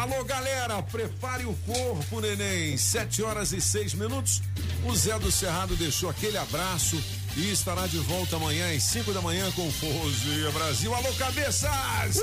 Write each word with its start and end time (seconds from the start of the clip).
Alô, 0.00 0.24
galera, 0.24 0.82
prepare 0.84 1.44
o 1.44 1.54
corpo, 1.66 2.22
neném. 2.22 2.74
Sete 2.78 3.22
horas 3.22 3.52
e 3.52 3.60
seis 3.60 3.92
minutos. 3.92 4.40
O 4.86 4.96
Zé 4.96 5.18
do 5.18 5.30
Cerrado 5.30 5.76
deixou 5.76 6.08
aquele 6.08 6.38
abraço 6.38 6.96
e 7.36 7.52
estará 7.52 7.86
de 7.86 7.98
volta 7.98 8.36
amanhã 8.36 8.74
às 8.74 8.82
cinco 8.82 9.12
da 9.12 9.20
manhã 9.20 9.52
com 9.52 9.70
Forrozinha 9.70 10.50
Brasil. 10.52 10.94
Alô, 10.94 11.12
cabeças! 11.18 12.18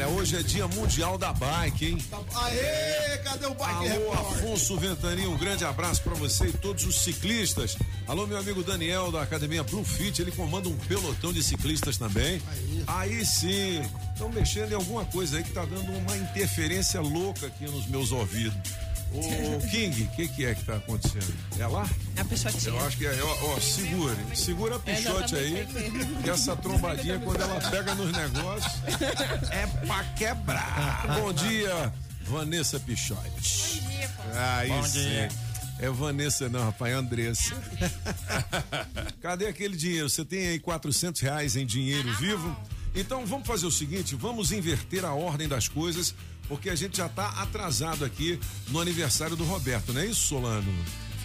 Olha, 0.00 0.08
hoje 0.08 0.34
é 0.34 0.42
dia 0.42 0.66
mundial 0.66 1.18
da 1.18 1.30
bike, 1.30 1.88
hein? 1.88 1.98
Aê, 2.34 3.18
cadê 3.18 3.44
o 3.44 3.52
bike 3.52 3.90
Alô, 3.90 4.12
Afonso 4.14 4.78
Ventania, 4.78 5.28
um 5.28 5.36
grande 5.36 5.62
abraço 5.62 6.00
para 6.00 6.14
você 6.14 6.46
e 6.46 6.52
todos 6.54 6.86
os 6.86 7.02
ciclistas. 7.02 7.76
Alô, 8.08 8.26
meu 8.26 8.38
amigo 8.38 8.62
Daniel 8.62 9.12
da 9.12 9.20
Academia 9.20 9.62
Blue 9.62 9.84
Fit, 9.84 10.22
ele 10.22 10.32
comanda 10.32 10.70
um 10.70 10.76
pelotão 10.76 11.34
de 11.34 11.42
ciclistas 11.42 11.98
também. 11.98 12.40
Aí 12.86 13.26
sim, 13.26 13.82
estão 14.14 14.30
mexendo 14.30 14.72
em 14.72 14.74
alguma 14.74 15.04
coisa 15.04 15.36
aí 15.36 15.44
que 15.44 15.52
tá 15.52 15.66
dando 15.66 15.92
uma 15.92 16.16
interferência 16.16 17.02
louca 17.02 17.48
aqui 17.48 17.66
nos 17.66 17.86
meus 17.86 18.10
ouvidos. 18.10 18.56
Ô, 19.12 19.68
King, 19.70 20.04
o 20.04 20.08
que, 20.10 20.28
que 20.28 20.44
é 20.44 20.54
que 20.54 20.64
tá 20.64 20.76
acontecendo? 20.76 21.34
É 21.58 21.66
lá? 21.66 21.88
A 22.16 22.24
pichotinha. 22.24 22.74
Eu 22.74 22.86
acho 22.86 22.96
que 22.96 23.06
é, 23.06 23.22
ó, 23.22 23.54
ó, 23.54 23.60
segure, 23.60 24.36
segura 24.36 24.76
a 24.76 24.78
pichote 24.78 25.34
aí, 25.34 25.66
que 26.22 26.30
essa 26.30 26.54
trombadinha, 26.54 27.18
quando 27.24 27.40
ela 27.40 27.60
pega 27.70 27.94
nos 27.94 28.12
negócios, 28.12 28.72
é 29.50 29.66
pra 29.84 30.04
quebrar. 30.16 31.18
Bom 31.20 31.32
dia, 31.32 31.92
Vanessa 32.22 32.78
Pichote. 32.78 33.20
Bom 33.30 33.40
dia, 33.40 34.08
pô. 34.16 34.22
Aí 34.34 34.68
Bom 34.68 34.82
sim. 34.84 35.00
dia. 35.00 35.28
É 35.80 35.88
Vanessa 35.88 36.48
não, 36.48 36.62
rapaz, 36.62 36.92
é 36.92 36.96
Andressa. 36.96 37.54
Cadê 39.20 39.46
aquele 39.46 39.76
dinheiro? 39.76 40.10
Você 40.10 40.24
tem 40.24 40.48
aí 40.48 40.60
400 40.60 41.20
reais 41.22 41.56
em 41.56 41.64
dinheiro 41.64 42.12
vivo? 42.18 42.54
Então 42.94 43.24
vamos 43.24 43.46
fazer 43.46 43.66
o 43.66 43.70
seguinte, 43.70 44.14
vamos 44.14 44.52
inverter 44.52 45.04
a 45.04 45.14
ordem 45.14 45.48
das 45.48 45.68
coisas, 45.68 46.14
porque 46.50 46.68
a 46.68 46.74
gente 46.74 46.96
já 46.96 47.08
tá 47.08 47.28
atrasado 47.36 48.04
aqui 48.04 48.38
no 48.68 48.80
aniversário 48.80 49.36
do 49.36 49.44
Roberto, 49.44 49.92
não 49.92 50.00
é 50.00 50.06
isso, 50.06 50.26
Solano? 50.26 50.70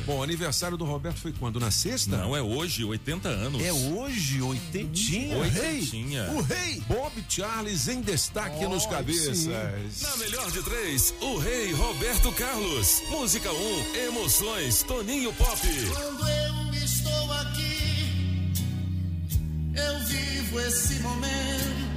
Bom, 0.06 0.20
o 0.20 0.24
aniversário 0.24 0.78
do 0.78 0.86
Roberto 0.86 1.18
foi 1.18 1.34
quando? 1.34 1.60
Na 1.60 1.72
sexta? 1.72 2.18
Não, 2.18 2.36
é 2.36 2.42
hoje, 2.42 2.84
80 2.84 3.28
anos. 3.28 3.64
É 3.64 3.74
hoje, 3.74 4.40
oitentinha. 4.40 5.38
Oitentinha. 5.38 6.30
O 6.32 6.42
rei. 6.42 6.80
Bob 6.88 7.12
Charles 7.28 7.88
em 7.88 8.02
destaque 8.02 8.68
nos 8.68 8.86
cabeças. 8.86 9.48
Na 9.48 10.18
melhor 10.18 10.52
de 10.52 10.62
três, 10.62 11.12
o 11.20 11.38
rei 11.38 11.72
Roberto 11.74 12.32
Carlos. 12.34 13.02
Música 13.10 13.52
1, 13.52 13.56
um, 13.56 13.96
Emoções, 14.08 14.84
Toninho 14.84 15.34
Pop. 15.34 15.60
Quando 15.60 16.30
eu 16.30 16.74
estou 16.76 17.34
aqui, 17.34 18.54
eu 19.74 20.00
vivo 20.06 20.60
esse 20.60 21.00
momento. 21.00 21.95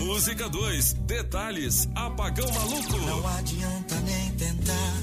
Música 0.00 0.48
2, 0.48 0.92
Detalhes, 0.94 1.88
Apagão 1.94 2.50
Maluco. 2.52 2.96
Não 2.96 3.26
adianta 3.28 4.00
nem 4.00 4.30
tentar 4.32 5.02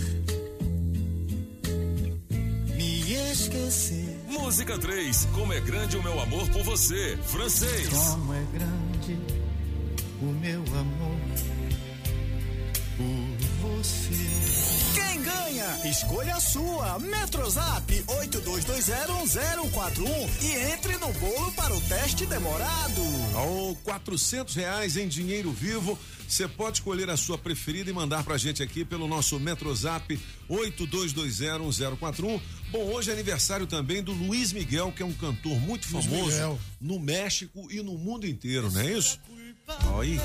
me 2.76 3.14
esquecer. 3.32 4.20
Música 4.28 4.78
3, 4.78 5.28
Como 5.34 5.54
é 5.54 5.60
grande 5.60 5.98
o 5.98 6.04
meu 6.04 6.20
amor 6.20 6.50
por 6.50 6.64
você. 6.64 7.18
Francês. 7.24 7.90
Como 7.90 8.34
é 8.34 8.44
grande 8.52 9.20
o 10.22 10.26
meu 10.26 10.62
amor 10.62 11.27
Escolha 15.86 16.36
a 16.36 16.40
sua. 16.40 17.00
Metrozap 17.00 17.92
82201041 18.04 20.44
e 20.44 20.52
entre 20.72 20.98
no 20.98 21.12
bolo 21.14 21.52
para 21.54 21.76
o 21.76 21.82
teste 21.82 22.26
demorado. 22.26 23.02
Ou 23.36 23.76
400 23.78 24.56
reais 24.56 24.98
em 24.98 25.08
dinheiro 25.08 25.52
vivo. 25.52 25.98
Você 26.28 26.48
pode 26.48 26.80
escolher 26.80 27.10
a 27.10 27.16
sua 27.18 27.38
preferida 27.38 27.90
e 27.90 27.94
mandar 27.94 28.24
pra 28.24 28.38
gente 28.38 28.62
aqui 28.62 28.84
pelo 28.84 29.08
nosso 29.08 29.40
Metrozap 29.40 30.20
82201041. 30.50 32.42
Bom, 32.70 32.80
hoje 32.94 33.10
é 33.10 33.14
aniversário 33.14 33.66
também 33.66 34.04
do 34.04 34.12
Luiz 34.12 34.52
Miguel, 34.52 34.92
que 34.92 35.02
é 35.02 35.06
um 35.06 35.14
cantor 35.14 35.58
muito 35.62 35.88
Luiz 35.92 36.06
famoso 36.06 36.32
Miguel. 36.32 36.60
no 36.82 37.00
México 37.00 37.68
e 37.72 37.82
no 37.82 37.98
mundo 37.98 38.28
inteiro, 38.28 38.70
não 38.70 38.82
é 38.82 38.92
isso? 38.92 39.20
Aí. 39.98 40.20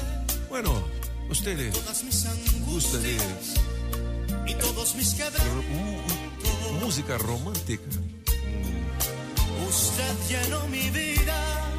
Bueno, 0.48 0.90
gostei 1.28 1.54
dele. 1.54 1.72
Angustias 2.56 3.00
dele. 3.02 3.81
Y 4.46 4.54
todos 4.54 4.94
mis. 4.94 5.16
Música 6.80 7.18
romântica. 7.18 7.82
Usted 9.68 10.14
llenó 10.28 10.66
mi 10.68 10.90
vida. 10.90 11.71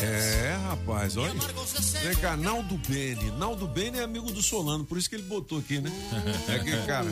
É, 0.00 0.56
rapaz, 0.68 1.16
olha. 1.16 1.34
Vem 2.02 2.16
cá, 2.16 2.36
Naldo 2.36 2.78
Bene. 2.88 3.30
Naldo 3.32 3.66
Bene 3.66 3.98
é 3.98 4.02
amigo 4.04 4.30
do 4.30 4.42
Solano, 4.42 4.84
por 4.84 4.96
isso 4.96 5.08
que 5.08 5.16
ele 5.16 5.24
botou 5.24 5.58
aqui, 5.58 5.80
né? 5.80 5.90
É 6.48 6.54
aquele 6.54 6.86
cara. 6.86 7.08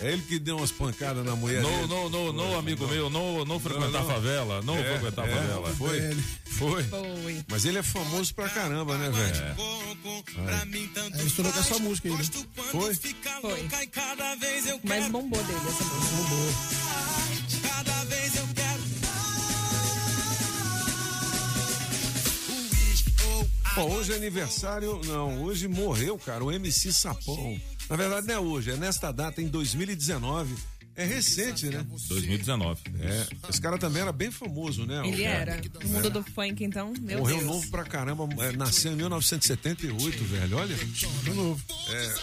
É 0.00 0.12
ele 0.12 0.22
que 0.22 0.38
deu 0.38 0.56
umas 0.56 0.70
pancadas 0.70 1.24
na 1.24 1.34
mulher. 1.34 1.62
Não, 1.62 1.86
não, 1.86 2.08
não, 2.08 2.32
não, 2.32 2.58
amigo 2.58 2.86
meu, 2.86 3.10
não, 3.10 3.44
não 3.44 3.58
frequentar 3.58 4.02
a 4.02 4.04
favela, 4.04 4.62
não 4.62 4.76
É, 4.76 4.84
frequentar 4.84 5.24
a 5.24 5.28
é, 5.28 5.34
favela. 5.34 5.74
Foi. 5.74 6.00
Foi. 6.44 6.84
Foi. 6.84 7.44
Mas 7.48 7.64
ele 7.64 7.78
é 7.78 7.82
famoso 7.82 8.34
pra 8.34 8.48
caramba, 8.48 8.96
né, 8.96 9.10
velho? 9.10 9.54
Ele 11.18 11.26
estourou 11.26 11.52
com 11.52 11.58
essa 11.60 11.78
música 11.78 12.08
aí, 12.08 12.14
né? 12.14 12.24
Foi? 12.70 12.94
Foi. 13.42 13.62
Mas 14.84 15.08
bombou 15.10 15.42
dele 15.42 15.58
essa 15.68 15.84
música. 15.84 16.88
Bom, 23.78 23.90
hoje 23.94 24.12
é 24.12 24.16
aniversário, 24.16 25.00
não, 25.06 25.42
hoje 25.42 25.68
morreu, 25.68 26.18
cara, 26.18 26.44
o 26.44 26.50
MC 26.52 26.92
Sapão. 26.92 27.60
Na 27.88 27.96
verdade 27.96 28.26
não 28.26 28.34
é 28.34 28.38
hoje, 28.40 28.70
é 28.72 28.76
nesta 28.76 29.12
data, 29.12 29.40
em 29.40 29.46
2019. 29.48 30.54
É 30.96 31.04
recente, 31.04 31.66
né? 31.66 31.86
2019. 32.08 32.80
É, 33.00 33.26
esse 33.48 33.60
cara 33.60 33.78
também 33.78 34.02
era 34.02 34.10
bem 34.10 34.32
famoso, 34.32 34.84
né? 34.84 35.00
Ele 35.06 35.22
O- 35.22 35.26
era. 35.26 35.60
No 35.84 35.88
mundo 35.90 36.10
do 36.10 36.24
funk, 36.24 36.64
então, 36.64 36.92
meu 37.00 37.20
Morreu 37.20 37.36
Deus. 37.36 37.46
novo 37.48 37.70
pra 37.70 37.84
caramba, 37.84 38.28
é, 38.44 38.50
nasceu 38.56 38.92
em 38.92 38.96
1978, 38.96 40.24
velho, 40.24 40.56
olha. 40.56 40.74
De 40.74 41.30
novo. 41.30 41.62
É. 41.92 42.14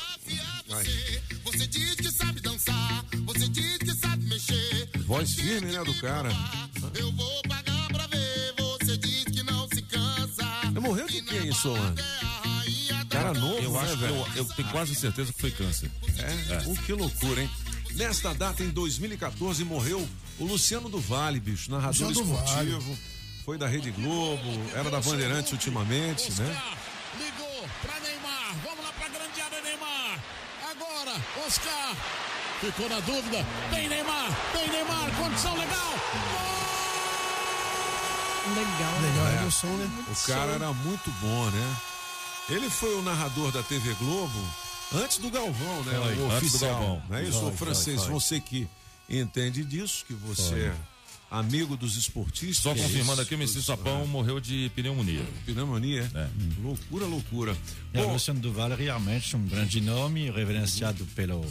Você 1.46 1.68
diz 1.68 1.96
que 1.96 2.12
sabe 2.12 2.42
dançar, 2.42 3.06
você 3.26 3.48
diz 3.48 3.78
que 3.78 3.94
sabe 3.96 4.26
mexer. 4.26 4.90
Voz 5.06 5.34
firme, 5.36 5.72
né, 5.72 5.82
do 5.82 5.94
cara. 6.02 6.30
Eu 6.96 7.12
vou 7.14 7.42
pagar 7.48 7.88
pra 7.88 8.08
ver, 8.08 8.54
você 8.58 8.98
diz 8.98 9.24
que 9.24 9.42
não 9.44 9.70
se 9.70 9.82
cansa. 9.84 10.44
Ele 10.66 10.80
morreu 10.82 11.08
de 11.08 11.15
Solano? 11.56 11.96
Cara 13.10 13.34
novo, 13.34 13.58
Eu 13.62 13.72
né, 13.72 13.80
acho 13.80 13.92
que 13.92 13.98
velho? 13.98 14.16
eu, 14.16 14.28
eu 14.36 14.46
tenho 14.46 14.68
quase 14.70 14.94
certeza 14.96 15.32
que 15.32 15.40
foi 15.42 15.52
câncer. 15.52 15.90
É, 16.18 16.58
uh, 16.70 16.76
que 16.84 16.92
loucura, 16.94 17.42
hein? 17.42 17.50
Nesta 17.94 18.34
data, 18.34 18.62
em 18.64 18.70
2014, 18.70 19.64
morreu 19.64 20.06
o 20.38 20.46
Luciano 20.46 20.90
do 20.90 21.00
Vale, 21.00 21.40
bicho, 21.40 21.72
narrador 21.72 22.10
Luciano 22.10 22.34
esportivo. 22.36 22.98
Foi 23.46 23.58
da 23.58 23.68
Rede 23.68 23.92
Globo, 23.92 24.42
era 24.74 24.90
da 24.90 25.00
Bandeirantes 25.00 25.52
ultimamente, 25.54 26.32
né? 26.34 26.62
Ligou 27.18 27.70
pra 27.82 28.00
Neymar. 28.02 28.56
Vamos 28.64 28.84
lá 28.84 28.92
pra 28.94 29.08
grande 29.08 29.40
área, 29.40 29.62
Neymar. 29.62 30.20
Agora, 30.72 31.16
Oscar. 31.46 31.96
Ficou 32.60 32.90
na 32.90 33.00
dúvida. 33.02 33.46
Tem 33.70 33.88
Neymar, 33.88 34.30
tem 34.52 34.68
Neymar. 34.70 35.12
Condição 35.16 35.56
legal. 35.58 35.94
Legal. 38.54 39.02
Legal, 39.02 39.44
é. 39.44 39.48
o 39.48 39.52
som, 39.52 39.68
né? 39.68 40.06
O 40.12 40.28
cara 40.28 40.52
era 40.54 40.74
muito 40.74 41.10
bom, 41.20 41.50
né? 41.50 41.76
Ele 42.50 42.70
foi 42.70 42.96
o 42.96 43.02
narrador 43.02 43.52
da 43.52 43.64
TV 43.64 43.94
Globo 43.96 44.40
antes 44.94 45.18
do 45.18 45.30
Galvão, 45.32 45.84
né? 45.84 45.94
Foi, 45.94 46.00
o 46.00 46.32
antes 46.32 46.52
do 46.52 46.58
oficial. 46.58 46.80
Galvão. 46.80 47.18
É 47.18 47.24
isso? 47.24 47.40
Foi, 47.40 47.50
o 47.50 47.58
francês, 47.58 47.98
foi, 47.98 48.06
foi. 48.06 48.14
você 48.14 48.40
que 48.40 48.68
entende 49.10 49.64
disso, 49.64 50.06
que 50.06 50.14
você 50.14 50.56
é 50.56 50.76
amigo 51.30 51.76
dos 51.76 51.98
esportistas. 51.98 52.58
Só 52.58 52.76
confirmando 52.76 53.22
aqui, 53.22 53.34
o 53.34 53.38
MC 53.38 53.62
Sapão 53.62 54.06
morreu 54.08 54.40
de 54.40 54.72
pneumonia. 54.76 55.26
Pneumonia, 55.46 56.10
É. 56.14 56.28
Loucura, 56.62 57.06
loucura. 57.06 57.58
É, 57.94 58.02
Bom, 58.02 58.14
Luciano 58.14 58.40
Duval 58.40 58.70
realmente 58.70 59.36
um 59.36 59.46
grande 59.46 59.82
nome, 59.82 60.30
reverenciado 60.30 61.06
pelo, 61.16 61.46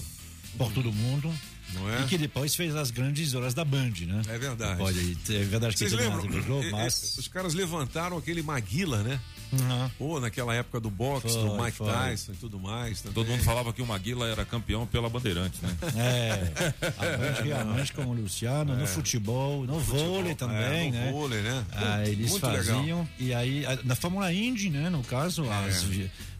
por 0.57 0.73
todo 0.73 0.93
mundo. 0.93 1.33
Não 1.75 1.91
é? 1.91 2.03
E 2.03 2.07
que 2.07 2.19
depois 2.19 2.55
fez 2.55 2.75
as 2.75 2.91
grandes 2.91 3.35
horas 3.35 3.55
da 3.55 3.65
Band, 3.65 3.93
né? 4.07 4.23
É 4.29 4.39
verdade. 4.39 4.79
Pode, 4.79 5.19
é 5.31 5.45
verdade 5.45 5.75
que 5.75 5.79
Vocês 5.81 5.93
lembram? 5.93 6.27
Globo, 6.43 6.71
mas... 6.71 7.17
Os 7.19 7.29
caras 7.29 7.55
levantaram 7.55 8.17
aquele 8.17 8.43
Maguila, 8.43 9.03
né? 9.03 9.21
Uhum. 9.53 9.89
Pô, 9.99 10.21
naquela 10.21 10.55
época 10.55 10.81
do 10.81 10.91
boxe, 10.91 11.29
Foi, 11.29 11.43
do 11.49 11.63
Mike 11.63 11.77
foi. 11.77 11.93
Tyson 11.93 12.33
e 12.33 12.37
tudo 12.37 12.59
mais. 12.59 13.01
também. 13.01 13.15
Todo 13.15 13.29
mundo 13.29 13.43
falava 13.45 13.73
que 13.73 13.81
o 13.83 13.87
Maguila 13.87 14.27
era 14.29 14.45
campeão 14.45 14.87
pela 14.87 15.09
Bandeirantes, 15.09 15.61
né? 15.61 15.71
É, 15.97 16.53
a 16.99 17.17
Band 17.17 17.45
realmente 17.45 17.93
com 17.93 18.05
o 18.05 18.13
Luciano, 18.15 18.77
no 18.77 18.87
futebol, 18.87 19.65
no 19.65 19.79
vôlei 19.79 20.35
também, 20.35 20.89
é, 20.89 20.91
no 20.91 20.93
né? 20.93 21.13
vôlei, 21.13 21.43
né? 21.43 21.65
Ah, 21.73 22.03
eles 22.07 22.31
Muito 22.31 22.41
faziam, 22.41 22.79
legal. 22.79 23.09
e 23.19 23.33
aí, 23.35 23.65
na 23.85 23.95
Fórmula 23.95 24.33
Indy, 24.33 24.71
né, 24.71 24.91
no 24.91 25.03
caso, 25.05 25.45
É. 25.45 25.69
as 25.69 25.85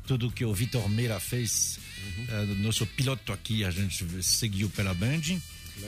tudo 0.07 0.31
que 0.31 0.45
o 0.45 0.53
Vitor 0.53 0.89
Meira 0.89 1.19
fez, 1.19 1.79
Uhum. 2.19 2.27
eh, 2.29 2.45
nosso 2.63 2.87
piloto 2.87 3.33
aqui, 3.33 3.65
a 3.65 3.71
gente 3.71 4.05
seguiu 4.23 4.69
pela 4.71 4.93
Band. 4.95 5.21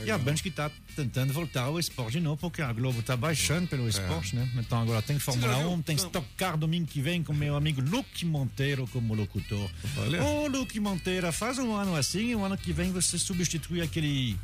E 0.05 0.11
a 0.11 0.17
Band 0.17 0.35
que 0.35 0.49
está 0.49 0.69
tentando 0.97 1.31
voltar 1.31 1.61
ao 1.61 1.79
esporte 1.79 2.13
de 2.13 2.19
novo, 2.19 2.35
porque 2.35 2.61
a 2.61 2.73
Globo 2.73 2.99
está 2.99 3.15
baixando 3.15 3.67
pelo 3.67 3.87
esporte, 3.87 4.35
né? 4.35 4.49
Então 4.57 4.81
agora 4.81 5.01
tem 5.01 5.17
Fórmula 5.17 5.47
É. 5.47 5.55
já 5.55 5.59
viu? 5.59 5.71
1, 5.71 5.81
tem. 5.81 5.95
Stock 5.95 6.27
Car 6.35 6.57
domingo 6.57 6.85
que 6.87 7.01
vem 7.01 7.23
com 7.23 7.33
meu 7.33 7.55
amigo 7.55 7.79
Luke 7.79 8.25
Monteiro 8.25 8.85
como 8.91 9.13
locutor. 9.13 9.69
Olha. 9.97 10.21
Ô, 10.21 10.47
Luke 10.47 10.77
Monteiro, 10.81 11.31
faz 11.31 11.57
um 11.57 11.73
ano 11.73 11.95
assim, 11.95 12.35
o 12.35 12.43
ano 12.43 12.57
que 12.57 12.73
vem 12.73 12.91
você 12.91 13.17
substitui 13.17 13.81
aquele 13.81 14.35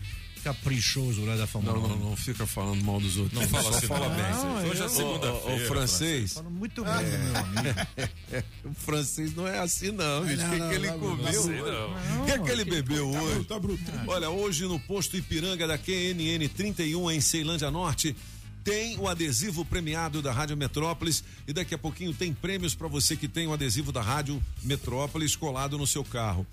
caprichoso 0.43 1.23
lá 1.25 1.35
da 1.35 1.47
Fórmula 1.47 1.77
Não, 1.77 1.85
1. 1.85 1.87
não, 1.87 1.97
não 2.09 2.15
fica 2.15 2.45
falando 2.45 2.83
mal 2.83 2.99
dos 2.99 3.17
outros. 3.17 3.39
Não 3.39 3.47
fala 3.47 3.63
Só 3.71 3.77
assim, 3.77 3.87
fala 3.87 4.09
não. 4.09 4.15
bem. 4.15 4.31
Não, 4.31 4.69
Hoje 4.69 4.83
é 4.83 4.89
segunda-feira. 4.89 5.63
O 5.63 5.67
francês, 5.67 6.43
muito 6.51 6.83
bem 6.83 6.93
meu 6.93 7.37
amigo. 7.37 8.43
o 8.65 8.73
francês 8.73 9.35
não 9.35 9.47
é 9.47 9.59
assim 9.59 9.91
não, 9.91 10.27
gente. 10.27 10.43
O 10.43 10.49
que, 10.49 10.57
que 10.57 10.75
ele 10.75 10.91
comeu? 10.91 11.17
não, 11.17 11.43
sei 11.43 11.61
não. 11.61 12.21
O 12.21 12.25
que, 12.25 12.31
é 12.31 12.39
que 12.39 12.49
ele 12.49 12.65
bebeu 12.65 13.09
hoje? 13.09 13.45
Tá 13.45 13.57
bruto. 13.57 13.83
Olha, 14.07 14.29
hoje 14.29 14.65
no 14.65 14.79
posto 14.79 15.15
Ipiranga 15.15 15.65
da 15.65 15.77
QNN 15.77 16.47
31 16.49 17.11
em 17.11 17.21
Ceilândia 17.21 17.71
Norte 17.71 18.15
tem 18.63 18.97
o 18.97 19.09
adesivo 19.09 19.65
premiado 19.65 20.21
da 20.21 20.31
Rádio 20.31 20.55
Metrópolis 20.55 21.23
e 21.47 21.51
daqui 21.51 21.75
a 21.75 21.77
pouquinho 21.77 22.13
tem 22.13 22.33
prêmios 22.33 22.73
para 22.73 22.87
você 22.87 23.15
que 23.15 23.27
tem 23.27 23.45
o 23.45 23.53
adesivo 23.53 23.91
da 23.91 24.01
Rádio 24.01 24.41
Metrópolis 24.63 25.35
colado 25.35 25.77
no 25.77 25.85
seu 25.85 26.03
carro. 26.03 26.47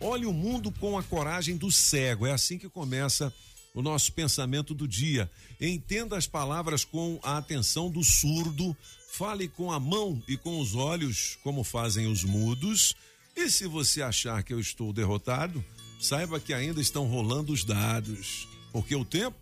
Olhe 0.00 0.24
o 0.24 0.32
mundo 0.32 0.72
com 0.72 0.96
a 0.96 1.02
coragem 1.02 1.56
do 1.56 1.70
cego. 1.70 2.26
É 2.26 2.32
assim 2.32 2.56
que 2.56 2.68
começa 2.68 3.32
o 3.74 3.82
nosso 3.82 4.12
pensamento 4.12 4.74
do 4.74 4.88
dia. 4.88 5.30
Entenda 5.60 6.16
as 6.16 6.26
palavras 6.26 6.84
com 6.84 7.20
a 7.22 7.36
atenção 7.36 7.90
do 7.90 8.02
surdo. 8.02 8.74
Fale 9.12 9.46
com 9.48 9.70
a 9.70 9.78
mão 9.78 10.22
e 10.26 10.36
com 10.36 10.58
os 10.58 10.74
olhos, 10.74 11.38
como 11.42 11.62
fazem 11.62 12.06
os 12.06 12.24
mudos. 12.24 12.94
E 13.36 13.50
se 13.50 13.66
você 13.66 14.00
achar 14.00 14.42
que 14.42 14.52
eu 14.52 14.60
estou 14.60 14.92
derrotado, 14.92 15.62
saiba 16.00 16.40
que 16.40 16.54
ainda 16.54 16.80
estão 16.80 17.06
rolando 17.06 17.52
os 17.52 17.62
dados. 17.62 18.48
Porque 18.72 18.94
o 18.94 19.04
tempo, 19.04 19.38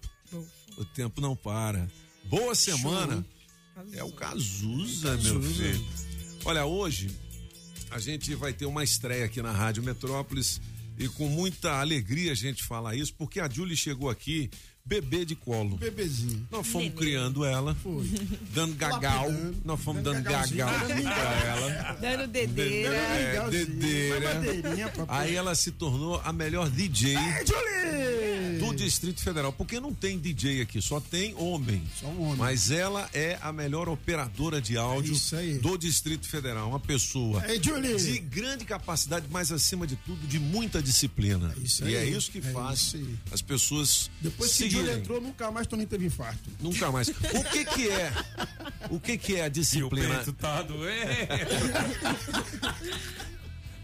o 0.76 0.84
tempo 0.84 1.20
não 1.20 1.37
para. 1.37 1.88
Boa 2.25 2.55
semana. 2.55 3.25
É 3.93 4.02
o 4.02 4.10
Cazuza, 4.10 5.16
meu 5.19 5.40
filho. 5.40 5.87
Olha, 6.44 6.66
hoje 6.66 7.08
a 7.90 7.99
gente 7.99 8.35
vai 8.35 8.52
ter 8.52 8.67
uma 8.67 8.85
estreia 8.85 9.25
aqui 9.25 9.40
na 9.40 9.52
Rádio 9.52 9.82
Metrópolis 9.82 10.61
e 10.99 11.08
com 11.08 11.29
muita 11.29 11.81
alegria 11.81 12.32
a 12.32 12.35
gente 12.35 12.62
fala 12.62 12.94
isso, 12.94 13.14
porque 13.14 13.40
a 13.40 13.49
Julie 13.49 13.76
chegou 13.76 14.11
aqui 14.11 14.50
bebê 14.88 15.25
de 15.25 15.35
colo. 15.35 15.76
Bebezinho. 15.76 16.46
Nós 16.50 16.67
fomos 16.67 16.93
criando 16.94 17.44
ela, 17.44 17.76
dando 18.55 18.75
gagal, 18.75 19.26
Lapidando, 19.29 19.56
nós 19.64 19.81
fomos 19.81 20.02
dando 20.02 20.23
dando 20.23 20.25
gagal 20.25 20.70
pra 20.87 21.44
ela. 21.46 21.93
Dando 22.00 22.26
dedeira. 22.29 22.94
É, 22.94 23.26
Legalzinho. 23.29 23.67
dedeira. 23.67 24.31
Aí 25.08 25.35
ela 25.35 25.55
se 25.55 25.70
tornou 25.73 26.20
a 26.25 26.32
melhor 26.32 26.70
DJ 26.70 27.14
Julie! 27.46 28.58
do 28.58 28.75
Distrito 28.75 29.20
Federal, 29.23 29.52
porque 29.52 29.79
não 29.79 29.93
tem 29.93 30.19
DJ 30.19 30.62
aqui, 30.62 30.81
só 30.81 30.99
tem 31.00 31.34
homem. 31.37 31.82
Só 32.00 32.06
um 32.06 32.23
homem. 32.23 32.37
Mas 32.37 32.70
ela 32.70 33.08
é 33.12 33.38
a 33.43 33.52
melhor 33.52 33.88
operadora 33.88 34.61
de 34.61 34.76
áudio 34.76 35.12
É 35.12 35.17
isso 35.17 35.37
aí. 35.37 35.58
do 35.58 35.76
Distrito 35.76 36.26
Federal, 36.26 36.69
uma 36.69 36.81
pessoa 36.81 37.44
Ei, 37.46 37.61
Julie! 37.62 37.96
de 37.96 38.19
grande 38.20 38.64
capacidade, 38.64 39.26
mas 39.31 39.52
acima 39.52 39.87
de 39.87 39.96
tudo 39.96 40.26
de 40.26 40.38
muita 40.38 40.82
disciplina. 40.82 41.55
isso 41.62 41.87
e 41.88 41.94
é 41.94 42.05
isso 42.05 42.31
que 42.31 42.38
é 42.38 42.43
faz 42.52 42.81
isso 42.81 43.06
as 43.31 43.43
pessoas 43.43 44.11
Depois 44.20 44.50
que 44.52 44.56
seguirem. 44.58 44.77
Julie 44.78 44.92
entrou, 44.98 45.20
nunca 45.20 45.50
mais 45.50 45.66
Tony 45.66 45.86
teve 45.86 46.06
infarto. 46.06 46.50
Nunca 46.60 46.90
mais. 46.92 47.08
O 47.08 47.44
que 47.50 47.64
que 47.64 47.88
é? 47.90 48.12
O 48.90 49.00
que 49.00 49.19
que 49.19 49.36
é 49.36 49.42
a 49.42 49.46
E 49.46 49.48
o 49.48 49.50
disciplina? 49.50 50.14
peito 50.16 50.32
tá 50.32 50.62
doendo. 50.62 50.88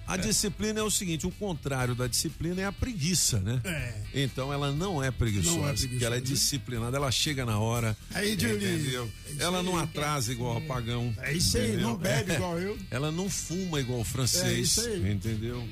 A 0.07 0.19
disciplina 0.19 0.81
é 0.81 0.83
o 0.83 0.91
seguinte, 0.91 1.27
o 1.27 1.31
contrário 1.31 1.95
da 1.95 2.07
disciplina 2.07 2.61
é 2.61 2.67
a 2.67 2.73
preguiça, 2.73 3.41
né? 3.41 3.59
É. 3.65 3.95
Então 4.23 4.53
ela 4.53 4.71
não 4.71 5.03
é 5.03 5.11
preguiçosa, 5.11 5.57
Não 5.57 5.67
é 5.67 5.73
preguiçosa. 5.73 6.05
ela 6.07 6.17
é 6.17 6.21
disciplinada, 6.21 6.97
ela 6.99 7.11
chega 7.11 7.47
na 7.47 7.59
hora. 7.59 7.97
Aí. 8.13 8.35
Entendeu? 8.35 9.11
É 9.39 9.43
Ela 9.45 9.63
não 9.63 9.79
atrasa 9.79 10.31
igual 10.31 10.57
o 10.57 10.59
apagão. 10.59 11.15
É 11.23 11.33
isso 11.33 11.57
aí, 11.57 11.69
entendeu? 11.69 11.89
não 11.89 11.97
bebe 11.97 12.35
igual 12.35 12.59
eu. 12.61 12.79
Ela 12.93 13.11
não 13.11 13.31
fuma 13.31 13.81
igual 13.81 14.01
o 14.01 14.05
francês, 14.05 14.45
É 14.45 14.53
isso 14.61 14.81
aí. 14.83 15.11
entendeu? 15.11 15.67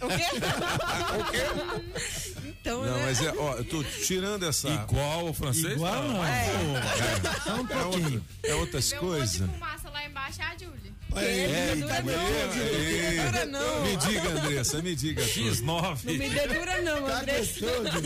O 0.00 0.08
quê? 1.32 1.44
Então, 2.68 2.84
Não, 2.84 2.96
né? 2.98 3.02
mas 3.06 3.22
é, 3.22 3.32
ó, 3.38 3.54
eu 3.56 3.64
tô 3.64 3.82
tirando 3.82 4.42
essa. 4.44 4.68
Igual 4.68 5.28
o 5.30 5.32
francês? 5.32 5.72
Igual 5.72 6.02
não. 6.04 6.16
Só 7.42 7.54
um 7.54 7.64
É, 7.64 7.82
pouquinho. 7.82 8.04
outra- 8.14 8.22
é 8.42 8.54
outras 8.54 8.90
Vê 8.90 8.98
um 8.98 9.02
monte 9.02 9.10
de 9.12 9.18
coisas. 9.18 9.50
fumaça 9.50 9.90
lá 9.90 10.06
embaixo 10.06 10.42
é 10.42 10.44
a 10.44 10.50
Julie. 10.58 10.92
É, 11.16 11.74
Dedura 11.74 12.02
não. 12.02 12.12
é, 12.12 13.16
Dedura 13.16 13.46
não. 13.46 13.82
Me 13.84 13.96
diga, 13.96 14.28
Andressa, 14.28 14.82
me 14.82 14.94
diga. 14.94 15.22
tudo. 15.26 15.62
Não 15.64 15.80
X9. 15.94 16.04
me 16.04 16.28
dedura 16.28 16.82
não, 16.82 17.06
André. 17.06 17.42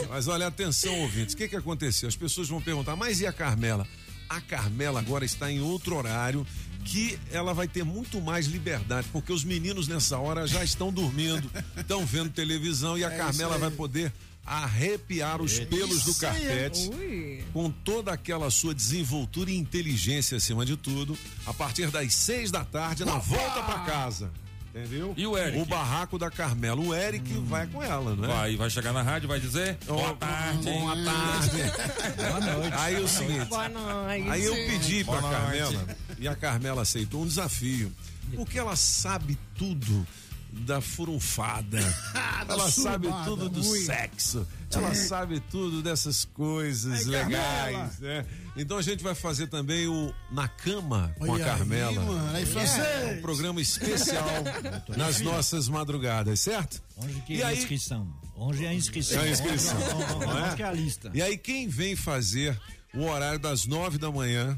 Mas 0.09 0.29
olha, 0.29 0.47
atenção, 0.47 0.97
ouvintes. 1.01 1.35
O 1.35 1.37
que, 1.37 1.49
que 1.49 1.57
aconteceu? 1.57 2.09
As 2.09 2.15
pessoas 2.17 2.49
vão 2.49 2.61
perguntar, 2.63 2.95
mas 2.95 3.21
e 3.21 3.27
a 3.27 3.33
Carmela? 3.33 3.87
A 4.29 4.41
Carmela 4.41 5.01
agora 5.01 5.25
está 5.25 5.51
em 5.51 5.61
outro 5.61 5.97
horário 5.97 6.47
que 6.85 7.19
ela 7.31 7.53
vai 7.53 7.69
ter 7.69 7.85
muito 7.85 8.21
mais 8.21 8.47
liberdade, 8.47 9.07
porque 9.13 9.33
os 9.33 9.45
meninos 9.45 9.87
nessa 9.89 10.19
hora 10.19 10.47
já 10.47 10.65
estão 10.65 10.93
dormindo, 10.93 11.51
estão 11.77 12.05
vendo 12.07 12.31
televisão 12.31 12.97
e 12.97 13.05
a 13.05 13.11
Carmela 13.11 13.59
vai 13.59 13.71
poder 13.71 14.13
arrepiar 14.45 15.41
os 15.41 15.59
pelos 15.61 16.05
do 16.05 16.15
carpete 16.15 16.91
Ui. 16.91 17.45
com 17.53 17.71
toda 17.71 18.13
aquela 18.13 18.51
sua 18.51 18.75
desenvoltura 18.75 19.51
e 19.51 19.57
inteligência 19.57 20.37
acima 20.37 20.67
de 20.67 20.77
tudo, 20.77 21.17
a 21.47 21.55
partir 21.55 21.91
das 21.91 22.13
seis 22.15 22.51
da 22.51 22.65
tarde, 22.65 23.05
na 23.05 23.19
volta 23.19 23.63
pra 23.63 23.79
casa. 23.81 24.31
Entendeu? 24.75 25.13
E 25.19 25.27
o 25.27 25.37
Eric? 25.37 25.59
O 25.61 25.67
barraco 25.67 26.19
da 26.19 26.31
Carmela. 26.31 26.81
O 26.81 26.95
Eric 26.95 27.31
vai 27.45 27.67
com 27.67 27.83
ela, 27.83 28.17
não 28.17 28.25
é? 28.25 28.29
Vai, 28.29 28.57
vai 28.57 28.71
chegar 28.71 28.91
na 28.95 29.03
rádio, 29.03 29.29
vai 29.29 29.39
dizer 29.39 29.77
boa 29.87 30.15
tarde. 30.15 30.63
Boa 30.65 30.97
tarde. 30.97 31.57
Boa 32.17 32.41
noite. 32.41 32.77
Aí 32.79 32.95
é 32.95 33.01
o 33.01 33.09
seguinte, 33.09 33.45
Boa 33.45 33.69
noite. 33.69 34.31
aí 34.31 34.45
eu 34.45 34.55
pedi 34.55 35.05
pra 35.05 35.21
Boa 35.21 35.31
noite. 35.31 35.43
Carmela 35.43 35.97
e 36.19 36.27
a 36.27 36.35
Carmela 36.35 36.83
aceitou 36.83 37.23
um 37.23 37.27
desafio, 37.27 37.93
porque 38.35 38.59
ela 38.59 38.75
sabe 38.75 39.39
tudo 39.59 40.07
da 40.53 40.81
furunfada. 40.81 41.79
ela 42.49 42.71
sabe 42.71 43.09
tudo 43.25 43.49
do 43.49 43.63
sexo. 43.63 44.47
Ela 44.75 44.95
sabe 44.95 45.41
tudo 45.51 45.83
dessas 45.83 46.25
coisas 46.25 47.01
Ai, 47.07 47.25
legais, 47.25 47.99
né? 47.99 48.25
Então 48.57 48.77
a 48.79 48.83
gente 48.83 49.03
vai 49.03 49.15
fazer 49.15 49.47
também 49.47 49.87
o 49.87 50.13
Na 50.31 50.47
Cama 50.49 51.15
com 51.19 51.29
Olha 51.31 51.45
a 51.45 51.49
Carmela. 51.57 51.91
Aí, 51.91 52.07
mano. 52.07 52.31
Aí, 52.37 52.45
É 52.45 53.15
um 53.19 53.23
programa 53.23 53.61
especial 53.61 54.27
nas 54.97 55.21
nossas 55.21 55.69
madrugadas, 55.69 56.41
certo? 56.41 56.83
Onde 56.97 57.21
que 57.23 57.35
E 57.35 57.43
é 57.43 57.45
a 57.45 57.49
aí- 57.49 57.59
inscrição? 57.59 58.09
Onde 58.37 58.65
é 58.65 58.69
a 58.69 58.75
inscrição? 58.75 59.21
É 59.23 59.29
a 59.29 59.31
inscrição, 59.31 59.77
Onde, 59.77 60.25
é? 60.25 60.53
onde 60.53 60.63
é 60.63 60.67
a 60.67 60.73
lista? 60.73 61.11
E 61.15 61.23
aí, 61.23 61.37
quem 61.39 61.69
vem 61.69 61.95
fazer 61.95 62.59
o 62.95 63.05
horário 63.05 63.39
das 63.39 63.67
nove 63.67 63.99
da 63.99 64.11
manhã, 64.11 64.57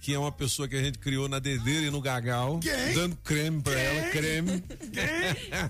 que 0.00 0.14
é 0.14 0.18
uma 0.18 0.32
pessoa 0.32 0.66
que 0.66 0.74
a 0.76 0.82
gente 0.82 0.98
criou 0.98 1.28
na 1.28 1.38
dedeira 1.38 1.86
e 1.86 1.90
no 1.90 2.00
gagal, 2.00 2.58
Quem? 2.60 2.94
dando 2.94 3.16
creme 3.16 3.60
pra 3.62 3.78
ela, 3.78 4.10
creme. 4.10 4.62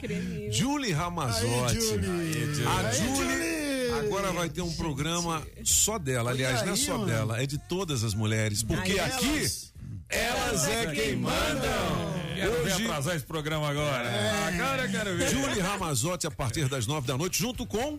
Creminho. 0.01 0.53
Julie 0.53 0.93
Ramazotti. 0.93 1.77
Aí, 1.77 1.81
Julie. 1.81 2.67
A 2.67 2.79
Aí, 2.89 2.97
Julie 2.97 3.17
Julie. 3.17 4.07
agora 4.07 4.33
vai 4.33 4.49
ter 4.49 4.63
um 4.63 4.73
programa 4.75 5.43
só 5.65 5.99
dela. 5.99 6.31
Aliás, 6.31 6.63
não 6.65 6.73
é 6.73 6.77
só 6.77 6.93
mano. 6.99 7.07
dela, 7.07 7.43
é 7.43 7.47
de 7.47 7.59
todas 7.59 8.05
as 8.05 8.15
mulheres. 8.15 8.63
Porque 8.63 8.99
aqui, 9.01 9.27
elas- 9.39 9.73
elas 10.09 10.69
é 10.69 10.87
quem 10.95 11.17
mandam. 11.17 12.21
Quero 12.37 12.53
ver 12.65 12.73
Hoje- 12.75 12.85
atrasar 12.87 13.17
esse 13.17 13.25
programa 13.27 13.69
agora. 13.69 14.09
Agora 14.49 14.85
eu 14.85 14.91
quero 14.91 15.17
ver. 15.17 15.29
Julie 15.29 15.61
Ramazotti 15.61 16.27
a 16.27 16.31
partir 16.31 16.69
das 16.69 16.87
nove 16.87 17.07
da 17.07 17.17
noite, 17.19 17.39
junto 17.39 17.67
com. 17.67 17.99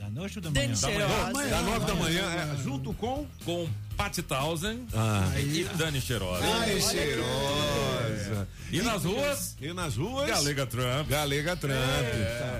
Da 0.00 0.08
noite 0.10 0.38
ou 0.38 0.42
da 0.42 0.50
manhã? 0.50 0.74
cheirosa. 0.74 1.48
Da 1.50 1.62
nove 1.62 1.86
da 1.86 1.94
manhã, 1.94 2.22
é, 2.22 2.62
junto 2.62 2.92
com. 2.94 3.26
Com 3.44 3.68
Pat 3.98 4.16
Townsend 4.22 4.86
Ah. 4.94 5.28
e 5.40 5.64
Dani 5.76 6.00
Cheirosa. 6.00 6.44
Ai, 6.60 6.80
cheirosa. 6.80 8.48
E 8.70 8.80
nas 8.80 9.04
ruas, 9.04 9.56
E 9.60 9.72
nas 9.72 9.96
ruas? 9.96 10.28
Galega 10.30 10.64
Trump. 10.66 11.08
Galega 11.08 11.56
Trump. 11.56 11.74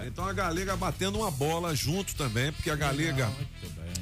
Então 0.06 0.26
a 0.26 0.32
Galega 0.32 0.76
batendo 0.76 1.18
uma 1.20 1.30
bola 1.30 1.74
junto 1.76 2.14
também, 2.16 2.50
porque 2.52 2.70
a 2.70 2.74
Galega 2.76 3.30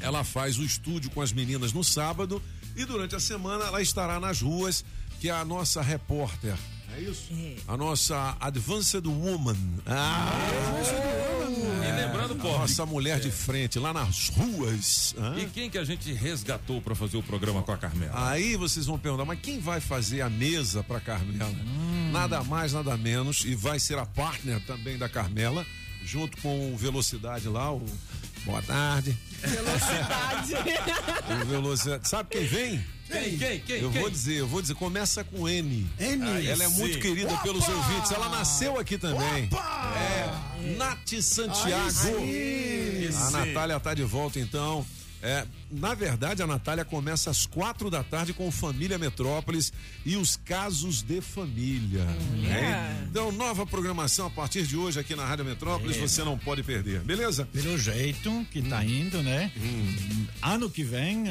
ela 0.00 0.24
faz 0.24 0.58
o 0.58 0.62
estúdio 0.64 1.10
com 1.10 1.20
as 1.20 1.30
meninas 1.32 1.72
no 1.74 1.84
sábado 1.84 2.42
e 2.74 2.84
durante 2.86 3.14
a 3.14 3.20
semana 3.20 3.66
ela 3.66 3.82
estará 3.82 4.18
nas 4.18 4.40
ruas, 4.40 4.82
que 5.20 5.28
é 5.28 5.32
a 5.32 5.44
nossa 5.44 5.82
repórter. 5.82 6.54
É 6.96 7.00
isso? 7.00 7.28
A 7.68 7.76
nossa 7.76 8.36
Advanced 8.40 9.04
Woman. 9.06 9.56
Ah, 9.86 10.32
E 11.82 12.06
Lembrando, 12.06 12.36
pô. 12.36 12.48
Nossa 12.48 12.86
mulher 12.86 13.20
de 13.20 13.30
frente, 13.30 13.78
lá 13.78 13.92
nas 13.92 14.28
ruas. 14.30 15.14
hã? 15.18 15.36
E 15.38 15.46
quem 15.46 15.68
que 15.70 15.76
a 15.78 15.84
gente 15.84 16.12
resgatou 16.12 16.80
pra 16.80 16.94
fazer 16.94 17.16
o 17.16 17.22
programa 17.22 17.62
com 17.62 17.72
a 17.72 17.76
Carmela? 17.76 18.30
Aí 18.30 18.56
vocês 18.56 18.86
vão 18.86 18.98
perguntar, 18.98 19.24
mas 19.24 19.38
quem 19.40 19.60
vai 19.60 19.80
fazer 19.80 20.20
a 20.22 20.30
mesa 20.30 20.82
para 20.82 20.98
Carmela? 21.00 21.52
Nada 22.12 22.42
mais, 22.44 22.72
nada 22.72 22.96
menos, 22.96 23.44
e 23.44 23.54
vai 23.54 23.78
ser 23.78 23.98
a 23.98 24.06
partner 24.06 24.60
também 24.66 24.96
da 24.96 25.08
Carmela, 25.08 25.66
junto 26.04 26.36
com 26.40 26.72
o 26.72 26.76
Velocidade 26.76 27.48
lá, 27.48 27.72
o 27.72 27.84
Boa 28.44 28.62
tarde. 28.62 29.16
Velocidade. 29.42 30.54
O 31.42 31.46
Velocidade. 31.46 32.08
Sabe 32.08 32.28
quem 32.30 32.46
vem? 32.46 32.84
Quem, 33.10 33.38
quem, 33.38 33.60
quem? 33.60 33.80
Eu 33.80 33.90
quem? 33.90 34.00
vou 34.00 34.10
dizer, 34.10 34.34
eu 34.36 34.46
vou 34.46 34.60
dizer, 34.60 34.74
começa 34.74 35.22
com 35.24 35.48
N. 35.48 35.86
N. 35.98 36.28
Aí 36.28 36.48
Ela 36.48 36.64
é 36.64 36.68
sim. 36.68 36.78
muito 36.78 36.98
querida 36.98 37.36
pelos 37.38 37.66
ouvintes. 37.68 38.10
Ela 38.10 38.28
nasceu 38.28 38.78
aqui 38.78 38.98
também. 38.98 39.48
É, 39.96 40.76
Nath 40.76 41.20
Santiago. 41.22 42.08
Aí 42.18 43.08
A 43.08 43.12
sim. 43.12 43.32
Natália 43.32 43.78
tá 43.80 43.94
de 43.94 44.02
volta 44.02 44.38
então. 44.40 44.84
É, 45.22 45.44
na 45.70 45.94
verdade, 45.94 46.42
a 46.42 46.46
Natália 46.46 46.84
começa 46.84 47.30
às 47.30 47.46
quatro 47.46 47.90
da 47.90 48.04
tarde 48.04 48.32
com 48.32 48.50
Família 48.50 48.98
Metrópolis 48.98 49.72
e 50.04 50.16
os 50.16 50.36
casos 50.36 51.02
de 51.02 51.20
família. 51.20 52.04
né? 52.04 53.06
Então, 53.10 53.32
nova 53.32 53.66
programação 53.66 54.26
a 54.26 54.30
partir 54.30 54.64
de 54.66 54.76
hoje 54.76 55.00
aqui 55.00 55.16
na 55.16 55.24
Rádio 55.24 55.44
Metrópolis, 55.44 55.96
você 55.96 56.22
não 56.22 56.38
pode 56.38 56.62
perder, 56.62 57.00
beleza? 57.00 57.46
Pelo 57.52 57.76
jeito 57.78 58.46
que 58.50 58.62
tá 58.62 58.84
indo, 58.84 59.22
né? 59.22 59.50
Ano 60.42 60.68
que 60.70 60.84
vem, 60.84 61.24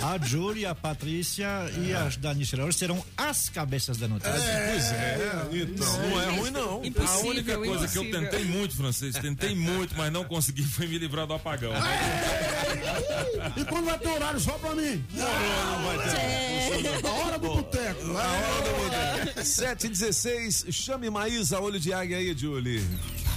a, 0.00 0.14
a 0.14 0.18
Júlia, 0.24 0.70
a 0.70 0.74
Patrícia 0.74 1.46
e 1.84 1.92
a 1.94 2.08
Dani 2.18 2.44
Schroeder 2.44 2.74
serão 2.74 3.04
as 3.16 3.48
cabeças 3.48 3.96
da 3.96 4.06
notícia. 4.06 4.32
Pois 4.32 4.92
é, 4.92 5.48
então, 5.54 5.98
não 6.10 6.20
é 6.20 6.26
ruim 6.38 6.50
não. 6.50 6.82
A 6.82 6.86
Impossível, 6.86 7.30
única 7.30 7.56
coisa 7.56 7.88
que 7.88 7.98
eu 7.98 8.02
impossível. 8.04 8.30
tentei 8.30 8.44
muito, 8.44 8.76
francês, 8.76 9.14
tentei 9.16 9.54
muito, 9.54 9.96
mas 9.96 10.12
não 10.12 10.24
consegui 10.24 10.62
foi 10.68 10.86
me 10.86 10.98
livrar 10.98 11.26
do 11.26 11.34
apagão. 11.34 11.72
E 13.56 13.64
quando 13.64 13.86
vai 13.86 13.98
ter 13.98 14.08
horário 14.08 14.40
só 14.40 14.52
pra 14.58 14.74
mim? 14.74 15.04
A 17.04 17.10
hora 17.10 17.38
do 17.38 17.48
boteco. 17.48 18.00
É. 19.36 19.44
716, 19.44 20.66
chame 20.70 21.10
Maísa, 21.10 21.60
olho 21.60 21.78
de 21.78 21.92
águia 21.92 22.18
aí, 22.18 22.36
Julie. 22.36 22.84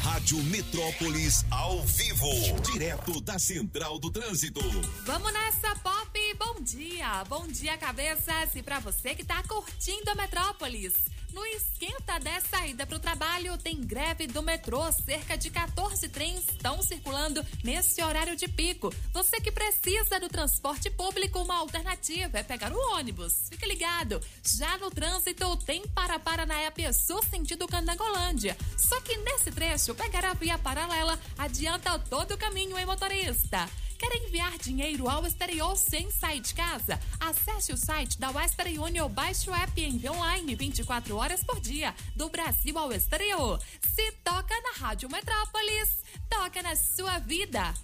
Rádio 0.04 0.38
Metrópolis 0.46 1.46
ao 1.52 1.84
vivo, 1.84 2.28
direto 2.72 3.22
da 3.22 3.38
Central 3.38 4.00
do 4.00 4.10
Trânsito. 4.10 4.60
Vamos 5.06 5.32
nessa, 5.32 5.76
Pop! 5.76 6.20
Bom 6.40 6.56
dia! 6.62 7.24
Bom 7.30 7.46
dia, 7.48 7.78
cabeças! 7.78 8.56
E 8.56 8.64
pra 8.64 8.80
você 8.80 9.14
que 9.14 9.24
tá 9.24 9.44
curtindo 9.44 10.10
a 10.10 10.16
Metrópolis. 10.16 10.94
No 11.34 11.46
esquenta 11.46 12.20
dessa 12.20 12.68
ida 12.68 12.86
pro 12.86 13.00
trabalho, 13.00 13.58
tem 13.58 13.80
greve 13.80 14.28
do 14.28 14.44
metrô. 14.44 14.92
Cerca 14.92 15.38
de 15.38 15.50
14 15.50 16.10
trens 16.10 16.48
estão 16.50 16.82
circulando 16.82 17.46
nesse 17.64 18.04
horário 18.04 18.36
de 18.36 18.48
pico. 18.48 18.94
Você 19.14 19.40
que 19.40 19.52
precisa 19.52 20.20
do 20.20 20.28
transporte 20.28 20.90
público, 20.90 21.40
uma 21.40 21.58
alternativa 21.58 22.40
é 22.40 22.44
pegar 22.44 22.74
o 22.74 22.96
ônibus. 22.96 23.48
Fique 23.50 23.66
ligado. 23.66 24.22
Já 24.44 24.78
no 24.78 24.92
trânsito, 24.92 25.56
tem 25.58 25.88
para-para 25.88 26.46
na 26.46 26.62
Sul 26.94 27.24
sentido 27.24 27.68
Candangolândia. 27.68 28.58
Só 28.78 29.00
que 29.02 29.16
nesse 29.18 29.52
trecho, 29.52 29.96
pegar 29.96 30.26
a 30.26 30.34
via 30.34 30.58
paralela 30.58 31.18
adianta 31.38 31.98
todo 31.98 32.34
o 32.34 32.38
caminho 32.38 32.78
em 32.78 32.86
motorista. 32.86 33.70
Quer 34.02 34.16
enviar 34.16 34.58
dinheiro 34.58 35.08
ao 35.08 35.28
exterior 35.28 35.78
sem 35.78 36.10
sair 36.10 36.40
de 36.40 36.56
casa? 36.56 37.00
Acesse 37.20 37.72
o 37.72 37.78
site 37.78 38.20
da 38.20 38.32
Western 38.32 38.80
Union, 38.80 39.08
baixe 39.08 39.48
o 39.48 39.54
app 39.54 39.80
e 39.80 39.86
envie 39.86 40.10
online 40.10 40.56
24 40.56 41.16
horas 41.16 41.44
por 41.44 41.60
dia, 41.60 41.94
do 42.16 42.28
Brasil 42.28 42.76
ao 42.80 42.92
exterior. 42.92 43.62
Se 43.94 44.12
toca 44.24 44.60
na 44.60 44.88
Rádio 44.88 45.08
Metrópolis, 45.08 46.00
toca 46.28 46.64
na 46.64 46.76
sua 46.76 47.20
vida. 47.20 47.76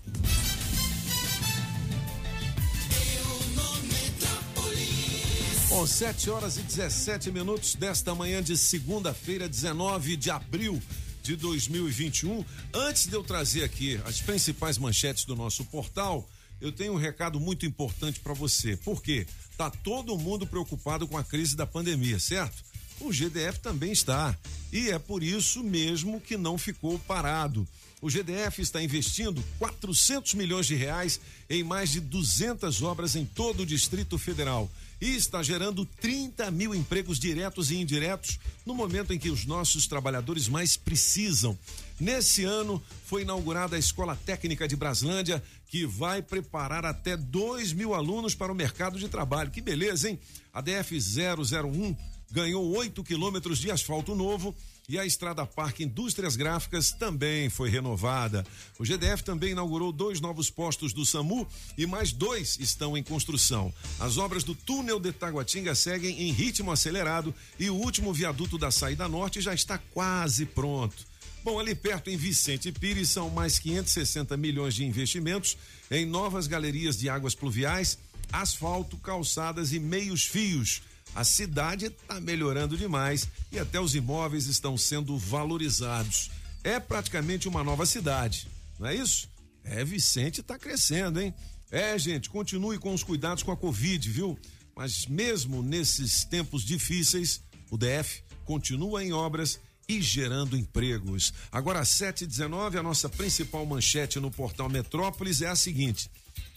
Bom, 5.69 5.85
7 5.85 6.31
horas 6.31 6.57
e 6.57 6.63
17 6.63 7.29
minutos 7.29 7.75
desta 7.75 8.15
manhã 8.15 8.41
de 8.41 8.57
segunda-feira, 8.57 9.47
19 9.47 10.17
de 10.17 10.31
abril 10.31 10.81
de 11.27 11.35
2021. 11.35 12.43
Antes 12.73 13.05
de 13.05 13.13
eu 13.13 13.21
trazer 13.21 13.63
aqui 13.65 13.99
as 14.05 14.21
principais 14.21 14.77
manchetes 14.77 15.25
do 15.25 15.35
nosso 15.35 15.65
portal, 15.65 16.27
eu 16.61 16.71
tenho 16.71 16.93
um 16.93 16.97
recado 16.97 17.37
muito 17.37 17.65
importante 17.65 18.21
para 18.21 18.33
você. 18.33 18.77
Por 18.77 19.03
quê? 19.03 19.27
Tá 19.57 19.69
todo 19.69 20.17
mundo 20.17 20.47
preocupado 20.47 21.05
com 21.05 21.17
a 21.17 21.23
crise 21.23 21.53
da 21.55 21.67
pandemia, 21.67 22.17
certo? 22.17 22.63
O 23.01 23.11
GDF 23.11 23.59
também 23.59 23.91
está. 23.91 24.37
E 24.71 24.89
é 24.89 24.97
por 24.97 25.21
isso 25.21 25.61
mesmo 25.63 26.21
que 26.21 26.37
não 26.37 26.57
ficou 26.57 26.97
parado. 26.99 27.67
O 28.01 28.09
GDF 28.09 28.61
está 28.61 28.81
investindo 28.81 29.43
400 29.59 30.33
milhões 30.35 30.65
de 30.65 30.75
reais 30.75 31.19
em 31.49 31.61
mais 31.61 31.91
de 31.91 31.99
200 31.99 32.81
obras 32.83 33.17
em 33.17 33.25
todo 33.25 33.61
o 33.61 33.65
Distrito 33.65 34.17
Federal 34.17 34.71
e 34.99 35.15
está 35.15 35.43
gerando 35.43 35.85
30 35.85 36.49
mil 36.51 36.73
empregos 36.73 37.19
diretos 37.19 37.71
e 37.71 37.77
indiretos 37.77 38.39
no 38.65 38.73
momento 38.73 39.13
em 39.13 39.19
que 39.19 39.29
os 39.29 39.45
nossos 39.45 39.87
trabalhadores 39.87 40.47
mais 40.47 40.75
precisam. 40.75 41.57
Nesse 41.99 42.43
ano 42.43 42.81
foi 43.05 43.21
inaugurada 43.21 43.75
a 43.75 43.79
Escola 43.79 44.15
Técnica 44.25 44.67
de 44.67 44.75
Braslândia, 44.75 45.43
que 45.67 45.85
vai 45.85 46.21
preparar 46.21 46.85
até 46.85 47.15
2 47.17 47.73
mil 47.73 47.93
alunos 47.93 48.35
para 48.35 48.51
o 48.51 48.55
mercado 48.55 48.97
de 48.99 49.07
trabalho. 49.07 49.51
Que 49.51 49.61
beleza, 49.61 50.09
hein? 50.09 50.19
A 50.53 50.61
DF 50.61 50.97
001 50.97 51.95
ganhou 52.31 52.75
8 52.75 53.03
quilômetros 53.03 53.59
de 53.59 53.71
asfalto 53.71 54.15
novo 54.15 54.55
e 54.89 54.97
a 54.97 55.05
Estrada 55.05 55.45
Parque 55.45 55.83
Indústrias 55.83 56.37
Gráficas 56.37 56.93
também 56.93 57.49
foi 57.49 57.69
renovada. 57.69 58.45
O 58.79 58.85
GDF 58.85 59.21
também 59.21 59.51
inaugurou 59.51 59.91
dois 59.91 60.21
novos 60.21 60.49
postos 60.49 60.93
do 60.93 61.05
SAMU 61.05 61.45
e 61.77 61.85
mais 61.85 62.13
dois 62.13 62.57
estão 62.57 62.97
em 62.97 63.03
construção. 63.03 63.73
As 63.99 64.17
obras 64.17 64.45
do 64.45 64.55
túnel 64.55 64.97
de 64.97 65.11
Taguatinga 65.11 65.75
seguem 65.75 66.21
em 66.21 66.31
ritmo 66.31 66.71
acelerado 66.71 67.35
e 67.59 67.69
o 67.69 67.75
último 67.75 68.13
viaduto 68.13 68.57
da 68.57 68.71
saída 68.71 69.09
norte 69.09 69.41
já 69.41 69.53
está 69.53 69.77
quase 69.77 70.45
pronto. 70.45 71.05
Bom, 71.43 71.59
ali 71.59 71.75
perto 71.75 72.09
em 72.09 72.15
Vicente 72.15 72.71
Pires 72.71 73.09
são 73.09 73.29
mais 73.29 73.59
560 73.59 74.37
milhões 74.37 74.73
de 74.73 74.85
investimentos 74.85 75.57
em 75.91 76.05
novas 76.05 76.47
galerias 76.47 76.97
de 76.97 77.09
águas 77.09 77.35
pluviais, 77.35 77.99
asfalto, 78.31 78.95
calçadas 78.95 79.73
e 79.73 79.81
meios 79.81 80.23
fios. 80.23 80.81
A 81.17 81.23
cidade 81.23 81.87
está 81.87 82.21
melhorando 82.21 82.77
demais 82.77 83.27
e 83.51 83.57
até 83.57 83.79
os 83.81 83.95
imóveis 83.95 84.45
estão 84.45 84.77
sendo 84.77 85.17
valorizados. 85.17 86.29
É 86.63 86.79
praticamente 86.79 87.47
uma 87.47 87.63
nova 87.63 87.87
cidade, 87.87 88.47
não 88.77 88.87
é 88.87 88.93
isso? 88.93 89.27
É, 89.63 89.83
Vicente 89.83 90.41
está 90.41 90.59
crescendo, 90.59 91.19
hein? 91.19 91.33
É, 91.71 91.97
gente, 91.97 92.29
continue 92.29 92.77
com 92.77 92.93
os 92.93 93.01
cuidados 93.01 93.41
com 93.41 93.51
a 93.51 93.57
Covid, 93.57 94.07
viu? 94.07 94.37
Mas 94.75 95.07
mesmo 95.07 95.63
nesses 95.63 96.23
tempos 96.23 96.63
difíceis, 96.63 97.41
o 97.71 97.79
DF 97.79 98.21
continua 98.45 99.03
em 99.03 99.11
obras 99.11 99.59
e 99.89 99.99
gerando 99.99 100.55
empregos. 100.55 101.33
Agora, 101.51 101.79
às 101.79 101.89
7h19, 101.89 102.77
a 102.77 102.83
nossa 102.83 103.09
principal 103.09 103.65
manchete 103.65 104.19
no 104.19 104.29
portal 104.29 104.69
Metrópolis 104.69 105.41
é 105.41 105.47
a 105.47 105.55
seguinte: 105.55 106.11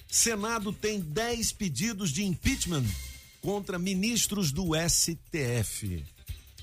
Senado 0.06 0.70
tem 0.70 1.00
10 1.00 1.50
pedidos 1.52 2.10
de 2.10 2.24
impeachment 2.24 2.84
contra 3.40 3.78
ministros 3.78 4.52
do 4.52 4.70
STF. 4.88 6.04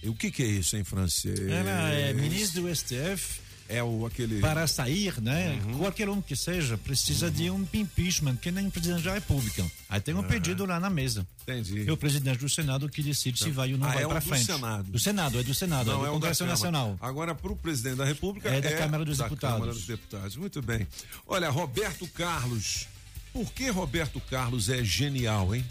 E 0.04 0.10
o 0.10 0.14
que, 0.14 0.30
que 0.32 0.44
é 0.44 0.48
isso 0.48 0.78
em 0.78 0.84
francês? 0.84 1.40
Ela 1.40 1.90
é 1.92 2.14
ministro 2.14 2.62
do 2.64 2.76
STF. 2.76 3.48
É 3.70 3.84
o 3.84 4.06
aquele. 4.06 4.40
Para 4.40 4.66
sair, 4.66 5.20
né? 5.22 5.60
Qualquer 5.78 6.08
um 6.08 6.22
que 6.22 6.38
seja, 6.38 6.78
precisa 6.78 7.30
de 7.30 7.50
um 7.52 7.68
impeachment, 7.74 8.38
que 8.38 8.50
nem 8.50 8.70
presidente 8.70 9.04
da 9.04 9.14
República. 9.16 9.70
Aí 9.90 10.00
tem 10.00 10.16
um 10.16 10.24
pedido 10.24 10.66
lá 10.66 10.80
na 10.80 10.90
mesa. 10.90 11.28
Entendi. 11.44 11.80
E 11.80 11.92
o 11.92 11.98
presidente 11.98 12.38
do 12.40 12.48
Senado 12.48 12.88
que 12.88 13.04
decide 13.04 13.38
se 13.44 13.50
vai 13.52 13.74
ou 13.74 13.78
não 13.78 13.90
Ah, 13.90 13.92
vai 13.92 14.04
é 14.04 14.08
para 14.08 14.20
do 14.20 14.26
frente. 14.26 14.46
Senado. 14.46 14.90
Do 14.90 14.98
Senado, 14.98 15.38
é 15.40 15.44
do 15.44 15.54
Senado, 15.54 15.92
Não, 15.92 15.96
é 15.96 15.98
é 15.98 16.00
do 16.00 16.06
da 16.06 16.12
Congresso. 16.14 16.46
Nacional. 16.46 16.98
Agora, 17.02 17.36
para 17.36 17.52
o 17.52 17.58
presidente 17.58 17.98
da 17.98 18.06
República. 18.06 18.48
É 18.48 18.62
da 18.62 18.72
Câmara 18.78 19.04
dos 19.04 19.18
da 19.18 19.26
Deputados. 19.26 19.56
Câmara 19.56 19.74
dos 19.74 19.86
Deputados. 19.86 20.36
Muito 20.38 20.62
bem. 20.62 20.88
Olha, 21.26 21.50
Roberto 21.50 22.08
Carlos. 22.08 22.88
Por 23.34 23.52
que 23.52 23.68
Roberto 23.70 24.22
Carlos 24.30 24.70
é 24.70 24.82
genial, 24.82 25.54
hein? 25.54 25.66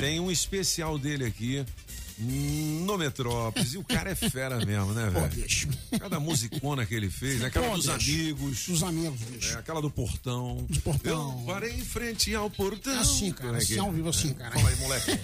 Tem 0.00 0.20
um 0.20 0.30
especial 0.30 0.98
dele 0.98 1.24
aqui 1.24 1.64
no 2.18 2.98
Metrópolis. 2.98 3.74
E 3.74 3.78
o 3.78 3.84
cara 3.84 4.10
é 4.10 4.14
fera 4.14 4.64
mesmo, 4.64 4.92
né, 4.92 5.10
Pô, 5.12 5.20
velho? 5.20 5.42
bicho. 5.42 5.68
Cada 5.98 6.20
musicona 6.20 6.86
que 6.86 6.94
ele 6.94 7.10
fez, 7.10 7.40
né? 7.40 7.46
Aquela 7.46 7.68
Pô, 7.68 7.76
dos 7.76 7.86
bicho. 7.86 8.12
amigos. 8.12 8.66
Dos 8.66 8.82
amigos, 8.82 9.20
bicho. 9.20 9.54
É, 9.54 9.58
aquela 9.58 9.80
do 9.80 9.90
portão. 9.90 10.66
Do 10.68 10.80
portão. 10.80 11.40
Eu 11.40 11.46
parei 11.46 11.72
em 11.72 11.84
frente 11.84 12.34
ao 12.34 12.50
portão. 12.50 12.98
Assim, 12.98 13.32
cara, 13.32 13.56
é 13.56 13.58
assim, 13.58 13.76
é? 13.76 13.78
ao 13.78 13.92
vivo, 13.92 14.08
assim, 14.08 14.34
cara. 14.34 14.52
Fala 14.52 14.68
aí, 14.68 14.76
moleque. 14.76 15.10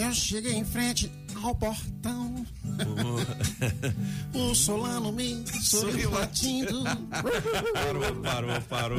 Eu 0.00 0.14
cheguei 0.14 0.54
em 0.54 0.64
frente 0.64 1.10
ao 1.42 1.54
portão. 1.54 2.46
O 4.34 4.54
Solano 4.54 5.12
me 5.12 5.44
sorriu 5.62 6.10
latindo. 6.10 6.82
Parou, 7.72 8.14
parou, 8.22 8.60
parou. 8.62 8.98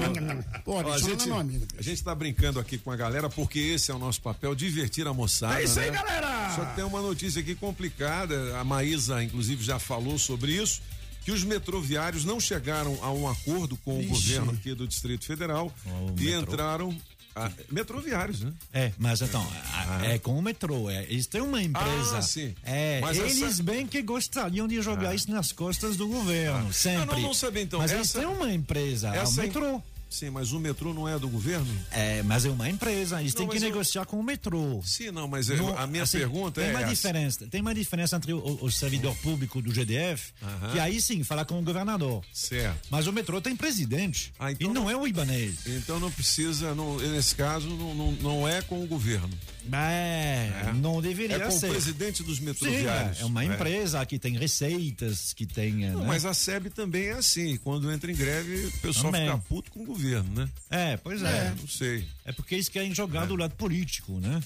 Pô, 0.63 0.73
Ó, 0.75 0.79
a, 0.79 0.83
Solano 0.83 0.99
gente, 0.99 1.23
é 1.23 1.25
meu 1.27 1.37
amigo. 1.37 1.65
a 1.77 1.81
gente 1.81 2.03
tá 2.03 2.13
brincando 2.15 2.59
aqui 2.59 2.77
com 2.77 2.91
a 2.91 2.95
galera 2.95 3.29
porque 3.29 3.59
esse 3.59 3.91
é 3.91 3.93
o 3.93 3.99
nosso 3.99 4.21
papel, 4.21 4.53
divertir 4.55 5.07
a 5.07 5.13
moçada. 5.13 5.61
É 5.61 5.63
isso 5.63 5.79
aí, 5.79 5.91
né? 5.91 5.97
galera! 5.97 6.55
Só 6.55 6.65
que 6.65 6.75
tem 6.75 6.83
uma 6.85 7.01
notícia 7.01 7.41
aqui 7.41 7.55
complicada, 7.55 8.57
a 8.57 8.63
Maísa, 8.63 9.23
inclusive, 9.23 9.63
já 9.63 9.77
falou 9.79 10.17
sobre 10.17 10.53
isso, 10.53 10.81
que 11.23 11.31
os 11.31 11.43
metroviários 11.43 12.23
não 12.25 12.39
chegaram 12.39 12.97
a 13.01 13.11
um 13.11 13.27
acordo 13.27 13.75
com 13.77 13.97
Vixe. 13.99 14.09
o 14.09 14.13
governo 14.15 14.51
aqui 14.53 14.73
do 14.73 14.87
Distrito 14.87 15.25
Federal 15.25 15.71
O 15.85 16.13
e 16.19 16.25
metrô. 16.25 16.41
entraram. 16.53 16.97
A- 17.45 17.51
metroviários, 17.71 18.41
né? 18.41 18.51
É, 18.73 18.91
mas 18.97 19.21
então, 19.21 19.45
a- 19.73 20.05
é 20.05 20.17
com 20.19 20.37
o 20.37 20.41
metrô. 20.41 20.89
É, 20.89 21.03
eles 21.03 21.27
têm 21.27 21.41
uma 21.41 21.61
empresa. 21.61 22.17
Ah, 22.17 22.21
sim. 22.21 22.53
É, 22.63 22.99
Mas 23.01 23.17
eles 23.17 23.41
essa- 23.41 23.63
bem 23.63 23.85
que 23.87 24.01
gostariam 24.01 24.67
de 24.67 24.81
jogar 24.81 25.13
isso 25.15 25.29
nas 25.31 25.51
costas 25.51 25.95
do 25.97 26.07
governo, 26.07 26.71
sempre. 26.73 27.01
Eu 27.01 27.05
não, 27.05 27.19
não 27.19 27.33
sabia 27.33 27.61
então. 27.63 27.79
Mas 27.79 27.91
eles 27.91 28.09
essa, 28.09 28.19
têm 28.19 28.27
uma 28.27 28.51
empresa, 28.53 29.07
é 29.09 29.19
o 29.19 29.23
essa 29.23 29.43
em- 29.43 29.47
metrô. 29.47 29.81
Sim, 30.09 30.29
mas 30.29 30.51
o 30.53 30.59
metrô 30.59 30.93
não 30.93 31.07
é 31.07 31.19
do 31.19 31.27
governo? 31.27 31.67
É, 31.91 32.23
mas 32.23 32.45
é 32.45 32.49
uma 32.49 32.69
empresa, 32.69 33.19
eles 33.19 33.33
Não, 33.33 33.39
têm 33.41 33.49
que 33.49 33.57
eu- 33.57 33.69
negociar 33.69 34.05
com 34.05 34.19
o 34.19 34.23
metrô. 34.23 34.81
Sim, 34.83 35.11
não, 35.11 35.27
mas 35.27 35.49
é- 35.49 35.55
Não, 35.57 35.77
a 35.77 35.85
minha 35.85 36.03
assim, 36.03 36.17
pergunta 36.19 36.61
tem 36.61 36.69
é 36.69 36.73
uma 36.73 36.81
essa. 36.81 36.89
diferença 36.93 37.47
tem 37.47 37.61
uma 37.61 37.73
diferença 37.75 38.15
entre 38.15 38.33
o, 38.33 38.59
o 38.61 38.71
servidor 38.71 39.15
público 39.17 39.61
do 39.61 39.71
GDF 39.73 40.31
que 40.71 40.79
aí 40.79 41.01
sim 41.01 41.23
fala 41.23 41.43
com 41.45 41.59
o 41.59 41.61
governador 41.61 42.23
Certo. 42.33 42.87
mas 42.89 43.05
o 43.07 43.13
metrô 43.13 43.41
tem 43.41 43.55
presidente 43.55 44.33
Ah, 44.39 44.51
então 44.51 44.69
e 44.69 44.73
não, 44.73 44.83
não- 44.83 44.89
é 44.91 44.95
o 44.95 45.05
ibanês 45.07 45.59
Então 45.67 45.99
não 45.99 46.09
precisa, 46.11 46.73
nesse 47.13 47.35
caso, 47.35 47.67
não, 47.69 48.11
não 48.13 48.47
é 48.47 48.61
com 48.61 48.81
o 48.83 48.87
governo. 48.87 49.29
É, 49.75 50.71
não 50.75 51.01
deveria 51.01 51.35
É 51.35 51.39
com 51.39 51.47
o 51.47 51.51
ser 51.51 51.69
presidente 51.69 52.23
dos 52.23 52.37
Sim, 52.37 52.45
metroviários. 52.45 53.19
é, 53.19 53.21
é 53.21 53.25
uma 53.25 53.43
É. 53.43 53.47
empresa 53.47 54.05
que 54.05 54.17
tem 54.19 54.37
receitas 54.37 55.33
que 55.33 55.45
tem 55.45 55.85
é, 55.85 55.91
Não, 55.91 56.01
né? 56.01 56.07
mas 56.07 56.25
a 56.25 56.33
SEB 56.33 56.69
também 56.69 57.07
é 57.07 57.13
assim. 57.13 57.57
Quando 57.57 57.91
entra 57.91 58.11
em 58.11 58.15
greve, 58.15 58.67
o 58.67 58.71
pessoal 58.79 59.11
Também. 59.11 59.25
fica 59.27 59.37
puto 59.39 59.71
com 59.71 59.81
o 59.81 59.85
governo, 59.85 60.29
né? 60.33 60.49
é 60.69 60.97
pois 60.97 61.21
é. 61.21 61.47
É, 61.47 61.53
não 61.59 61.67
sei. 61.67 62.05
É 62.25 62.31
porque 62.31 62.55
eles 62.55 62.69
querem 62.69 62.93
jogar 62.93 63.25
do 63.25 63.35
lado 63.35 63.55
político, 63.55 64.13
né? 64.19 64.41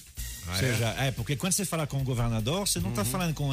Ah, 0.46 0.52
Ou 0.52 0.56
seja, 0.58 0.86
é? 0.98 1.10
porque 1.12 1.36
quando 1.36 1.52
você 1.52 1.64
fala 1.64 1.86
com 1.86 2.00
o 2.00 2.04
governador, 2.04 2.66
você 2.66 2.80
não 2.80 2.90
está 2.90 3.02
Uhum. 3.02 3.08
falando 3.08 3.34
com, 3.34 3.50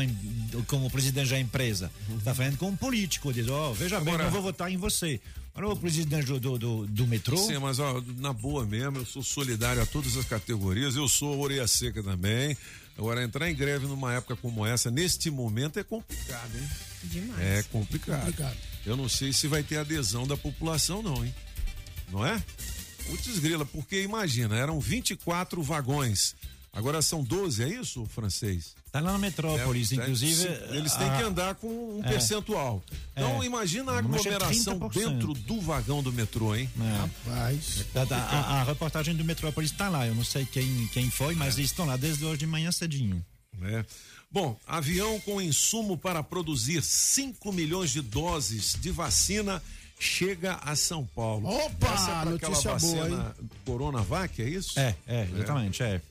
com 0.66 0.86
o 0.86 0.90
presidente 0.90 1.30
da 1.30 1.40
empresa. 1.40 1.92
Está 2.18 2.34
falando 2.34 2.58
com 2.58 2.68
um 2.70 2.76
político. 2.76 3.32
Diz, 3.32 3.48
ó, 3.48 3.72
veja 3.74 4.00
bem, 4.00 4.14
Agora- 4.16 4.24
não 4.26 4.32
vou 4.32 4.42
votar 4.42 4.72
em 4.72 4.78
você. 4.78 5.20
Olha 5.60 5.74
o 5.74 5.76
presidente 5.76 6.26
do, 6.26 6.40
do, 6.40 6.58
do, 6.58 6.88
do 6.88 7.06
metrô. 7.06 7.36
Sim, 7.36 7.58
mas 7.58 7.80
ó, 7.80 8.02
na 8.18 8.32
boa 8.32 8.66
mesmo, 8.66 9.00
eu 9.00 9.06
sou 9.06 9.22
solidário 9.22 9.82
a 9.82 9.86
todas 9.86 10.16
as 10.16 10.24
categorias, 10.24 10.96
eu 10.96 11.06
sou 11.10 11.38
orelha 11.38 11.68
seca 11.68 12.02
também. 12.02 12.58
Agora, 12.98 13.22
entrar 13.22 13.50
em 13.50 13.56
greve 13.56 13.86
numa 13.86 14.14
época 14.14 14.38
como 14.38 14.66
essa, 14.66 14.90
neste 14.90 15.30
momento, 15.30 15.78
é 15.78 15.84
complicado, 15.84 16.56
hein? 16.56 16.70
Demais. 17.04 17.42
É 17.42 17.64
complicado. 17.64 18.20
Complicado. 18.20 18.58
Eu 18.86 18.96
não 18.96 19.10
sei 19.10 19.34
se 19.34 19.48
vai 19.48 19.62
ter 19.62 19.78
adesão 19.78 20.26
da 20.26 20.38
população, 20.38 21.04
não, 21.04 21.26
hein? 21.26 21.36
Não 22.10 22.26
é? 22.26 22.42
Putz 23.08 23.40
grila, 23.40 23.66
porque 23.66 24.02
imagina, 24.02 24.58
eram 24.58 24.80
24 24.80 25.62
vagões. 25.62 26.36
Agora 26.72 27.02
são 27.02 27.22
12, 27.22 27.64
é 27.64 27.68
isso, 27.68 28.06
francês? 28.06 28.76
Tá 28.92 29.00
lá 29.00 29.12
na 29.12 29.18
metrópolis, 29.20 29.92
É, 29.92 29.96
inclusive. 29.96 30.48
Eles 30.72 30.94
têm 30.96 31.08
a- 31.10 31.18
que 31.18 31.24
andar 31.24 31.56
com 31.56 31.68
um 31.68 32.02
É. 32.04 32.10
percentual. 32.10 32.84
Então, 33.16 33.44
É. 33.44 33.46
imagina 33.46 33.92
a 33.92 33.96
é 33.96 33.98
aglomeração 34.00 34.80
30%. 34.80 35.10
dentro 35.12 35.34
do 35.34 35.62
vagão 35.62 36.02
do 36.02 36.12
metrô, 36.12 36.56
hein? 36.56 36.68
É. 36.80 36.98
Rapaz. 37.32 37.86
Tá, 37.94 38.06
tá, 38.06 38.16
a, 38.18 38.62
a 38.62 38.64
reportagem 38.64 39.16
do 39.16 39.24
Metrópolis 39.24 39.70
está 39.72 39.90
lá. 39.90 40.08
Eu 40.08 40.16
não 40.16 40.24
sei 40.24 40.46
quem, 40.46 40.88
quem 40.94 41.10
foi, 41.12 41.36
mas 41.36 41.58
eles 41.58 41.70
estão 41.70 41.86
lá 41.86 41.98
desde 41.98 42.26
hoje 42.26 42.40
de 42.40 42.48
manhã 42.48 42.72
cedinho. 42.72 43.24
né? 43.58 43.86
Bom, 44.32 44.58
avião 44.66 45.20
com 45.20 45.42
insumo 45.42 45.98
para 45.98 46.24
produzir 46.24 46.82
5 46.82 47.52
milhões 47.52 47.92
de 47.92 48.00
doses 48.02 48.78
de 48.80 48.90
vacina 48.90 49.62
chega 50.00 50.56
a 50.64 50.76
São 50.78 51.06
Paulo. 51.06 51.46
Opa, 51.50 51.88
Essa 51.94 52.04
é 52.04 52.06
pra 52.06 52.36
aquela 52.36 52.52
notícia 52.52 52.76
boa, 52.76 53.04
vacina 53.10 53.36
Coronavac, 53.66 54.42
é 54.42 54.48
isso? 54.50 54.80
É, 54.80 54.96
é, 55.06 55.28
exatamente, 55.36 55.84
é. 55.84 56.02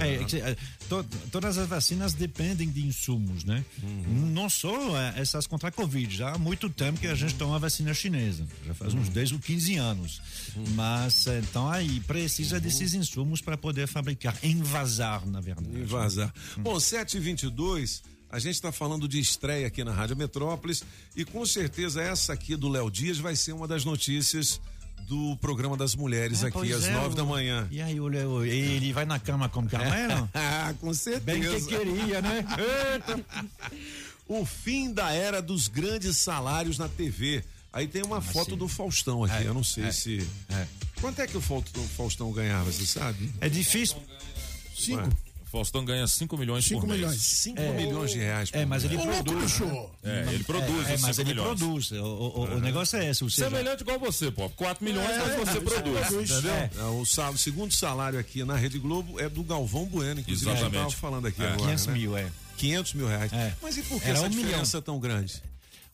É, 0.00 0.14
é 0.14 0.50
é, 0.50 0.56
to- 0.88 1.04
todas 1.30 1.58
as 1.58 1.68
vacinas 1.68 2.12
dependem 2.14 2.70
de 2.70 2.84
insumos, 2.86 3.44
né? 3.44 3.64
Não 4.32 4.48
só 4.48 4.98
é, 5.00 5.20
essas 5.20 5.46
contra 5.46 5.68
a 5.68 5.72
Covid. 5.72 6.14
Já 6.16 6.32
há 6.34 6.38
muito 6.38 6.68
tempo 6.70 6.98
que 7.00 7.06
a 7.06 7.14
gente 7.14 7.34
toma 7.34 7.56
a 7.56 7.58
vacina 7.58 7.92
chinesa. 7.94 8.46
Já 8.66 8.74
faz 8.74 8.94
uns 8.94 9.08
10 9.08 9.32
ou 9.32 9.38
15 9.38 9.76
anos. 9.76 10.22
Mas 10.74 11.26
é, 11.26 11.38
então 11.40 11.68
aí 11.68 12.00
precisa 12.00 12.58
desses 12.60 12.94
insumos 12.94 13.40
para 13.40 13.56
poder 13.56 13.86
fabricar, 13.86 14.36
envasar, 14.42 15.26
na 15.26 15.40
verdade. 15.40 15.68
E 15.74 15.82
vazar. 15.84 16.32
Bom, 16.58 16.76
7h22, 16.76 18.02
a 18.30 18.38
gente 18.38 18.54
está 18.54 18.72
falando 18.72 19.06
de 19.06 19.18
estreia 19.20 19.66
aqui 19.66 19.84
na 19.84 19.92
Rádio 19.92 20.16
Metrópolis 20.16 20.82
e 21.14 21.24
com 21.24 21.44
certeza 21.46 22.02
essa 22.02 22.32
aqui 22.32 22.56
do 22.56 22.68
Léo 22.68 22.90
Dias 22.90 23.18
vai 23.18 23.36
ser 23.36 23.52
uma 23.52 23.68
das 23.68 23.84
notícias 23.84 24.60
do 25.06 25.36
programa 25.36 25.76
das 25.76 25.94
mulheres 25.94 26.42
É, 26.42 26.48
aqui 26.48 26.72
às 26.72 26.84
é, 26.84 26.92
nove 26.92 27.14
da 27.14 27.24
manhã. 27.24 27.68
E 27.70 27.80
aí, 27.80 28.00
o 28.00 28.08
Leo, 28.08 28.44
ele 28.44 28.92
vai 28.92 29.04
na 29.04 29.18
cama 29.18 29.48
com 29.48 29.66
Carmelo? 29.66 30.28
Ah, 30.34 30.74
com 30.80 30.86
Bem 31.22 31.40
que 31.40 31.48
certeza. 31.48 31.66
queria, 31.68 32.20
né? 32.22 32.44
O 34.26 34.44
fim 34.46 34.90
da 34.92 35.12
era 35.12 35.42
dos 35.42 35.68
grandes 35.68 36.16
salários 36.16 36.78
na 36.78 36.88
TV. 36.88 37.44
Aí 37.72 37.86
tem 37.86 38.02
uma 38.02 38.22
foto 38.22 38.56
do 38.56 38.66
Faustão 38.68 39.22
aqui, 39.24 39.44
É, 39.44 39.46
eu 39.46 39.52
não 39.52 39.64
sei 39.64 39.84
é, 39.84 39.92
se. 39.92 40.26
é. 40.48 40.66
Quanto 41.00 41.20
é 41.20 41.26
que 41.26 41.36
o 41.36 41.40
Faustão, 41.40 41.82
o 41.82 41.88
Faustão 41.88 42.32
ganhava, 42.32 42.70
você 42.72 42.86
sabe? 42.86 43.30
É 43.40 43.48
difícil. 43.48 43.96
Cinco. 44.74 45.08
Faustão 45.58 45.84
ganha 45.84 46.06
5 46.06 46.36
milhões 46.36 46.64
Cinco 46.64 46.80
por 46.80 46.86
mês. 46.88 47.00
milhões. 47.00 47.20
5 47.22 47.60
milhões 47.74 48.10
de 48.10 48.18
reais. 48.18 48.50
É, 48.52 48.60
por 48.62 48.66
mas 48.66 48.82
mês. 48.82 48.92
ele 48.94 49.02
Ô, 49.02 49.06
louco, 49.06 49.24
produz. 49.24 49.52
bicho. 49.52 49.90
É, 50.02 50.24
ele 50.32 50.44
produz 50.44 50.88
É, 50.88 50.96
mas 50.98 51.16
5 51.16 51.20
ele 51.20 51.24
milhões. 51.30 51.58
produz. 51.58 51.90
O, 51.92 52.04
o- 52.04 52.44
o 52.56 52.60
negócio 52.60 52.98
é 52.98 53.08
esse. 53.10 53.22
Ou 53.22 53.30
seja, 53.30 53.48
Semelhante 53.48 53.82
igual 53.82 53.98
você, 53.98 54.30
pô. 54.30 54.48
4 54.50 54.84
milhões, 54.84 55.08
É, 55.10 55.18
mas 55.18 55.34
você 55.48 55.60
produz. 55.60 56.06
produz. 56.08 56.30
Entendeu? 56.30 56.52
É. 56.52 56.70
É, 56.78 56.82
o, 56.82 57.04
sal- 57.06 57.32
o 57.32 57.38
segundo 57.38 57.72
salário 57.72 58.18
aqui 58.18 58.42
na 58.44 58.56
Rede 58.56 58.78
Globo 58.78 59.20
é 59.20 59.28
do 59.28 59.42
Galvão 59.44 59.84
Bueno, 59.86 60.20
inclusive 60.20 60.50
a 60.50 60.54
gente 60.54 60.62
Exatamente. 60.64 60.88
estava 60.94 61.00
falando 61.00 61.26
aqui 61.26 61.42
É. 61.42 61.46
agora. 61.46 61.62
500 61.62 61.86
né? 61.86 61.92
mil, 61.92 62.16
é. 62.16 62.26
500 62.56 62.94
mil 62.94 63.06
reais. 63.08 63.32
É. 63.32 63.54
Mas 63.62 63.76
e 63.76 63.82
por 63.82 64.00
que 64.00 64.08
Era 64.08 64.18
essa 64.18 64.26
um 64.26 64.28
milhão. 64.30 64.44
diferença 64.44 64.82
tão 64.82 64.98
grande? 64.98 65.42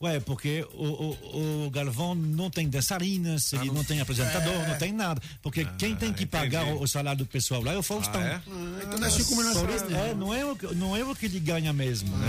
Ué, 0.01 0.19
porque 0.19 0.65
o, 0.73 0.83
o, 0.85 1.65
o 1.67 1.69
Galvão 1.69 2.15
não 2.15 2.49
tem 2.49 2.67
dançarinas, 2.67 3.53
ele 3.53 3.69
não... 3.69 3.83
tem 3.83 4.01
apresentador, 4.01 4.53
não 4.67 4.77
tem 4.77 4.91
nada. 4.91 5.21
Porque 5.43 5.63
quem 5.77 5.95
tem 5.95 6.11
que 6.11 6.25
pagar 6.25 6.65
o, 6.65 6.81
o 6.81 6.87
salário 6.87 7.19
do 7.19 7.25
pessoal 7.27 7.61
lá 7.61 7.73
é 7.73 7.77
o 7.77 7.83
Faustão. 7.83 8.19
Ah, 8.19 8.25
é? 8.25 8.41
Então 8.83 8.97
não 8.97 9.05
é 9.05 9.09
isso- 9.09 9.35
reais. 9.35 10.09
é, 10.09 10.13
não, 10.15 10.33
é 10.33 10.43
o, 10.45 10.55
que- 10.55 10.73
não 10.73 10.95
é 10.97 11.03
o 11.03 11.15
que 11.15 11.27
ele 11.27 11.39
ganha 11.39 11.71
mesmo, 11.71 12.15
né? 12.17 12.27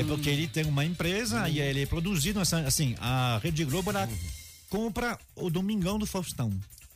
É 0.00 0.04
porque 0.04 0.30
ele 0.30 0.46
tem 0.48 0.64
uma 0.64 0.84
empresa 0.86 1.48
e 1.50 1.60
ele 1.60 1.82
é 1.82 1.86
produzido, 1.86 2.40
assim, 2.40 2.56
assim, 2.64 2.94
a 2.98 3.38
Rede 3.42 3.64
Globo, 3.64 3.90
ela 3.90 4.08
compra 4.70 5.18
o 5.34 5.50
Domingão 5.50 5.98
do 5.98 6.06
Faustão. 6.06 6.50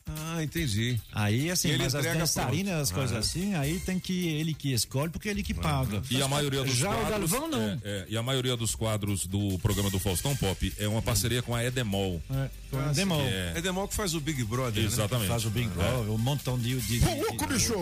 Ah, 0.07 0.43
entendi. 0.43 0.99
Aí, 1.13 1.49
assim, 1.49 1.69
E 1.69 1.71
ele 1.71 1.83
mas 1.83 1.95
as 1.95 2.01
entrega 2.01 2.19
dançarinas, 2.19 2.73
as 2.81 2.91
coisas 2.91 3.15
Ah. 3.15 3.19
assim, 3.19 3.53
aí 3.55 3.79
tem 3.79 3.99
que 3.99 4.27
ele 4.27 4.53
que 4.53 4.73
escolhe, 4.73 5.09
porque 5.11 5.29
ele 5.29 5.41
que 5.43 5.53
paga. 5.53 6.01
E 6.09 6.21
a 6.21 6.27
maioria 6.27 6.63
dos 6.63 6.75
Já 6.75 6.89
o 6.89 6.93
quadros. 7.05 7.31
Galvão 7.31 7.47
não. 7.49 7.61
é, 7.61 7.79
é, 7.83 8.05
e 8.09 8.17
a 8.17 8.23
maioria 8.23 8.57
dos 8.57 8.75
quadros 8.75 9.25
do 9.25 9.57
programa 9.59 9.89
do 9.89 9.99
Faustão 9.99 10.35
Pop 10.35 10.73
é 10.77 10.87
uma 10.87 11.01
parceria 11.01 11.41
com 11.41 11.55
a 11.55 11.63
Edemol. 11.63 12.21
É, 12.29 12.49
com 12.69 12.77
o 12.77 12.93
Demol. 12.93 13.21
É. 13.21 13.53
É 13.55 13.61
Demol 13.61 13.87
que 13.87 13.95
faz 13.95 14.13
o 14.13 14.19
Big 14.19 14.43
Brother, 14.43 14.81
né? 14.81 14.87
Exatamente. 14.87 15.27
Faz 15.29 15.45
o 15.45 15.49
Big 15.49 15.69
Brother, 15.69 16.11
um 16.11 16.17
montão 16.17 16.57
de. 16.59 16.75
de, 16.81 16.99
de- 16.99 17.05
louco, 17.05 17.47
bicho. 17.47 17.73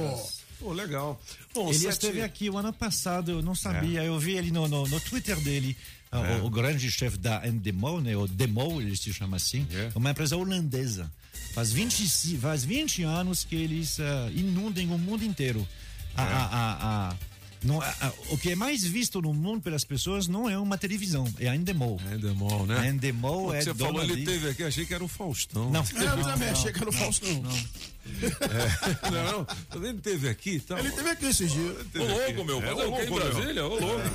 Pô, 0.60 0.74
legal. 0.74 1.20
Bom, 1.54 1.70
Ele 1.70 1.80
sete- 1.80 1.92
esteve 1.94 2.22
aqui 2.22 2.50
o 2.50 2.58
ano 2.58 2.74
passado, 2.74 3.32
eu 3.32 3.42
não 3.42 3.54
É. 3.54 3.56
sabia. 3.56 4.04
Eu 4.04 4.20
vi 4.20 4.34
ele 4.34 4.52
no, 4.52 4.68
no, 4.68 4.86
no 4.88 5.00
Twitter 5.00 5.40
dele. 5.40 5.76
ah, 6.12 6.40
O, 6.44 6.48
o 6.48 6.50
grande 6.50 6.92
chefe 6.92 7.18
da 7.18 7.48
Endemol, 7.48 8.02
né? 8.02 8.14
O 8.18 8.28
Demol, 8.28 8.82
ele 8.82 8.96
se 8.98 9.14
chama 9.14 9.38
assim. 9.38 9.66
É. 9.72 9.90
Uma 9.96 10.12
empresa 10.12 10.36
holandesa. 10.36 11.10
Faz 11.54 11.72
20, 11.72 12.38
faz 12.38 12.64
20 12.64 13.04
anos 13.04 13.44
que 13.44 13.56
eles 13.56 14.00
ah, 14.00 14.30
inundem 14.34 14.92
o 14.92 14.98
mundo 14.98 15.24
inteiro. 15.26 15.68
A- 16.16 16.24
a- 16.24 16.46
a- 16.46 17.10
a- 17.12 17.16
não, 17.64 17.82
a- 17.82 17.96
a- 18.02 18.14
o 18.30 18.38
que 18.38 18.52
é 18.52 18.56
mais 18.56 18.84
visto 18.84 19.22
no 19.22 19.34
mundo 19.34 19.62
pelas 19.62 19.84
pessoas 19.84 20.28
não 20.28 20.50
é 20.50 20.58
uma 20.58 20.78
televisão, 20.78 21.26
é 21.40 21.50
a 21.50 21.56
Endemol. 21.56 22.00
É 22.10 22.16
Endemol, 22.16 22.66
né? 22.66 22.80
A 22.80 22.88
Endemol 22.88 23.48
Pô, 23.48 23.54
é 23.54 23.62
Você 23.62 23.74
falou, 23.74 24.02
ele 24.04 24.24
teve 24.26 24.50
aqui, 24.50 24.64
achei 24.64 24.86
que 24.86 24.94
era 24.94 25.04
o 25.04 25.08
Faustão. 25.10 25.70
Não, 25.70 25.82
Eu 25.84 26.24
também 26.24 26.50
achei 26.50 26.72
que 26.72 26.80
era 26.80 26.90
o 26.90 26.94
Faustão. 26.94 27.34
não, 27.34 27.52
não. 29.32 29.46
Tá 29.46 29.78
vendo? 29.78 29.90
Ele 29.90 30.00
teve 30.02 30.30
aqui 30.30 30.52
e 30.52 30.60
tal. 30.62 30.78
Ele 30.80 30.92
teve 30.92 31.10
aqui 31.10 31.26
esses 31.26 31.52
dias. 31.52 31.76
Ô, 31.96 32.04
louco, 32.06 32.44
meu. 32.46 32.64
É, 32.64 32.72
em 32.72 32.74
louco, 32.76 33.02
meu. 33.02 33.16
Brasília? 33.16 33.66
Ô, 33.66 33.80
louco. 33.80 34.10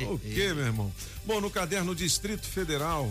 O 0.14 0.18
que, 0.18 0.52
meu 0.54 0.66
irmão? 0.66 0.92
Bom, 1.26 1.40
no 1.40 1.50
caderno 1.50 1.94
Distrito 1.94 2.46
Federal, 2.46 3.10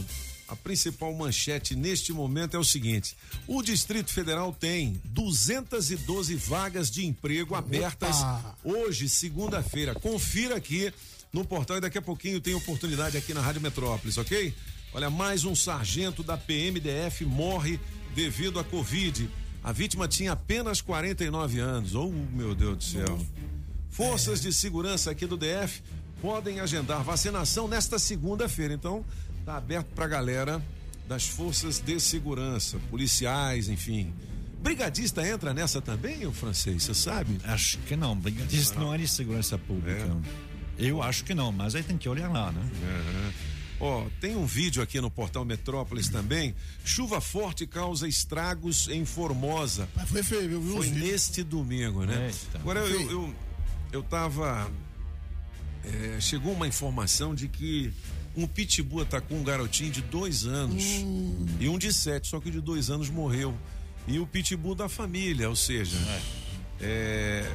a 0.50 0.56
principal 0.56 1.14
manchete 1.14 1.76
neste 1.76 2.12
momento 2.12 2.56
é 2.56 2.60
o 2.60 2.64
seguinte: 2.64 3.16
o 3.48 3.62
Distrito 3.62 4.12
Federal 4.12 4.52
tem 4.52 5.00
212 5.06 6.36
vagas 6.36 6.90
de 6.90 7.06
emprego 7.06 7.56
abertas 7.56 8.18
hoje, 8.64 9.08
segunda-feira. 9.08 9.94
Confira 9.94 10.56
aqui 10.58 10.92
no 11.32 11.46
portal 11.46 11.78
e 11.78 11.82
daqui 11.82 11.98
a 11.98 12.02
pouquinho 12.02 12.42
tem 12.42 12.56
oportunidade 12.56 13.16
aqui 13.16 13.34
na 13.34 13.42
Rádio 13.42 13.62
Metrópolis, 13.62 14.18
ok? 14.18 14.54
Olha, 14.94 15.10
mais 15.10 15.46
um 15.46 15.54
sargento 15.54 16.24
da 16.24 16.36
PMDF 16.36 17.24
morre 17.24 17.80
devido 18.16 18.60
à 18.60 18.64
Covid. 18.64 19.30
A 19.64 19.72
vítima 19.72 20.08
tinha 20.08 20.32
apenas 20.32 20.82
49 20.82 21.60
anos. 21.60 21.94
Oh, 21.94 22.10
meu 22.10 22.56
Deus 22.56 22.78
do 22.78 22.84
céu. 22.84 23.20
Forças 23.90 24.42
de 24.42 24.52
segurança 24.52 25.12
aqui 25.12 25.28
do 25.28 25.38
DF 25.38 25.84
podem 26.22 26.60
agendar 26.60 27.04
vacinação 27.04 27.68
nesta 27.68 28.00
segunda-feira. 28.00 28.74
Então, 28.74 29.06
tá 29.46 29.58
aberto 29.58 29.88
pra 29.96 30.08
galera 30.08 30.62
das 31.08 31.28
forças 31.28 31.80
de 31.80 32.00
segurança, 32.00 32.78
policiais, 32.90 33.68
enfim. 33.68 34.14
Brigadista 34.62 35.26
entra 35.28 35.54
nessa 35.54 35.82
também, 35.82 36.26
o 36.26 36.32
francês, 36.32 36.84
você 36.84 36.94
sabe? 36.94 37.40
Acho 37.46 37.78
que 37.80 37.96
não, 37.96 38.16
brigadista 38.16 38.80
não 38.80 38.94
é 38.94 38.98
de 38.98 39.08
segurança 39.08 39.58
pública. 39.58 40.06
Eu 40.78 41.02
acho 41.02 41.24
que 41.24 41.34
não, 41.34 41.52
mas 41.52 41.76
aí 41.76 41.84
tem 41.84 41.98
que 41.98 42.08
olhar 42.08 42.30
lá, 42.30 42.52
né? 42.52 42.62
Ó, 43.80 44.06
tem 44.20 44.36
um 44.36 44.46
vídeo 44.46 44.84
aqui 44.84 45.00
no 45.00 45.10
portal 45.10 45.46
Metrópolis 45.46 46.10
também. 46.10 46.54
Chuva 46.84 47.22
forte 47.22 47.66
causa 47.66 48.08
estragos 48.08 48.90
em 48.90 49.06
Formosa. 49.06 49.88
Mas 49.96 50.10
foi 50.10 50.22
feio, 50.22 50.52
eu 50.52 50.62
vi 50.62 50.72
Foi 50.74 50.90
neste 50.90 51.44
domingo, 51.44 52.06
né? 52.06 52.28
Eita. 52.28 52.60
Agora 52.60 52.82
eu, 52.82 52.98
Feio. 52.98 53.12
eu, 53.12 53.36
eu 53.94 54.04
tava. 54.04 54.70
é, 55.86 56.20
chegou 56.20 56.52
uma 56.52 56.68
informação 56.68 57.34
de 57.34 57.48
que 57.48 57.94
um 58.36 58.48
pitbull 58.48 59.02
atacou 59.02 59.38
um 59.38 59.44
garotinho 59.44 59.92
de 59.92 60.02
dois 60.02 60.46
anos 60.46 60.84
Hum. 60.84 61.46
e 61.60 61.68
um 61.70 61.78
de 61.78 61.92
sete, 61.92 62.28
só 62.28 62.40
que 62.40 62.50
o 62.50 62.52
de 62.52 62.62
dois 62.62 62.90
anos 62.90 63.10
morreu. 63.10 63.54
E 64.08 64.20
o 64.20 64.26
pitbull 64.26 64.76
da 64.76 64.88
família, 64.90 65.50
ou 65.50 65.56
seja, 65.56 65.98
é, 66.82 67.52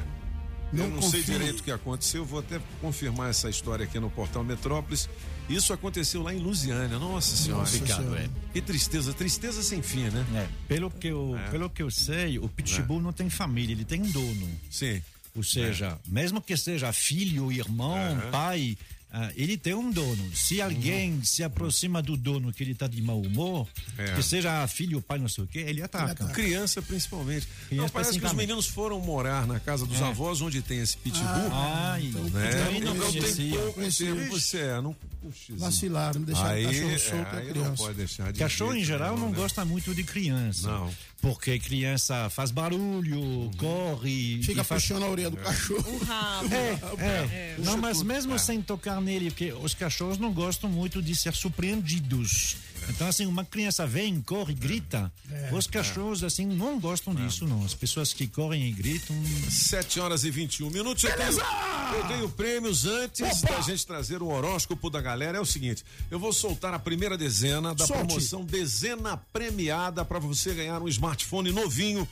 eu 0.73 0.79
Não 0.79 0.89
não 0.89 1.01
sei 1.01 1.21
direito 1.23 1.59
o 1.59 1.63
que 1.63 1.71
aconteceu, 1.71 2.25
vou 2.25 2.39
até 2.39 2.59
confirmar 2.81 3.29
essa 3.29 3.49
história 3.49 3.85
aqui 3.85 3.99
no 3.99 4.09
portal 4.09 4.43
Metrópolis. 4.43 5.09
Isso 5.47 5.73
aconteceu 5.73 6.23
lá 6.23 6.33
em 6.33 6.39
Lusiânia, 6.39 6.97
nossa 6.97 7.35
senhora. 7.35 7.61
Nossa 7.61 8.17
é. 8.17 8.29
Que 8.51 8.61
tristeza, 8.61 9.13
tristeza 9.13 9.61
sem 9.61 9.81
fim, 9.81 10.09
né? 10.09 10.25
É, 10.33 10.47
pelo 10.67 10.89
que 10.89 11.07
eu, 11.07 11.37
pelo 11.51 11.69
que 11.69 11.83
eu 11.83 11.91
sei, 11.91 12.39
o 12.39 12.49
pitbull 12.49 12.99
não 13.01 13.13
tem 13.13 13.29
família, 13.29 13.73
ele 13.73 13.85
tem 13.85 14.01
um 14.01 14.09
dono. 14.09 14.49
Sim. 14.71 15.01
Ou 15.35 15.43
seja, 15.43 15.99
mesmo 16.07 16.41
que 16.41 16.55
seja 16.55 16.91
filho, 16.93 17.51
irmão, 17.51 17.97
pai, 18.31 18.77
ah, 19.17 19.31
ele 19.37 19.55
tem 19.57 19.73
um 19.73 19.89
dono. 19.89 20.29
Se 20.35 20.61
alguém 20.61 21.23
se 21.23 21.41
aproxima 21.41 22.01
do 22.01 22.17
dono 22.17 22.51
que 22.51 22.61
ele 22.61 22.73
está 22.73 22.85
de 22.85 23.01
mau 23.01 23.21
humor, 23.21 23.65
É. 23.97 24.13
que 24.13 24.21
seja 24.21 24.67
filho, 24.67 25.01
pai, 25.01 25.17
não 25.17 25.29
sei 25.29 25.45
o 25.45 25.47
quê, 25.47 25.59
ele 25.59 25.81
ataca. 25.81 26.25
Criança, 26.33 26.81
principalmente. 26.81 27.47
Criança 27.69 27.83
não, 27.83 27.89
parece 27.89 28.19
que 28.19 28.25
os 28.25 28.33
meninos 28.33 28.67
foram 28.67 28.99
morar 28.99 29.47
na 29.47 29.57
casa 29.57 29.85
dos 29.85 30.01
É. 30.01 30.03
avós, 30.03 30.41
onde 30.41 30.61
tem 30.61 30.79
esse 30.79 30.97
pitbull. 30.97 31.49
Ai, 31.53 32.03
né? 32.33 32.49
também 32.65 32.81
não 32.81 32.93
Então, 32.95 33.11
tem 33.11 33.21
conhecia. 33.21 33.57
pouco 33.59 33.81
tempo, 33.91 34.29
você 34.39 34.57
é, 34.57 34.81
não. 34.81 34.93
Puxa, 35.25 35.53
Vacilaram, 35.57 36.21
deixaram 36.21 36.49
aí, 36.49 36.65
o 36.65 36.69
cachorro 36.69 36.99
solto 36.99 37.15
é, 37.15 37.35
a 37.35 37.39
aí 37.39 37.45
não 37.45 37.53
criança. 37.53 37.83
pode 37.83 37.97
deixar 37.97 38.31
de 38.31 38.39
Cachorro 38.39 38.71
em 38.71 38.75
jeito 38.75 38.87
geral 38.87 39.13
nenhum, 39.15 39.25
não 39.25 39.31
né? 39.31 39.37
gosta 39.37 39.65
muito 39.65 39.95
de 39.95 40.03
criança. 40.03 40.67
Não. 40.67 40.93
Porque 41.19 41.57
criança 41.57 42.29
faz 42.29 42.51
barulho, 42.51 43.49
corre. 43.57 44.39
Fica 44.43 44.63
faz... 44.63 44.83
puxando 44.83 45.03
a 45.03 45.09
orelha 45.09 45.31
do 45.31 45.37
cachorro. 45.37 45.95
O 45.95 46.03
rabo. 46.03 46.53
É, 46.53 47.03
é. 47.03 47.55
Não, 47.57 47.77
mas 47.77 48.03
mesmo 48.03 48.37
sem 48.37 48.61
tocar 48.61 49.01
nele, 49.01 49.31
porque 49.31 49.51
os 49.51 49.73
cachorros 49.73 50.19
não 50.19 50.31
gostam 50.31 50.69
muito 50.69 51.01
de 51.01 51.15
ser 51.15 51.33
surpreendidos. 51.33 52.57
Então, 52.89 53.07
assim, 53.07 53.25
uma 53.25 53.43
criança 53.43 53.85
vem, 53.85 54.21
corre, 54.21 54.53
grita. 54.53 55.11
Os 55.51 55.67
cachorros, 55.67 56.23
assim, 56.23 56.45
não 56.45 56.79
gostam 56.79 57.13
disso, 57.13 57.45
não. 57.45 57.63
As 57.65 57.73
pessoas 57.73 58.13
que 58.13 58.27
correm 58.27 58.67
e 58.67 58.71
gritam. 58.71 59.15
7 59.49 59.99
horas 59.99 60.23
e 60.23 60.31
21 60.31 60.69
minutos. 60.69 61.03
Eu 61.03 61.15
tenho, 61.15 61.31
eu 61.31 62.07
tenho 62.07 62.29
prêmios 62.29 62.85
antes 62.85 63.41
da 63.41 63.61
gente 63.61 63.85
trazer 63.85 64.21
o 64.21 64.27
horóscopo 64.27 64.89
da 64.89 65.01
galera. 65.01 65.37
É 65.37 65.41
o 65.41 65.45
seguinte: 65.45 65.83
eu 66.09 66.19
vou 66.19 66.31
soltar 66.31 66.73
a 66.73 66.79
primeira 66.79 67.17
dezena 67.17 67.73
da 67.73 67.85
Solte. 67.85 68.05
promoção 68.05 68.45
Dezena 68.45 69.17
Premiada 69.33 70.05
para 70.05 70.19
você 70.19 70.53
ganhar 70.53 70.81
um 70.81 70.87
smartphone 70.87 71.51
novinho. 71.51 72.07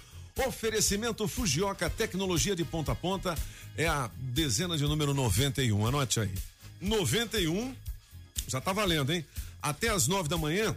Oferecimento 0.48 1.28
Fujioka 1.28 1.90
Tecnologia 1.90 2.56
de 2.56 2.64
Ponta 2.64 2.94
a 2.94 2.96
Ponta. 2.96 3.38
É 3.78 3.88
a 3.88 4.10
dezena 4.18 4.76
de 4.76 4.84
número 4.84 5.14
91. 5.14 5.86
Anote 5.86 6.20
aí. 6.20 6.34
91. 6.82 7.76
Já 8.48 8.60
tá 8.60 8.74
valendo, 8.74 9.14
hein? 9.14 9.26
Até 9.64 9.88
às 9.88 10.08
nove 10.08 10.28
da 10.28 10.38
manhã. 10.38 10.76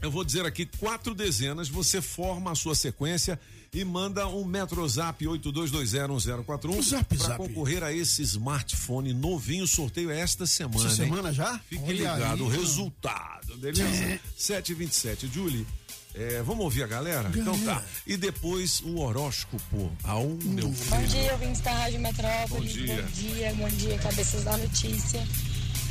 Eu 0.00 0.10
vou 0.10 0.24
dizer 0.24 0.46
aqui 0.46 0.64
quatro 0.78 1.14
dezenas, 1.14 1.68
você 1.68 2.00
forma 2.00 2.50
a 2.50 2.54
sua 2.54 2.74
sequência 2.74 3.38
e 3.72 3.84
manda 3.84 4.26
um 4.26 4.42
Metrozap 4.44 5.22
82201041 5.26 6.82
Zap, 6.82 7.18
para 7.18 7.36
concorrer 7.36 7.84
a 7.84 7.92
esse 7.92 8.22
smartphone 8.22 9.12
novinho. 9.12 9.64
O 9.64 9.68
sorteio 9.68 10.10
é 10.10 10.18
esta 10.18 10.46
semana. 10.46 10.86
Essa 10.86 11.02
hein? 11.02 11.10
semana 11.10 11.32
já? 11.32 11.58
Fique 11.68 11.84
Olha 11.84 12.14
ligado, 12.14 12.46
o 12.46 12.50
aí. 12.50 12.56
resultado, 12.56 13.58
beleza? 13.58 14.18
7h27. 14.38 15.30
Julie, 15.30 15.66
é, 16.14 16.42
vamos 16.42 16.64
ouvir 16.64 16.82
a 16.82 16.86
galera? 16.86 17.30
Então 17.34 17.58
tá. 17.60 17.84
E 18.06 18.16
depois 18.16 18.80
o 18.80 18.98
horóscopo. 19.00 19.92
Ao 20.02 20.26
meu 20.26 20.68
Bom 20.68 20.74
filho. 20.74 21.08
dia, 21.08 21.32
ouvintes 21.34 21.60
da 21.60 21.72
Rádio 21.72 22.00
Metrópolis. 22.00 22.48
Bom 22.48 22.84
dia. 22.84 23.02
Bom 23.02 23.10
dia, 23.12 23.54
bom 23.54 23.68
dia, 23.68 23.98
cabeças 23.98 24.44
da 24.44 24.56
notícia. 24.56 25.28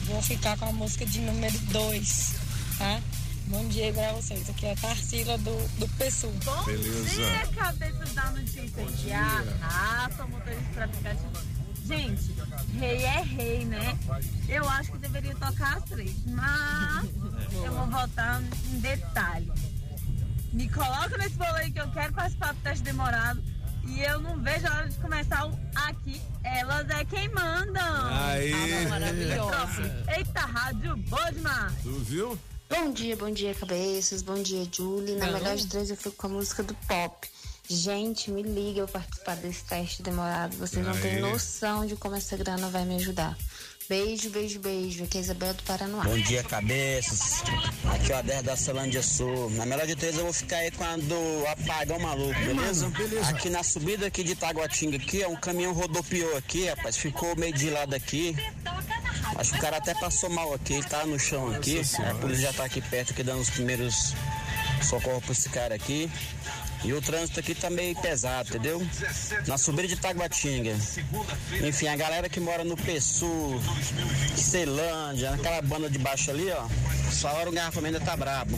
Vou 0.09 0.21
ficar 0.23 0.57
com 0.57 0.65
a 0.65 0.73
música 0.73 1.05
de 1.05 1.19
número 1.21 1.57
2, 1.71 2.35
tá? 2.79 2.99
Bom 3.45 3.67
dia 3.67 3.93
pra 3.93 4.11
vocês. 4.13 4.49
Aqui 4.49 4.65
é 4.65 4.71
a 4.71 4.75
Tarsila 4.75 5.37
do, 5.37 5.79
do 5.79 5.87
PSU. 5.89 6.27
Bom 6.43 6.63
Beleza. 6.65 7.09
dia, 7.09 7.47
cabeças 7.55 8.13
da 8.15 8.31
notícia. 8.31 8.85
De 8.85 9.11
arrasta, 9.11 10.25
motorista 10.25 10.69
para 10.73 10.85
aplicativo. 10.85 11.31
Gente, 11.85 12.35
rei 12.79 13.03
é 13.03 13.21
rei, 13.21 13.65
né? 13.65 13.97
Eu 14.47 14.67
acho 14.67 14.91
que 14.91 14.97
deveria 14.97 15.35
tocar 15.35 15.77
as 15.77 15.83
três, 15.83 16.15
mas 16.25 17.09
eu 17.63 17.71
vou 17.71 17.87
votar 17.87 18.41
em 18.41 18.79
detalhe. 18.79 19.51
Me 20.51 20.67
coloca 20.69 21.17
nesse 21.19 21.35
bolo 21.35 21.55
aí 21.55 21.71
que 21.71 21.79
eu 21.79 21.89
quero 21.91 22.13
participar 22.13 22.53
do 22.53 22.61
teste 22.61 22.83
demorado. 22.83 23.43
E 23.89 24.01
eu 24.01 24.19
não 24.19 24.41
vejo 24.41 24.67
a 24.67 24.75
hora 24.75 24.89
de 24.89 24.97
começar 24.97 25.47
o 25.47 25.59
aqui. 25.75 26.21
Elas 26.43 26.89
é 26.89 27.03
quem 27.05 27.27
mandam. 27.29 28.05
Aí. 28.11 28.85
Ah, 28.85 28.89
maravilhosa. 28.89 30.05
Eita, 30.15 30.39
rádio 30.41 30.95
boa 30.97 31.31
demais. 31.31 31.73
Tu 31.83 31.91
viu? 31.99 32.39
Bom 32.69 32.91
dia, 32.91 33.15
bom 33.17 33.31
dia, 33.31 33.53
cabeças. 33.55 34.21
Bom 34.21 34.41
dia, 34.41 34.67
Julie. 34.71 35.15
Na 35.15 35.31
melhor 35.31 35.55
de 35.55 35.67
três, 35.67 35.89
eu 35.89 35.97
fico 35.97 36.15
com 36.15 36.27
a 36.27 36.29
música 36.29 36.61
do 36.61 36.73
pop. 36.75 37.27
Gente, 37.67 38.31
me 38.31 38.41
liga 38.41 38.79
eu 38.79 38.87
participar 38.87 39.35
desse 39.37 39.63
teste 39.65 40.01
demorado. 40.01 40.55
Vocês 40.57 40.85
não 40.85 40.93
têm 40.93 41.15
Aê. 41.15 41.19
noção 41.21 41.85
de 41.85 41.95
como 41.95 42.15
essa 42.15 42.35
grana 42.37 42.69
vai 42.69 42.85
me 42.85 42.95
ajudar. 42.95 43.37
Beijo, 43.89 44.29
beijo, 44.29 44.59
beijo. 44.59 45.03
Aqui 45.03 45.17
é 45.17 45.21
a 45.21 45.23
Isabel 45.23 45.51
do 45.51 45.63
Paranoá. 45.63 46.03
Bom 46.03 46.17
dia, 46.19 46.43
cabeças. 46.43 47.41
Aqui 47.85 48.11
é 48.11 48.15
o 48.15 48.19
Adé 48.19 48.43
da 48.43 48.55
Celândia 48.55 49.01
Sul. 49.01 49.49
Na 49.49 49.65
melhor 49.65 49.87
de 49.87 49.95
três 49.95 50.15
eu 50.15 50.25
vou 50.25 50.31
ficar 50.31 50.57
aí 50.57 50.69
com 50.69 50.83
a 50.83 50.95
do 50.95 51.47
apagão 51.47 51.97
maluco, 51.97 52.39
beleza? 52.39 52.87
beleza. 52.89 53.31
Aqui 53.31 53.49
na 53.49 53.63
subida 53.63 54.05
aqui 54.05 54.23
de 54.23 54.35
Taguatinga 54.35 54.97
aqui, 54.97 55.23
é 55.23 55.27
um 55.27 55.35
caminhão 55.35 55.73
rodopiou 55.73 56.37
aqui, 56.37 56.67
rapaz. 56.67 56.97
Ficou 56.97 57.35
meio 57.35 57.51
de 57.51 57.71
lado 57.71 57.95
aqui. 57.95 58.35
Acho 59.35 59.53
que 59.53 59.57
o 59.57 59.61
cara 59.61 59.77
até 59.77 59.95
passou 59.95 60.29
mal 60.29 60.53
aqui, 60.53 60.73
ele 60.73 60.83
tá 60.83 61.03
no 61.07 61.17
chão 61.17 61.49
aqui. 61.49 61.81
A 62.07 62.13
polícia 62.13 62.43
já 62.43 62.53
tá 62.53 62.65
aqui 62.65 62.81
perto 62.81 63.13
aqui 63.13 63.23
dando 63.23 63.41
os 63.41 63.49
primeiros 63.49 64.13
socorros 64.83 65.23
pra 65.23 65.31
esse 65.31 65.49
cara 65.49 65.73
aqui. 65.73 66.11
E 66.83 66.93
o 66.93 67.01
trânsito 67.01 67.39
aqui 67.39 67.53
tá 67.53 67.69
meio 67.69 67.95
pesado, 67.95 68.49
entendeu? 68.49 68.81
Na 69.47 69.57
subida 69.57 69.87
de 69.87 69.95
Taguatinga. 69.97 70.75
Enfim, 71.61 71.87
a 71.87 71.95
galera 71.95 72.29
que 72.29 72.39
mora 72.39 72.63
no 72.63 72.77
Pessu, 72.77 73.59
Ceilândia, 74.35 75.31
naquela 75.31 75.61
banda 75.61 75.89
de 75.89 75.99
baixo 75.99 76.31
ali, 76.31 76.49
ó. 76.51 76.65
Essa 77.07 77.31
hora 77.31 77.49
o 77.49 77.53
garrafamento 77.53 77.97
ainda 77.97 78.05
tá 78.05 78.15
brabo. 78.15 78.57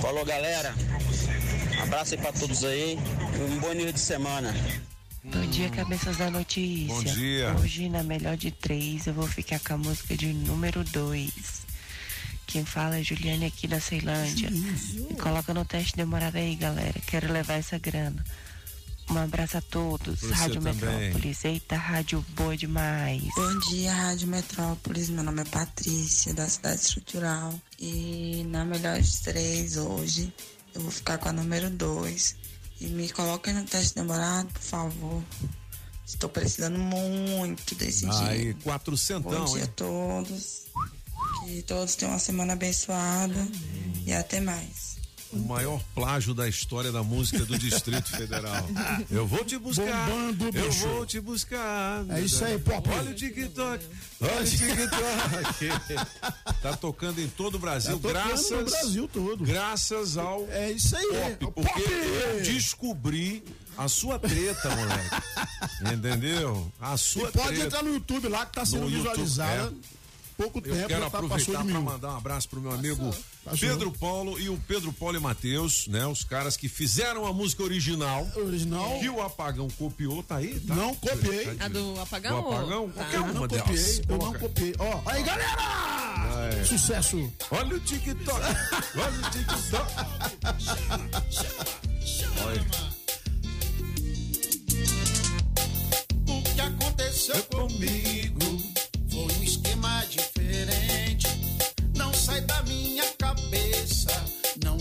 Falou, 0.00 0.24
galera. 0.24 0.74
Abraço 1.82 2.14
aí 2.14 2.20
pra 2.20 2.32
todos 2.32 2.64
aí. 2.64 2.98
e 2.98 3.42
Um 3.42 3.58
bom 3.58 3.72
início 3.72 3.92
de 3.92 4.00
semana. 4.00 4.54
Bom 5.22 5.46
dia, 5.50 5.68
cabeças 5.68 6.16
da 6.16 6.30
notícia. 6.30 6.94
Bom 6.94 7.04
dia. 7.04 7.54
Hoje, 7.60 7.88
na 7.90 8.02
melhor 8.02 8.36
de 8.36 8.50
três, 8.50 9.06
eu 9.06 9.12
vou 9.12 9.26
ficar 9.26 9.60
com 9.60 9.74
a 9.74 9.76
música 9.76 10.16
de 10.16 10.32
número 10.32 10.82
dois. 10.84 11.68
Quem 12.50 12.64
fala 12.64 12.98
é 12.98 13.02
Juliane 13.02 13.46
aqui 13.46 13.68
da 13.68 13.80
Ceilândia. 13.80 14.50
Me 14.50 15.14
coloca 15.22 15.54
no 15.54 15.64
teste 15.64 15.96
demorado 15.96 16.36
aí, 16.36 16.56
galera. 16.56 16.98
Quero 17.06 17.32
levar 17.32 17.54
essa 17.54 17.78
grana. 17.78 18.24
Um 19.08 19.18
abraço 19.18 19.58
a 19.58 19.60
todos. 19.60 20.18
Você 20.18 20.32
Rádio 20.32 20.60
também. 20.60 20.74
Metrópolis. 20.74 21.44
Eita, 21.44 21.76
rádio 21.76 22.24
boa 22.34 22.56
demais. 22.56 23.22
Bom 23.36 23.58
dia, 23.70 23.92
Rádio 23.94 24.26
Metrópolis. 24.26 25.10
Meu 25.10 25.22
nome 25.22 25.42
é 25.42 25.44
Patrícia, 25.44 26.34
da 26.34 26.48
Cidade 26.48 26.80
Estrutural. 26.80 27.54
E 27.78 28.44
na 28.48 28.64
melhor 28.64 29.00
de 29.00 29.16
três 29.22 29.76
hoje, 29.76 30.32
eu 30.74 30.80
vou 30.80 30.90
ficar 30.90 31.18
com 31.18 31.28
a 31.28 31.32
número 31.32 31.70
dois. 31.70 32.34
E 32.80 32.86
me 32.88 33.08
coloquem 33.10 33.54
no 33.54 33.62
teste 33.64 33.94
demorado, 33.94 34.48
por 34.48 34.62
favor. 34.62 35.22
Estou 36.04 36.28
precisando 36.28 36.78
muito 36.78 37.76
desse 37.76 38.06
Aí, 38.10 38.54
dia. 38.54 38.56
quatrocentão, 38.64 39.30
Bom 39.30 39.44
dia 39.44 39.62
a 39.62 39.66
hein? 39.66 39.72
todos. 39.76 40.66
Que 41.44 41.62
todos 41.62 41.94
tenham 41.94 42.12
uma 42.12 42.18
semana 42.18 42.52
abençoada. 42.52 43.48
E 44.06 44.12
até 44.12 44.40
mais. 44.40 44.90
O 45.32 45.38
maior 45.38 45.80
plágio 45.94 46.34
da 46.34 46.48
história 46.48 46.90
da 46.90 47.04
música 47.04 47.44
do 47.44 47.56
Distrito 47.56 48.08
Federal. 48.10 48.68
Eu 49.08 49.26
vou 49.28 49.44
te 49.44 49.56
buscar. 49.58 50.08
Bombando, 50.08 50.44
eu 50.46 50.52
bicho. 50.70 50.88
vou 50.88 51.06
te 51.06 51.20
buscar. 51.20 52.04
É 52.08 52.20
isso 52.20 52.44
aí, 52.44 52.58
pop. 52.58 52.88
Olha 52.90 53.12
o 53.12 53.14
TikTok. 53.14 53.84
Olha 54.20 54.40
o 54.40 54.44
TikTok. 54.44 55.68
tá 56.60 56.76
tocando 56.76 57.20
em 57.20 57.28
todo 57.28 57.54
o 57.54 57.58
Brasil, 57.60 57.96
Tá 58.00 58.08
graças. 58.08 58.50
no 58.50 58.64
Brasil 58.64 59.08
todo. 59.12 59.44
Graças 59.44 60.16
ao. 60.16 60.48
É 60.50 60.72
isso 60.72 60.96
aí. 60.96 61.36
Pop, 61.36 61.52
porque 61.54 61.80
pop. 61.80 61.92
eu 61.92 62.42
descobri 62.42 63.44
a 63.78 63.86
sua 63.86 64.18
treta, 64.18 64.68
moleque. 64.74 65.94
Entendeu? 65.94 66.72
A 66.80 66.96
sua 66.96 67.28
E 67.28 67.32
pode 67.32 67.48
treta. 67.50 67.64
entrar 67.66 67.82
no 67.84 67.92
YouTube 67.94 68.26
lá 68.28 68.46
que 68.46 68.52
tá 68.54 68.66
sendo 68.66 68.82
No 68.82 68.90
YouTube, 68.90 69.22
visualizada. 69.22 69.72
é. 69.89 69.89
Pouco 70.40 70.58
Eu 70.60 70.62
tempo, 70.62 70.88
quero 70.88 71.02
já 71.02 71.10
tá, 71.10 71.18
aproveitar 71.18 71.64
para 71.64 71.80
mandar 71.80 72.08
um 72.14 72.16
abraço 72.16 72.48
pro 72.48 72.62
meu 72.62 72.72
amigo 72.72 73.14
passou. 73.44 73.58
Pedro 73.68 73.92
Paulo 73.92 74.40
e 74.40 74.48
o 74.48 74.56
Pedro 74.66 74.90
Paulo 74.90 75.16
e 75.18 75.20
Matheus, 75.20 75.86
né? 75.86 76.06
Os 76.06 76.24
caras 76.24 76.56
que 76.56 76.66
fizeram 76.66 77.26
a 77.26 77.32
música 77.32 77.62
original. 77.62 78.26
Original. 78.34 78.98
Que 79.00 79.08
o 79.10 79.20
Apagão 79.20 79.68
copiou, 79.68 80.22
tá 80.22 80.36
aí? 80.36 80.58
Tá? 80.60 80.74
Não 80.74 80.94
copiei. 80.94 81.54
Tá 81.56 81.66
A 81.66 81.68
do 81.68 82.00
apagão? 82.00 82.42
Do 82.42 82.48
apagão? 82.48 82.88
Tá. 82.90 82.94
Qualquer 83.02 83.16
Eu 83.16 83.22
uma 83.24 83.32
não 83.34 83.46
delas. 83.46 83.64
copiei, 83.66 84.04
eu 84.08 84.18
não 84.18 84.32
copiei. 84.32 84.74
Ó, 84.78 85.02
aí 85.04 85.22
galera! 85.22 85.56
Vai. 86.32 86.64
Sucesso. 86.64 87.32
Olha 87.50 87.76
o 87.76 87.80
TikTok. 87.80 88.40
Olha 88.96 89.18
o 89.18 89.30
TikTok. 89.30 89.92
Olha. 92.46 92.66
O 96.28 96.42
que 96.42 96.60
aconteceu 96.60 97.42
comigo 97.44 98.19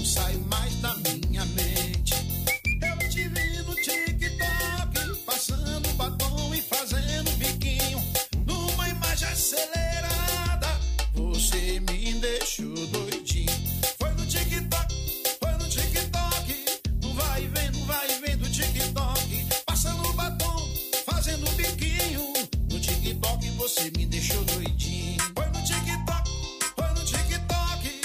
não 0.09 0.23
sai 0.23 0.78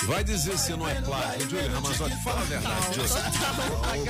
Vai 0.06 0.22
dizer 0.22 0.56
se 0.58 0.70
não 0.72 0.86
é 0.88 1.00
plágio, 1.00 1.50
Júlio 1.50 1.72
Ramazotti. 1.72 2.22
Fala 2.22 2.40
a 2.40 2.44
verdade, 2.44 2.94
Júlio. 2.94 3.10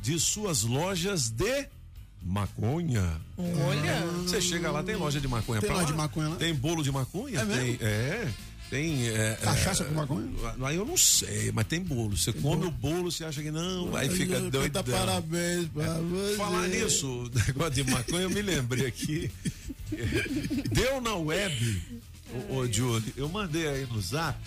de 0.02 0.20
suas 0.20 0.64
lojas 0.64 1.30
de 1.30 1.68
maconha. 2.22 3.20
Olha. 3.38 4.02
Você 4.24 4.42
chega 4.42 4.72
lá, 4.72 4.84
tem 4.84 4.96
loja 4.96 5.20
de 5.22 5.28
maconha 5.28 5.60
Tem 5.62 5.70
pra 5.70 5.80
loja 5.80 5.92
de 5.92 5.98
maconha 5.98 6.30
lá? 6.30 6.36
Tem 6.36 6.54
bolo 6.54 6.84
de 6.84 6.92
maconha? 6.92 7.40
É 7.42 7.46
tem, 7.46 7.56
mesmo? 7.72 7.78
é. 7.82 8.28
Tem. 8.70 9.08
é, 9.08 9.38
Cachaça 9.42 9.84
é, 9.84 9.86
com 9.88 9.96
maconha? 9.96 10.30
Aí 10.62 10.76
eu 10.76 10.86
não 10.86 10.96
sei, 10.98 11.52
mas 11.52 11.66
tem 11.68 11.82
bolo. 11.82 12.16
Você 12.16 12.32
come 12.32 12.66
o 12.66 12.72
bolo, 12.72 13.12
você 13.12 13.26
acha 13.26 13.42
que 13.42 13.50
não, 13.52 13.96
aí 13.96 14.10
fica 14.10 14.36
Canta 14.36 14.50
doido. 14.50 14.84
parabéns 14.84 15.68
pra 15.70 15.94
você. 16.00 16.36
Falar 16.36 16.68
nisso, 16.68 17.32
negócio 17.48 17.72
de 17.84 17.92
maconha, 17.92 18.22
eu 18.24 18.30
me 18.30 18.42
lembrei 18.42 18.86
aqui. 18.86 19.32
Deu 20.72 21.02
na 21.02 21.16
web, 21.16 21.82
ô, 22.50 22.58
ô 22.58 22.72
Julie, 22.72 23.14
eu 23.18 23.28
mandei 23.28 23.68
aí 23.68 23.88
no 23.88 24.00
zap. 24.00 24.38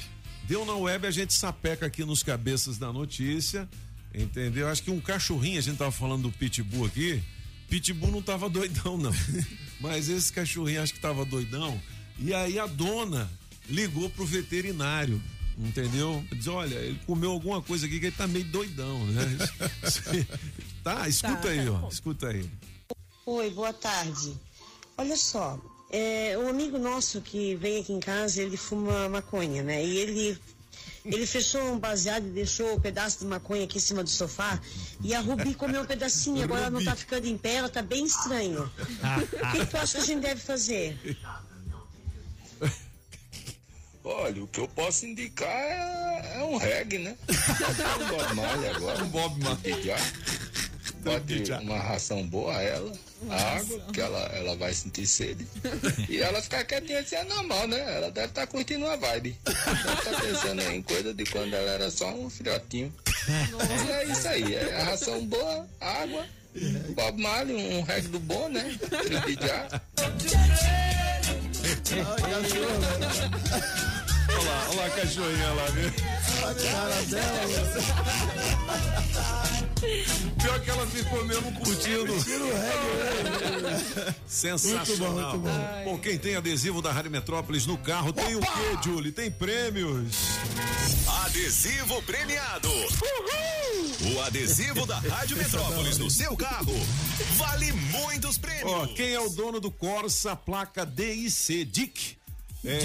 Deu 0.45 0.65
na 0.65 0.75
web, 0.75 1.07
a 1.07 1.11
gente 1.11 1.33
sapeca 1.33 1.87
aqui 1.87 2.05
nos 2.05 2.23
cabeças 2.23 2.79
da 2.79 2.93
notícia. 2.93 3.69
Entendeu? 4.15 4.69
Acho 4.69 4.83
que 4.83 4.91
um 4.91 5.01
cachorrinho, 5.01 5.59
a 5.59 5.63
gente 5.63 5.79
tava 5.79 5.91
falando 5.91 6.25
do 6.25 6.33
Pitbull 6.33 6.87
aqui. 6.87 7.23
Pitbull 7.69 8.11
não 8.11 8.21
tava 8.21 8.49
doidão, 8.51 8.99
não. 8.99 9.13
Mas 9.81 10.09
esse 10.09 10.33
cachorrinho 10.33 10.83
acho 10.83 10.93
que 10.93 11.01
tava 11.01 11.25
doidão. 11.25 11.81
E 12.19 12.35
aí 12.35 12.59
a 12.59 12.67
dona 12.67 13.31
ligou 13.69 14.09
pro 14.11 14.25
veterinário. 14.25 15.23
Entendeu? 15.59 16.25
Diz, 16.33 16.49
olha, 16.49 16.75
ele 16.77 16.99
comeu 17.07 17.31
alguma 17.31 17.61
coisa 17.61 17.87
aqui 17.87 18.01
que 18.01 18.07
ele 18.07 18.17
tá 18.17 18.27
meio 18.27 18.45
doidão, 18.47 19.05
né? 19.07 19.23
tá, 20.83 21.07
escuta 21.09 21.37
Tá, 21.37 21.49
aí, 21.51 21.69
ó. 21.69 21.89
Escuta 21.89 22.29
aí. 22.29 22.49
Oi, 23.27 23.51
boa 23.51 23.73
tarde. 23.73 24.35
Olha 24.97 25.17
só, 25.17 25.61
é, 25.91 26.37
um 26.39 26.49
amigo 26.49 26.79
nosso 26.79 27.21
que 27.21 27.55
vem 27.57 27.81
aqui 27.81 27.93
em 27.93 28.01
casa, 28.01 28.43
ele 28.43 28.57
fuma 28.57 29.09
maconha, 29.11 29.63
né? 29.63 29.85
E 29.85 29.99
ele, 29.99 30.39
ele 31.05 31.27
fechou 31.27 31.63
um 31.73 31.79
baseado 31.79 32.27
e 32.27 32.31
deixou 32.31 32.75
o 32.75 32.81
pedaço 32.81 33.21
de 33.21 33.27
maconha 33.27 33.65
aqui 33.65 33.77
em 33.77 33.81
cima 33.81 34.03
do 34.03 34.11
sofá. 34.11 34.59
E 35.03 35.15
a 35.15 35.21
Rubi 35.21 35.55
comeu 35.55 35.83
um 35.83 35.87
pedacinho, 35.87 36.43
agora 36.43 36.63
ela 36.63 36.71
não 36.71 36.83
tá 36.83 36.97
ficando 36.97 37.27
em 37.27 37.37
pé, 37.37 37.57
ela 37.57 37.69
tá 37.69 37.83
bem 37.83 38.07
estranho. 38.07 38.63
O 38.63 39.53
que, 39.53 39.59
que 39.59 39.67
tu 39.67 39.77
acha 39.77 39.99
que 39.99 40.05
a 40.05 40.07
gente 40.07 40.23
deve 40.23 40.41
fazer? 40.41 40.99
Olha, 44.05 44.43
o 44.43 44.47
que 44.49 44.61
eu 44.61 44.69
posso 44.69 45.07
indicar 45.07 45.49
é, 45.49 46.37
é 46.37 46.45
um 46.45 46.57
reggae, 46.57 46.99
né? 46.99 47.17
um 48.01 48.09
Bob 48.09 48.35
Marley 48.35 48.71
agora. 48.71 49.05
Um 49.05 49.09
Bob 49.09 49.45
Marley. 49.45 49.95
Bote 51.03 51.53
uma 51.63 51.79
ração 51.79 52.25
boa 52.29 52.57
a 52.57 52.63
ela, 52.63 52.93
a 53.29 53.57
água, 53.57 53.81
que 53.93 54.01
ela, 54.01 54.21
ela 54.37 54.55
vai 54.55 54.73
sentir 54.73 55.05
sede. 55.05 55.45
E 56.09 56.19
ela 56.19 56.41
ficar 56.41 56.65
quietinha 56.65 57.01
assim 57.01 57.17
é 57.17 57.25
normal, 57.25 57.67
né? 57.67 57.97
Ela 57.97 58.11
deve 58.11 58.29
estar 58.29 58.47
curtindo 58.47 58.87
a 58.87 58.95
vibe. 58.95 59.37
Deve 59.45 59.59
estar 59.59 60.21
pensando 60.21 60.63
em 60.63 60.81
coisa 60.81 61.13
de 61.13 61.25
quando 61.25 61.55
ela 61.55 61.71
era 61.73 61.91
só 61.91 62.09
um 62.15 62.31
filhotinho. 62.31 62.93
E 63.89 63.91
é 63.91 64.05
isso 64.05 64.29
aí, 64.29 64.55
é 64.55 64.81
a 64.81 64.85
ração 64.85 65.27
boa, 65.27 65.69
água, 65.81 66.25
Bob 66.95 67.21
Marley, 67.21 67.57
um 67.57 67.83
reggae 67.83 68.07
do 68.09 68.21
bom, 68.21 68.49
né? 68.49 68.79
Olha 71.91 72.03
lá, 74.45 74.67
olha 74.69 74.77
lá 74.77 74.87
a 74.87 74.91
cachorrinha 74.91 75.53
lá, 75.53 75.65
viu? 75.67 75.89
A 76.39 76.55
cara 76.55 77.03
dela, 77.11 77.83
Pior 80.41 80.61
que 80.61 80.71
ela 80.71 80.87
ficou 80.87 81.25
mesmo 81.25 81.53
curtindo. 81.53 82.15
Sensacional. 84.27 84.85
Muito 84.87 84.99
bom, 84.99 85.13
muito 85.13 85.39
bom. 85.39 85.85
Bom, 85.85 85.99
quem 85.99 86.19
tem 86.19 86.37
adesivo 86.37 86.81
da 86.81 86.93
Rádio 86.93 87.11
Metrópolis 87.11 87.67
no 87.67 87.77
carro 87.77 88.13
tem 88.13 88.37
o 88.37 88.41
quê, 88.41 88.79
Julie? 88.85 89.11
Tem 89.11 89.31
prêmios. 89.31 90.17
Adesivo 91.25 92.01
premiado. 92.03 92.69
O 94.15 94.21
adesivo 94.23 94.87
da 94.87 94.99
Rádio 94.99 95.37
Metrópolis 95.37 95.99
no 95.99 96.11
seu 96.11 96.37
carro 96.37 96.75
vale 97.37 97.73
muitos 97.73 98.39
prêmios. 98.39 98.71
Ó, 98.71 98.87
quem 98.87 99.15
é 99.15 99.21
o 99.21 99.29
dono 99.31 99.59
do 99.59 99.71
Corsa, 99.71 100.37
placa 100.37 100.87
DIC, 100.87 101.65
DIC? 101.65 102.19
É, 102.65 102.79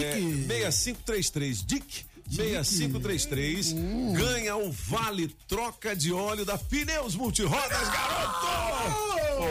6533, 0.48 1.64
DIC. 1.64 2.06
6533 2.30 3.74
ganha 4.14 4.56
o 4.58 4.72
vale 4.72 5.28
troca 5.48 5.96
de 5.96 6.12
óleo 6.12 6.46
da 6.46 6.58
Pneus 6.58 7.16
Multirodas, 7.16 7.90
garoto! 7.90 8.48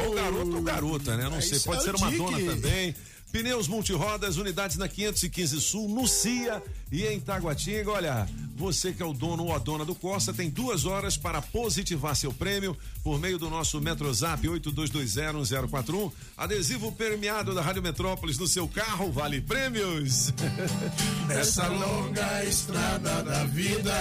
Ou 0.06 0.14
garoto 0.14 0.56
ou 0.56 0.62
garota, 0.62 1.16
né? 1.16 1.28
Não 1.28 1.40
sei, 1.40 1.56
isso 1.56 1.66
pode 1.66 1.80
é 1.80 1.84
ser 1.84 1.94
uma 1.94 2.10
dona 2.10 2.38
também. 2.38 2.94
Pneus 3.32 3.68
Multirodas, 3.68 4.36
unidades 4.36 4.76
na 4.76 4.88
515 4.88 5.60
Sul, 5.60 5.88
no 5.88 6.06
CIA 6.06 6.62
e 6.90 7.04
em 7.04 7.20
Taguatinga. 7.20 7.90
Olha, 7.90 8.26
você 8.56 8.92
que 8.92 9.02
é 9.02 9.06
o 9.06 9.12
dono 9.12 9.44
ou 9.44 9.54
a 9.54 9.58
dona 9.58 9.84
do 9.84 9.94
Corsa 9.94 10.32
tem 10.32 10.48
duas 10.48 10.84
horas 10.84 11.16
para 11.16 11.42
positivar 11.42 12.16
seu 12.16 12.32
prêmio 12.32 12.76
por 13.02 13.18
meio 13.18 13.38
do 13.38 13.50
nosso 13.50 13.80
Metrozap 13.80 14.46
82201041. 14.46 16.12
Adesivo 16.36 16.92
premiado 16.92 17.54
da 17.54 17.62
Rádio 17.62 17.82
Metrópolis 17.82 18.38
no 18.38 18.46
seu 18.46 18.66
carro, 18.68 19.10
vale 19.10 19.40
prêmios. 19.40 20.32
Nessa 21.28 21.66
longa 21.68 22.44
estrada 22.44 23.22
da 23.22 23.44
vida, 23.44 23.94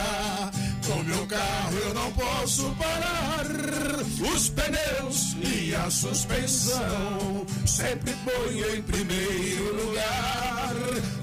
com 0.88 1.03
meu 1.03 1.25
carro 1.27 1.77
eu 1.77 1.93
não 1.93 2.11
posso 2.13 2.69
parar. 2.75 3.45
Os 4.33 4.49
pneus 4.49 5.35
e 5.41 5.75
a 5.75 5.89
suspensão 5.89 7.45
sempre 7.65 8.13
ponho 8.23 8.75
em 8.75 8.81
primeiro 8.81 9.14
lugar. 9.73 10.73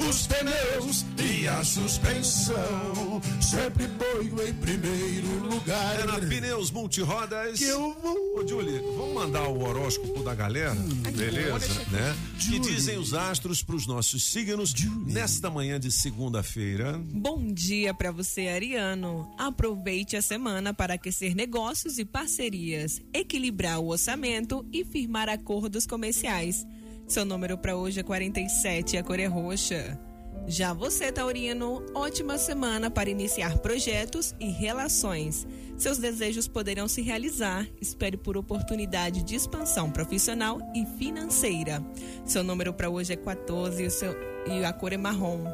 Os 0.09 0.26
pneus 0.26 1.05
e 1.18 1.48
a 1.48 1.64
suspensão. 1.64 3.20
Sempre 3.40 3.87
ponho 3.88 4.48
em 4.48 4.55
primeiro 4.55 5.48
lugar. 5.48 6.00
É 6.00 6.07
na 6.07 6.18
Pneus 6.18 6.70
Multirodas. 6.70 7.59
Que 7.59 7.64
eu 7.64 7.94
vou. 8.00 8.38
Ô, 8.38 8.46
Julie, 8.46 8.78
vamos 8.78 9.14
mandar 9.14 9.48
o 9.48 9.62
horóscopo 9.62 10.22
da 10.22 10.35
galera? 10.35 10.74
Beleza, 10.74 11.85
né? 11.90 12.16
Que 12.38 12.59
dizem 12.59 12.98
os 12.98 13.14
astros 13.14 13.62
para 13.62 13.76
os 13.76 13.87
nossos 13.87 14.24
signos 14.24 14.74
nesta 15.07 15.50
manhã 15.50 15.78
de 15.78 15.90
segunda-feira. 15.90 16.98
Bom 16.98 17.52
dia 17.52 17.94
para 17.94 18.11
você, 18.11 18.48
Ariano. 18.48 19.31
Aproveite 19.38 20.16
a 20.16 20.22
semana 20.22 20.74
para 20.74 20.94
aquecer 20.94 21.35
negócios 21.35 21.98
e 21.98 22.05
parcerias, 22.05 23.00
equilibrar 23.12 23.78
o 23.78 23.88
orçamento 23.88 24.66
e 24.72 24.85
firmar 24.85 25.28
acordos 25.28 25.87
comerciais. 25.87 26.66
Seu 27.12 27.27
número 27.27 27.59
para 27.59 27.77
hoje 27.77 28.01
é 28.01 28.03
47 28.03 28.96
e 28.96 28.98
a 28.98 29.03
cor 29.03 29.20
é 29.20 29.27
roxa. 29.27 30.01
Já 30.46 30.72
você, 30.72 31.12
Taurino, 31.12 31.85
ótima 31.94 32.38
semana 32.38 32.90
para 32.90 33.11
iniciar 33.11 33.59
projetos 33.59 34.35
e 34.40 34.51
relações. 34.51 35.46
Seus 35.77 35.98
desejos 35.98 36.48
poderão 36.48 36.88
se 36.88 37.03
realizar. 37.03 37.68
Espere 37.79 38.16
por 38.16 38.38
oportunidade 38.38 39.22
de 39.22 39.35
expansão 39.35 39.90
profissional 39.90 40.59
e 40.75 40.87
financeira. 40.96 41.85
Seu 42.25 42.42
número 42.42 42.72
para 42.72 42.88
hoje 42.88 43.12
é 43.12 43.16
14 43.16 43.83
e, 43.83 43.90
seu, 43.90 44.16
e 44.46 44.64
a 44.64 44.72
cor 44.72 44.94
é 44.94 44.96
marrom. 44.96 45.44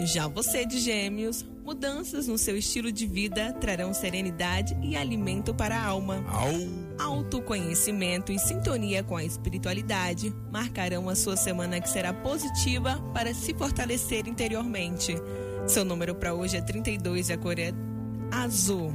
Já 0.00 0.28
você 0.28 0.64
de 0.64 0.78
Gêmeos, 0.78 1.44
mudanças 1.64 2.28
no 2.28 2.38
seu 2.38 2.56
estilo 2.56 2.92
de 2.92 3.04
vida 3.06 3.52
trarão 3.54 3.92
serenidade 3.92 4.76
e 4.80 4.96
alimento 4.96 5.52
para 5.52 5.76
a 5.76 5.84
alma. 5.84 6.24
Autoconhecimento 6.98 8.30
e 8.30 8.38
sintonia 8.38 9.02
com 9.02 9.16
a 9.16 9.24
espiritualidade 9.24 10.32
marcarão 10.52 11.08
a 11.08 11.16
sua 11.16 11.36
semana 11.36 11.80
que 11.80 11.90
será 11.90 12.12
positiva 12.12 13.00
para 13.12 13.34
se 13.34 13.52
fortalecer 13.54 14.28
interiormente. 14.28 15.16
Seu 15.66 15.84
número 15.84 16.14
para 16.14 16.32
hoje 16.32 16.56
é 16.56 16.60
32 16.60 17.28
e 17.28 17.32
a 17.32 17.38
cor 17.38 17.58
é 17.58 17.72
azul. 18.30 18.94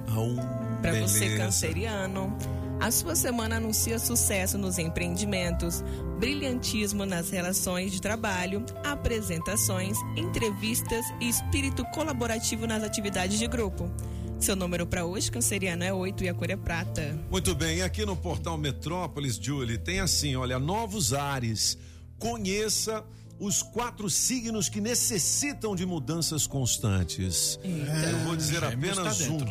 Para 0.81 0.99
você 1.01 1.37
canceriano, 1.37 2.35
a 2.84 2.91
sua 2.91 3.15
semana 3.15 3.56
anuncia 3.56 3.98
sucesso 3.98 4.58
nos 4.58 4.78
empreendimentos, 4.78 5.82
brilhantismo 6.19 7.06
nas 7.06 7.30
relações 7.30 7.93
de 7.93 8.02
trabalho, 8.02 8.65
apresentações, 8.84 9.98
entrevistas 10.17 11.06
e 11.22 11.30
espírito 11.30 11.86
colaborativo 11.93 12.67
nas 12.67 12.84
atividades 12.84 13.39
de 13.39 13.48
grupo. 13.48 13.89
Seu 14.38 14.54
número 14.54 14.86
para 14.86 15.06
hoje, 15.06 15.32
canceriano, 15.32 15.82
é 15.82 15.93
8 15.93 16.26
e 16.26 16.30
a 16.30 16.34
cor 16.34 16.50
é 16.50 16.58
prata. 16.58 17.17
Muito 17.32 17.56
bem, 17.56 17.82
aqui 17.82 18.06
no 18.06 18.17
portal 18.17 18.58
Metrópolis, 18.58 19.38
Julie, 19.38 19.78
tem 19.78 20.02
assim, 20.02 20.36
olha, 20.36 20.60
novos 20.60 21.13
ares. 21.13 21.78
Conheça 22.19 23.02
os 23.43 23.62
quatro 23.62 24.10
signos 24.10 24.69
que 24.69 24.79
necessitam 24.79 25.75
de 25.75 25.86
mudanças 25.86 26.47
constantes. 26.47 27.60
Eu 27.63 28.17
vou 28.25 28.36
dizer 28.36 28.62
Gêmeos 28.62 28.97
apenas 28.97 29.17
tá 29.19 29.25
um. 29.32 29.45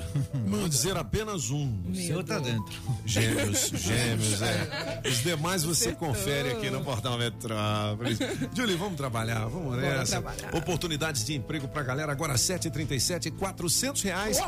Vou 0.48 0.68
dizer 0.68 0.96
apenas 0.96 1.50
um. 1.50 1.78
O 1.90 1.94
seu 1.94 2.24
tá 2.24 2.38
dentro. 2.38 2.72
Gêmeos, 3.05 3.70
gêmeos, 3.74 4.40
é. 4.42 5.02
Os 5.07 5.18
demais 5.22 5.62
você 5.62 5.90
Acertou. 5.90 6.09
confere 6.09 6.52
aqui 6.52 6.70
no 6.70 6.83
portal 6.83 7.18
Metrópolis. 7.18 8.18
Julie, 8.57 8.76
vamos 8.76 8.96
trabalhar, 8.96 9.46
vamos 9.46 9.74
Bora 9.74 9.98
nessa. 9.98 10.20
trabalhar. 10.22 10.55
Oportunidades 10.55 11.24
de 11.24 11.35
emprego 11.35 11.68
pra 11.68 11.83
galera 11.83 12.12
agora 12.12 12.37
737 12.38 13.31
400 13.33 14.00
reais 14.02 14.38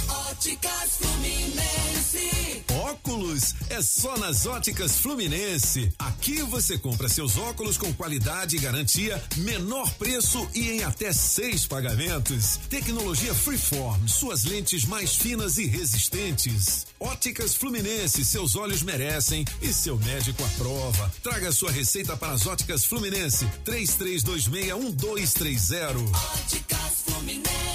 Óticas 0.09 0.97
Fluminense. 0.99 2.65
Óculos 2.73 3.55
é 3.71 3.81
só 3.83 4.17
nas 4.17 4.47
Óticas 4.47 4.99
Fluminense. 4.99 5.93
Aqui 5.99 6.43
você 6.43 6.79
compra 6.79 7.09
seus 7.09 7.37
óculos 7.37 7.77
com 7.77 7.93
qualidade 7.95 8.55
e 8.57 8.59
garantia, 8.59 9.23
menor 9.39 9.91
preço 9.95 10.49
e 10.55 10.71
em 10.71 10.85
até 10.85 11.13
seis 11.13 11.67
pagamentos. 11.67 12.59
Tecnologia 12.69 13.35
Freeform, 13.35 14.07
suas 14.07 14.45
lentes 14.45 14.85
mais 14.85 15.17
finas 15.17 15.59
e 15.59 15.67
resistentes. 15.67 16.87
Óticas 17.01 17.55
Fluminense, 17.55 18.25
seus 18.25 18.57
olhos 18.57 18.83
merecem 18.83 19.45
e 19.61 19.71
seu 19.73 19.99
médico 19.99 20.43
aprova. 20.45 21.13
Traga 21.23 21.53
sua 21.53 21.71
receita 21.71 22.17
para 22.17 22.33
as 22.33 22.47
Óticas 22.47 22.85
Fluminense. 22.85 23.47
33261230. 23.65 26.15
Óticas 26.15 27.03
Fluminense. 27.07 27.66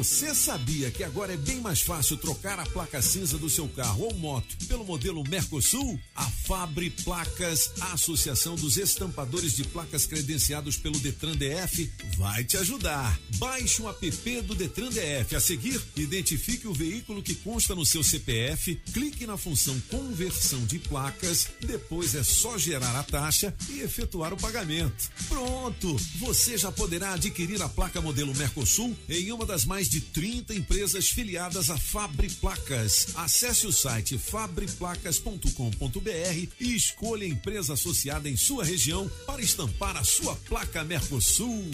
Você 0.00 0.34
sabia 0.34 0.90
que 0.90 1.04
agora 1.04 1.34
é 1.34 1.36
bem 1.36 1.60
mais 1.60 1.82
fácil 1.82 2.16
trocar 2.16 2.58
a 2.58 2.64
placa 2.64 3.02
cinza 3.02 3.36
do 3.36 3.50
seu 3.50 3.68
carro 3.68 4.04
ou 4.04 4.14
moto 4.14 4.56
pelo 4.66 4.82
modelo 4.82 5.22
Mercosul? 5.28 6.00
A 6.16 6.24
Fabri 6.24 6.88
Placas, 6.88 7.70
a 7.82 7.92
Associação 7.92 8.54
dos 8.54 8.78
Estampadores 8.78 9.54
de 9.54 9.62
Placas 9.64 10.06
credenciados 10.06 10.78
pelo 10.78 10.98
Detran 11.00 11.36
DF, 11.36 11.92
vai 12.16 12.42
te 12.44 12.56
ajudar. 12.56 13.20
Baixe 13.36 13.82
o 13.82 13.90
app 13.90 14.40
do 14.40 14.54
Detran 14.54 14.88
DF. 14.88 15.36
A 15.36 15.40
seguir, 15.40 15.78
identifique 15.94 16.66
o 16.66 16.72
veículo 16.72 17.22
que 17.22 17.34
consta 17.34 17.74
no 17.74 17.84
seu 17.84 18.02
CPF, 18.02 18.80
clique 18.94 19.26
na 19.26 19.36
função 19.36 19.78
conversão 19.90 20.64
de 20.64 20.78
placas, 20.78 21.48
depois 21.60 22.14
é 22.14 22.22
só 22.22 22.56
gerar 22.56 22.98
a 22.98 23.02
taxa 23.02 23.54
e 23.68 23.80
efetuar 23.80 24.32
o 24.32 24.38
pagamento. 24.38 25.10
Pronto! 25.28 25.94
Você 26.20 26.56
já 26.56 26.72
poderá 26.72 27.12
adquirir 27.12 27.60
a 27.60 27.68
placa 27.68 28.00
modelo 28.00 28.34
Mercosul 28.34 28.96
em 29.06 29.30
uma 29.30 29.44
das 29.44 29.66
mais 29.66 29.89
de 29.90 30.00
30 30.00 30.54
empresas 30.54 31.08
filiadas 31.08 31.68
à 31.68 31.76
Fabri 31.76 32.30
Placas. 32.30 33.08
Acesse 33.16 33.66
o 33.66 33.72
site 33.72 34.16
fabriplacas.com.br 34.16 36.48
e 36.60 36.76
escolha 36.76 37.24
a 37.24 37.28
empresa 37.28 37.72
associada 37.72 38.28
em 38.28 38.36
sua 38.36 38.62
região 38.62 39.10
para 39.26 39.42
estampar 39.42 39.96
a 39.96 40.04
sua 40.04 40.36
placa 40.48 40.84
Mercosul. 40.84 41.68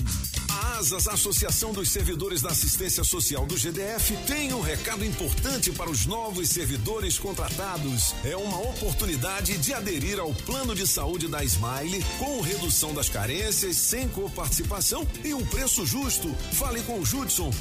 A 0.49 0.79
ASAS, 0.79 1.09
Associação 1.09 1.75
dos 1.75 1.91
Servidores 1.91 2.41
da 2.41 2.49
Assistência 2.49 3.05
Social 3.05 3.45
do 3.45 3.55
GDF, 3.55 4.17
tem 4.27 4.55
um 4.55 4.63
recado 4.63 5.05
importante 5.05 5.71
para 5.71 5.91
os 5.91 6.07
novos 6.07 6.49
servidores 6.49 7.19
contratados. 7.19 8.15
É 8.25 8.35
uma 8.35 8.61
oportunidade 8.61 9.59
de 9.59 9.75
aderir 9.75 10.19
ao 10.19 10.33
plano 10.33 10.75
de 10.75 10.87
saúde 10.87 11.29
da 11.29 11.45
Smile 11.45 12.03
com 12.19 12.41
redução 12.41 12.95
das 12.95 13.11
carências, 13.11 13.77
sem 13.77 14.09
coparticipação 14.09 15.07
e 15.23 15.35
um 15.35 15.45
preço 15.45 15.85
justo. 15.85 16.35
Fale 16.53 16.81
com 16.83 16.99
o 16.99 17.05
Judson 17.05 17.53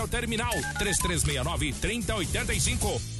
ao 0.00 0.08
terminal 0.08 0.52
3369 0.78 1.72
3085. 1.80 3.19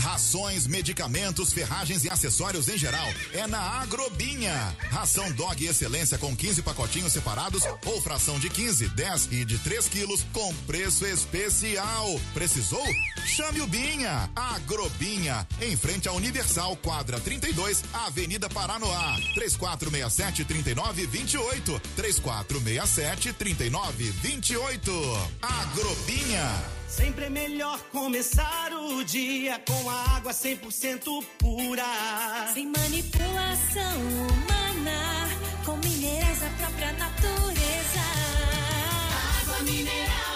Rações, 0.00 0.66
medicamentos, 0.66 1.52
ferragens 1.52 2.04
e 2.04 2.10
acessórios 2.10 2.68
em 2.68 2.78
geral 2.78 3.06
é 3.34 3.46
na 3.46 3.60
Agrobinha. 3.60 4.74
Ração 4.90 5.30
Dog 5.32 5.64
Excelência 5.64 6.16
com 6.16 6.34
15 6.34 6.62
pacotinhos 6.62 7.12
separados 7.12 7.62
ou 7.84 8.00
fração 8.00 8.38
de 8.38 8.48
15, 8.48 8.88
10 8.88 9.28
e 9.30 9.44
de 9.44 9.58
3 9.58 9.88
quilos 9.88 10.24
com 10.32 10.54
preço 10.66 11.06
especial. 11.06 12.18
Precisou? 12.32 12.84
Chame 13.26 13.60
o 13.60 13.66
Binha. 13.66 14.30
Agrobinha, 14.34 15.46
em 15.60 15.76
frente 15.76 16.08
à 16.08 16.12
Universal, 16.12 16.76
quadra 16.76 17.20
32, 17.20 17.84
Avenida 17.92 18.48
Paranoá. 18.48 19.16
3467 19.34 20.44
3928. 20.46 21.80
3467 21.94 23.32
3928. 23.34 24.92
Agrobinha. 25.42 26.79
Sempre 26.90 27.26
é 27.26 27.30
melhor 27.30 27.78
começar 27.92 28.72
o 28.72 29.04
dia 29.04 29.62
com 29.64 29.88
a 29.88 30.16
água 30.16 30.32
100% 30.32 31.24
pura. 31.38 31.84
Sem 32.52 32.66
manipulação 32.66 33.96
humana, 34.26 35.28
com 35.64 35.76
minerais 35.76 36.40
da 36.40 36.48
própria 36.58 36.92
natureza. 36.94 38.00
Água 39.40 39.62
mineral 39.62 40.29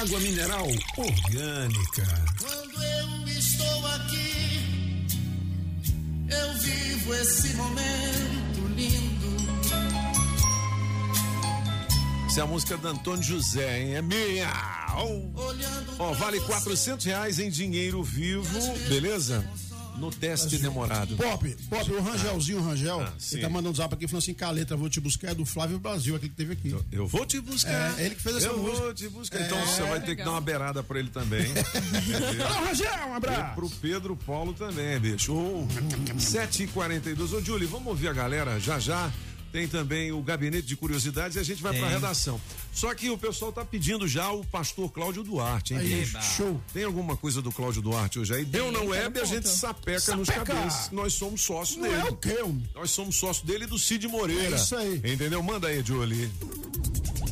água 0.00 0.20
mineral 0.20 0.66
orgânica. 0.96 2.04
Quando 2.38 2.82
eu 2.82 3.28
estou 3.28 3.86
aqui, 3.86 4.66
eu 6.28 6.58
vivo 6.58 7.14
esse 7.14 7.54
momento 7.54 8.68
lindo. 8.76 9.36
Essa 12.26 12.40
é 12.40 12.42
a 12.42 12.46
música 12.46 12.76
do 12.76 12.88
Antônio 12.88 13.22
José, 13.22 13.80
hein? 13.80 13.94
É 13.94 14.02
minha! 14.02 14.52
Ó, 15.98 16.12
vale 16.12 16.40
400 16.40 17.04
reais 17.06 17.38
em 17.38 17.48
dinheiro 17.48 18.02
vivo, 18.02 18.58
beleza? 18.88 19.48
No 19.98 20.10
teste 20.10 20.58
demorado. 20.58 21.16
Pop, 21.16 21.56
Pop, 21.70 21.92
o 21.92 22.02
Rangelzinho, 22.02 22.58
o 22.58 22.62
Rangel, 22.62 23.00
Ah, 23.00 23.12
ele 23.32 23.40
tá 23.42 23.48
mandando 23.48 23.70
um 23.70 23.74
zap 23.74 23.94
aqui 23.94 24.06
falando 24.06 24.22
assim: 24.22 24.34
Caleta, 24.34 24.76
vou 24.76 24.88
te 24.90 25.00
buscar, 25.00 25.30
é 25.30 25.34
do 25.34 25.46
Flávio 25.46 25.78
Brasil, 25.78 26.14
aquele 26.14 26.30
que 26.30 26.36
teve 26.36 26.52
aqui. 26.52 26.76
Eu 26.92 27.06
vou 27.06 27.24
te 27.24 27.40
buscar. 27.40 27.98
É, 27.98 28.04
ele 28.06 28.14
que 28.14 28.22
fez 28.22 28.36
essa 28.36 28.46
eu 28.48 28.58
música. 28.58 28.78
vou 28.82 28.94
te 28.94 29.08
buscar. 29.08 29.40
Então 29.40 29.58
É. 29.58 29.66
você 29.66 29.82
vai 29.82 30.00
ter 30.00 30.14
que 30.16 30.22
dar 30.24 30.30
uma 30.32 30.40
beirada 30.40 30.82
pra 30.82 30.98
ele 30.98 31.08
também. 31.08 31.46
Alô, 32.46 32.66
Rangel, 32.66 33.08
um 33.08 33.14
abraço. 33.14 33.52
E 33.52 33.54
pro 33.54 33.70
Pedro 33.70 34.16
Paulo 34.16 34.52
também, 34.52 34.98
bicho. 34.98 35.32
Ô, 35.32 35.66
7h42. 36.18 37.32
Ô, 37.32 37.40
Julie, 37.40 37.66
vamos 37.66 37.86
ouvir 37.88 38.08
a 38.08 38.12
galera 38.12 38.58
já 38.60 38.78
já. 38.78 39.10
Tem 39.52 39.66
também 39.66 40.12
o 40.12 40.20
gabinete 40.22 40.66
de 40.66 40.76
curiosidades 40.76 41.36
e 41.36 41.40
a 41.40 41.42
gente 41.42 41.62
vai 41.62 41.72
pra 41.72 41.82
Tem. 41.86 41.90
redação. 41.94 42.40
Só 42.72 42.94
que 42.94 43.08
o 43.08 43.16
pessoal 43.16 43.50
tá 43.52 43.64
pedindo 43.64 44.06
já 44.06 44.30
o 44.30 44.44
pastor 44.44 44.90
Cláudio 44.92 45.22
Duarte, 45.22 45.72
hein, 45.72 45.80
Aí, 45.80 46.04
bicho? 46.04 46.22
show. 46.36 46.60
Tem 46.74 46.84
alguma 46.84 47.16
coisa 47.16 47.40
do 47.40 47.50
Cláudio 47.50 47.80
Duarte 47.80 48.18
hoje 48.18 48.34
aí? 48.34 48.44
Deu 48.44 48.70
na 48.70 48.80
web, 48.80 49.18
a 49.18 49.24
gente 49.24 49.48
sapeca, 49.48 50.14
nos 50.14 50.26
Sapeca. 50.28 50.44
cabeças. 50.54 50.90
Nós 50.90 51.14
somos 51.14 51.40
sócios 51.40 51.78
Não 51.78 51.88
dele. 51.88 52.00
é 52.02 52.04
o 52.10 52.16
quê? 52.16 52.36
Nós 52.74 52.90
somos 52.90 53.16
sócios 53.16 53.46
dele 53.46 53.64
e 53.64 53.66
do 53.66 53.78
Cid 53.78 54.06
Moreira. 54.08 54.56
É 54.56 54.60
isso 54.60 54.76
aí. 54.76 54.96
Entendeu? 55.04 55.42
Manda 55.42 55.68
aí, 55.68 55.82
Julie. 55.82 56.30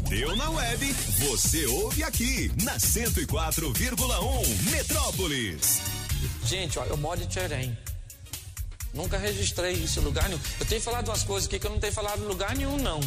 Deu 0.09 0.35
na 0.37 0.49
web, 0.51 0.93
você 1.19 1.67
ouve 1.67 2.03
aqui 2.05 2.51
na 2.63 2.79
104,1 2.79 4.71
Metrópolis. 4.71 5.81
Gente, 6.47 6.79
ó, 6.79 6.85
eu 6.85 6.97
moro 6.97 7.21
em 7.23 7.27
Tcherém. 7.27 7.77
Nunca 8.95 9.19
registrei 9.19 9.73
isso 9.73 9.99
em 9.99 10.05
lugar 10.05 10.29
nenhum. 10.29 10.41
Eu 10.61 10.67
tenho 10.67 10.81
falado 10.81 11.09
umas 11.09 11.25
coisas 11.25 11.49
aqui 11.49 11.59
que 11.59 11.67
eu 11.67 11.71
não 11.71 11.81
tenho 11.81 11.93
falado 11.93 12.23
em 12.23 12.27
lugar 12.27 12.55
nenhum, 12.55 12.77
não. 12.79 13.01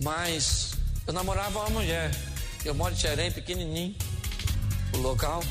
Mas 0.00 0.72
eu 1.06 1.12
namorava 1.12 1.60
uma 1.60 1.70
mulher. 1.70 2.10
Eu 2.64 2.74
moro 2.74 2.94
em 2.94 2.96
Tcherém, 2.96 3.30
pequenininho, 3.30 3.94
o 4.94 4.96
local. 4.98 5.44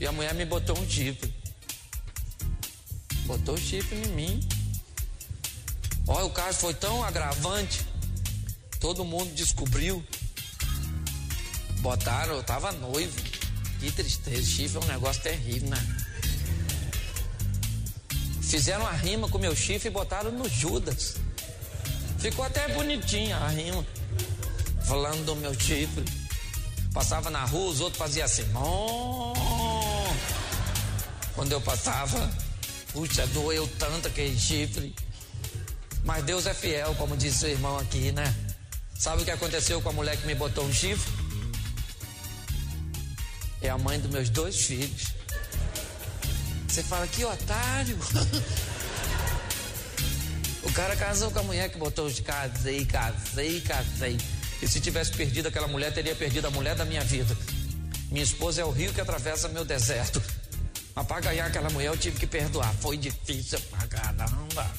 E 0.00 0.06
a 0.06 0.12
mulher 0.12 0.34
me 0.34 0.44
botou 0.44 0.76
um 0.76 0.88
chifre. 0.88 1.32
Botou 3.26 3.54
o 3.54 3.58
chifre 3.58 3.96
em 3.96 4.08
mim. 4.08 4.48
Olha, 6.08 6.24
o 6.24 6.30
caso 6.30 6.58
foi 6.58 6.74
tão 6.74 7.04
agravante. 7.04 7.86
Todo 8.80 9.04
mundo 9.04 9.32
descobriu. 9.34 10.04
Botaram, 11.78 12.34
eu 12.34 12.42
tava 12.42 12.72
noivo. 12.72 13.16
Que 13.78 13.92
tristeza, 13.92 14.42
chifre 14.42 14.78
é 14.78 14.80
um 14.80 14.88
negócio 14.88 15.22
terrível, 15.22 15.70
né? 15.70 16.09
Fizeram 18.50 18.84
a 18.84 18.90
rima 18.90 19.28
com 19.28 19.38
meu 19.38 19.54
chifre 19.54 19.86
e 19.86 19.92
botaram 19.92 20.32
no 20.32 20.48
Judas. 20.48 21.14
Ficou 22.18 22.44
até 22.44 22.66
bonitinha 22.74 23.36
a 23.36 23.48
rima. 23.48 23.86
Falando 24.82 25.24
do 25.24 25.36
meu 25.36 25.54
chifre. 25.54 26.04
Passava 26.92 27.30
na 27.30 27.44
rua, 27.44 27.70
os 27.70 27.80
outros 27.80 27.96
faziam 27.96 28.24
assim. 28.24 28.42
"Nó". 28.46 29.34
Quando 31.36 31.52
eu 31.52 31.60
passava, 31.60 32.28
puxa, 32.92 33.24
doeu 33.28 33.68
tanto 33.78 34.08
aquele 34.08 34.36
chifre. 34.36 34.96
Mas 36.02 36.24
Deus 36.24 36.44
é 36.44 36.52
fiel, 36.52 36.92
como 36.96 37.16
disse 37.16 37.44
o 37.44 37.48
irmão 37.48 37.78
aqui, 37.78 38.10
né? 38.10 38.34
Sabe 38.98 39.22
o 39.22 39.24
que 39.24 39.30
aconteceu 39.30 39.80
com 39.80 39.90
a 39.90 39.92
mulher 39.92 40.16
que 40.16 40.26
me 40.26 40.34
botou 40.34 40.64
um 40.64 40.72
chifre? 40.72 41.12
É 43.62 43.70
a 43.70 43.78
mãe 43.78 44.00
dos 44.00 44.10
meus 44.10 44.28
dois 44.28 44.56
filhos. 44.56 45.19
Você 46.70 46.84
fala, 46.84 47.04
que 47.08 47.24
otário. 47.24 47.98
o 50.62 50.72
cara 50.72 50.94
casou 50.94 51.28
com 51.32 51.40
a 51.40 51.42
mulher 51.42 51.68
que 51.68 51.76
botou 51.76 52.06
os 52.06 52.20
casei, 52.20 52.84
casei, 52.84 53.60
casei. 53.60 54.16
E 54.62 54.68
se 54.68 54.78
tivesse 54.80 55.10
perdido 55.10 55.48
aquela 55.48 55.66
mulher, 55.66 55.92
teria 55.92 56.14
perdido 56.14 56.46
a 56.46 56.50
mulher 56.50 56.76
da 56.76 56.84
minha 56.84 57.02
vida. 57.02 57.36
Minha 58.08 58.22
esposa 58.22 58.62
é 58.62 58.64
o 58.64 58.70
rio 58.70 58.92
que 58.92 59.00
atravessa 59.00 59.48
meu 59.48 59.64
deserto. 59.64 60.22
Ganhar 61.24 61.46
aquela 61.46 61.68
mulher 61.70 61.88
eu 61.88 61.96
tive 61.96 62.20
que 62.20 62.26
perdoar. 62.26 62.72
Foi 62.74 62.96
difícil 62.96 63.58
pra 63.62 63.84
caramba. 63.88 64.70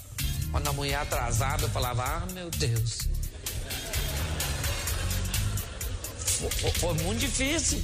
Quando 0.50 0.70
a 0.70 0.74
mulher 0.74 0.96
atrasava, 0.96 1.64
eu 1.64 1.70
falava, 1.70 2.04
ah, 2.04 2.26
meu 2.32 2.50
Deus. 2.52 3.00
Foi, 6.18 6.50
foi- 6.52 6.72
foi 6.72 6.94
muito 7.04 7.20
difícil. 7.20 7.84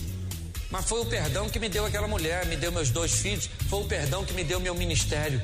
Mas 0.70 0.86
foi 0.86 1.02
o 1.02 1.06
perdão 1.06 1.50
que 1.50 1.60
me 1.60 1.70
deu 1.70 1.86
aquela 1.86 2.08
mulher, 2.08 2.46
me 2.46 2.58
deu 2.58 2.72
meus 2.72 2.90
dois 2.90 3.14
filhos, 3.14 3.50
foi 3.70 3.82
o 3.82 3.86
perdão 3.86 4.26
que 4.26 4.34
me 4.34 4.44
deu 4.44 4.60
meu 4.60 4.76
ministério. 4.76 5.42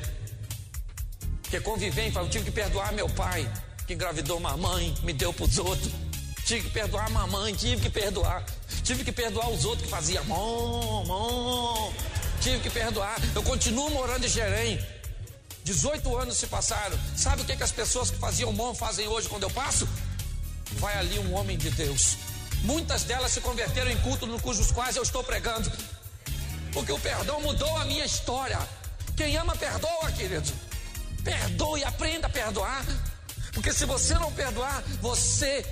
Porque 1.42 1.60
conviver, 1.60 2.14
eu 2.14 2.28
tive 2.28 2.46
que 2.46 2.50
perdoar 2.50 2.92
meu 2.92 3.08
pai, 3.08 3.50
que 3.86 3.94
engravidou 3.94 4.38
uma 4.38 4.56
mãe, 4.56 4.94
me 5.02 5.12
deu 5.12 5.32
pros 5.32 5.58
outros. 5.58 5.92
Tive 6.44 6.64
que 6.64 6.70
perdoar 6.70 7.06
a 7.06 7.10
mamãe, 7.10 7.54
tive 7.54 7.80
que 7.82 7.90
perdoar. 7.90 8.44
Tive 8.82 9.02
que 9.02 9.12
perdoar 9.12 9.48
os 9.50 9.64
outros 9.64 9.84
que 9.84 9.88
faziam 9.88 10.22
mom, 10.24 11.04
mom. 11.06 11.92
Tive 12.40 12.58
que 12.58 12.68
perdoar. 12.68 13.16
Eu 13.34 13.42
continuo 13.42 13.88
morando 13.90 14.26
em 14.26 14.28
Xerém. 14.28 14.78
18 15.64 16.16
anos 16.18 16.36
se 16.36 16.46
passaram. 16.46 16.98
Sabe 17.16 17.40
o 17.40 17.44
que, 17.46 17.56
que 17.56 17.62
as 17.62 17.72
pessoas 17.72 18.10
que 18.10 18.18
faziam 18.18 18.52
mom 18.52 18.74
fazem 18.74 19.08
hoje 19.08 19.26
quando 19.26 19.44
eu 19.44 19.50
passo? 19.50 19.88
Vai 20.72 20.98
ali 20.98 21.18
um 21.18 21.34
homem 21.34 21.56
de 21.56 21.70
Deus. 21.70 22.18
Muitas 22.64 23.04
delas 23.04 23.30
se 23.32 23.40
converteram 23.40 23.90
em 23.90 23.96
culto 23.98 24.26
no 24.26 24.40
cujos 24.40 24.72
quais 24.72 24.96
eu 24.96 25.02
estou 25.02 25.22
pregando. 25.22 25.70
Porque 26.72 26.90
o 26.90 26.98
perdão 26.98 27.40
mudou 27.40 27.76
a 27.76 27.84
minha 27.84 28.04
história. 28.04 28.58
Quem 29.16 29.36
ama, 29.36 29.54
perdoa, 29.54 30.10
querido. 30.12 30.52
Perdoe, 31.22 31.84
aprenda 31.84 32.26
a 32.26 32.30
perdoar. 32.30 32.84
Porque 33.52 33.72
se 33.72 33.84
você 33.84 34.14
não 34.14 34.32
perdoar, 34.32 34.82
você 35.00 35.64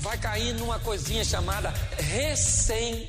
vai 0.00 0.18
cair 0.18 0.52
numa 0.54 0.78
coisinha 0.78 1.24
chamada 1.24 1.72
ressentimento. 1.96 3.08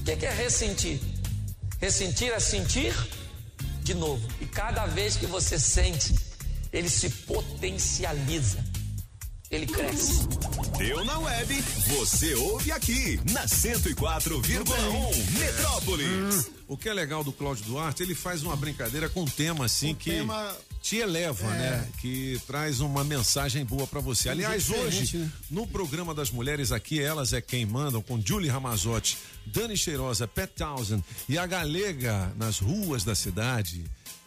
O 0.00 0.04
que 0.04 0.16
que 0.16 0.26
é 0.26 0.30
ressentir? 0.34 1.00
Ressentir 1.80 2.32
é 2.32 2.40
sentir 2.40 2.94
de 3.82 3.94
novo. 3.94 4.26
E 4.40 4.46
cada 4.46 4.86
vez 4.86 5.16
que 5.16 5.26
você 5.26 5.58
sente, 5.58 6.14
ele 6.72 6.90
se 6.90 7.08
potencializa. 7.08 8.58
ele 9.50 9.66
cresce. 9.66 10.26
Deu 10.78 11.04
na 11.04 11.18
web, 11.18 11.62
você 11.86 12.34
ouve 12.34 12.72
aqui 12.72 13.20
na 13.32 13.46
104,1 13.46 15.38
Metrópolis. 15.38 16.50
O 16.66 16.76
que 16.76 16.88
é 16.88 16.92
legal 16.94 17.22
do 17.22 17.32
Cláudio 17.32 17.64
Duarte, 17.66 18.02
ele 18.02 18.14
faz 18.14 18.42
uma 18.42 18.56
brincadeira 18.56 19.08
com 19.08 19.22
um 19.22 19.26
tema 19.26 19.66
assim 19.66 19.94
que 19.94 20.10
tema- 20.10 20.56
te 20.80 20.96
eleva, 20.96 21.46
É. 21.54 21.58
né? 21.58 21.88
Que 22.00 22.40
traz 22.46 22.80
uma 22.80 23.04
mensagem 23.04 23.64
boa 23.64 23.86
pra 23.86 24.00
você. 24.00 24.28
Aliás, 24.30 24.70
hoje, 24.70 25.16
né? 25.18 25.30
no 25.50 25.66
programa 25.66 26.14
das 26.14 26.30
mulheres 26.30 26.72
aqui, 26.72 27.00
elas 27.00 27.32
é 27.32 27.40
quem 27.40 27.64
mandam, 27.66 28.02
com 28.02 28.20
Julie 28.20 28.50
Ramazotti, 28.50 29.18
Dani 29.46 29.76
Cheirosa, 29.76 30.26
Pat 30.26 30.50
Townsend 30.56 31.04
e 31.28 31.38
a 31.38 31.46
galega 31.46 32.32
nas 32.36 32.58
ruas 32.58 33.04
da 33.04 33.14
cidade. 33.14 33.84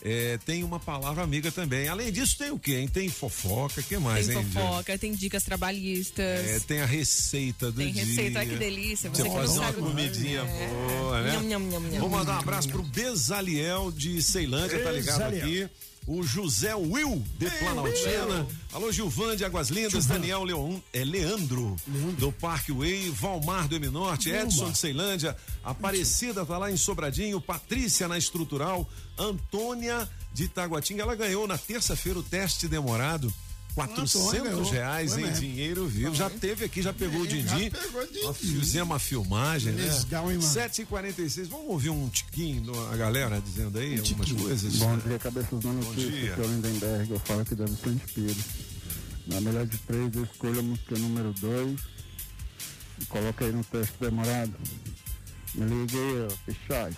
É, 0.08 0.38
tem 0.45 0.64
uma 0.64 0.80
palavra 0.80 1.24
amiga 1.24 1.51
também. 1.51 1.88
Além 1.88 2.12
disso, 2.12 2.38
tem 2.38 2.51
o 2.51 2.60
quê? 2.60 2.76
hein? 2.76 2.88
Tem 2.88 3.10
fofoca, 3.10 3.82
que 3.82 3.97
mais, 3.97 4.28
tem 4.28 4.38
hein? 4.38 4.43
Julie? 4.43 4.53
fofoca, 4.68 4.97
tem 4.99 5.14
dicas 5.16 5.43
trabalhistas. 5.43 6.26
É, 6.47 6.60
tem 6.60 6.82
a 6.82 6.86
receita 6.86 7.72
do 7.72 7.78
Tem 7.82 7.91
dia. 7.91 8.06
receita, 8.06 8.39
ai, 8.39 8.45
que 8.45 8.56
delícia, 8.56 9.10
você 9.10 9.24
Você 9.24 9.24
que 9.24 9.30
não 9.30 9.36
fazer 9.41 9.58
uma 9.60 9.66
sabe- 9.66 9.80
comidinha 9.82 10.41
É. 10.41 10.68
boa, 10.99 11.22
né? 11.24 11.32
Nham, 11.34 11.41
nham, 11.43 11.60
nham, 11.60 11.80
nham. 11.82 11.99
Vou 11.99 12.10
mandar 12.10 12.36
um 12.36 12.39
abraço 12.39 12.70
pro 12.70 12.84
Bezaliel 12.84 13.91
de 13.91 14.22
Ceilândia, 14.22 14.78
tá 14.84 14.91
ligado 14.91 15.32
Bezaliel. 15.32 15.66
aqui. 15.68 15.76
O 16.08 16.22
José 16.22 16.76
Will 16.76 17.24
de 17.39 17.49
Planaltina. 17.49 18.45
Alô, 18.72 18.91
Gilvan 18.91 19.36
de 19.36 19.43
Águas 19.43 19.70
Lindas, 19.70 20.06
Daniel 20.06 20.43
Leon, 20.43 20.80
é, 20.93 21.03
Leandro, 21.03 21.76
do 22.20 22.32
Parque 22.32 22.72
Way, 22.72 23.10
Valmar 23.10 23.68
do 23.68 23.76
Eminorte, 23.76 24.30
Edson 24.30 24.72
de 24.72 24.78
Ceilândia, 24.78 25.36
Aparecida 25.64 26.45
tá 26.45 26.58
lá 26.60 26.72
em 26.72 26.78
Sobradinho, 26.78 27.41
Patrícia 27.41 28.08
na 28.08 28.18
Estrutural, 28.18 28.88
Antônia 29.18 30.08
de 30.32 30.43
Itaguatinga. 30.43 31.01
Ela 31.01 31.16
ganhou 31.16 31.47
na 31.47 31.58
terça-feira 31.58 32.20
o 32.20 32.24
teste 32.24 32.68
demorado. 32.68 33.34
400 33.76 34.32
ganhou. 34.42 34.70
reais 34.72 35.18
em 35.18 35.22
mesmo. 35.22 35.36
dinheiro 35.42 35.86
vivo. 35.88 36.16
Já 36.16 36.30
teve 36.30 36.64
aqui, 36.66 36.82
já 36.82 36.94
pegou 36.94 37.22
o. 37.22 37.26
Nós 38.24 38.38
Fizemos 38.38 38.88
uma 38.90 39.00
filmagem, 39.00 39.74
né? 39.74 39.84
Legal, 40.04 40.32
hein, 40.32 40.38
mano? 40.38 40.50
7h46. 40.50 41.48
Vamos 41.50 41.68
ouvir 41.68 41.90
um 41.90 42.08
tiquinho 42.10 42.62
do- 42.62 42.88
a 42.88 42.96
galera 42.96 43.42
dizendo 43.42 43.78
aí 43.78 44.00
algumas 44.00 44.32
coisas? 44.32 44.76
Bom 44.78 44.98
dia, 44.98 45.20
cabeças 45.20 45.50
da 45.60 45.70
Bom 45.70 45.74
notícia. 45.74 46.10
dia. 46.12 46.32
Aqui 46.34 46.42
é 46.42 46.46
o 46.46 46.48
Lindenberg, 46.48 47.12
eu 47.12 47.20
falo 47.20 47.42
aqui 47.42 47.54
da 47.56 47.66
Vicente 47.66 48.06
Pires. 48.14 48.38
Na 49.28 49.42
melhor 49.42 49.66
de 49.66 49.78
três, 49.80 50.16
eu 50.16 50.24
escolho 50.24 50.60
a 50.60 50.64
música 50.64 50.98
número 50.98 51.34
dois 51.34 51.80
e 53.02 53.06
coloca 53.08 53.44
aí 53.46 53.52
no 53.52 53.64
teste 53.64 53.94
demorado. 54.00 54.54
Me 55.54 55.66
liga 55.66 55.98
aí, 55.98 56.28
ó, 56.32 56.36
Pichote. 56.46 56.98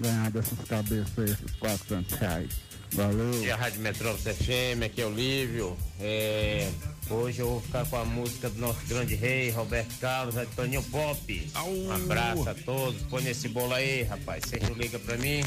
Ganhar 0.00 0.30
dessas 0.30 0.58
cabeças 0.68 1.18
aí, 1.18 1.30
esses 1.30 1.56
400 1.58 2.18
reais. 2.18 2.50
Valeu. 2.92 3.30
Aqui 3.30 3.48
é 3.48 3.52
a 3.52 3.56
Rádio 3.56 3.80
Metrópolis 3.80 4.36
FM, 4.36 4.82
aqui 4.84 5.02
é 5.02 5.06
o 5.06 5.12
Lívio. 5.12 5.76
É, 6.00 6.70
hoje 7.10 7.40
eu 7.40 7.48
vou 7.48 7.60
ficar 7.60 7.84
com 7.86 7.96
a 7.96 8.04
música 8.04 8.48
do 8.48 8.58
nosso 8.58 8.84
grande 8.86 9.14
rei, 9.14 9.50
Roberto 9.50 9.98
Carlos, 9.98 10.36
a 10.36 10.46
Toninho 10.46 10.82
Pop. 10.84 11.50
Um 11.66 11.92
abraço 11.92 12.48
a 12.48 12.54
todos. 12.54 13.02
Põe 13.02 13.22
nesse 13.22 13.48
bolo 13.48 13.74
aí, 13.74 14.02
rapaz. 14.02 14.44
Sempre 14.48 14.74
liga 14.74 14.98
pra 14.98 15.16
mim. 15.16 15.42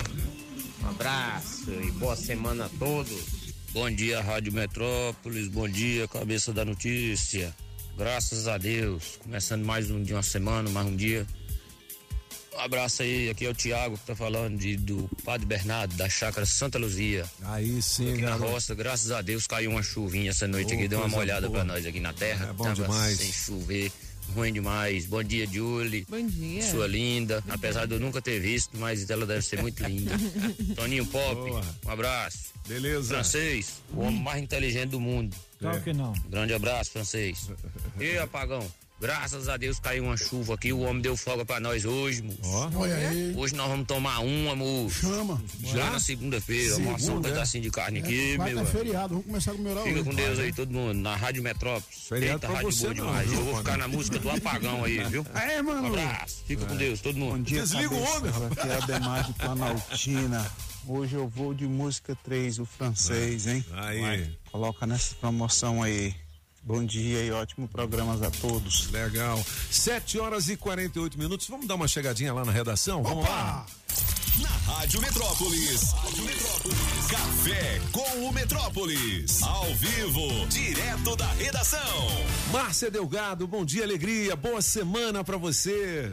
Um 0.83 0.89
abraço 0.89 1.71
e 1.71 1.91
boa 1.91 2.15
semana 2.15 2.65
a 2.65 2.69
todos. 2.77 3.53
Bom 3.71 3.89
dia, 3.89 4.21
Rádio 4.21 4.51
Metrópolis. 4.51 5.47
Bom 5.47 5.67
dia, 5.67 6.07
cabeça 6.07 6.51
da 6.51 6.65
notícia. 6.65 7.53
Graças 7.97 8.47
a 8.47 8.57
Deus. 8.57 9.19
Começando 9.21 9.65
mais 9.65 9.91
um 9.91 10.01
dia, 10.01 10.15
uma 10.15 10.23
semana, 10.23 10.69
mais 10.69 10.87
um 10.87 10.95
dia. 10.95 11.27
Um 12.59 12.61
abraço 12.61 13.03
aí, 13.03 13.29
aqui 13.29 13.45
é 13.45 13.49
o 13.49 13.53
Tiago 13.53 13.97
que 13.97 14.05
tá 14.05 14.13
falando 14.13 14.57
de, 14.57 14.75
do 14.75 15.09
Padre 15.23 15.45
Bernardo, 15.45 15.95
da 15.95 16.09
chácara 16.09 16.45
Santa 16.45 16.77
Luzia. 16.77 17.23
Aí 17.43 17.81
sim, 17.81 18.11
Aqui 18.11 18.21
na 18.21 18.35
roça, 18.35 18.75
graças 18.75 19.11
a 19.11 19.21
Deus, 19.21 19.47
caiu 19.47 19.71
uma 19.71 19.81
chuvinha 19.81 20.31
essa 20.31 20.45
noite 20.45 20.73
Ô, 20.73 20.77
aqui, 20.77 20.87
deu 20.89 20.99
uma 20.99 21.07
molhada 21.07 21.47
boa. 21.47 21.59
pra 21.59 21.63
nós 21.63 21.85
aqui 21.85 22.01
na 22.01 22.11
terra. 22.11 22.49
É 22.49 22.53
bom 22.53 22.65
Tava 22.65 22.83
demais. 22.83 23.17
sem 23.17 23.31
chover, 23.31 23.89
ruim 24.35 24.51
demais. 24.51 25.05
Bom 25.05 25.23
dia, 25.23 25.47
Julie. 25.47 26.05
Bom 26.09 26.27
dia. 26.27 26.61
Sua 26.69 26.85
linda, 26.85 27.41
apesar 27.47 27.85
de 27.85 27.93
eu 27.93 27.99
nunca 28.01 28.21
ter 28.21 28.41
visto, 28.41 28.77
mas 28.77 29.09
ela 29.09 29.25
deve 29.25 29.41
ser 29.41 29.61
muito 29.61 29.81
linda. 29.81 30.11
Toninho 30.75 31.05
Pop, 31.05 31.35
Boa. 31.35 31.63
um 31.85 31.89
abraço. 31.91 32.49
Beleza. 32.67 33.13
Francês, 33.13 33.75
o 33.93 34.01
homem 34.01 34.21
mais 34.21 34.43
inteligente 34.43 34.89
do 34.89 34.99
mundo. 34.99 35.33
Claro 35.59 35.81
que 35.81 35.93
não. 35.93 36.11
Grande 36.27 36.53
abraço, 36.53 36.91
francês. 36.91 37.49
E 37.97 38.17
apagão? 38.17 38.69
Graças 38.99 39.47
a 39.47 39.55
Deus 39.55 39.79
caiu 39.79 40.03
uma 40.03 40.17
chuva 40.17 40.55
aqui, 40.55 40.73
o 40.73 40.79
homem 40.81 41.01
deu 41.01 41.15
folga 41.15 41.45
pra 41.45 41.57
nós 41.59 41.85
hoje, 41.85 42.21
moço. 42.21 42.39
Olha 42.75 42.95
aí. 42.95 43.33
Hoje 43.35 43.55
nós 43.55 43.69
vamos 43.69 43.87
tomar 43.87 44.19
uma, 44.19 44.53
moço. 44.57 44.99
Chama. 44.99 45.41
Já 45.63 45.89
na 45.91 45.99
segunda-feira, 46.01 46.75
um 46.77 46.97
Segunda, 46.99 47.29
é. 47.29 47.31
pedacinho 47.31 47.63
de 47.63 47.71
carne 47.71 47.99
aqui, 47.99 48.35
Quarta 48.35 48.53
meu. 48.53 48.63
é 48.63 48.65
feriado, 48.65 49.09
vamos 49.09 49.25
começar 49.25 49.51
a 49.51 49.55
comemorar 49.55 49.83
Fica 49.85 49.95
hoje. 49.95 50.03
com 50.09 50.15
Deus 50.15 50.39
aí, 50.39 50.51
todo 50.53 50.71
mundo, 50.73 50.99
na 50.99 51.15
Rádio 51.15 51.41
Metrópolis. 51.41 51.97
Feriado 52.09 52.35
Eita, 52.35 52.47
pra 52.47 52.55
rádio 52.57 52.71
você 52.73 52.81
boa 52.83 52.93
demais. 52.93 53.31
Eu 53.31 53.45
vou 53.45 53.57
ficar 53.57 53.77
na 53.77 53.87
música 53.87 54.19
do 54.19 54.29
apagão 54.29 54.83
aí, 54.83 55.03
viu? 55.05 55.25
É, 55.33 55.61
mano. 55.61 55.81
Um 55.83 55.87
abraço. 55.87 56.43
Fica 56.45 56.65
com 56.65 56.75
Deus, 56.75 56.99
todo 56.99 57.17
mundo. 57.17 57.37
Bom 57.37 57.43
dia, 57.43 57.61
Desliga 57.61 57.93
o 57.93 58.01
homem, 58.01 58.31
rapaz. 58.31 58.51
Aqui 58.51 58.67
é 58.67 58.75
a 58.75 58.79
Demar 58.99 59.23
de 59.23 59.33
Planaltina. 59.33 60.51
Hoje 60.85 61.15
eu 61.15 61.27
vou 61.27 61.53
de 61.53 61.65
música 61.67 62.17
3, 62.23 62.59
o 62.59 62.65
francês, 62.65 63.47
hein? 63.47 63.63
Aí. 63.73 64.29
Coloca 64.51 64.85
nessa 64.85 65.15
promoção 65.15 65.81
aí. 65.81 66.13
Bom 66.63 66.85
dia 66.85 67.23
e 67.23 67.31
ótimo 67.31 67.67
programas 67.67 68.21
a 68.21 68.29
todos. 68.29 68.89
Legal. 68.91 69.43
7 69.71 70.19
horas 70.19 70.49
e 70.49 70.57
48 70.57 71.17
minutos. 71.17 71.47
Vamos 71.47 71.67
dar 71.67 71.75
uma 71.75 71.87
chegadinha 71.87 72.33
lá 72.33 72.45
na 72.45 72.51
redação? 72.51 73.01
Vamos 73.01 73.23
lá? 73.23 73.65
Na 74.41 74.49
Rádio 74.73 75.01
Metrópolis. 75.01 75.91
Rádio 75.91 76.23
Metrópolis. 76.23 77.07
Café 77.09 77.81
com 77.91 78.25
o 78.25 78.31
Metrópolis. 78.31 79.43
Ao 79.43 79.65
vivo, 79.75 80.47
direto 80.47 81.15
da 81.15 81.31
redação. 81.33 82.07
Márcia 82.51 82.91
Delgado, 82.91 83.47
bom 83.47 83.65
dia, 83.65 83.83
alegria. 83.83 84.35
Boa 84.35 84.61
semana 84.61 85.23
pra 85.23 85.37
você. 85.37 86.11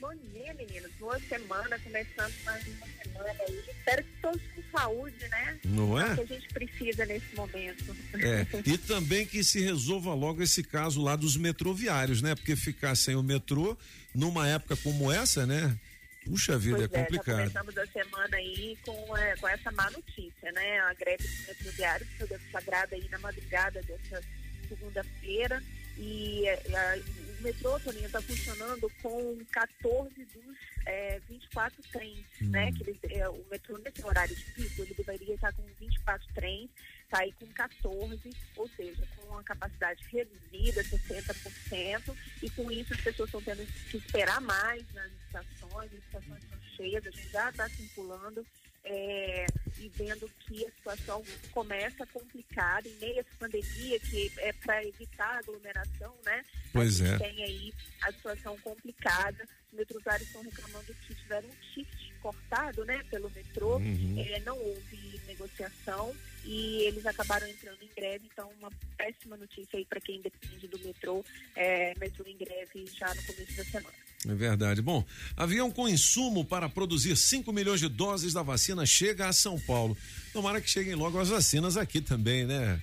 Bom 0.00 0.14
dia, 0.32 0.52
meninos. 0.54 0.90
Boa 0.98 1.18
semana, 1.20 1.78
começando 1.78 2.34
mais 2.44 2.66
uma 2.66 2.86
semana 3.02 3.36
aí. 3.48 3.64
Espero 3.68 4.04
que 4.04 4.20
todos 4.20 4.42
saúde, 4.70 5.28
né? 5.28 5.58
Não 5.64 5.98
é? 6.00 6.12
o 6.12 6.14
que 6.16 6.20
a 6.20 6.26
gente 6.26 6.48
precisa 6.48 7.04
nesse 7.06 7.34
momento. 7.34 7.96
É, 8.14 8.46
e 8.66 8.78
também 8.78 9.26
que 9.26 9.42
se 9.44 9.60
resolva 9.60 10.14
logo 10.14 10.42
esse 10.42 10.62
caso 10.62 11.02
lá 11.02 11.16
dos 11.16 11.36
metroviários, 11.36 12.22
né? 12.22 12.34
Porque 12.34 12.54
ficar 12.56 12.94
sem 12.96 13.14
o 13.16 13.22
metrô 13.22 13.76
numa 14.14 14.48
época 14.48 14.76
como 14.76 15.10
essa, 15.12 15.46
né? 15.46 15.76
Puxa 16.24 16.58
vida, 16.58 16.76
Pois 16.76 16.90
é 16.92 16.94
Já 16.96 17.02
complicado. 17.04 17.36
começamos 17.38 17.78
a 17.78 17.86
semana 17.86 18.36
aí 18.36 18.76
com, 18.84 19.16
é, 19.16 19.36
com 19.36 19.48
essa 19.48 19.70
má 19.72 19.90
notícia, 19.90 20.52
né? 20.52 20.80
A 20.80 20.94
greve 20.94 21.22
dos 21.26 21.46
metroviários 21.48 22.08
foi 22.18 22.26
deflagrada 22.28 22.94
aí 22.94 23.08
na 23.10 23.18
madrugada 23.20 23.80
dessa 23.82 24.22
segunda-feira 24.68 25.62
e 25.98 26.46
é, 26.46 26.54
a- 26.74 26.98
o 27.40 27.42
metrô, 27.42 27.80
Toninho, 27.80 28.06
está 28.06 28.20
funcionando 28.20 28.90
com 29.02 29.38
14 29.50 30.24
dos 30.26 30.56
é, 30.86 31.18
24 31.28 31.82
trens, 31.90 32.24
né? 32.42 32.70
Que 32.72 32.82
eles, 32.82 32.98
é, 33.04 33.28
o 33.28 33.44
metrô 33.50 33.78
nesse 33.78 34.04
horário 34.04 34.36
de 34.36 34.44
pico, 34.52 34.82
ele 34.82 34.94
deveria 34.94 35.34
estar 35.34 35.52
com 35.54 35.62
24 35.80 36.26
trens, 36.34 36.70
está 37.04 37.20
aí 37.20 37.32
com 37.32 37.46
14, 37.46 38.30
ou 38.56 38.68
seja, 38.68 39.02
com 39.16 39.28
uma 39.28 39.42
capacidade 39.42 40.04
reduzida, 40.12 40.84
60%, 40.84 42.16
e 42.42 42.50
com 42.50 42.70
isso 42.70 42.92
as 42.92 43.00
pessoas 43.00 43.28
estão 43.28 43.42
tendo 43.42 43.66
que 43.90 43.96
esperar 43.96 44.40
mais 44.40 44.84
nas 44.92 45.10
estações, 45.26 45.90
as 45.92 46.04
estações 46.04 46.42
estão 46.42 46.60
cheias, 46.76 47.06
a 47.06 47.10
gente 47.10 47.28
já 47.30 47.50
está 47.50 47.68
circulando 47.70 48.46
é, 48.84 49.46
e 49.78 49.88
vendo 49.90 50.28
que 50.40 50.64
a 50.66 50.70
situação 50.70 51.22
começa 51.52 52.04
a 52.04 52.06
complicar 52.06 52.84
em 52.86 52.94
meio 52.96 53.16
a 53.16 53.20
essa 53.20 53.30
pandemia, 53.38 54.00
que 54.00 54.32
é 54.38 54.52
para 54.52 54.84
evitar 54.84 55.38
aglomeração, 55.38 56.14
né? 56.24 56.44
Pois 56.72 57.00
é. 57.00 57.18
tem 57.18 57.42
aí 57.42 57.74
a 58.02 58.12
situação 58.12 58.56
complicada. 58.58 59.46
Os 59.72 59.78
metrosários 59.78 60.26
estão 60.26 60.42
reclamando 60.42 60.94
que 61.06 61.14
tiveram 61.14 61.48
um 61.48 61.72
ticket 61.72 62.10
cortado, 62.20 62.84
né, 62.84 63.02
pelo 63.10 63.30
metrô. 63.30 63.76
Uhum. 63.76 64.16
É, 64.18 64.40
não 64.40 64.58
houve 64.58 65.20
negociação 65.26 66.14
e 66.44 66.82
eles 66.82 67.04
acabaram 67.06 67.46
entrando 67.46 67.82
em 67.82 67.90
greve. 67.94 68.28
Então, 68.32 68.50
uma 68.58 68.70
péssima 68.96 69.36
notícia 69.36 69.78
aí 69.78 69.84
para 69.84 70.00
quem 70.00 70.20
depende 70.20 70.68
do 70.68 70.78
metrô. 70.80 71.24
É, 71.54 71.94
metrô 71.98 72.26
em 72.26 72.36
greve 72.36 72.86
já 72.86 73.14
no 73.14 73.22
começo 73.22 73.56
da 73.56 73.64
semana. 73.64 74.09
É 74.28 74.34
verdade. 74.34 74.82
Bom, 74.82 75.04
avião 75.36 75.70
com 75.70 75.88
insumo 75.88 76.44
para 76.44 76.68
produzir 76.68 77.16
5 77.16 77.50
milhões 77.52 77.80
de 77.80 77.88
doses 77.88 78.32
da 78.34 78.42
vacina 78.42 78.84
chega 78.84 79.26
a 79.28 79.32
São 79.32 79.58
Paulo. 79.58 79.96
Tomara 80.32 80.60
que 80.60 80.68
cheguem 80.68 80.94
logo 80.94 81.18
as 81.18 81.28
vacinas 81.30 81.76
aqui 81.76 82.00
também, 82.02 82.44
né? 82.44 82.80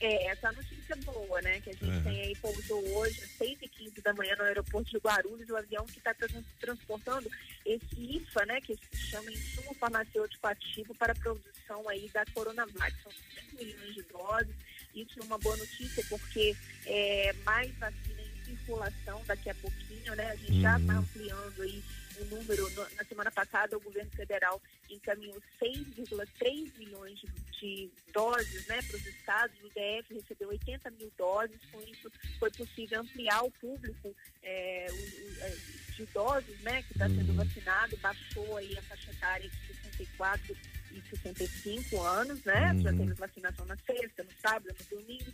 É, 0.00 0.26
essa 0.28 0.50
notícia 0.52 0.96
boa, 1.04 1.40
né? 1.40 1.60
Que 1.60 1.70
a 1.70 1.72
gente 1.72 1.90
É. 1.90 2.00
tem 2.02 2.20
aí, 2.22 2.36
pousou 2.36 2.82
hoje, 2.98 3.18
às 3.22 3.30
6 3.38 3.58
e 3.62 3.68
15 3.68 4.00
da 4.02 4.12
manhã, 4.12 4.34
no 4.36 4.44
aeroporto 4.44 4.90
de 4.90 4.98
Guarulhos, 4.98 5.48
o 5.48 5.56
avião 5.56 5.86
que 5.86 5.98
está 5.98 6.14
transportando 6.60 7.30
esse 7.64 7.86
IFA, 7.98 8.44
né? 8.46 8.60
Que 8.60 8.74
se 8.76 9.10
chama 9.10 9.30
Insumo 9.30 9.74
Farmacêutico 9.74 10.46
Ativo 10.46 10.94
para 10.94 11.12
a 11.12 11.16
produção 11.16 11.88
aí 11.88 12.10
da 12.12 12.24
Coronavac. 12.34 12.94
São 13.02 13.12
5 13.50 13.56
milhões 13.64 13.94
de 13.94 14.02
doses. 14.12 14.54
Isso 14.94 15.20
é 15.20 15.22
uma 15.22 15.38
boa 15.38 15.56
notícia, 15.56 16.04
porque 16.08 16.54
é, 16.84 17.32
mais 17.44 17.70
vacina 17.78 18.19
em 18.19 18.19
circulação 18.56 19.22
daqui 19.26 19.50
a 19.50 19.54
pouquinho, 19.54 20.14
né? 20.14 20.30
A 20.30 20.36
gente 20.36 20.60
já 20.60 20.78
está 20.78 20.92
Uhum. 20.94 20.98
ampliando 21.00 21.62
aí 21.62 21.82
o 22.20 22.24
número. 22.26 22.68
Na 22.96 23.04
semana 23.04 23.30
passada, 23.30 23.76
o 23.76 23.80
governo 23.80 24.10
federal 24.10 24.60
encaminhou 24.90 25.40
6,3 25.58 26.76
milhões 26.78 27.18
de, 27.20 27.28
de 27.60 27.90
doses 28.12 28.66
né, 28.66 28.80
para 28.82 28.96
os 28.96 29.06
estados. 29.06 29.56
O 29.62 29.68
DF 29.68 30.14
recebeu 30.14 30.48
80 30.48 30.90
mil 30.92 31.10
doses. 31.16 31.58
Com 31.72 31.80
isso, 31.82 32.10
foi 32.38 32.50
possível 32.50 33.00
ampliar 33.00 33.42
o 33.44 33.50
público 33.52 34.14
é, 34.42 34.86
o- 34.90 34.94
o- 34.94 35.42
é, 35.44 35.56
de 35.96 36.02
idosos 36.02 36.60
né, 36.60 36.82
que 36.82 36.92
está 36.92 37.08
sendo 37.08 37.32
vacinado. 37.34 37.96
Baixou 37.98 38.56
aí 38.56 38.76
a 38.78 38.82
faixa 38.82 39.10
etária 39.10 39.48
de 39.48 39.56
64 39.66 40.56
e 40.92 41.00
65 41.10 42.02
anos, 42.02 42.42
né? 42.44 42.74
Já 42.82 42.90
teve 42.92 43.12
vacinação 43.14 43.64
na 43.66 43.76
sexta, 43.76 44.24
no 44.24 44.30
sábado, 44.42 44.74
no 44.90 44.98
domingo. 44.98 45.32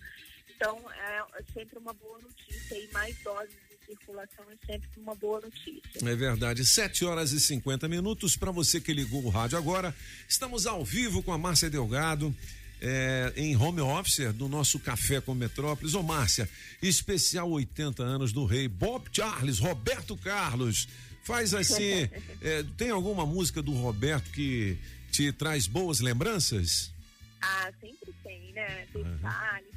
Então, 0.57 0.81
é 0.91 1.23
sempre 1.53 1.79
uma 1.79 1.93
boa 1.93 2.19
notícia 2.21 2.75
e 2.79 2.89
mais 2.93 3.17
doses 3.23 3.55
em 3.83 3.87
circulação 3.87 4.45
é 4.51 4.67
sempre 4.73 4.89
uma 4.97 5.15
boa 5.15 5.41
notícia. 5.41 5.83
É 6.03 6.17
verdade. 6.17 6.65
7 6.65 7.05
horas 7.05 7.33
e 7.33 7.41
50 7.41 7.87
minutos. 7.89 8.37
Para 8.37 8.51
você 8.51 8.81
que 8.81 8.93
ligou 8.93 9.23
o 9.25 9.29
rádio 9.29 9.57
agora, 9.59 9.95
estamos 10.29 10.67
ao 10.67 10.85
vivo 10.85 11.23
com 11.23 11.33
a 11.33 11.39
Márcia 11.39 11.71
Delgado. 11.71 12.35
é, 12.81 13.33
em 13.37 13.57
home 13.57 13.81
office 13.81 14.33
do 14.35 14.49
nosso 14.49 14.79
Café 14.79 15.21
com 15.21 15.35
Metrópolis. 15.35 15.95
Ô 15.95 16.03
Márcia, 16.03 16.49
especial 16.83 17.51
80 17.51 18.03
anos 18.03 18.33
do 18.33 18.45
rei 18.45 18.69
Bob 18.69 19.09
Charles, 19.13 19.59
Roberto 19.59 20.17
Carlos. 20.17 20.87
Faz 21.23 21.55
assim, 21.55 22.09
é, 22.43 22.63
tem 22.77 22.91
alguma 22.91 23.25
música 23.25 23.63
do 23.63 23.73
Roberto 23.73 24.31
que 24.31 24.77
te 25.11 25.33
traz 25.33 25.67
boas 25.67 26.01
lembranças? 26.01 26.93
Ah, 27.41 27.71
sempre 27.81 28.15
tem, 28.23 28.53
né? 28.53 28.87
Tem 28.93 29.03
Uhum. 29.03 29.19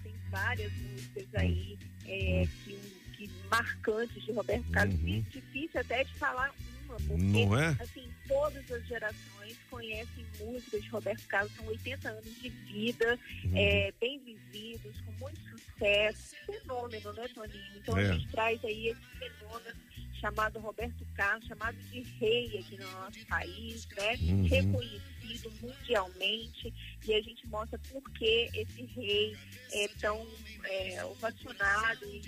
tem 0.04 0.14
várias 0.30 0.72
músicas 0.74 1.28
aí 1.36 1.78
é, 2.06 2.48
que, 2.64 2.80
que 3.18 3.30
marcantes 3.50 4.24
de 4.24 4.32
Roberto 4.32 4.70
Carlos. 4.72 5.00
Uhum. 5.02 5.22
Difícil 5.30 5.80
até 5.82 6.04
de 6.04 6.14
falar 6.16 6.54
uma, 6.86 6.96
porque 6.96 7.24
Não 7.24 7.58
é? 7.60 7.68
assim, 7.80 8.08
todas 8.28 8.72
as 8.72 8.88
gerações 8.88 9.58
conhecem 9.70 10.26
músicas 10.40 10.82
de 10.84 10.90
Roberto 10.90 11.28
Carlos, 11.28 11.52
são 11.56 11.66
80 11.68 12.10
anos 12.10 12.42
de 12.42 12.50
vida, 12.50 13.20
Uhum. 13.46 13.58
é, 13.58 13.94
bem 14.00 14.20
vividos, 14.20 15.00
com 15.02 15.12
muito 15.14 15.40
sucesso, 15.50 16.36
fenômeno, 16.46 17.14
né, 17.14 17.28
Toninho? 17.34 17.64
Então 17.78 17.98
É. 17.98 18.10
a 18.10 18.14
gente 18.14 18.28
traz 18.30 18.64
aí 18.66 18.88
esse 18.88 19.02
fenômeno 19.18 19.76
chamado 20.20 20.60
Roberto 20.60 21.06
Carlos, 21.16 21.48
chamado 21.48 21.78
de 21.92 22.02
rei 22.20 22.60
aqui 22.60 22.78
no 22.78 22.92
nosso 22.92 23.26
país, 23.28 23.88
né? 23.96 24.16
Uhum. 24.22 24.48
Reconhecido 24.48 25.52
mundialmente 25.62 26.74
e 27.06 27.14
a 27.14 27.22
gente 27.22 27.48
mostra 27.48 27.80
por 27.92 28.02
que 28.12 28.50
esse 28.54 28.84
rei 28.96 29.38
é 29.72 29.88
tão 30.00 30.28
é, 30.64 31.06
ovacionado 31.06 32.06
e 32.06 32.22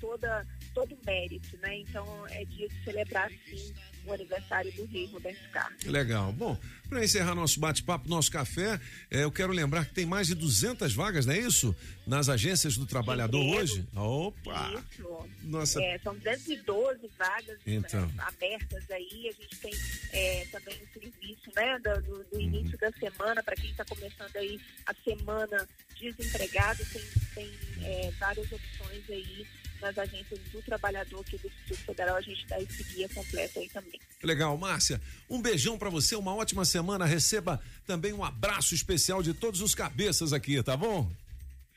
toda 0.00 0.46
todo 0.74 0.96
mérito, 1.06 1.56
né? 1.58 1.78
Então 1.78 2.26
é 2.28 2.44
dia 2.44 2.68
de 2.68 2.84
celebrar 2.84 3.30
sim 3.48 3.72
o 4.04 4.12
aniversário 4.12 4.72
do 4.72 4.84
rei 4.86 5.06
Roberto 5.06 5.48
Carlos. 5.52 5.84
Legal. 5.84 6.32
Bom, 6.32 6.58
para 6.88 7.04
encerrar 7.04 7.36
nosso 7.36 7.60
bate-papo, 7.60 8.08
nosso 8.08 8.32
café, 8.32 8.80
eh, 9.10 9.22
eu 9.22 9.30
quero 9.30 9.52
lembrar 9.52 9.84
que 9.86 9.94
tem 9.94 10.04
mais 10.04 10.26
de 10.26 10.34
200 10.34 10.92
vagas, 10.92 11.24
não 11.24 11.32
é 11.34 11.38
isso? 11.38 11.74
Nas 12.04 12.28
agências 12.28 12.76
do 12.76 12.84
trabalhador 12.84 13.38
Emprego. 13.40 13.62
hoje. 13.62 13.86
Opa! 13.94 14.84
Isso. 14.90 15.28
Nossa. 15.44 15.80
É, 15.80 15.98
são 16.00 16.16
212 16.16 17.08
vagas 17.16 17.58
Então. 17.64 18.04
né, 18.06 18.14
abertas 18.26 18.90
aí. 18.90 19.28
A 19.28 19.40
gente 19.42 19.56
tem 19.60 19.72
é, 20.12 20.46
também 20.50 20.74
o 20.82 20.92
serviço 21.00 21.50
né, 21.54 21.78
do, 21.78 22.02
do- 22.02 22.22
Uhum. 22.32 22.40
início 22.40 22.76
da 22.78 22.90
semana, 22.92 23.40
para 23.42 23.54
quem 23.54 23.70
está 23.70 23.84
começando 23.84 24.34
aí 24.36 24.60
a 24.86 24.94
semana 25.04 25.68
desempregado, 26.00 26.84
tem, 26.86 27.02
tem 27.34 27.50
é, 27.82 28.10
várias 28.18 28.50
opções 28.50 29.02
aí 29.08 29.46
nas 29.82 29.98
agências 29.98 30.40
do 30.52 30.62
trabalhador 30.62 31.20
aqui 31.20 31.36
do 31.36 31.50
Distrito 31.50 31.84
Federal. 31.84 32.16
A 32.16 32.20
gente 32.20 32.46
dá 32.46 32.60
esse 32.60 32.82
guia 32.84 33.08
completo 33.08 33.58
aí 33.58 33.68
também. 33.68 34.00
Legal, 34.22 34.56
Márcia. 34.56 35.00
Um 35.28 35.42
beijão 35.42 35.76
para 35.76 35.90
você, 35.90 36.16
uma 36.16 36.34
ótima 36.34 36.64
semana. 36.64 37.04
Receba 37.04 37.60
também 37.86 38.12
um 38.12 38.24
abraço 38.24 38.74
especial 38.74 39.22
de 39.22 39.34
todos 39.34 39.60
os 39.60 39.74
cabeças 39.74 40.32
aqui, 40.32 40.62
tá 40.62 40.76
bom? 40.76 41.10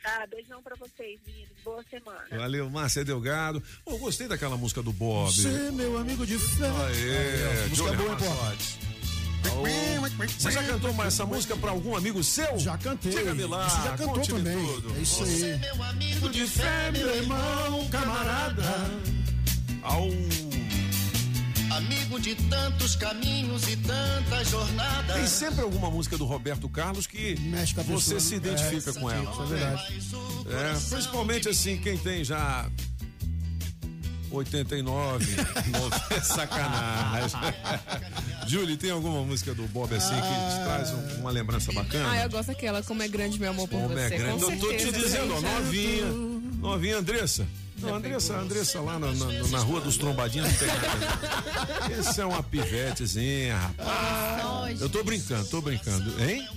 Tá, 0.01 0.27
beijão 0.27 0.61
para 0.61 0.75
vocês, 0.75 1.19
meninos. 1.25 1.55
Boa 1.63 1.83
semana. 1.89 2.27
Valeu, 2.29 2.69
Márcia 2.69 3.03
Delgado. 3.03 3.61
Pô, 3.83 3.97
gostei 3.97 4.27
daquela 4.27 4.55
música 4.55 4.83
do 4.83 4.93
Bob. 4.93 5.33
Você, 5.33 5.71
meu 5.71 5.97
amigo 5.97 6.25
de 6.27 6.37
fé. 6.37 6.67
Aê, 6.67 7.67
música 7.69 7.75
Júnior 7.75 7.97
boa, 7.97 8.11
hein, 8.11 8.17
pô? 8.19 8.25
Ramazotti. 8.25 8.79
Aô. 9.49 9.84
Você 10.37 10.51
já 10.51 10.63
cantou 10.63 10.93
mais 10.93 11.13
essa 11.13 11.25
música 11.25 11.55
pra 11.57 11.71
algum 11.71 11.95
amigo 11.95 12.23
seu? 12.23 12.57
Já 12.57 12.77
cantei. 12.77 13.11
Diga-me 13.11 13.45
lá, 13.45 13.67
Você 13.69 13.81
já 13.87 13.97
cantou 13.97 14.25
também. 14.25 14.65
tudo. 14.65 14.95
É 14.95 15.01
isso 15.01 15.25
Você, 15.25 15.45
aí. 15.45 15.59
Meu 15.59 15.83
amigo 15.83 16.29
de 16.29 16.47
fé, 16.47 16.91
meu 16.91 17.15
irmão, 17.15 17.87
camarada. 17.89 18.63
Ao... 19.83 20.07
Amigo 21.75 22.19
de 22.21 22.35
tantos 22.35 22.95
caminhos 22.95 23.67
e 23.67 23.75
tantas 23.75 24.49
jornadas. 24.49 25.15
Tem 25.17 25.27
sempre 25.27 25.61
alguma 25.61 25.91
música 25.91 26.17
do 26.17 26.23
Roberto 26.23 26.69
Carlos 26.69 27.05
que 27.05 27.35
você 27.35 27.83
pessoa, 28.15 28.19
se 28.21 28.31
né? 28.31 28.37
identifica 28.37 28.91
É, 28.91 28.93
com 28.93 29.11
ela. 29.11 29.31
isso 29.31 29.41
é 29.41 29.45
verdade. 29.45 30.01
É, 30.49 30.89
principalmente 30.95 31.49
assim, 31.49 31.77
quem 31.77 31.97
tem 31.97 32.23
já 32.23 32.69
89, 34.31 35.25
90, 35.71 36.21
sacanagem. 36.23 37.39
Julie, 38.47 38.77
tem 38.77 38.91
alguma 38.91 39.21
música 39.23 39.53
do 39.53 39.63
Bob 39.67 39.93
assim 39.95 40.13
que 40.15 40.21
te 40.21 40.63
traz 40.63 40.91
um- 40.91 41.21
uma 41.21 41.31
lembrança 41.31 41.71
bacana? 41.71 42.09
Ah, 42.11 42.23
eu 42.23 42.29
gosto 42.29 42.47
daquela, 42.47 42.81
como 42.83 43.01
é 43.03 43.07
grande 43.07 43.39
meu 43.39 43.49
amor 43.49 43.67
por 43.67 43.79
Como 43.81 43.97
é 43.97 44.07
você. 44.09 44.17
grande. 44.17 44.43
Com 44.43 44.51
Eu 44.51 44.59
tô 44.59 44.67
te 44.73 44.81
certeza, 44.83 44.99
dizendo, 45.05 45.33
ó, 45.33 45.39
gente. 45.41 45.51
novinha. 45.51 46.05
Novinha, 46.59 46.97
Andressa. 46.97 47.47
Não, 47.77 47.95
Andressa, 47.95 48.37
Andressa 48.37 48.79
lá 48.79 48.97
na, 48.97 49.11
na, 49.13 49.25
na 49.49 49.59
rua 49.59 49.81
dos 49.81 49.97
trombadinhos 49.97 50.47
não 50.49 50.57
tem 50.57 50.67
nada. 50.67 51.99
Esse 51.99 52.21
é 52.21 52.25
uma 52.25 52.41
pivetezinha, 52.41 53.57
rapaz. 53.57 54.79
Eu 54.81 54.89
tô 54.89 55.03
brincando, 55.03 55.45
tô 55.47 55.61
brincando. 55.61 56.13
Hein? 56.23 56.47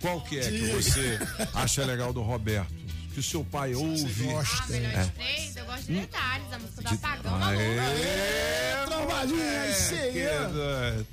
Qual 0.00 0.20
que 0.22 0.40
é 0.40 0.50
que 0.50 0.58
você 0.72 1.18
acha 1.54 1.84
legal 1.84 2.12
do 2.12 2.20
Roberto? 2.22 2.74
Que 3.12 3.20
o 3.20 3.22
seu 3.22 3.44
pai 3.44 3.74
ouve? 3.74 4.24
gosta. 4.24 4.74
É. 4.76 5.04
Três, 5.14 5.56
eu 5.56 5.64
gosto 5.66 5.86
de 5.86 5.92
detalhes, 6.00 6.52
a 6.52 6.58
música 6.58 6.82
do 6.82 6.88
De- 6.88 6.94
apagão. 6.94 7.44
Aê, 7.44 8.86
trombadinha, 8.86 9.70
isso 9.70 9.94
aí. 9.94 11.04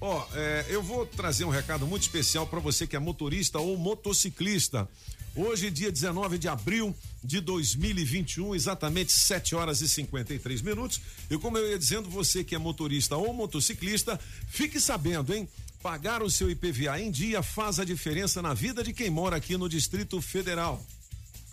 Ó, 0.00 0.26
é, 0.34 0.66
eu 0.68 0.82
vou 0.82 1.06
trazer 1.06 1.44
um 1.44 1.50
recado 1.50 1.86
muito 1.86 2.02
especial 2.02 2.46
para 2.46 2.60
você 2.60 2.86
que 2.86 2.96
é 2.96 2.98
motorista 2.98 3.58
ou 3.58 3.76
motociclista. 3.76 4.88
Hoje, 5.36 5.70
dia 5.70 5.90
19 5.90 6.38
de 6.38 6.46
abril 6.46 6.94
de 7.22 7.40
2021, 7.40 8.54
exatamente 8.54 9.12
7 9.12 9.54
horas 9.54 9.80
e 9.80 9.88
53 9.88 10.62
minutos. 10.62 11.00
E 11.30 11.36
como 11.38 11.58
eu 11.58 11.70
ia 11.70 11.78
dizendo, 11.78 12.08
você 12.08 12.44
que 12.44 12.54
é 12.54 12.58
motorista 12.58 13.16
ou 13.16 13.32
motociclista, 13.32 14.18
fique 14.48 14.78
sabendo, 14.80 15.34
hein? 15.34 15.48
Pagar 15.82 16.22
o 16.22 16.30
seu 16.30 16.50
IPVA 16.50 17.00
em 17.00 17.10
dia 17.10 17.42
faz 17.42 17.78
a 17.80 17.84
diferença 17.84 18.40
na 18.40 18.54
vida 18.54 18.82
de 18.84 18.92
quem 18.92 19.10
mora 19.10 19.36
aqui 19.36 19.56
no 19.56 19.68
Distrito 19.68 20.20
Federal. 20.22 20.82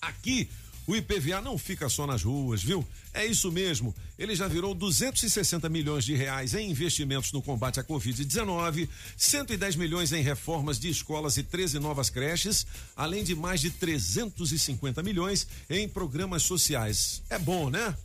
Aqui, 0.02 0.50
o 0.88 0.96
IPVA 0.96 1.40
não 1.42 1.60
fica 1.60 1.88
só 1.88 2.08
nas 2.08 2.24
ruas, 2.24 2.64
viu? 2.64 2.86
É 3.14 3.24
isso 3.24 3.52
mesmo. 3.52 3.94
Ele 4.18 4.36
já 4.36 4.48
virou 4.48 4.74
260 4.74 5.70
milhões 5.70 6.04
de 6.04 6.16
reais 6.16 6.56
em 6.56 6.72
investimentos 6.72 7.32
no 7.32 7.42
combate 7.42 7.80
à 7.80 7.84
Covid-19, 7.84 8.90
110 9.16 9.76
milhões 9.76 10.12
em 10.12 10.24
reformas 10.24 10.80
de 10.80 10.90
escolas 10.90 11.38
e 11.38 11.44
13 11.44 11.78
novas 11.78 12.10
creches, 12.10 12.66
além 12.96 13.24
de 13.24 13.36
mais 13.36 13.62
de 13.62 13.70
350 13.70 15.04
milhões 15.04 15.48
em 15.70 15.88
programas 15.88 16.42
sociais. 16.42 17.22
É 17.30 17.38
bom, 17.38 17.70
né? 17.70 17.96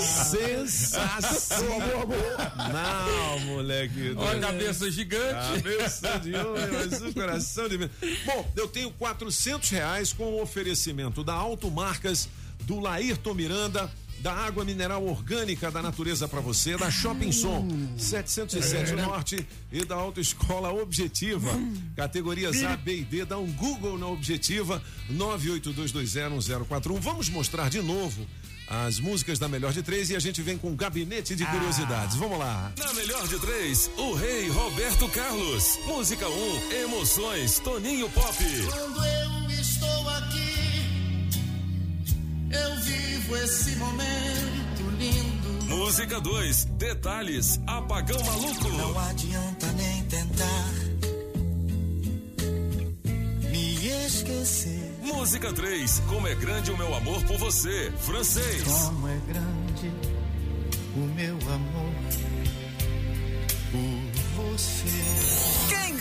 Sensação. 0.00 1.64
Não, 2.72 3.40
moleque. 3.46 4.12
Olha 4.16 4.38
a 4.38 4.40
cabeça 4.52 4.90
gigante. 4.90 5.62
Cabeça 5.62 6.18
de 6.18 6.34
homem, 6.34 6.66
mas 6.72 7.00
um 7.02 7.12
coração 7.12 7.68
de 7.68 7.78
menino. 7.78 7.94
Bom, 8.26 8.52
eu 8.56 8.68
tenho 8.68 8.90
400 8.92 9.70
reais 9.70 10.12
com 10.12 10.24
o 10.24 10.42
oferecimento 10.42 11.22
da 11.24 11.32
Automarcas, 11.34 12.28
do 12.62 12.80
Laírton 12.80 13.34
Miranda, 13.34 13.90
da 14.20 14.32
água 14.32 14.64
mineral 14.64 15.04
orgânica 15.06 15.70
da 15.70 15.82
natureza 15.82 16.26
para 16.26 16.40
você, 16.40 16.76
da 16.76 16.90
Shopping 16.90 17.32
Som 17.32 17.68
707 17.96 18.92
Norte 18.92 19.46
e 19.70 19.84
da 19.84 19.94
Autoescola 19.94 20.72
Objetiva. 20.72 21.50
Categorias 21.94 22.62
A, 22.64 22.76
B 22.76 22.98
e 22.98 23.04
D, 23.04 23.24
dá 23.24 23.38
um 23.38 23.50
Google 23.52 23.98
na 23.98 24.08
Objetiva 24.08 24.82
982201041. 25.12 27.00
Vamos 27.00 27.28
mostrar 27.28 27.70
de 27.70 27.80
novo 27.82 28.26
as 28.68 28.98
músicas 28.98 29.38
da 29.38 29.48
Melhor 29.48 29.72
de 29.72 29.82
Três 29.82 30.10
e 30.10 30.16
a 30.16 30.18
gente 30.18 30.42
vem 30.42 30.58
com 30.58 30.70
um 30.70 30.76
gabinete 30.76 31.36
de 31.36 31.46
curiosidades. 31.46 32.16
Vamos 32.16 32.38
lá. 32.38 32.72
Na 32.76 32.92
melhor 32.94 33.26
de 33.28 33.38
três, 33.38 33.90
o 33.96 34.14
rei 34.14 34.48
Roberto 34.48 35.08
Carlos. 35.08 35.78
Música 35.86 36.28
1, 36.28 36.32
um, 36.32 36.72
Emoções, 36.72 37.58
Toninho 37.60 38.10
Pop. 38.10 38.36
Quando 38.36 39.04
eu 39.04 39.50
estou 39.60 40.08
aqui, 40.10 40.65
eu 42.56 42.76
vivo 42.76 43.36
esse 43.36 43.76
momento 43.76 44.82
lindo. 44.98 45.64
Música 45.66 46.20
2, 46.20 46.64
Detalhes, 46.76 47.60
Apagão 47.66 48.22
Maluco. 48.24 48.68
Não 48.68 48.98
adianta 48.98 49.66
nem 49.72 50.02
tentar 50.04 50.72
me 53.50 53.86
esquecer. 54.06 54.96
Música 55.02 55.52
3, 55.52 56.02
Como 56.08 56.26
é 56.26 56.34
grande 56.34 56.70
o 56.72 56.76
meu 56.76 56.94
amor 56.94 57.22
por 57.24 57.38
você. 57.38 57.92
Francês. 57.98 58.62
Como 58.62 59.08
é 59.08 59.18
grande 59.28 59.92
o 60.96 61.00
meu 61.14 61.34
amor 61.34 61.92
por 63.72 64.52
você. 64.52 65.04
Quem? 65.68 65.95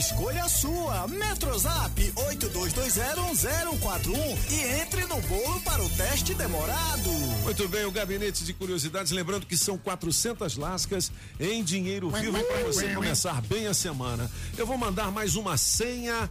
Escolha 0.00 0.44
a 0.44 0.48
sua. 0.48 1.06
Metrozap 1.08 2.00
82201041 2.16 4.38
e 4.50 4.80
entre 4.80 5.04
no 5.04 5.20
bolo 5.20 5.60
para 5.60 5.84
o 5.84 5.90
teste 5.90 6.32
demorado. 6.32 7.10
Muito 7.42 7.68
bem, 7.68 7.84
o 7.84 7.90
gabinete 7.90 8.42
de 8.42 8.54
curiosidades, 8.54 9.12
lembrando 9.12 9.44
que 9.44 9.58
são 9.58 9.76
400 9.76 10.56
lascas 10.56 11.12
em 11.38 11.62
dinheiro 11.62 12.08
vivo 12.08 12.42
para 12.42 12.64
você 12.64 12.94
começar 12.94 13.42
bem 13.42 13.66
a 13.66 13.74
semana. 13.74 14.30
Eu 14.56 14.66
vou 14.66 14.78
mandar 14.78 15.12
mais 15.12 15.36
uma 15.36 15.58
senha 15.58 16.30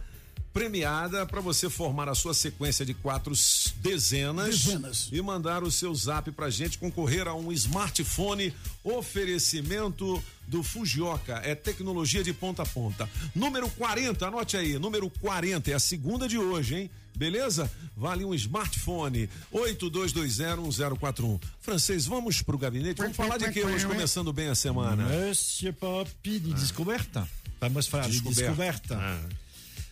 premiada 0.52 1.24
para 1.24 1.40
você 1.40 1.70
formar 1.70 2.08
a 2.08 2.14
sua 2.16 2.34
sequência 2.34 2.84
de 2.84 2.92
quatro 2.92 3.32
dezenas, 3.76 4.64
Dezenas. 4.64 5.08
e 5.12 5.22
mandar 5.22 5.62
o 5.62 5.70
seu 5.70 5.94
zap 5.94 6.28
pra 6.32 6.50
gente 6.50 6.76
concorrer 6.76 7.28
a 7.28 7.34
um 7.34 7.52
smartphone 7.52 8.52
oferecimento 8.82 10.20
do 10.50 10.64
Fujioka, 10.64 11.34
é 11.44 11.54
tecnologia 11.54 12.24
de 12.24 12.32
ponta 12.32 12.62
a 12.62 12.66
ponta. 12.66 13.08
Número 13.34 13.70
40, 13.70 14.26
anote 14.26 14.56
aí, 14.56 14.76
número 14.78 15.08
40 15.08 15.70
é 15.70 15.74
a 15.74 15.78
segunda 15.78 16.28
de 16.28 16.36
hoje, 16.36 16.74
hein? 16.74 16.90
Beleza? 17.16 17.70
Vale 17.96 18.24
um 18.24 18.34
smartphone 18.34 19.28
82201041. 19.52 21.40
Francês, 21.60 22.06
vamos 22.06 22.42
pro 22.42 22.58
gabinete. 22.58 22.98
Vamos 22.98 23.16
falar 23.16 23.38
de 23.38 23.50
que 23.52 23.62
hoje 23.62 23.86
começando 23.86 24.32
bem 24.32 24.48
a 24.48 24.54
semana? 24.54 25.04
Monsieur 25.04 25.72
Pop 25.74 26.10
de 26.24 26.52
descoberta. 26.54 27.28
Vamos 27.60 27.86
falar 27.86 28.08
de 28.08 28.20
Descoberta. 28.20 28.96
descoberta. 28.96 29.20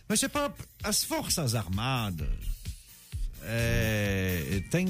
Monsieur 0.09 0.29
Pop, 0.31 0.61
as 0.83 1.03
Forças 1.03 1.55
Armadas 1.55 2.27
é, 3.43 4.61
tem, 4.71 4.87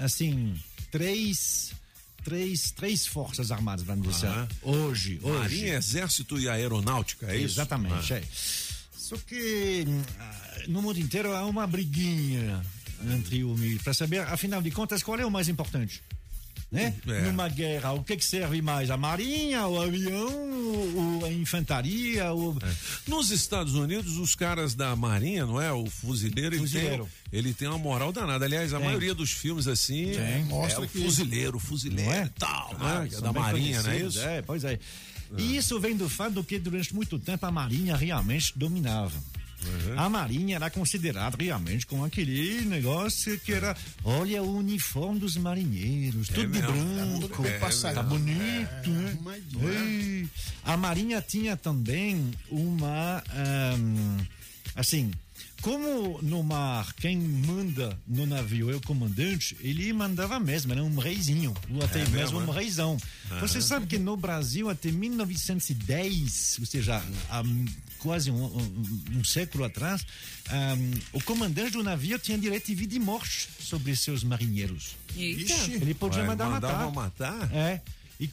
assim, 0.00 0.54
três, 0.90 1.72
três, 2.24 2.70
três 2.70 3.06
Forças 3.06 3.50
Armadas, 3.50 3.84
vamos 3.84 4.08
dizer. 4.08 4.26
Aham. 4.28 4.48
Hoje, 4.62 5.18
hoje. 5.22 5.38
Marinha, 5.38 5.74
Exército 5.74 6.38
e 6.38 6.48
Aeronáutica, 6.48 7.26
é 7.26 7.36
isso? 7.36 7.54
Exatamente, 7.54 8.12
Ah. 8.14 8.18
é. 8.18 8.22
Só 8.96 9.16
que 9.16 9.84
ah, 10.18 10.58
no 10.68 10.80
mundo 10.82 11.00
inteiro 11.00 11.34
há 11.34 11.44
uma 11.44 11.66
briguinha 11.66 12.62
entre 13.12 13.42
o 13.42 13.56
para 13.82 13.92
saber, 13.94 14.20
afinal 14.20 14.60
de 14.62 14.70
contas, 14.70 15.02
qual 15.02 15.18
é 15.18 15.24
o 15.26 15.30
mais 15.30 15.48
importante. 15.48 16.02
Né? 16.70 16.94
É. 17.08 17.22
Numa 17.22 17.48
guerra, 17.48 17.92
o 17.94 18.04
que, 18.04 18.16
que 18.16 18.24
serve 18.24 18.62
mais? 18.62 18.90
A 18.90 18.96
marinha, 18.96 19.66
o 19.66 19.80
avião, 19.82 20.28
o, 20.28 21.24
a 21.24 21.32
infantaria? 21.32 22.32
O... 22.32 22.56
Nos 23.08 23.30
Estados 23.30 23.74
Unidos, 23.74 24.18
os 24.18 24.36
caras 24.36 24.72
da 24.74 24.94
Marinha, 24.94 25.44
não 25.44 25.60
é? 25.60 25.72
O 25.72 25.86
fuzileiro, 25.86 26.54
ele, 26.54 26.60
Fuzileiro. 26.62 27.08
Tem, 27.28 27.38
ele 27.40 27.52
tem 27.52 27.66
uma 27.66 27.76
moral 27.78 28.12
danada. 28.12 28.44
Aliás, 28.44 28.72
a 28.72 28.76
Tem. 28.78 28.86
maioria 28.86 29.14
dos 29.14 29.32
filmes 29.32 29.66
assim 29.66 30.12
é 30.12 30.44
Mostra 30.46 30.82
o 30.84 30.88
que- 30.88 31.02
fuzileiro, 31.02 31.58
fuzileiro 31.58 32.10
é? 32.10 32.24
e 32.26 32.38
tal, 32.38 32.76
Ah, 32.78 33.00
né? 33.00 33.08
Da 33.20 33.32
Marinha, 33.32 33.82
não 33.82 33.90
é 33.90 33.98
isso? 33.98 34.20
É, 34.20 34.40
pois 34.42 34.62
é. 34.62 34.78
E 35.38 35.56
isso 35.56 35.78
vem 35.80 35.96
do 35.96 36.08
fato 36.08 36.42
que 36.44 36.58
durante 36.58 36.94
muito 36.94 37.18
tempo 37.18 37.44
a 37.46 37.50
Marinha 37.50 37.96
realmente 37.96 38.52
dominava. 38.56 39.12
Uhum. 39.62 39.98
A 39.98 40.08
Marinha 40.08 40.56
era 40.56 40.70
considerada 40.70 41.36
realmente 41.38 41.86
com 41.86 42.04
aquele 42.04 42.62
negócio 42.62 43.38
que 43.40 43.52
era, 43.52 43.76
olha 44.02 44.42
o 44.42 44.56
uniforme 44.56 45.20
dos 45.20 45.36
marinheiros, 45.36 46.28
tudo 46.28 46.40
de 46.40 46.46
mesmo. 46.46 46.72
branco, 46.72 47.46
É, 47.46 47.56
é 47.56 47.92
tá 47.92 48.02
bonito, 48.02 48.90
né? 48.90 49.42
Ei. 49.62 50.28
A 50.64 50.76
Marinha 50.76 51.20
tinha 51.20 51.56
também 51.56 52.30
uma, 52.50 53.22
ahm, 53.30 54.18
assim, 54.74 55.10
como 55.62 56.18
no 56.22 56.42
mar, 56.42 56.92
quem 56.94 57.18
manda 57.18 57.98
no 58.06 58.26
navio 58.26 58.70
é 58.70 58.74
o 58.76 58.80
comandante, 58.80 59.56
ele 59.60 59.92
mandava 59.92 60.38
mesmo, 60.40 60.72
era 60.72 60.82
um 60.82 60.98
reizinho, 60.98 61.54
ou 61.70 61.82
até 61.84 62.00
É 62.00 62.08
mesmo 62.08 62.38
mesmo, 62.38 62.52
um 62.52 62.54
é? 62.54 62.60
reizão. 62.60 62.96
Aham. 63.30 63.40
Você 63.40 63.60
sabe 63.60 63.86
que 63.86 63.98
no 63.98 64.16
Brasil, 64.16 64.68
até 64.70 64.90
1910, 64.90 66.56
ou 66.60 66.66
seja, 66.66 67.02
há 67.30 67.42
quase 67.98 68.30
um, 68.30 68.44
um- 68.44 69.02
um 69.18 69.24
século 69.24 69.64
atrás, 69.64 70.02
hum, 70.50 70.90
o 71.12 71.22
comandante 71.22 71.72
do 71.72 71.82
navio 71.82 72.18
tinha 72.18 72.38
direito 72.38 72.66
de 72.66 72.74
vida 72.74 72.94
e 72.94 72.98
morte 72.98 73.48
sobre 73.60 73.94
seus 73.94 74.24
marinheiros. 74.24 74.96
Eita. 75.16 75.52
Ele 75.70 75.94
podia 75.94 76.20
Ué, 76.22 76.26
mandar 76.26 76.48
matar. 76.48 76.90
matar? 76.92 77.50
É. 77.54 77.80
E 78.20 78.28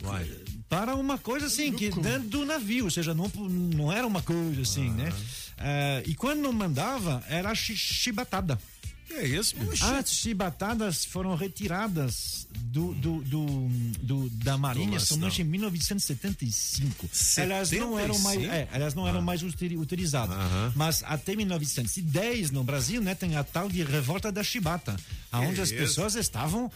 para 0.69 0.95
uma 0.95 1.17
coisa 1.17 1.45
assim, 1.47 1.71
que 1.73 1.89
dentro 1.89 2.27
do 2.27 2.45
navio, 2.45 2.85
ou 2.85 2.91
seja, 2.91 3.13
não, 3.13 3.31
não 3.49 3.91
era 3.91 4.05
uma 4.05 4.21
coisa 4.21 4.61
assim, 4.61 4.89
né? 4.91 5.11
Ah, 5.57 6.03
e 6.05 6.13
quando 6.13 6.41
não 6.41 6.51
mandava, 6.51 7.23
era 7.29 7.55
chi- 7.55 7.75
chibatada. 7.77 8.59
Que 9.07 9.13
é 9.13 9.25
isso, 9.25 9.55
bicho? 9.55 9.85
As 9.85 10.11
chibatadas 10.11 11.05
foram 11.05 11.33
retiradas 11.33 12.45
do, 12.53 12.93
do, 12.95 13.21
do- 13.21 13.69
do- 14.01 14.29
da 14.31 14.57
Marinha 14.57 14.99
somente 14.99 15.41
em 15.41 15.45
1975. 15.45 17.09
Elas 17.37 17.71
não 17.71 17.97
eram 17.97 18.19
mais, 18.19 18.41
75? 18.41 18.53
é, 18.53 18.67
elas 18.75 18.93
não 18.93 19.07
eram 19.07 19.19
Ah. 19.19 19.21
mais 19.21 19.41
utili- 19.43 19.77
utilizadas. 19.77 20.35
Mas 20.75 21.03
até 21.05 21.35
1910 21.35 22.51
no 22.51 22.63
Brasil, 22.63 23.01
né, 23.01 23.15
tem 23.15 23.35
a 23.37 23.43
tal 23.45 23.69
de 23.69 23.83
revolta 23.83 24.31
da 24.31 24.43
chibata, 24.43 24.95
aonde 25.31 25.61
as 25.61 25.69
isso? 25.69 25.77
pessoas 25.77 26.15
estavam 26.15 26.69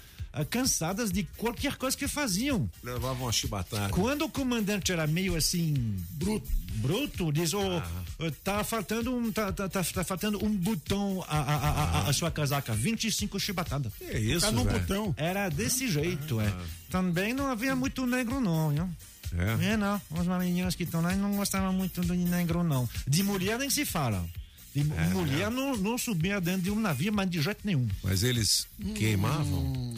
cansadas 0.50 1.12
de 1.12 1.24
qualquer 1.38 1.76
coisa 1.76 1.96
que 1.98 2.08
faziam. 2.08 2.70
Levavam 2.84 3.24
uma 3.26 3.32
chibatada. 3.32 3.90
Quando 3.94 4.24
o 4.26 4.30
comandante 4.30 4.92
era 4.92 5.06
meio 5.08 5.36
assim 5.36 5.74
bruto, 6.12 6.48
bruto 6.76 7.32
diz, 7.32 7.54
oh, 7.54 7.62
Ah. 7.80 8.32
tá 8.44 8.64
faltando 8.64 9.14
um 9.16 9.32
tá, 9.32 9.52
tá, 9.52 9.68
tá, 9.68 9.84
tá 9.84 10.04
faltando 10.04 10.44
um 10.44 10.50
botão 10.56 11.24
a, 11.28 11.38
a, 11.40 11.56
a, 11.56 11.84
a- 12.06 12.10
a 12.10 12.14
sua 12.14 12.32
casaca, 12.32 12.74
25 12.74 13.40
chibatadas. 13.40 13.92
Que 13.98 14.18
isso, 14.18 14.42
Tá 14.46 14.52
velho? 14.52 14.80
botão. 14.80 15.14
Era 15.18 15.50
desse 15.50 15.90
jeito, 15.90 16.40
é. 16.40 16.54
Também 16.90 17.34
não 17.34 17.48
havia 17.52 17.76
muito 17.76 18.06
negro 18.06 18.40
não, 18.40 18.70
viu? 18.70 18.90
É? 19.34 19.72
É, 19.74 19.78
não. 19.78 20.02
Os 20.12 20.28
marinheiros 20.28 20.76
que 20.76 20.84
estão 20.84 21.02
lá 21.02 21.16
não 21.16 21.36
gostavam 21.38 21.72
muito 21.72 22.02
de 22.02 22.12
negro, 22.18 22.64
não. 22.64 22.88
De 23.08 23.24
mulher 23.24 23.58
nem 23.58 23.70
se 23.70 23.86
fala. 23.86 24.26
De 24.74 24.82
É, 24.82 25.08
mulher 25.10 25.52
Não, 25.52 25.76
não 25.76 25.98
subia 25.98 26.40
dentro 26.40 26.62
de 26.62 26.72
um 26.72 26.80
navio, 26.80 27.12
mas 27.12 27.30
de 27.30 27.42
jeito 27.42 27.60
nenhum. 27.64 27.88
Mas 28.04 28.24
eles 28.24 28.68
queimavam? 28.96 29.94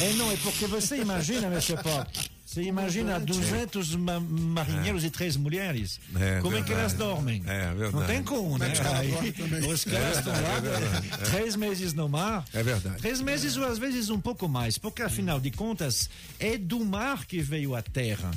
É, 0.00 0.12
não, 0.14 0.30
é 0.32 0.36
porque 0.38 0.66
você 0.66 0.96
imagina, 1.00 1.46
Mr. 1.48 1.76
Pop, 1.82 2.10
você 2.44 2.62
imagina 2.62 3.20
200 3.20 3.94
ma 3.96 4.18
marinheiros 4.18 5.04
e 5.04 5.10
três 5.10 5.36
mulheres. 5.36 6.00
É, 6.16 6.40
como 6.40 6.56
é 6.56 6.62
que 6.62 6.68
verdade. 6.68 6.80
elas 6.80 6.92
dormem? 6.94 7.42
É, 7.46 7.74
verdade. 7.74 7.94
Não 7.94 8.04
tem 8.06 8.22
como, 8.22 8.56
né? 8.58 8.72
Os 8.72 8.78
caras 8.80 9.00
Aí, 9.00 9.10
dormem 9.10 9.32
também. 9.32 9.72
os 9.72 9.84
caras 9.84 10.16
É 10.16 10.18
estão 10.18 10.32
lá 10.32 10.40
verdade, 10.60 10.66
é 10.66 10.88
verdade. 10.88 11.08
É. 11.12 11.16
três 11.30 11.56
meses 11.56 11.92
no 11.92 12.08
mar. 12.08 12.44
É 12.52 12.62
verdade. 12.62 12.96
Três 12.98 13.20
meses 13.20 13.56
ou 13.56 13.64
às 13.66 13.78
vezes 13.78 14.08
um 14.08 14.20
pouco 14.20 14.48
mais, 14.48 14.78
porque 14.78 15.02
afinal 15.02 15.38
de 15.38 15.50
contas 15.50 16.08
é 16.40 16.56
do 16.56 16.82
mar 16.84 17.24
que 17.26 17.40
veio 17.40 17.74
a 17.74 17.82
terra. 17.82 18.30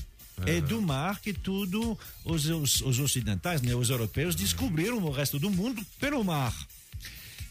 É 0.45 0.61
do 0.61 0.81
mar 0.81 1.19
que 1.19 1.33
tudo 1.33 1.97
os, 2.23 2.45
os, 2.45 2.81
os 2.81 2.99
ocidentais, 2.99 3.61
né, 3.61 3.73
os 3.73 3.89
europeus, 3.89 4.35
descobriram 4.35 4.97
o 4.99 5.09
resto 5.11 5.39
do 5.39 5.49
mundo 5.49 5.83
pelo 5.99 6.23
mar. 6.23 6.53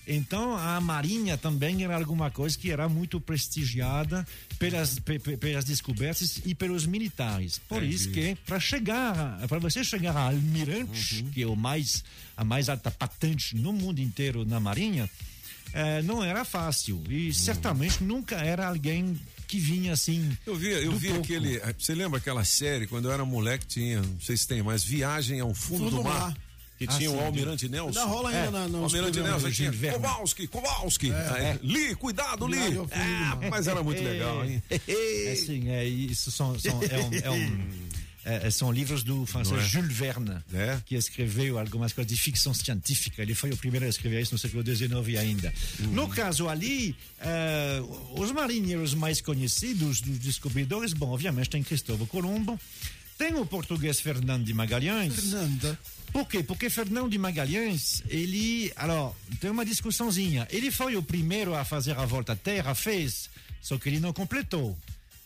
Então 0.08 0.56
a 0.56 0.80
marinha 0.80 1.36
também 1.36 1.82
era 1.82 1.96
alguma 1.96 2.30
coisa 2.30 2.56
que 2.56 2.70
era 2.70 2.88
muito 2.88 3.20
prestigiada 3.20 4.24
pelas, 4.56 5.00
pe- 5.00 5.18
pe- 5.18 5.36
pelas 5.36 5.64
descobertas 5.64 6.40
e 6.44 6.54
pelos 6.54 6.86
militares. 6.86 7.58
Por 7.68 7.78
Entendi. 7.78 7.94
isso 7.96 8.10
que 8.12 8.36
para 8.46 8.60
chegar, 8.60 9.36
para 9.48 9.58
você 9.58 9.82
chegar 9.82 10.16
a 10.16 10.26
almirante, 10.28 11.24
que 11.34 11.42
é 11.42 11.46
o 11.46 11.56
mais 11.56 12.04
a 12.36 12.44
mais 12.44 12.68
alta 12.68 12.90
patente 12.90 13.56
no 13.56 13.72
mundo 13.72 13.98
inteiro 14.00 14.44
na 14.44 14.60
marinha, 14.60 15.10
eh, 15.72 16.02
não 16.02 16.22
era 16.22 16.44
fácil 16.44 17.02
e 17.10 17.34
certamente 17.34 18.04
nunca 18.04 18.36
era 18.36 18.68
alguém 18.68 19.18
que 19.46 19.58
vinha 19.58 19.92
assim. 19.92 20.36
Eu 20.46 20.54
vi, 20.56 20.68
eu 20.70 20.92
vi 20.92 21.12
aquele. 21.12 21.60
Você 21.78 21.94
lembra 21.94 22.18
aquela 22.18 22.44
série 22.44 22.86
quando 22.86 23.06
eu 23.08 23.12
era 23.12 23.24
moleque? 23.24 23.66
Tinha, 23.66 24.00
não 24.02 24.20
sei 24.20 24.36
se 24.36 24.46
tem 24.46 24.62
mais, 24.62 24.82
Viagem 24.84 25.40
ao 25.40 25.54
Fundo, 25.54 25.84
Fundo 25.84 25.96
do 25.96 26.04
Mar. 26.04 26.20
Mar. 26.20 26.36
Que 26.78 26.84
Ah, 26.84 26.88
tinha 26.88 27.10
o 27.10 27.14
sim. 27.14 27.24
Almirante 27.24 27.68
Nelson. 27.70 27.98
Ainda 28.00 28.04
rola 28.12 28.28
ainda 28.28 28.50
na- 28.50 28.68
nos 28.68 28.92
Almirante 28.94 29.20
Nelson 29.20 29.50
tinha. 29.50 29.72
Kowalski, 29.72 30.46
Kowalski. 30.46 31.10
É. 31.10 31.52
Aí, 31.52 31.58
Li, 31.62 31.94
cuidado, 31.94 32.46
Li. 32.46 32.70
Do 32.72 32.86
É, 32.90 32.98
Mar. 32.98 33.38
mas 33.50 33.66
era 33.66 33.82
muito 33.82 34.02
legal, 34.02 34.44
hein? 34.44 34.62
É 34.70 35.34
sim, 35.36 35.70
é, 35.70 35.86
isso 35.86 36.30
são, 36.30 36.58
são- 36.58 36.78
é 36.82 36.98
um- 36.98 37.14
é 37.14 37.30
um- 37.30 37.68
é, 38.26 38.50
são 38.50 38.72
livros 38.72 39.04
do 39.04 39.24
francês 39.24 39.60
é? 39.60 39.64
Jules 39.64 39.96
Verne, 39.96 40.42
que 40.84 40.96
escreveu 40.96 41.58
algumas 41.58 41.92
coisas 41.92 42.12
de 42.12 42.20
ficção 42.20 42.52
científica. 42.52 43.22
Ele 43.22 43.34
foi 43.34 43.50
o 43.50 43.56
primeiro 43.56 43.86
a 43.86 43.88
escrever 43.88 44.20
isso 44.20 44.34
no 44.34 44.38
século 44.38 44.64
XIX 44.64 45.18
ainda. 45.18 45.54
No 45.92 46.08
caso 46.08 46.48
ali, 46.48 46.96
eh, 47.20 47.80
os 48.16 48.32
marinheiros 48.32 48.94
mais 48.94 49.20
conhecidos 49.20 50.00
dos 50.00 50.18
descobridores, 50.18 50.92
bom, 50.92 51.10
obviamente 51.10 51.50
tem 51.50 51.62
Cristóvão 51.62 52.06
Colombo, 52.06 52.58
tem 53.16 53.34
o 53.34 53.46
português 53.46 54.00
Fernando 54.00 54.44
de 54.44 54.52
Magalhães. 54.52 55.14
Fernanda. 55.14 55.78
Por 56.12 56.28
quê? 56.28 56.42
Porque 56.42 56.68
Fernão 56.68 57.08
de 57.08 57.18
Magalhães, 57.18 58.02
ele. 58.08 58.72
Alors, 58.74 59.14
tem 59.40 59.50
uma 59.50 59.64
discussãozinha. 59.64 60.48
Ele 60.50 60.70
foi 60.70 60.96
o 60.96 61.02
primeiro 61.02 61.54
a 61.54 61.64
fazer 61.64 61.96
a 61.96 62.04
volta 62.04 62.32
à 62.32 62.36
Terra, 62.36 62.74
fez, 62.74 63.30
só 63.62 63.78
que 63.78 63.88
ele 63.88 64.00
não 64.00 64.12
completou. 64.12 64.76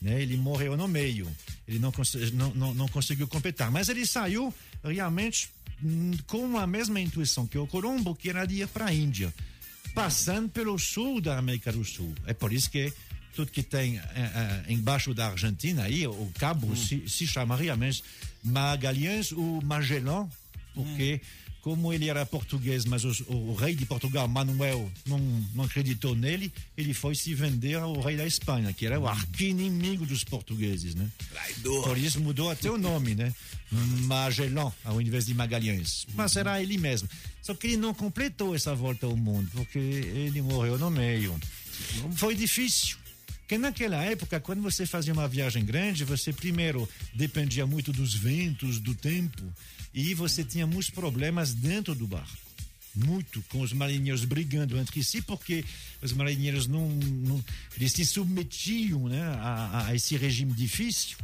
Né? 0.01 0.22
Ele 0.22 0.36
morreu 0.36 0.76
no 0.76 0.88
meio. 0.88 1.28
Ele 1.71 1.79
não, 1.79 1.93
não, 2.33 2.55
não, 2.55 2.75
não 2.75 2.89
conseguiu 2.89 3.29
completar. 3.29 3.71
Mas 3.71 3.89
ele 3.89 4.05
saiu 4.05 4.53
realmente 4.83 5.49
hum, 5.83 6.11
com 6.27 6.59
a 6.59 6.66
mesma 6.66 7.01
intuição 7.01 7.47
que 7.47 7.57
o 7.57 7.66
Colombo, 7.66 8.14
que 8.14 8.29
era 8.29 8.45
de 8.45 8.62
ir 8.62 8.68
para 8.68 8.87
a 8.87 8.93
Índia, 8.93 9.33
passando 9.95 10.49
pelo 10.49 10.77
sul 10.79 11.21
da 11.21 11.39
América 11.39 11.73
do 11.73 11.85
Sul. 11.85 12.12
É 12.27 12.35
por 12.35 12.53
isso 12.53 12.71
que 12.71 12.93
tudo 13.35 13.53
que 13.53 13.62
tem 13.62 13.99
eh, 13.99 14.03
eh, 14.16 14.64
embaixo 14.73 15.14
da 15.14 15.29
Argentina, 15.29 15.85
aí, 15.85 16.07
o 16.07 16.33
cabo 16.39 16.75
se, 16.75 17.09
se 17.09 17.27
chama 17.27 17.55
realmente 17.57 18.03
Magalhães 18.43 19.31
ou 19.31 19.62
Magellan, 19.62 20.29
porque 20.75 21.21
como 21.63 21.93
ele 21.93 22.09
era 22.09 22.25
português, 22.25 22.85
mas 22.85 23.05
o, 23.05 23.33
o 23.33 23.55
rei 23.55 23.75
de 23.75 23.85
Portugal, 23.85 24.27
Manuel, 24.27 24.91
não, 25.07 25.19
não 25.55 25.65
acreditou 25.65 26.15
nele, 26.15 26.53
ele 26.77 26.95
foi 26.95 27.15
se 27.15 27.35
vender 27.35 27.77
ao 27.77 28.01
rei 28.01 28.17
da 28.17 28.27
Espanha, 28.27 28.73
que 28.73 28.87
era 28.87 28.99
o 28.99 29.07
arqui-inimigo 29.07 30.07
dos 30.07 30.25
portugueses, 30.25 30.95
né? 30.95 31.09
Por 31.85 31.99
isso 31.99 32.21
mudou 32.21 32.51
até 32.51 32.71
o 32.71 32.79
nome, 32.79 33.15
né? 33.15 33.35
Magellan, 33.71 34.73
ao 34.85 35.01
invés 35.01 35.27
de 35.27 35.35
Magalhães. 35.35 36.07
Mas 36.15 36.37
era 36.37 36.63
ele 36.63 36.79
mesmo. 36.79 37.09
Só 37.43 37.55
que 37.55 37.69
ele 37.69 37.77
não 37.77 37.95
completou 37.95 38.55
essa 38.55 38.75
volta 38.75 39.07
ao 39.07 39.17
mundo, 39.17 39.51
porque 39.53 39.79
ele 39.79 40.43
morreu 40.43 40.79
no 40.79 40.91
meio. 40.91 41.39
Foi 42.17 42.35
difícil. 42.35 42.97
Porque 43.41 43.59
naquela 43.59 44.03
época, 44.05 44.39
quando 44.39 44.63
você 44.63 44.87
fazia 44.87 45.13
uma 45.13 45.27
viagem 45.27 45.65
grande, 45.65 46.05
você 46.05 46.33
primeiro 46.33 46.89
dependia 47.13 47.67
muito 47.67 47.93
dos 47.93 48.15
ventos, 48.15 48.79
do 48.79 48.95
tempo, 48.95 49.43
e 49.93 50.14
você 50.14 50.45
tinha 50.45 50.66
muitos 50.66 50.91
problemas 50.91 51.55
dentro 51.55 51.95
do 51.95 52.07
barco. 52.07 52.51
Muito, 52.95 53.41
com 53.49 53.61
os 53.61 53.72
marinheiros 53.72 54.24
brigando 54.24 54.76
entre 54.76 55.03
si, 55.05 55.22
porque 55.22 55.64
os 56.03 56.12
marinheiros 56.12 56.66
não, 56.66 56.88
não 56.88 57.45
eles 57.76 57.93
se 57.93 58.05
submetiam 58.05 59.09
né, 59.09 59.22
a, 59.22 59.86
a 59.86 59.95
esse 59.95 60.16
regime 60.16 60.53
difícil. 60.53 61.16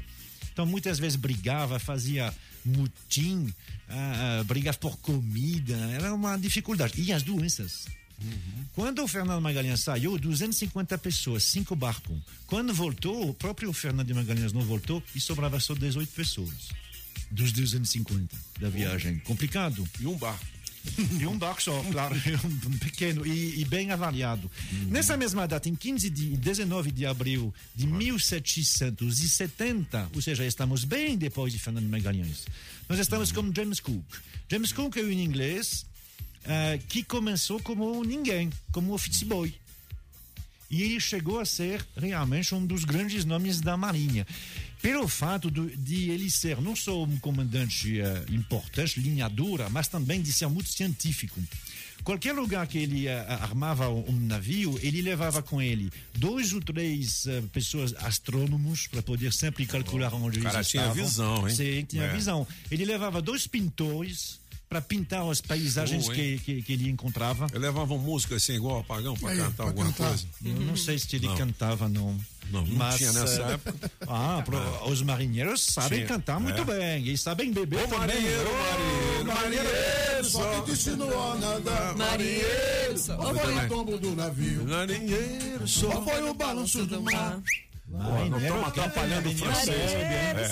Então, 0.52 0.64
muitas 0.64 0.98
vezes 0.98 1.16
brigava, 1.16 1.78
fazia 1.78 2.32
mutim, 2.64 3.52
ah, 3.88 4.38
ah, 4.40 4.44
brigava 4.44 4.78
por 4.78 4.96
comida, 4.98 5.76
era 5.92 6.14
uma 6.14 6.36
dificuldade. 6.36 7.00
E 7.00 7.12
as 7.12 7.22
doenças. 7.22 7.86
Quando 8.72 9.02
o 9.02 9.08
Fernando 9.08 9.42
Magalhães 9.42 9.80
saiu, 9.80 10.18
250 10.18 10.96
pessoas, 10.98 11.42
cinco 11.44 11.76
barcos. 11.76 12.16
Quando 12.46 12.72
voltou, 12.72 13.28
o 13.28 13.34
próprio 13.34 13.72
Fernando 13.72 14.14
Magalhães 14.14 14.52
não 14.52 14.62
voltou 14.62 15.02
e 15.14 15.20
sobrava 15.20 15.60
só 15.60 15.74
18 15.74 16.12
pessoas. 16.12 16.70
Dos 17.30 17.52
250 17.52 18.36
da 18.60 18.68
viagem. 18.68 19.18
Complicado. 19.20 19.88
E 20.00 20.06
um 20.06 20.16
barco. 20.16 20.44
E 21.20 21.26
um 21.26 21.36
barco 21.36 21.60
só, 21.60 21.82
claro, 21.90 22.14
um 22.64 22.78
pequeno 22.78 23.26
e, 23.26 23.60
e 23.60 23.64
bem 23.64 23.90
avaliado. 23.90 24.48
Nessa 24.88 25.16
mesma 25.16 25.48
data, 25.48 25.68
em 25.68 25.74
15 25.74 26.08
de 26.08 26.36
19 26.36 26.92
de 26.92 27.04
abril 27.04 27.52
de 27.74 27.88
1770, 27.88 30.10
ou 30.14 30.22
seja, 30.22 30.46
estamos 30.46 30.84
bem 30.84 31.18
depois 31.18 31.52
de 31.52 31.58
Fernando 31.58 31.88
Magalhães, 31.88 32.46
nós 32.88 33.00
estamos 33.00 33.32
com 33.32 33.52
James 33.52 33.80
Cook. 33.80 34.04
James 34.48 34.70
Cook 34.72 34.96
é 34.96 35.02
um 35.02 35.10
inglês 35.10 35.84
eh, 36.44 36.78
que 36.88 37.02
começou 37.02 37.60
como 37.60 38.04
ninguém, 38.04 38.48
como 38.70 38.92
office 38.92 39.24
boy. 39.24 39.52
E 40.70 40.82
ele 40.82 41.00
chegou 41.00 41.40
a 41.40 41.44
ser 41.44 41.84
realmente 41.96 42.54
um 42.54 42.64
dos 42.64 42.84
grandes 42.84 43.24
nomes 43.24 43.60
da 43.60 43.76
Marinha. 43.76 44.24
Pelo 44.86 45.08
fato 45.08 45.50
do- 45.50 45.68
de 45.76 46.10
ele 46.10 46.30
ser 46.30 46.60
não 46.60 46.76
só 46.76 47.02
um 47.02 47.16
comandante 47.18 48.00
eh, 48.00 48.24
importante, 48.30 49.00
linha 49.00 49.28
dura, 49.28 49.68
mas 49.68 49.88
também 49.88 50.22
de 50.22 50.32
ser 50.32 50.46
muito 50.46 50.68
científico. 50.70 51.40
Qualquer 52.04 52.32
lugar 52.34 52.64
que 52.68 52.78
ele 52.78 53.08
eh, 53.08 53.18
armava 53.28 53.88
um 53.88 54.04
um 54.08 54.20
navio, 54.20 54.78
ele 54.80 55.02
levava 55.02 55.42
com 55.42 55.60
ele 55.60 55.90
dois 56.14 56.52
ou 56.52 56.60
três 56.60 57.26
eh, 57.26 57.42
pessoas 57.52 57.94
astrônomos 57.96 58.86
para 58.86 59.02
poder 59.02 59.32
sempre 59.32 59.66
calcular 59.66 60.14
onde 60.14 60.38
o 60.38 60.42
cara 60.42 60.58
eles 60.58 60.68
tinha 60.68 60.82
estavam. 60.84 61.04
visão, 61.04 61.48
hein? 61.48 61.54
Sim, 61.56 61.84
tinha 61.84 62.04
É. 62.04 62.12
visão. 62.14 62.46
Ele 62.70 62.84
levava 62.84 63.20
dois 63.20 63.48
pintores 63.48 64.38
para 64.68 64.80
pintar 64.80 65.22
as 65.30 65.40
paisagens 65.40 66.08
hein? 66.08 66.14
que, 66.14 66.38
que, 66.38 66.62
que 66.62 66.72
ele 66.72 66.88
encontrava. 66.90 67.46
Eu 67.52 67.60
levava 67.60 67.96
música 67.96 68.34
assim, 68.36 68.54
igual 68.54 68.80
apagão, 68.80 69.14
pra 69.16 69.30
Aí, 69.30 69.36
cantar 69.38 69.52
pra 69.52 69.66
alguma 69.66 69.86
cantar. 69.92 70.08
coisa. 70.08 70.26
Eu 70.44 70.54
não 70.54 70.76
sei 70.76 70.98
se 70.98 71.14
ele 71.16 71.26
Não. 71.28 71.36
cantava, 71.36 71.88
não. 71.88 72.16
Não, 72.50 72.64
não 72.64 72.76
Mas, 72.76 72.96
tinha 72.96 73.12
nessa 73.12 73.42
eh, 73.42 73.52
época. 73.54 73.90
Ah, 74.08 74.40
pro- 74.44 74.88
os 74.90 75.02
marinheiros 75.02 75.62
sabem 75.62 75.98
Tinha, 75.98 76.08
cantar 76.08 76.38
muito 76.38 76.60
é. 76.62 76.64
bem. 76.98 77.08
E 77.08 77.18
sabem 77.18 77.52
beber 77.52 77.80
Ô, 77.84 77.88
também. 77.88 77.98
marinheiro, 77.98 78.48
Ô, 78.48 78.52
marinheiro, 79.24 79.26
marinheiro, 79.26 80.24
Só 80.24 80.60
que 80.60 80.66
te 80.66 80.70
ensinou 80.72 81.32
a 81.32 81.34
nadar. 81.36 81.96
Marinheiro, 81.96 82.98
só. 82.98 83.16
Foi 83.34 83.54
o 83.64 83.68
tombo 83.68 83.98
do 83.98 84.14
navio? 84.14 84.64
Marinheiro, 84.64 85.66
só. 85.66 86.02
Foi 86.02 86.22
o 86.28 86.34
balanço 86.34 86.86
do 86.86 87.02
mar? 87.02 87.40
Não 87.88 88.38
estamos 88.38 88.68
atrapalhando 88.68 89.30
o 89.30 89.36
francês. 89.36 89.92
Marinheiro, 89.92 90.38
É. 90.38 90.48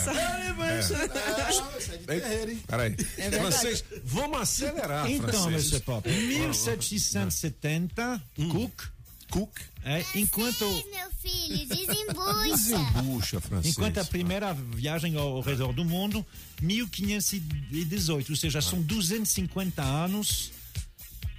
É. 2.54 2.56
Peraí. 2.66 2.96
É 3.18 3.30
francês, 3.30 3.84
vamos 4.04 4.40
acelerar, 4.40 5.10
Então. 5.10 5.50
Mr. 5.50 5.80
Pop, 5.80 6.08
em 6.08 6.26
1770, 6.28 8.22
Cook. 8.50 8.82
Cook. 9.30 9.58
É, 9.84 10.04
enquanto. 10.14 10.64
Meu 10.64 11.10
filho, 11.20 11.66
desembucha. 11.66 12.56
Desembucha, 12.56 13.40
francês. 13.40 13.74
Enquanto 13.74 13.98
a 13.98 14.04
primeira 14.04 14.54
viagem 14.54 15.16
ao 15.16 15.40
redor 15.40 15.72
do 15.72 15.84
mundo, 15.84 16.24
1518, 16.62 18.30
ou 18.30 18.36
seja, 18.36 18.60
são 18.62 18.80
250 18.80 19.82
anos. 19.82 20.52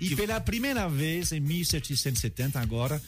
E 0.02 0.14
pela 0.16 0.42
primeira 0.42 0.90
vez, 0.90 1.32
em 1.32 1.40
1770, 1.40 2.60
agora, 2.60 3.02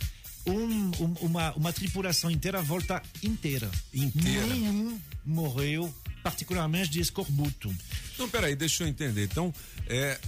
um- 0.47 0.91
um- 0.99 1.13
uma, 1.21 1.51
uma 1.53 1.73
tripulação 1.73 2.29
inteira 2.31 2.61
volta 2.61 3.01
inteira. 3.23 3.69
Inteira. 3.93 4.45
Nenhum 4.47 4.99
morreu, 5.25 5.93
particularmente 6.23 6.89
de 6.89 6.99
escorbuto. 7.01 7.73
Então, 8.13 8.27
peraí, 8.29 8.55
deixa 8.55 8.83
eu 8.83 8.87
entender. 8.87 9.25
Então, 9.25 9.53
é, 9.87 10.19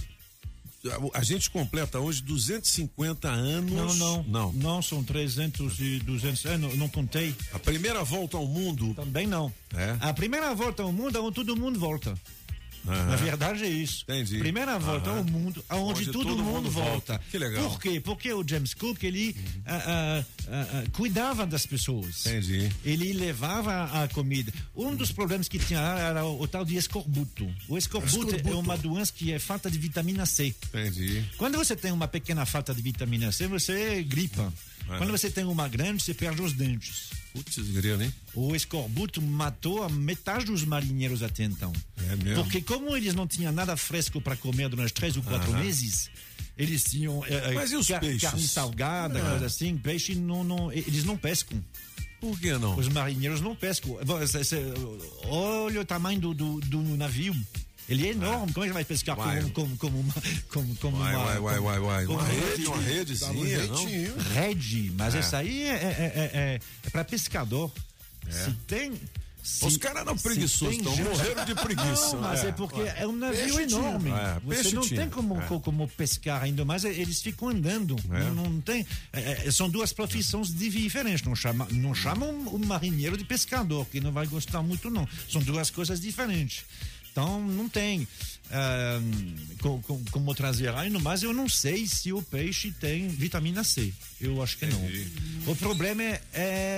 a 1.12 1.22
gente 1.22 1.50
completa 1.50 1.98
hoje 2.00 2.22
250 2.22 3.28
anos. 3.28 3.72
Não, 3.72 3.94
não. 3.94 4.22
Não. 4.24 4.52
Não, 4.52 4.82
são 4.82 5.04
300 5.04 5.78
e 5.78 5.98
200. 6.00 6.44
Eu 6.46 6.58
não, 6.58 6.74
não 6.76 6.88
contei. 6.88 7.34
A 7.52 7.58
primeira 7.58 8.02
volta 8.02 8.36
ao 8.38 8.46
mundo. 8.46 8.94
Também 8.94 9.26
não. 9.26 9.52
É. 9.74 9.96
A 10.00 10.12
primeira 10.14 10.54
volta 10.54 10.82
ao 10.82 10.92
mundo 10.92 11.16
é 11.18 11.20
onde 11.20 11.34
todo 11.34 11.54
mundo 11.56 11.78
volta. 11.78 12.14
Na 12.84 13.16
verdade 13.16 13.64
é 13.64 13.68
isso. 13.68 14.04
Entendi. 14.04 14.38
Primeira 14.38 14.78
volta 14.78 15.10
Aham. 15.10 15.18
ao 15.18 15.24
mundo, 15.24 15.64
aonde 15.68 16.00
Onde 16.02 16.12
todo, 16.12 16.28
todo 16.28 16.42
mundo, 16.42 16.54
mundo 16.54 16.70
volta. 16.70 16.90
volta. 16.90 17.20
Que 17.30 17.38
legal. 17.38 17.68
Por 17.70 17.80
quê? 17.80 18.00
Porque 18.00 18.32
o 18.32 18.46
James 18.46 18.74
Cook, 18.74 19.02
ele 19.04 19.36
ah, 19.66 19.74
ah, 19.86 20.24
ah, 20.48 20.66
ah, 20.72 20.84
cuidava 20.92 21.46
das 21.46 21.66
pessoas. 21.66 22.24
Entendi. 22.26 22.70
Ele 22.84 23.12
levava 23.12 23.84
a 24.02 24.08
comida. 24.08 24.52
Um 24.74 24.94
dos 24.94 25.12
problemas 25.12 25.48
que 25.48 25.58
tinha 25.58 25.80
lá 25.80 25.98
era 25.98 26.24
o, 26.24 26.42
o 26.42 26.48
tal 26.48 26.64
de 26.64 26.76
escorbuto. 26.76 27.48
O 27.68 27.76
escorbuto, 27.76 28.34
é 28.34 28.36
Escorbuto. 28.36 28.58
uma 28.58 28.76
doença 28.76 29.12
que 29.14 29.32
é 29.32 29.38
falta 29.38 29.70
de 29.70 29.78
vitamina 29.78 30.24
C. 30.26 30.54
Entendi. 30.68 31.24
Quando 31.36 31.58
você 31.58 31.76
tem 31.76 31.92
uma 31.92 32.08
pequena 32.08 32.46
falta 32.46 32.74
de 32.74 32.80
vitamina 32.82 33.30
C, 33.32 33.46
você 33.46 34.02
gripa. 34.02 34.52
É. 34.90 34.96
Quando 34.98 35.10
você 35.12 35.30
tem 35.30 35.44
uma 35.44 35.68
grande, 35.68 36.02
você 36.02 36.14
perde 36.14 36.42
os 36.42 36.52
dentes. 36.52 37.10
Putz, 37.32 37.58
grilo, 37.58 38.02
hein? 38.02 38.12
O 38.34 38.56
escorbuto 38.56 39.22
matou 39.22 39.82
a 39.84 39.88
metade 39.88 40.46
dos 40.46 40.64
marinheiros 40.64 41.22
até 41.22 41.44
então. 41.44 41.72
É 42.10 42.16
mesmo. 42.16 42.42
Porque 42.42 42.60
como 42.60 42.96
eles 42.96 43.14
não 43.14 43.26
tinham 43.26 43.52
nada 43.52 43.76
fresco 43.76 44.20
para 44.20 44.36
comer 44.36 44.68
durante 44.68 44.92
três 44.92 45.16
ou 45.16 45.22
quatro 45.22 45.52
Aham. 45.52 45.62
meses, 45.62 46.10
eles 46.58 46.82
tinham 46.84 47.24
é, 47.26 47.52
Mas 47.52 47.70
e 47.70 47.76
os 47.76 47.86
car- 47.86 48.00
peixes? 48.00 48.22
carne 48.22 48.42
salgada, 48.48 49.18
É. 49.18 49.22
coisa 49.30 49.46
assim. 49.46 49.76
Peixe 49.78 50.14
não, 50.16 50.42
não, 50.42 50.72
eles 50.72 51.04
não 51.04 51.16
pescam. 51.16 51.62
Por 52.20 52.38
que 52.38 52.52
não? 52.58 52.76
Os 52.76 52.88
marinheiros 52.88 53.40
não 53.40 53.54
pescam. 53.56 53.96
Olha 55.24 55.80
o 55.80 55.84
tamanho 55.84 56.20
do, 56.20 56.34
do, 56.34 56.60
do 56.60 56.82
navio. 56.96 57.34
Ele 57.90 58.06
é 58.06 58.10
enorme. 58.12 58.52
Como 58.52 58.64
é 58.64 58.68
que 58.68 58.72
vai 58.74 58.84
pescar 58.84 59.16
como, 59.16 59.50
como, 59.50 59.76
como 59.76 60.00
uma. 60.00 60.14
Como, 60.52 60.76
como 60.76 60.96
Vai, 60.98 61.16
uma, 61.16 61.26
como- 61.34 61.42
vai, 61.42 61.80
vai. 61.80 62.06
como 62.06 62.18
Uma 62.20 62.28
rede, 62.28 62.66
uma 62.66 62.80
redezinha, 62.80 63.66
não? 63.66 63.84
Rede, 64.32 64.92
mas 64.96 65.14
É. 65.14 65.18
essa 65.18 65.38
aí 65.38 65.62
é, 65.64 65.66
é, 65.66 65.72
é, 65.72 66.30
é, 66.32 66.60
é 66.86 66.90
para 66.90 67.04
pescador. 67.04 67.70
Se 68.30 68.52
tem. 68.68 68.92
se- 69.42 69.64
Os 69.66 69.76
caras 69.78 70.04
não 70.04 70.16
preguiçosos, 70.16 70.76
tem 70.76 70.84
tão 70.84 70.94
gente- 70.94 71.08
morreram 71.08 71.44
de 71.46 71.54
preguiça. 71.54 72.12
Não, 72.12 72.20
mas 72.20 72.44
é, 72.44 72.48
É. 72.48 72.52
porque 72.52 72.80
é 72.82 73.06
um 73.08 73.12
navio 73.16 73.56
Peixe 73.56 73.74
enorme. 73.74 74.10
É, 74.10 74.40
Você 74.44 74.72
não 74.74 74.86
tem 74.86 75.08
como, 75.10 75.40
É. 75.40 75.46
co- 75.46 75.58
como 75.60 75.88
pescar 75.88 76.42
ainda 76.42 76.64
mais, 76.64 76.84
eles 76.84 77.20
ficam 77.22 77.48
andando. 77.48 77.96
É. 78.12 78.20
Não, 78.30 78.44
não 78.50 78.60
tem. 78.60 78.86
é, 79.12 79.46
é, 79.46 79.50
são 79.50 79.68
duas 79.68 79.92
profissões 79.92 80.54
diferentes. 80.54 81.22
Não 81.24 81.34
chama, 81.34 81.66
não 81.72 81.94
chama 81.94 82.26
um, 82.26 82.54
um 82.54 82.58
marinheiro 82.66 83.16
de 83.16 83.24
pescador, 83.24 83.84
que 83.86 83.98
não 84.00 84.12
vai 84.12 84.26
gostar 84.26 84.62
muito, 84.62 84.88
não. 84.90 85.08
São 85.28 85.40
duas 85.42 85.70
coisas 85.70 86.00
diferentes. 86.00 86.64
Então, 87.12 87.40
não 87.44 87.68
tem 87.68 88.06
ah, 88.52 89.00
co- 89.60 89.80
co- 89.80 90.00
como 90.10 90.34
trazer 90.34 90.74
ainda, 90.74 90.98
mas 90.98 91.22
eu 91.22 91.32
não 91.32 91.48
sei 91.48 91.86
se 91.86 92.12
o 92.12 92.22
peixe 92.22 92.72
tem 92.72 93.08
vitamina 93.08 93.62
C. 93.64 93.92
Eu 94.20 94.42
acho 94.42 94.56
que 94.58 94.66
não. 94.66 94.80
O 95.46 95.56
problema 95.56 96.02
é- 96.02 96.22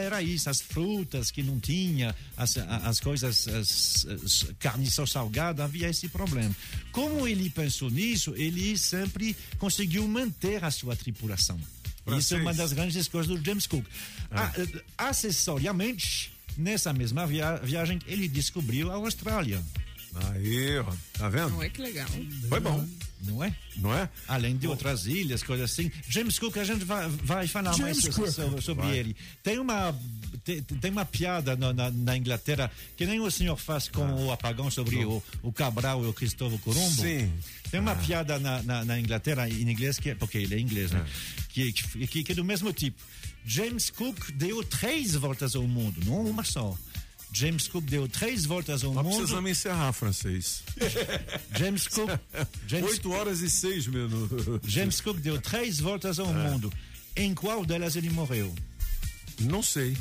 era 0.04 0.22
isso, 0.22 0.48
as 0.50 0.60
frutas 0.60 1.30
que 1.30 1.42
não 1.42 1.58
tinha, 1.60 2.14
as, 2.36 2.56
a- 2.56 2.76
as 2.88 2.98
coisas, 3.00 3.46
as, 3.48 4.06
as 4.06 4.46
carne 4.58 4.90
só 4.90 5.04
salgada, 5.06 5.64
havia 5.64 5.88
esse 5.88 6.08
problema. 6.08 6.54
Como 6.92 7.26
ele 7.28 7.48
pensou 7.50 7.90
nisso, 7.90 8.34
ele 8.36 8.76
sempre 8.78 9.36
conseguiu 9.58 10.06
manter 10.08 10.64
a 10.64 10.70
sua 10.70 10.96
tripulação. 10.96 11.58
Isso 12.18 12.34
é 12.34 12.38
uma 12.42 12.52
das 12.54 12.72
grandes 12.72 13.06
coisas 13.06 13.28
do 13.28 13.42
James 13.44 13.66
Cook. 13.66 13.84
Ah, 14.30 14.52
eh, 14.56 14.82
acessoriamente, 14.98 16.32
nessa 16.56 16.92
mesma 16.92 17.26
via- 17.26 17.56
viagem, 17.58 17.98
ele 18.06 18.28
descobriu 18.28 18.90
a 18.90 18.94
Austrália. 18.96 19.62
Aí, 20.14 20.78
ó, 20.78 20.92
tá 21.18 21.28
vendo? 21.28 21.50
Não 21.50 21.62
é 21.62 21.68
que 21.68 21.80
legal. 21.80 22.08
Foi 22.48 22.60
bom. 22.60 22.86
Não 23.24 23.42
é? 23.44 23.54
Não 23.76 23.94
é? 23.94 24.08
Além 24.26 24.56
de 24.56 24.66
outras 24.66 25.06
ilhas, 25.06 25.44
coisas 25.44 25.70
assim. 25.70 25.90
James 26.08 26.38
Cook, 26.40 26.56
a 26.56 26.64
gente 26.64 26.84
vai, 26.84 27.08
vai 27.08 27.46
falar 27.46 27.72
James 27.72 28.02
mais 28.04 28.14
Cook. 28.16 28.28
so- 28.28 28.60
sobre 28.60 28.86
Vai. 28.86 28.98
ele. 28.98 29.16
Tem 29.44 29.60
uma, 29.60 29.94
tem, 30.44 30.60
tem 30.60 30.90
uma 30.90 31.04
piada 31.04 31.54
na, 31.54 31.72
na, 31.72 31.90
na 31.90 32.16
Inglaterra 32.16 32.68
que 32.96 33.06
nem 33.06 33.20
o 33.20 33.30
senhor 33.30 33.56
faz 33.56 33.86
com 33.88 34.02
o 34.26 34.32
apagão 34.32 34.68
sobre 34.72 35.04
o, 35.04 35.22
o 35.40 35.52
Cabral 35.52 36.04
e 36.04 36.08
o 36.08 36.12
Cristóvão 36.12 36.58
Colombo. 36.58 37.00
Sim. 37.00 37.32
Tem 37.70 37.78
uma 37.78 37.94
piada 37.94 38.40
na, 38.40 38.60
na, 38.64 38.84
na 38.84 38.98
Inglaterra, 38.98 39.48
em 39.48 39.62
inglês, 39.70 39.98
que 40.00 40.10
é, 40.10 40.14
porque 40.16 40.38
ele 40.38 40.56
é 40.56 40.58
inglês, 40.58 40.90
né? 40.90 41.06
Que, 41.50 41.72
que, 41.72 42.06
que, 42.08 42.24
que 42.24 42.32
é 42.32 42.34
do 42.34 42.44
mesmo 42.44 42.72
tipo. 42.72 43.00
James 43.46 43.88
Cook 43.88 44.30
deu 44.32 44.62
três 44.64 45.14
voltas 45.14 45.54
ao 45.54 45.62
mundo, 45.66 46.00
não 46.04 46.24
uma 46.26 46.42
só. 46.44 46.76
James 47.32 47.66
Cook 47.68 47.84
deu 47.84 48.06
três 48.08 48.44
voltas 48.44 48.84
ao 48.84 48.92
Nós 48.92 49.04
mundo. 49.04 49.16
precisamos 49.16 49.50
encerrar, 49.50 49.92
francês. 49.92 50.62
James 51.56 51.88
Cook. 51.88 52.10
James 52.66 52.90
Oito 52.90 53.10
horas 53.12 53.40
e 53.40 53.50
seis 53.50 53.86
minutos. 53.86 54.60
James 54.70 55.00
Cook 55.00 55.18
deu 55.18 55.40
três 55.40 55.80
voltas 55.80 56.18
ao 56.18 56.26
mundo. 56.26 56.72
Em 57.16 57.34
qual 57.34 57.64
delas 57.64 57.96
ele 57.96 58.10
morreu? 58.10 58.54
Não 59.40 59.62
sei. 59.62 59.96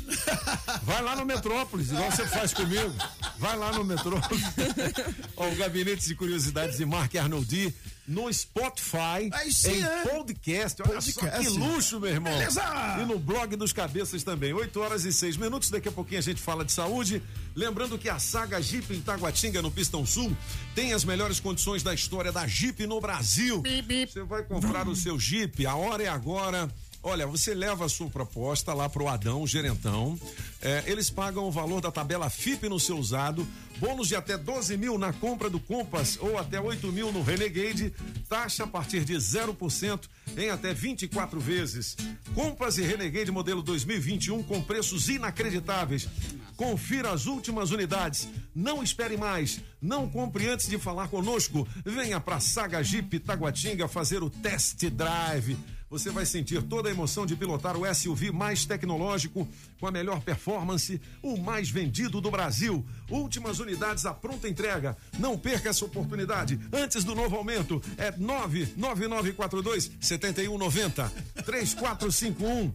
Vai 0.82 1.02
lá 1.02 1.16
no 1.16 1.24
Metrópolis, 1.24 1.90
igual 1.90 2.10
você 2.10 2.26
faz 2.28 2.52
comigo. 2.52 2.94
Vai 3.38 3.56
lá 3.56 3.72
no 3.72 3.82
Metrópolis. 3.82 4.44
Ó, 5.36 5.48
o 5.48 5.56
Gabinete 5.56 6.06
de 6.06 6.14
Curiosidades 6.14 6.76
de 6.76 6.84
Mark 6.84 7.14
Arnoldi 7.16 7.74
no 8.06 8.32
Spotify, 8.32 9.30
Aí 9.32 9.52
sim, 9.52 9.78
em 9.78 9.82
é. 9.82 10.02
podcast. 10.02 10.82
Olha 10.82 11.00
só 11.00 11.20
Podcast. 11.20 11.52
que 11.52 11.58
luxo, 11.58 12.00
meu 12.00 12.10
irmão. 12.10 12.32
Beleza. 12.32 12.62
E 13.00 13.04
no 13.04 13.18
blog 13.18 13.54
dos 13.56 13.72
cabeças 13.72 14.22
também. 14.22 14.52
8 14.52 14.80
horas 14.80 15.04
e 15.04 15.12
6 15.12 15.36
minutos. 15.36 15.70
Daqui 15.70 15.88
a 15.88 15.92
pouquinho 15.92 16.18
a 16.18 16.22
gente 16.22 16.40
fala 16.40 16.64
de 16.64 16.72
saúde. 16.72 17.22
Lembrando 17.54 17.98
que 17.98 18.08
a 18.08 18.18
saga 18.18 18.60
Jeep 18.60 18.92
em 18.92 19.00
Taguatinga, 19.00 19.62
no 19.62 19.70
Pistão 19.70 20.04
Sul, 20.04 20.36
tem 20.74 20.92
as 20.92 21.04
melhores 21.04 21.38
condições 21.38 21.82
da 21.82 21.94
história 21.94 22.32
da 22.32 22.46
Jeep 22.46 22.86
no 22.86 23.00
Brasil. 23.00 23.62
Você 24.08 24.22
vai 24.24 24.42
comprar 24.42 24.88
o 24.88 24.96
seu 24.96 25.18
Jeep, 25.18 25.64
a 25.66 25.74
hora 25.76 26.02
é 26.02 26.08
agora. 26.08 26.68
Olha, 27.04 27.26
você 27.26 27.52
leva 27.52 27.84
a 27.84 27.88
sua 27.88 28.08
proposta 28.08 28.72
lá 28.72 28.88
pro 28.88 29.08
Adão, 29.08 29.44
gerentão. 29.44 30.16
É, 30.60 30.84
eles 30.86 31.10
pagam 31.10 31.44
o 31.44 31.50
valor 31.50 31.80
da 31.80 31.90
tabela 31.90 32.30
FIP 32.30 32.68
no 32.68 32.78
seu 32.78 32.96
usado, 32.96 33.44
bônus 33.78 34.06
de 34.06 34.14
até 34.14 34.38
12 34.38 34.76
mil 34.76 34.96
na 34.96 35.12
compra 35.12 35.50
do 35.50 35.58
Compass 35.58 36.16
ou 36.20 36.38
até 36.38 36.60
8 36.60 36.92
mil 36.92 37.10
no 37.10 37.20
Renegade, 37.20 37.92
taxa 38.28 38.62
a 38.62 38.66
partir 38.68 39.04
de 39.04 39.14
0% 39.14 40.02
em 40.36 40.50
até 40.50 40.72
24 40.72 41.40
vezes. 41.40 41.96
Compass 42.36 42.78
e 42.78 42.82
Renegade 42.82 43.32
modelo 43.32 43.62
2021 43.62 44.40
com 44.44 44.62
preços 44.62 45.08
inacreditáveis. 45.08 46.08
Confira 46.56 47.10
as 47.10 47.26
últimas 47.26 47.72
unidades. 47.72 48.28
Não 48.54 48.80
espere 48.80 49.16
mais. 49.16 49.60
Não 49.80 50.08
compre 50.08 50.48
antes 50.48 50.68
de 50.68 50.78
falar 50.78 51.08
conosco. 51.08 51.66
Venha 51.84 52.20
para 52.20 52.38
Saga 52.38 52.80
Jeep 52.80 53.18
Taguatinga 53.18 53.88
fazer 53.88 54.22
o 54.22 54.30
test 54.30 54.84
drive. 54.90 55.58
Você 55.92 56.08
vai 56.08 56.24
sentir 56.24 56.62
toda 56.62 56.88
a 56.88 56.90
emoção 56.90 57.26
de 57.26 57.36
pilotar 57.36 57.76
o 57.76 57.94
SUV 57.94 58.32
mais 58.32 58.64
tecnológico, 58.64 59.46
com 59.78 59.86
a 59.86 59.90
melhor 59.90 60.22
performance, 60.22 60.98
o 61.22 61.36
mais 61.36 61.68
vendido 61.68 62.18
do 62.18 62.30
Brasil. 62.30 62.82
Últimas 63.10 63.60
unidades 63.60 64.06
à 64.06 64.14
pronta 64.14 64.48
entrega. 64.48 64.96
Não 65.18 65.36
perca 65.36 65.68
essa 65.68 65.84
oportunidade. 65.84 66.58
Antes 66.72 67.04
do 67.04 67.14
novo 67.14 67.36
aumento, 67.36 67.82
é 67.98 68.10
99942 68.16 69.90
7190 70.00 71.12
3451 71.44 72.72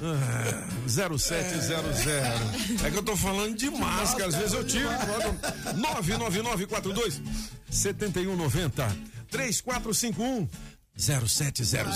ah, 0.00 0.88
0700. 0.88 2.84
É 2.84 2.90
que 2.92 2.96
eu 2.96 3.02
tô 3.02 3.16
falando 3.16 3.56
de 3.56 3.70
máscara, 3.70 4.28
às 4.28 4.36
vezes 4.36 4.52
eu 4.52 4.64
tiro. 4.64 4.88
99942 5.76 7.20
7190 7.68 9.12
3451 9.32 10.48
0700. 10.96 11.92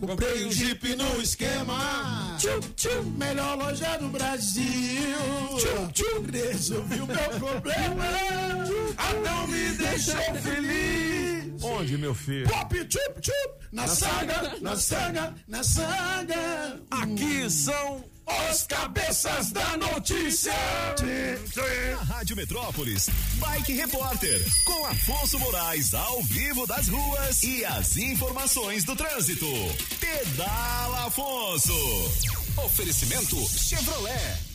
Comprei 0.00 0.44
um 0.44 0.52
Jeep 0.52 0.96
no 0.96 1.20
esquema. 1.22 2.36
Tchum, 2.38 2.60
tchum, 2.76 3.02
melhor 3.16 3.56
loja 3.56 3.98
do 3.98 4.08
Brasil. 4.08 4.64
Tchum, 5.58 5.88
tchum, 5.88 6.26
resolvi 6.30 7.00
o 7.00 7.06
meu 7.06 7.30
problema. 7.38 8.04
Adão 8.96 9.46
me 9.46 9.70
deixou 9.72 10.34
feliz. 10.42 11.41
Onde, 11.62 11.96
meu 11.96 12.14
filho? 12.14 12.48
Pop, 12.48 12.84
tchum, 12.86 13.20
tchum, 13.20 13.32
na 13.70 13.86
saga, 13.86 14.56
na 14.60 14.76
saga, 14.76 15.34
na 15.46 15.62
saga. 15.62 16.80
Aqui 16.90 17.48
são 17.48 18.04
os 18.50 18.62
cabeças 18.64 19.52
da 19.52 19.76
notícia. 19.76 20.52
Na 21.92 22.02
Rádio 22.02 22.36
Metrópolis, 22.36 23.08
Bike 23.34 23.74
Repórter, 23.74 24.40
com 24.64 24.86
Afonso 24.86 25.38
Moraes 25.38 25.94
ao 25.94 26.22
vivo 26.22 26.66
das 26.66 26.88
ruas 26.88 27.42
e 27.42 27.64
as 27.64 27.96
informações 27.96 28.84
do 28.84 28.96
trânsito. 28.96 29.46
Pedala 30.00 31.06
Afonso. 31.06 31.72
Oferecimento 32.64 33.36
Chevrolet. 33.48 34.52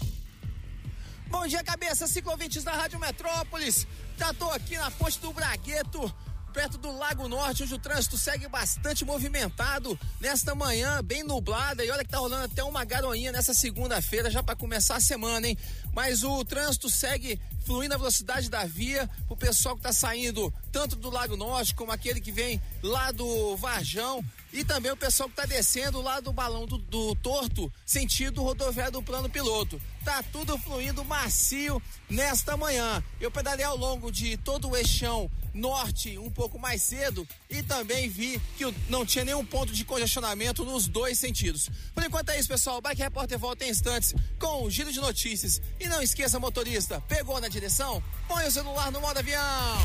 Bom 1.30 1.46
dia, 1.46 1.64
cabeça, 1.64 2.08
ciclovintes 2.08 2.64
da 2.64 2.72
Rádio 2.74 3.00
Metrópolis. 3.00 3.86
Já 4.18 4.34
tô 4.34 4.50
aqui 4.52 4.78
na 4.78 4.90
ponte 4.92 5.20
do 5.20 5.34
Bragueto, 5.34 6.14
perto 6.54 6.78
do 6.78 6.92
Lago 6.98 7.28
Norte, 7.28 7.64
onde 7.64 7.74
o 7.74 7.80
trânsito 7.80 8.18
segue 8.18 8.48
bastante 8.48 9.06
movimentado 9.06 9.98
nesta 10.20 10.56
manhã, 10.56 11.02
bem 11.04 11.24
nublada. 11.24 11.84
E 11.84 11.92
olha 11.92 12.04
que 12.04 12.10
tá 12.10 12.18
rolando 12.18 12.46
até 12.46 12.64
uma 12.64 12.84
garoinha 12.84 13.32
nessa 13.32 13.54
segunda-feira, 13.54 14.32
já 14.32 14.42
para 14.42 14.56
começar 14.56 14.96
a 14.96 15.02
semana, 15.02 15.48
hein? 15.48 15.58
Mas 15.94 16.24
o 16.24 16.44
trânsito 16.44 16.90
segue 16.90 17.40
fluindo 17.66 17.94
a 17.94 17.98
velocidade 17.98 18.50
da 18.50 18.66
via, 18.66 19.10
o 19.30 19.36
pessoal 19.36 19.76
que 19.76 19.82
tá 19.82 19.92
saindo 19.92 20.54
tanto 20.72 20.96
do 20.96 21.10
Lago 21.10 21.36
Norte 21.36 21.76
como 21.76 21.92
aquele 21.92 22.22
que 22.22 22.32
vem 22.32 22.62
lá 22.82 23.12
do 23.12 23.58
Varjão 23.58 24.24
e 24.54 24.64
também 24.64 24.92
o 24.92 24.98
pessoal 24.98 25.28
que 25.28 25.36
tá 25.36 25.46
descendo 25.46 26.02
lá 26.02 26.20
do 26.20 26.32
balão 26.32 26.66
do, 26.66 26.78
do 26.78 27.14
Torto, 27.16 27.72
sentido 27.86 28.42
rodoviário 28.42 28.94
do 28.94 29.04
plano 29.04 29.30
piloto. 29.30 29.82
Tá 30.08 30.24
tudo 30.24 30.58
fluindo 30.58 31.04
macio 31.04 31.82
nesta 32.10 32.56
manhã. 32.56 33.04
Eu 33.20 33.30
pedalei 33.30 33.66
ao 33.66 33.76
longo 33.76 34.10
de 34.10 34.38
todo 34.38 34.70
o 34.70 34.78
eixão 34.78 35.30
norte 35.54 36.18
um 36.18 36.30
pouco 36.30 36.58
mais 36.58 36.82
cedo 36.82 37.28
e 37.50 37.62
também 37.62 38.08
vi 38.08 38.40
que 38.58 38.64
não 38.88 39.06
tinha 39.06 39.26
nenhum 39.26 39.44
ponto 39.44 39.74
de 39.74 39.84
congestionamento 39.84 40.64
nos 40.64 40.88
dois 40.88 41.20
sentidos. 41.20 41.70
Por 41.94 42.06
enquanto 42.06 42.30
é 42.30 42.40
isso, 42.40 42.48
pessoal. 42.48 42.78
O 42.78 42.82
Bike 42.82 43.02
Repórter 43.02 43.38
volta 43.38 43.66
em 43.66 43.70
instantes 43.70 44.16
com 44.40 44.64
o 44.64 44.72
giro 44.72 44.94
de 44.94 45.02
notícias. 45.02 45.62
E 45.78 45.90
não 45.90 46.02
esqueça, 46.02 46.40
motorista, 46.40 47.02
pegou 47.02 47.42
na 47.42 47.50
direção? 47.50 48.02
Põe 48.30 48.48
o 48.48 48.52
celular 48.52 48.90
no 48.94 49.02
modo 49.02 49.20
avião. 49.20 49.78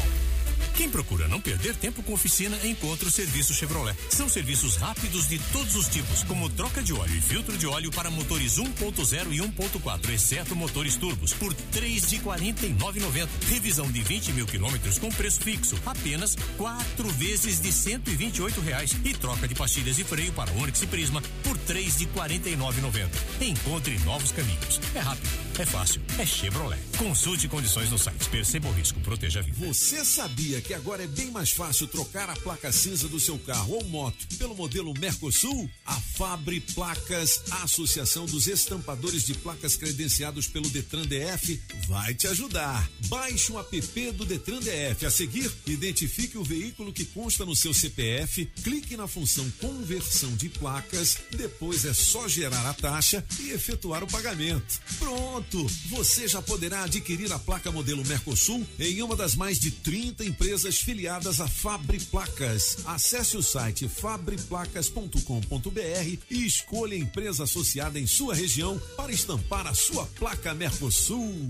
Quem 0.74 0.88
procura 0.88 1.28
não 1.28 1.40
perder 1.40 1.76
tempo 1.76 2.02
com 2.02 2.14
oficina, 2.14 2.58
encontra 2.66 3.06
o 3.06 3.10
serviço 3.10 3.52
Chevrolet. 3.52 3.96
São 4.08 4.28
serviços 4.28 4.76
rápidos 4.76 5.28
de 5.28 5.38
todos 5.52 5.76
os 5.76 5.86
tipos, 5.86 6.24
como 6.24 6.48
troca 6.48 6.82
de 6.82 6.92
óleo 6.92 7.14
e 7.14 7.20
filtro 7.20 7.58
de 7.58 7.66
óleo 7.66 7.90
para 7.90 8.10
motores 8.10 8.58
1.0 8.58 9.32
e 9.32 9.38
1.4, 9.38 10.11
exceto 10.12 10.54
motores 10.54 10.96
turbos, 10.96 11.32
por 11.32 11.54
três 11.54 12.08
de 12.08 12.18
49,90. 12.18 13.28
Revisão 13.48 13.90
de 13.90 14.02
20 14.02 14.32
mil 14.32 14.46
quilômetros 14.46 14.98
com 14.98 15.08
preço 15.10 15.40
fixo, 15.40 15.76
apenas 15.86 16.36
quatro 16.56 17.08
vezes 17.10 17.60
de 17.60 17.72
128 17.72 18.60
reais. 18.60 18.96
E 19.04 19.14
troca 19.14 19.48
de 19.48 19.54
pastilhas 19.54 19.98
e 19.98 20.04
freio 20.04 20.32
para 20.32 20.52
Onix 20.52 20.82
e 20.82 20.86
Prisma 20.86 21.22
por 21.42 21.56
três 21.58 21.98
de 21.98 22.06
49,90. 22.06 23.08
Encontre 23.40 23.98
novos 24.00 24.32
caminhos. 24.32 24.80
É 24.94 25.00
rápido, 25.00 25.28
é 25.60 25.66
fácil, 25.66 26.00
é 26.18 26.24
Chevrolet. 26.24 26.80
Consulte 26.96 27.48
condições 27.48 27.90
no 27.90 27.98
site. 27.98 28.28
Perceba 28.28 28.68
o 28.68 28.72
risco, 28.72 29.00
proteja 29.00 29.40
a 29.40 29.42
vida. 29.42 29.66
Você 29.66 30.04
sabia 30.04 30.60
que 30.60 30.72
agora 30.72 31.04
é 31.04 31.06
bem 31.06 31.30
mais 31.30 31.50
fácil 31.50 31.86
trocar 31.86 32.30
a 32.30 32.36
placa 32.36 32.72
cinza 32.72 33.08
do 33.08 33.20
seu 33.20 33.38
carro 33.38 33.74
ou 33.74 33.84
moto 33.84 34.26
pelo 34.38 34.54
modelo 34.54 34.94
Mercosul? 34.98 35.68
A 35.84 35.94
Fabre 35.94 36.60
Placas, 36.60 37.42
a 37.50 37.64
Associação 37.64 38.24
dos 38.26 38.46
Estampadores 38.46 39.24
de 39.24 39.34
Placas 39.34 39.76
credenciados 39.76 40.46
pelo 40.46 40.68
Detran 40.70 41.02
DF, 41.02 41.60
vai 41.86 42.14
te 42.14 42.26
ajudar. 42.28 42.88
Baixe 43.06 43.52
o 43.52 43.58
app 43.58 44.12
do 44.12 44.24
Detran 44.24 44.60
DF. 44.60 45.06
A 45.06 45.10
seguir, 45.10 45.50
identifique 45.66 46.38
o 46.38 46.44
veículo 46.44 46.92
que 46.92 47.04
consta 47.04 47.44
no 47.44 47.54
seu 47.54 47.74
CPF, 47.74 48.46
clique 48.62 48.96
na 48.96 49.06
função 49.06 49.50
conversão 49.60 50.34
de 50.36 50.48
placas, 50.48 51.18
depois 51.30 51.84
é 51.84 51.92
só 51.92 52.26
gerar 52.28 52.68
a 52.68 52.74
taxa 52.74 53.24
e 53.40 53.50
efetuar 53.50 54.02
o 54.02 54.06
pagamento. 54.06 54.80
Pronto! 54.98 55.41
Você 55.90 56.28
já 56.28 56.40
poderá 56.40 56.84
adquirir 56.84 57.32
a 57.32 57.38
placa 57.38 57.70
modelo 57.70 58.04
Mercosul 58.06 58.66
em 58.78 59.02
uma 59.02 59.16
das 59.16 59.34
mais 59.34 59.58
de 59.58 59.70
30 59.70 60.24
empresas 60.24 60.78
filiadas 60.78 61.40
à 61.40 61.48
Fabre 61.48 61.98
Placas. 62.00 62.78
Acesse 62.86 63.36
o 63.36 63.42
site 63.42 63.88
fabreplacas.com.br 63.88 66.18
e 66.30 66.46
escolha 66.46 66.94
a 66.94 66.98
empresa 66.98 67.44
associada 67.44 67.98
em 67.98 68.06
sua 68.06 68.34
região 68.34 68.80
para 68.96 69.12
estampar 69.12 69.66
a 69.66 69.74
sua 69.74 70.06
placa 70.06 70.54
Mercosul. 70.54 71.48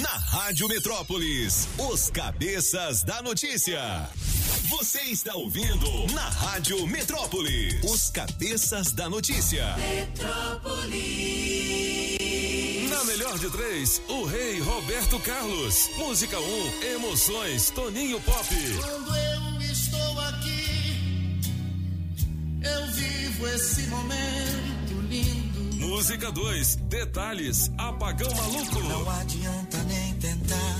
Na 0.00 0.08
Rádio 0.08 0.68
Metrópolis, 0.68 1.68
os 1.78 2.10
cabeças 2.10 3.02
da 3.02 3.22
notícia. 3.22 4.10
Você 4.70 5.00
está 5.02 5.34
ouvindo 5.34 6.06
na 6.14 6.28
Rádio 6.28 6.86
Metrópolis, 6.86 7.82
os 7.82 8.08
cabeças 8.10 8.92
da 8.92 9.10
notícia. 9.10 9.64
Na 10.22 10.60
melhor 13.30 13.38
de 13.38 13.50
três, 13.50 14.02
o 14.08 14.24
rei 14.24 14.60
Roberto 14.60 15.18
Carlos. 15.20 15.88
Música 15.96 16.38
1, 16.38 16.42
um, 16.42 16.82
Emoções, 16.96 17.70
Toninho 17.70 18.20
Pop. 18.22 18.46
Quando 18.48 19.16
eu 19.16 19.60
estou 19.70 20.20
aqui, 20.20 21.40
eu 22.62 22.86
vivo 22.92 23.46
esse 23.48 23.82
momento 23.86 25.00
lindo. 25.08 25.76
Música 25.76 26.32
2, 26.32 26.76
Detalhes, 26.76 27.70
Apagão 27.78 28.34
Maluco. 28.34 28.80
Não 28.80 29.10
adianta 29.10 29.78
nem 29.84 30.14
tentar 30.14 30.76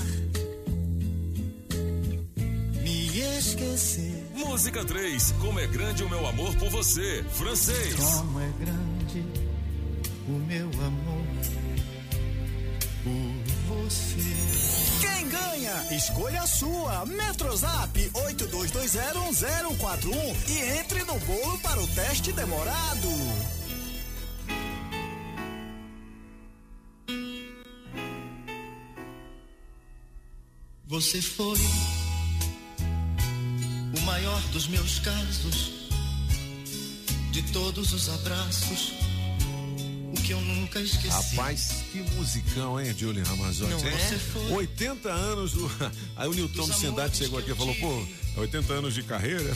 me 2.81 3.37
esquecer. 3.37 4.29
Música 4.35 4.83
3, 4.83 5.35
Como 5.39 5.59
é 5.59 5.67
grande 5.67 6.03
o 6.03 6.09
meu 6.09 6.27
amor 6.27 6.53
por 6.55 6.69
você. 6.69 7.23
Francês. 7.31 7.95
Como 7.95 8.39
é 8.39 8.51
grande 8.59 9.25
o 10.27 10.31
meu 10.31 10.67
amor 10.85 11.10
Escolha 15.91 16.41
a 16.41 16.47
sua. 16.47 17.05
Metrozap 17.05 18.11
82201041 18.13 20.35
e 20.47 20.79
entre 20.79 21.03
no 21.03 21.19
bolo 21.19 21.59
para 21.59 21.81
o 21.81 21.87
teste 21.87 22.31
demorado. 22.31 23.09
Você 30.87 31.21
foi 31.21 31.59
o 33.97 34.01
maior 34.01 34.41
dos 34.53 34.67
meus 34.67 34.99
casos, 34.99 35.89
de 37.31 37.41
todos 37.51 37.91
os 37.91 38.07
abraços, 38.09 38.93
que 40.31 40.33
eu 40.33 40.41
nunca 40.41 40.79
esqueci. 40.79 41.35
Rapaz, 41.35 41.83
que 41.91 41.99
musicão, 42.15 42.79
hein, 42.79 42.95
Julie 42.97 43.21
Ramazotti? 43.21 43.85
É? 43.85 44.53
80 44.53 45.11
anos 45.11 45.51
do. 45.53 45.69
Aí 46.15 46.29
o 46.29 46.33
Newton 46.33 46.71
Sendati 46.71 47.17
chegou 47.17 47.37
aqui 47.37 47.51
e 47.51 47.55
falou, 47.55 47.75
pô, 47.75 48.07
80 48.37 48.73
anos 48.73 48.93
de 48.93 49.03
carreira. 49.03 49.51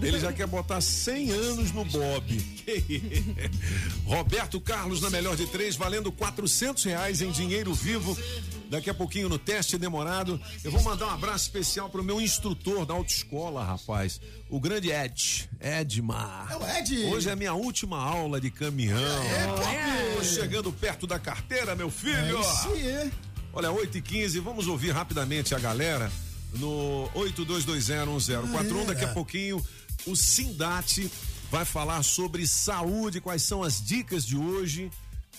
Ele 0.00 0.18
já 0.18 0.32
quer 0.32 0.46
botar 0.46 0.80
100 0.80 1.30
anos 1.32 1.72
no 1.72 1.84
Bob. 1.84 2.62
Roberto 4.06 4.58
Carlos 4.58 5.02
na 5.02 5.10
melhor 5.10 5.36
de 5.36 5.46
três, 5.46 5.76
valendo 5.76 6.10
400 6.10 6.82
reais 6.84 7.20
em 7.20 7.30
dinheiro 7.30 7.74
vivo. 7.74 8.16
Daqui 8.72 8.88
a 8.88 8.94
pouquinho 8.94 9.28
no 9.28 9.38
teste 9.38 9.76
demorado. 9.76 10.40
Eu 10.64 10.70
vou 10.70 10.82
mandar 10.82 11.08
um 11.08 11.10
abraço 11.10 11.44
especial 11.44 11.90
pro 11.90 12.02
meu 12.02 12.18
instrutor 12.18 12.86
da 12.86 12.94
autoescola, 12.94 13.62
rapaz. 13.62 14.18
O 14.48 14.58
grande 14.58 14.90
Ed. 14.90 15.46
Edmar. 15.60 16.50
É 16.50 16.56
o 16.56 16.78
Ed. 16.78 17.04
Hoje 17.04 17.28
é 17.28 17.32
a 17.32 17.36
minha 17.36 17.52
última 17.52 17.98
aula 17.98 18.40
de 18.40 18.50
caminhão. 18.50 18.96
É, 18.96 20.14
Tô 20.16 20.24
chegando 20.24 20.72
perto 20.72 21.06
da 21.06 21.18
carteira, 21.18 21.76
meu 21.76 21.90
filho. 21.90 22.38
É 22.38 22.40
isso 22.40 22.68
aí. 22.70 23.12
Olha, 23.52 23.70
8 23.70 23.98
e 23.98 24.00
15 24.00 24.40
vamos 24.40 24.66
ouvir 24.66 24.92
rapidamente 24.92 25.54
a 25.54 25.58
galera 25.58 26.10
no 26.54 27.10
82201041. 27.14 28.86
Daqui 28.86 29.04
a 29.04 29.08
pouquinho 29.08 29.62
o 30.06 30.16
Sindate 30.16 31.12
vai 31.50 31.66
falar 31.66 32.02
sobre 32.02 32.46
saúde, 32.46 33.20
quais 33.20 33.42
são 33.42 33.62
as 33.62 33.84
dicas 33.84 34.24
de 34.24 34.38
hoje. 34.38 34.90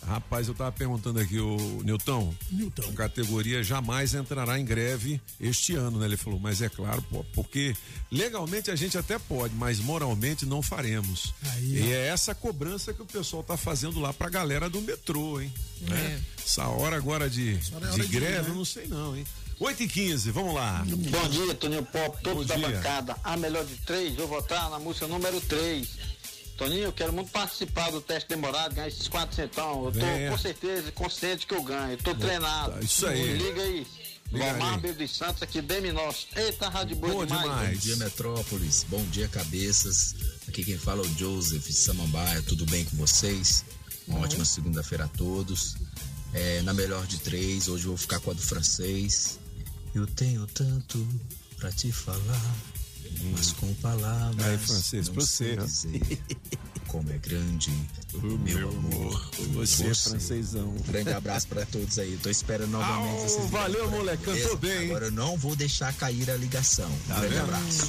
Rapaz, 0.08 0.48
eu 0.48 0.54
tava 0.54 0.72
perguntando 0.72 1.20
aqui, 1.20 1.40
o 1.40 1.82
Nilton. 1.84 2.34
Nilton. 2.52 2.90
A 2.90 2.94
categoria 2.94 3.64
jamais 3.64 4.14
entrará 4.14 4.60
em 4.60 4.66
greve 4.66 5.22
este 5.40 5.76
ano, 5.76 6.00
né? 6.00 6.06
Ele 6.06 6.18
falou, 6.18 6.40
mas 6.40 6.62
é 6.62 6.70
claro, 6.70 7.02
pô, 7.04 7.24
porque 7.34 7.76
legalmente 8.12 8.70
a 8.70 8.76
gente 8.76 8.98
até 8.98 9.18
pode, 9.18 9.56
mas 9.56 9.80
moralmente 9.80 10.46
não 10.46 10.62
faremos. 10.62 11.34
Aí, 11.54 11.80
e 11.80 11.82
ó. 11.82 11.96
é 11.96 12.08
essa 12.08 12.36
cobrança 12.36 12.94
que 12.94 13.02
o 13.02 13.06
pessoal 13.06 13.44
tá 13.44 13.58
fazendo 13.58 14.00
lá 14.00 14.14
pra 14.14 14.30
galera 14.30 14.70
do 14.70 14.82
metrô, 14.82 15.40
hein? 15.40 15.52
Né? 15.82 16.22
Essa 16.44 16.68
hora 16.68 16.96
agora 16.98 17.30
de, 17.30 17.60
hora 17.74 17.88
é 17.88 17.90
de 17.90 17.94
hora 17.94 17.94
de 17.94 18.02
ir, 18.02 18.08
greve, 18.08 18.42
né? 18.44 18.50
eu 18.50 18.56
não 18.56 18.66
sei 18.66 18.88
não, 18.88 19.16
hein? 19.16 19.26
8 19.60 19.84
e 19.84 19.88
15 19.88 20.32
vamos 20.32 20.54
lá. 20.56 20.84
Bom 20.86 21.30
dia, 21.30 21.54
Toninho 21.56 21.86
Pop, 21.86 22.22
todos 22.22 22.48
da 22.48 22.56
dia. 22.56 22.70
bancada. 22.70 23.16
A 23.24 23.38
melhor 23.38 23.64
de 23.64 23.76
três, 23.78 24.14
vou 24.16 24.28
votar 24.28 24.70
na 24.70 24.80
música 24.80 25.08
número 25.08 25.40
3. 25.42 25.88
Toninho, 26.58 26.84
eu 26.84 26.94
quero 26.94 27.12
muito 27.12 27.32
participar 27.32 27.92
do 27.92 28.00
teste 28.00 28.30
demorado, 28.30 28.76
ganhar 28.76 28.88
esses 28.88 29.08
quatro 29.08 29.36
centão. 29.36 29.86
Eu 29.86 29.92
tô 29.92 30.00
Venha. 30.00 30.32
com 30.32 30.38
certeza 30.38 30.92
consciente 30.92 31.48
que 31.48 31.54
eu 31.54 31.64
ganho. 31.64 31.94
Eu 31.94 31.98
tô 31.98 32.14
treinado. 32.16 32.74
tá, 32.74 32.80
isso 32.80 33.08
aí. 33.08 33.38
Liga 33.38 33.62
aí. 33.62 33.88
Lomar 34.32 34.74
aí. 34.74 34.80
Bebo 34.80 34.98
dos 34.98 35.16
Santos 35.16 35.44
aqui, 35.44 35.62
Minos. 35.62 36.28
Eita, 36.36 36.70
rádio 36.70 36.96
boa, 36.96 37.26
demais. 37.26 37.70
Bom 37.70 37.80
dia, 37.80 37.96
Metrópolis. 37.98 38.86
Bom 38.90 39.04
dia, 39.06 39.28
cabeças. 39.28 40.16
Aqui 40.48 40.64
quem 40.64 40.78
fala 40.78 41.04
é 41.04 41.08
o 41.08 41.18
Joseph 41.18 41.68
Samambaia. 41.70 42.42
Tudo 42.44 42.66
bem 42.66 42.86
com 42.86 42.98
vocês? 42.98 43.64
Uma 44.08 44.20
ótima 44.20 44.44
segunda-feira 44.46 45.06
a 45.06 45.08
todos. 45.08 45.76
É, 46.34 46.62
na 46.64 46.74
melhor 46.74 47.06
de 47.06 47.20
três, 47.20 47.68
hoje 47.68 47.86
eu 47.86 47.90
vou 47.90 47.98
ficar 47.98 48.20
com 48.20 48.32
a 48.32 48.34
do 48.34 48.42
francês. 48.42 49.40
Eu 49.94 50.08
tenho 50.08 50.48
tanto 50.48 51.08
pra 51.58 51.72
te 51.72 51.92
falar, 51.92 52.56
mas 53.32 53.52
com 53.54 53.74
palavras. 53.76 54.46
Aí, 54.46 54.58
francês, 54.58 55.08
não 55.08 55.16
você, 55.16 55.56
dizer 55.58 56.02
como 56.88 57.12
é 57.12 57.18
grande 57.18 57.72
o 58.14 58.38
meu 58.38 58.70
amor. 58.70 59.30
por 59.32 59.48
Você, 59.48 59.96
francesão. 59.96 60.70
Um 60.70 60.82
grande 60.92 61.10
abraço 61.12 61.48
pra 61.48 61.66
todos 61.66 61.98
aí. 61.98 62.18
Tô 62.22 62.30
esperando 62.30 62.70
novamente 62.70 63.22
Au, 63.22 63.30
vocês. 63.30 63.50
valeu, 63.50 63.90
moleque, 63.90 64.24
cantou 64.24 64.58
bem? 64.58 64.86
Agora 64.86 65.06
eu 65.06 65.12
não 65.12 65.36
vou 65.36 65.56
deixar 65.56 65.92
cair 65.94 66.30
a 66.30 66.36
ligação. 66.36 66.88
Um 66.90 67.08
grande 67.20 67.28
vendo? 67.30 67.44
abraço. 67.44 67.88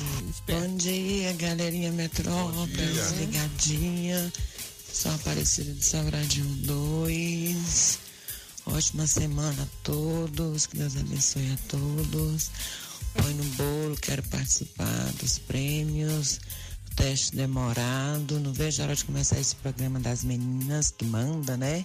Bom 0.49 0.77
dia, 0.77 1.33
galerinha 1.35 1.93
Metrópolis, 1.93 3.13
ligadinha. 3.19 4.33
Sou 4.91 5.13
Aparecida 5.13 5.73
de 5.75 5.85
Salgradinho 5.85 6.47
2. 6.65 7.99
Ótima 8.67 9.07
semana 9.07 9.63
a 9.63 9.67
todos, 9.83 10.67
que 10.67 10.79
Deus 10.79 10.97
abençoe 10.97 11.53
a 11.53 11.59
todos. 11.69 12.51
Põe 13.15 13.35
no 13.35 13.45
bolo, 13.45 13.97
quero 13.97 14.23
participar 14.25 15.13
dos 15.21 15.39
prêmios. 15.39 16.41
Teste 16.97 17.35
demorado, 17.35 18.39
não 18.39 18.53
vejo 18.53 18.81
a 18.81 18.85
hora 18.85 18.95
de 18.95 19.05
começar 19.05 19.41
esse 19.41 19.57
programa 19.57 19.99
das 19.99 20.23
meninas 20.23 20.93
que 20.93 21.05
manda, 21.05 21.57
né? 21.57 21.85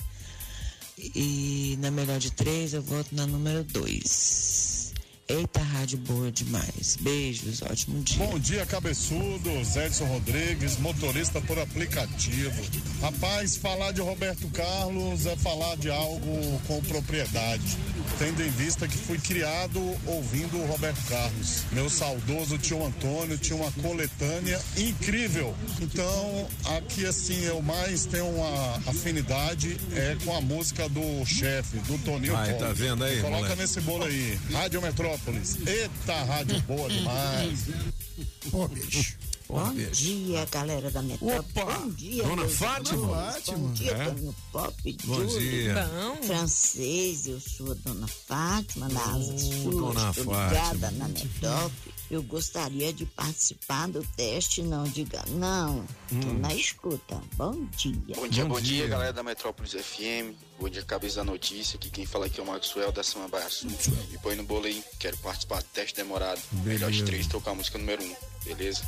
E 0.97 1.77
na 1.79 1.89
melhor 1.89 2.19
de 2.19 2.31
três 2.31 2.73
eu 2.73 2.81
voto 2.81 3.15
na 3.15 3.25
número 3.25 3.63
dois. 3.63 4.68
Eita, 5.29 5.61
rádio 5.61 5.99
boa 5.99 6.31
demais. 6.31 6.97
Beijos, 7.01 7.61
ótimo 7.61 8.01
dia. 8.01 8.25
Bom 8.25 8.39
dia, 8.39 8.65
cabeçudo. 8.65 9.63
Zedson 9.63 10.05
Rodrigues, 10.05 10.79
motorista 10.79 11.39
por 11.41 11.59
aplicativo. 11.59 12.59
Rapaz, 12.99 13.55
falar 13.55 13.91
de 13.91 14.01
Roberto 14.01 14.47
Carlos 14.47 15.27
é 15.27 15.35
falar 15.35 15.77
de 15.77 15.91
algo 15.91 16.59
com 16.65 16.81
propriedade. 16.81 17.77
Tendo 18.17 18.41
em 18.41 18.49
vista 18.49 18.87
que 18.87 18.97
fui 18.97 19.19
criado 19.19 19.79
ouvindo 20.07 20.57
o 20.57 20.65
Roberto 20.65 20.99
Carlos. 21.07 21.63
Meu 21.73 21.91
saudoso 21.91 22.57
tio 22.57 22.83
Antônio 22.83 23.37
tinha 23.37 23.55
uma 23.55 23.71
coletânea 23.73 24.59
incrível. 24.77 25.55
Então, 25.79 26.47
aqui 26.75 27.05
assim, 27.05 27.39
eu 27.45 27.61
mais 27.61 28.03
tenho 28.07 28.27
uma 28.27 28.77
afinidade 28.87 29.77
é 29.95 30.17
com 30.25 30.35
a 30.35 30.41
música 30.41 30.89
do 30.89 31.23
chefe, 31.23 31.77
do 31.77 31.99
Toninho 31.99 32.35
Aí, 32.35 32.49
Pop. 32.53 32.63
tá 32.63 32.73
vendo 32.73 33.03
aí, 33.03 33.21
Coloca 33.21 33.41
moleque? 33.41 33.61
nesse 33.61 33.79
bolo 33.81 34.05
aí. 34.05 34.39
Rádio 34.51 34.81
Metrópolis. 35.25 35.67
Eita, 35.67 36.23
rádio 36.23 36.61
boa 36.61 36.89
demais. 36.89 37.59
Ô, 38.53 38.67
bicho. 38.67 39.17
Bom 39.47 39.73
dia, 39.73 40.45
galera 40.51 40.91
da 40.91 41.01
Metrópole. 41.01 41.39
Opa! 41.39 41.65
Bom 41.79 41.89
dia, 41.89 42.23
Dona 42.23 42.47
Fátima? 42.47 43.07
Fátima. 43.33 43.57
Bom 43.57 43.73
dia, 43.73 43.91
É? 43.91 44.05
Toninho 44.05 44.35
Pop. 44.51 44.97
Bom 45.05 45.15
Júlio, 45.15 45.39
dia. 45.39 45.89
Bom. 45.91 46.23
Francês, 46.27 47.25
eu 47.27 47.39
sou 47.39 47.71
a 47.71 47.75
Dona 47.75 48.07
Fátima, 48.07 48.87
da 48.89 48.99
Asa 49.01 49.37
Sul. 49.39 49.71
Dona 49.71 50.13
Fátima. 50.13 50.47
ligada 50.49 50.91
na 50.91 51.07
Metrópole. 51.07 51.98
Eu 52.09 52.23
gostaria 52.23 52.91
de 52.91 53.05
participar 53.05 53.87
do 53.87 54.01
teste, 54.15 54.63
não 54.63 54.83
diga 54.83 55.23
não. 55.29 55.85
Tô 56.09 56.15
Hum. 56.15 56.39
na 56.39 56.53
escuta. 56.55 57.21
Bom 57.35 57.65
dia. 57.77 58.15
Bom 58.15 58.27
dia, 58.27 58.45
bom, 58.45 58.59
dia, 58.59 58.87
galera 58.87 59.13
da 59.13 59.21
Metrópolis 59.21 59.73
FM. 59.73 60.33
Bom 60.59 60.67
dia, 60.69 60.83
cabeça 60.83 61.17
da 61.17 61.23
notícia. 61.23 61.77
Aqui 61.77 61.89
quem 61.91 62.07
fala 62.07 62.25
aqui 62.25 62.39
é 62.39 62.43
o 62.43 62.47
Maxwell 62.47 62.91
da 62.91 63.03
Samambaia 63.03 63.47
Sul. 63.49 63.69
Me 64.09 64.17
põe 64.17 64.35
no 64.35 64.43
bolo 64.43 64.65
aí, 64.65 64.83
quero 64.99 65.17
participar 65.17 65.61
do 65.61 65.67
teste 65.69 65.95
demorado. 65.97 66.41
Melhor 66.63 66.89
de 66.89 66.97
Beleza. 66.97 67.05
três, 67.05 67.27
tocar 67.27 67.51
a 67.51 67.55
música 67.55 67.77
número 67.77 68.03
um, 68.03 68.15
beleza? 68.43 68.81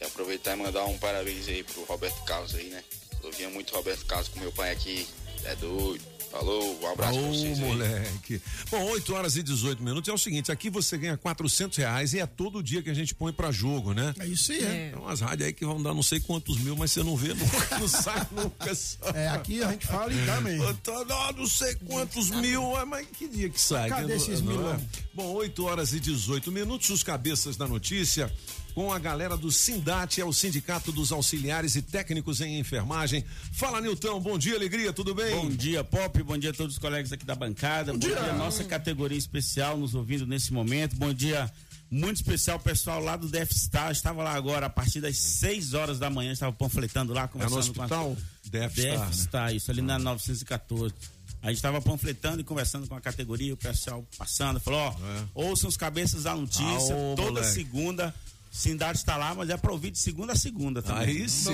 E 0.00 0.04
aproveitar 0.06 0.56
e 0.56 0.62
mandar 0.62 0.84
um 0.86 0.96
parabéns 0.98 1.48
aí 1.48 1.62
pro 1.62 1.84
Roberto 1.84 2.22
Carlos 2.24 2.54
aí, 2.54 2.70
né? 2.70 2.82
Eu 3.20 3.26
ouvia 3.26 3.50
muito 3.50 3.74
Roberto 3.74 4.06
Carlos 4.06 4.28
com 4.28 4.40
meu 4.40 4.52
pai 4.52 4.70
aqui. 4.72 5.06
É 5.44 5.54
doido. 5.56 6.02
Falou, 6.30 6.78
um 6.82 6.86
abraço 6.92 7.18
pra 7.18 7.28
Ô, 7.28 7.32
vocês 7.32 7.58
aí. 7.58 7.64
moleque. 7.64 8.42
Bom, 8.70 8.82
8 8.90 9.14
horas 9.14 9.36
e 9.36 9.42
18 9.42 9.82
minutos. 9.82 10.08
É 10.08 10.12
o 10.12 10.18
seguinte, 10.18 10.52
aqui 10.52 10.68
você 10.68 10.98
ganha 10.98 11.16
400 11.16 11.76
reais 11.78 12.12
e 12.12 12.18
é 12.20 12.26
todo 12.26 12.62
dia 12.62 12.82
que 12.82 12.90
a 12.90 12.94
gente 12.94 13.14
põe 13.14 13.32
pra 13.32 13.50
jogo, 13.50 13.94
né? 13.94 14.14
É 14.18 14.26
isso 14.26 14.52
aí, 14.52 14.62
é. 14.62 14.90
Tem 14.90 14.98
umas 15.00 15.20
rádios 15.20 15.46
aí 15.46 15.52
que 15.54 15.64
vão 15.64 15.82
dar 15.82 15.94
não 15.94 16.02
sei 16.02 16.20
quantos 16.20 16.58
mil, 16.58 16.76
mas 16.76 16.92
você 16.92 17.02
não 17.02 17.16
vê 17.16 17.32
nunca, 17.34 17.78
não 17.80 17.88
sai 17.88 18.26
nunca. 18.30 18.74
Só. 18.74 18.98
É, 19.14 19.28
aqui 19.28 19.62
a 19.62 19.70
gente 19.72 19.86
fala 19.86 20.12
e 20.12 20.16
dá 20.26 20.40
mesmo. 20.40 20.74
Tá, 20.74 21.04
não, 21.04 21.32
não 21.32 21.46
sei 21.46 21.74
quantos 21.86 22.30
mil, 22.30 22.78
é, 22.78 22.84
mas 22.84 23.06
que 23.16 23.26
dia 23.26 23.48
que 23.48 23.60
sai? 23.60 23.88
Cadê 23.88 24.06
Que 24.06 24.12
esses 24.12 24.40
não- 24.42 24.52
não 24.52 24.58
milão? 24.62 24.74
é? 24.74 24.80
Bom, 25.14 25.32
8 25.32 25.64
horas 25.64 25.92
e 25.94 26.00
18 26.00 26.52
minutos, 26.52 26.90
os 26.90 27.02
cabeças 27.02 27.56
da 27.56 27.66
notícia 27.66 28.30
com 28.74 28.92
a 28.92 28.98
galera 28.98 29.36
do 29.36 29.50
Sindate, 29.50 30.20
é 30.20 30.24
o 30.24 30.32
Sindicato 30.32 30.92
dos 30.92 31.12
Auxiliares 31.12 31.76
e 31.76 31.82
Técnicos 31.82 32.40
em 32.40 32.58
Enfermagem. 32.58 33.24
Fala, 33.52 33.80
Nilton, 33.80 34.20
bom 34.20 34.38
dia, 34.38 34.54
alegria, 34.54 34.92
tudo 34.92 35.14
bem? 35.14 35.34
Bom 35.34 35.48
dia, 35.50 35.82
Pop. 35.82 36.22
Bom 36.22 36.38
dia 36.38 36.50
a 36.50 36.54
todos 36.54 36.74
os 36.74 36.78
colegas 36.78 37.12
aqui 37.12 37.24
da 37.24 37.34
bancada. 37.34 37.92
Bom, 37.92 37.98
dia. 37.98 38.32
nossa 38.34 38.64
categoria 38.64 39.18
especial 39.18 39.76
nos 39.76 39.94
ouvindo 39.94 40.26
nesse 40.26 40.52
momento. 40.52 40.96
Bom 40.96 41.12
dia 41.12 41.50
muito 41.90 42.16
especial, 42.16 42.58
pessoal 42.60 43.00
lá 43.02 43.16
do 43.16 43.28
Death 43.28 43.52
Star. 43.52 43.90
Estava 43.90 44.22
lá 44.22 44.34
agora 44.34 44.66
a 44.66 44.70
partir 44.70 45.00
das 45.00 45.16
6 45.16 45.74
horas 45.74 45.98
da 45.98 46.10
manhã, 46.10 46.32
estava 46.32 46.52
panfletando 46.52 47.12
lá, 47.12 47.26
conversando 47.26 47.58
É 47.58 47.60
hospital 47.60 48.04
com 48.04 48.12
a... 48.12 48.50
Death 48.50 48.74
Death 48.74 49.12
Star, 49.14 49.46
né? 49.46 49.56
Isso 49.56 49.70
ali 49.70 49.80
na 49.80 49.98
914. 49.98 50.94
A 51.40 51.48
gente 51.48 51.56
estava 51.56 51.80
panfletando 51.80 52.40
e 52.40 52.44
conversando 52.44 52.86
com 52.88 52.94
a 52.96 53.00
categoria, 53.00 53.54
o 53.54 53.56
pessoal 53.56 54.04
passando, 54.18 54.58
falou, 54.58 54.80
ó, 54.80 54.94
ouçam 55.34 55.68
os 55.68 55.76
cabeças 55.76 56.24
da 56.24 56.34
notícia, 56.34 56.92
É. 56.92 57.10
Aô, 57.10 57.14
toda 57.14 57.30
moleque. 57.30 57.46
segunda, 57.54 58.14
Sindade 58.50 58.98
está 58.98 59.16
lá, 59.16 59.34
mas 59.34 59.50
é 59.50 59.56
para 59.56 59.72
ouvir 59.72 59.90
de 59.90 59.98
segunda 59.98 60.32
a 60.32 60.36
segunda 60.36 60.82
também. 60.82 61.02
Aí 61.02 61.28
sim. 61.28 61.50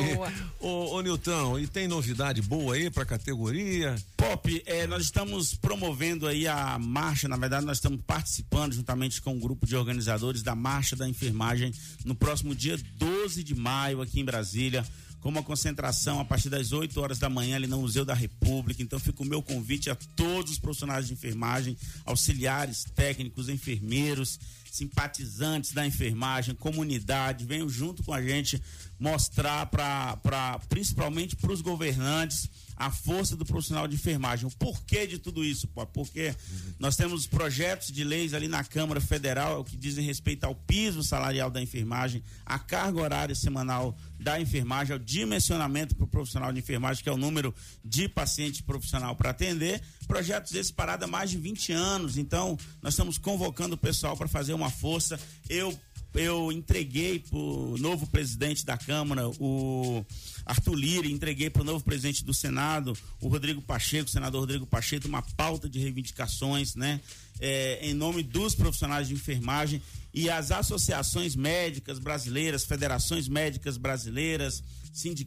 Ô, 0.60 0.94
ô 0.94 1.00
Nilton, 1.00 1.58
e 1.58 1.66
tem 1.66 1.88
novidade 1.88 2.40
boa 2.40 2.74
aí 2.74 2.90
pra 2.90 3.04
categoria? 3.04 3.96
Pop, 4.16 4.62
é, 4.64 4.86
nós 4.86 5.02
estamos 5.02 5.54
promovendo 5.54 6.26
aí 6.26 6.46
a 6.46 6.78
marcha, 6.78 7.28
na 7.28 7.36
verdade 7.36 7.66
nós 7.66 7.78
estamos 7.78 8.00
participando 8.06 8.72
juntamente 8.72 9.20
com 9.20 9.34
um 9.34 9.40
grupo 9.40 9.66
de 9.66 9.76
organizadores 9.76 10.42
da 10.42 10.54
Marcha 10.54 10.96
da 10.96 11.08
Enfermagem 11.08 11.72
no 12.04 12.14
próximo 12.14 12.54
dia 12.54 12.78
12 12.96 13.42
de 13.42 13.54
maio 13.54 14.00
aqui 14.00 14.20
em 14.20 14.24
Brasília, 14.24 14.86
com 15.20 15.30
uma 15.30 15.42
concentração 15.42 16.20
a 16.20 16.24
partir 16.24 16.50
das 16.50 16.72
8 16.72 17.00
horas 17.00 17.18
da 17.18 17.30
manhã 17.30 17.56
ali 17.56 17.66
no 17.66 17.80
Museu 17.80 18.04
da 18.04 18.12
República. 18.12 18.82
Então 18.82 18.98
fica 18.98 19.22
o 19.22 19.26
meu 19.26 19.42
convite 19.42 19.88
a 19.88 19.94
todos 19.94 20.52
os 20.52 20.58
profissionais 20.58 21.06
de 21.06 21.14
enfermagem, 21.14 21.76
auxiliares, 22.04 22.84
técnicos, 22.94 23.48
enfermeiros, 23.48 24.38
simpatizantes 24.74 25.72
da 25.72 25.86
enfermagem, 25.86 26.54
comunidade, 26.54 27.44
venham 27.44 27.68
junto 27.68 28.02
com 28.02 28.12
a 28.12 28.20
gente 28.20 28.60
mostrar 28.98 29.66
para 29.66 30.58
principalmente 30.68 31.36
para 31.36 31.52
os 31.52 31.60
governantes 31.60 32.50
a 32.76 32.90
força 32.90 33.36
do 33.36 33.44
profissional 33.44 33.86
de 33.86 33.94
enfermagem. 33.94 34.46
O 34.46 34.50
porquê 34.56 35.06
de 35.06 35.18
tudo 35.18 35.44
isso, 35.44 35.68
pô? 35.68 35.86
Porque 35.86 36.34
nós 36.78 36.96
temos 36.96 37.26
projetos 37.26 37.92
de 37.92 38.04
leis 38.04 38.34
ali 38.34 38.48
na 38.48 38.64
Câmara 38.64 39.00
Federal 39.00 39.64
que 39.64 39.76
dizem 39.76 40.04
respeito 40.04 40.44
ao 40.44 40.54
piso 40.54 41.02
salarial 41.02 41.50
da 41.50 41.62
enfermagem, 41.62 42.22
a 42.44 42.58
carga 42.58 43.00
horária 43.00 43.34
semanal 43.34 43.96
da 44.18 44.40
enfermagem, 44.40 44.92
ao 44.92 44.98
dimensionamento 44.98 45.94
para 45.94 46.04
o 46.04 46.08
profissional 46.08 46.52
de 46.52 46.58
enfermagem, 46.58 47.02
que 47.02 47.08
é 47.08 47.12
o 47.12 47.16
número 47.16 47.54
de 47.84 48.08
paciente 48.08 48.62
profissional 48.62 49.14
para 49.14 49.30
atender. 49.30 49.82
Projetos 50.06 50.54
esses 50.54 50.72
parados 50.72 51.04
há 51.04 51.10
mais 51.10 51.30
de 51.30 51.36
20 51.36 51.72
anos. 51.72 52.16
Então, 52.16 52.56
nós 52.82 52.94
estamos 52.94 53.18
convocando 53.18 53.74
o 53.74 53.78
pessoal 53.78 54.16
para 54.16 54.28
fazer 54.28 54.54
uma 54.54 54.70
força. 54.70 55.18
Eu 55.48 55.78
eu 56.14 56.52
entreguei 56.52 57.18
para 57.18 57.36
o 57.36 57.76
novo 57.76 58.06
presidente 58.06 58.64
da 58.64 58.78
Câmara, 58.78 59.28
o 59.40 60.04
Arthur 60.46 60.74
Lira, 60.74 61.06
entreguei 61.06 61.48
para 61.48 61.62
o 61.62 61.64
novo 61.64 61.84
presidente 61.84 62.24
do 62.24 62.34
Senado, 62.34 62.96
o 63.20 63.28
Rodrigo 63.28 63.62
Pacheco, 63.62 64.08
o 64.08 64.12
senador 64.12 64.40
Rodrigo 64.40 64.66
Pacheco, 64.66 65.08
uma 65.08 65.22
pauta 65.22 65.68
de 65.68 65.78
reivindicações, 65.78 66.74
né? 66.74 67.00
É, 67.40 67.80
em 67.82 67.94
nome 67.94 68.22
dos 68.22 68.54
profissionais 68.54 69.08
de 69.08 69.14
enfermagem 69.14 69.82
e 70.12 70.30
as 70.30 70.52
associações 70.52 71.34
médicas 71.34 71.98
brasileiras, 71.98 72.64
federações 72.64 73.26
médicas 73.26 73.76
brasileiras, 73.76 74.62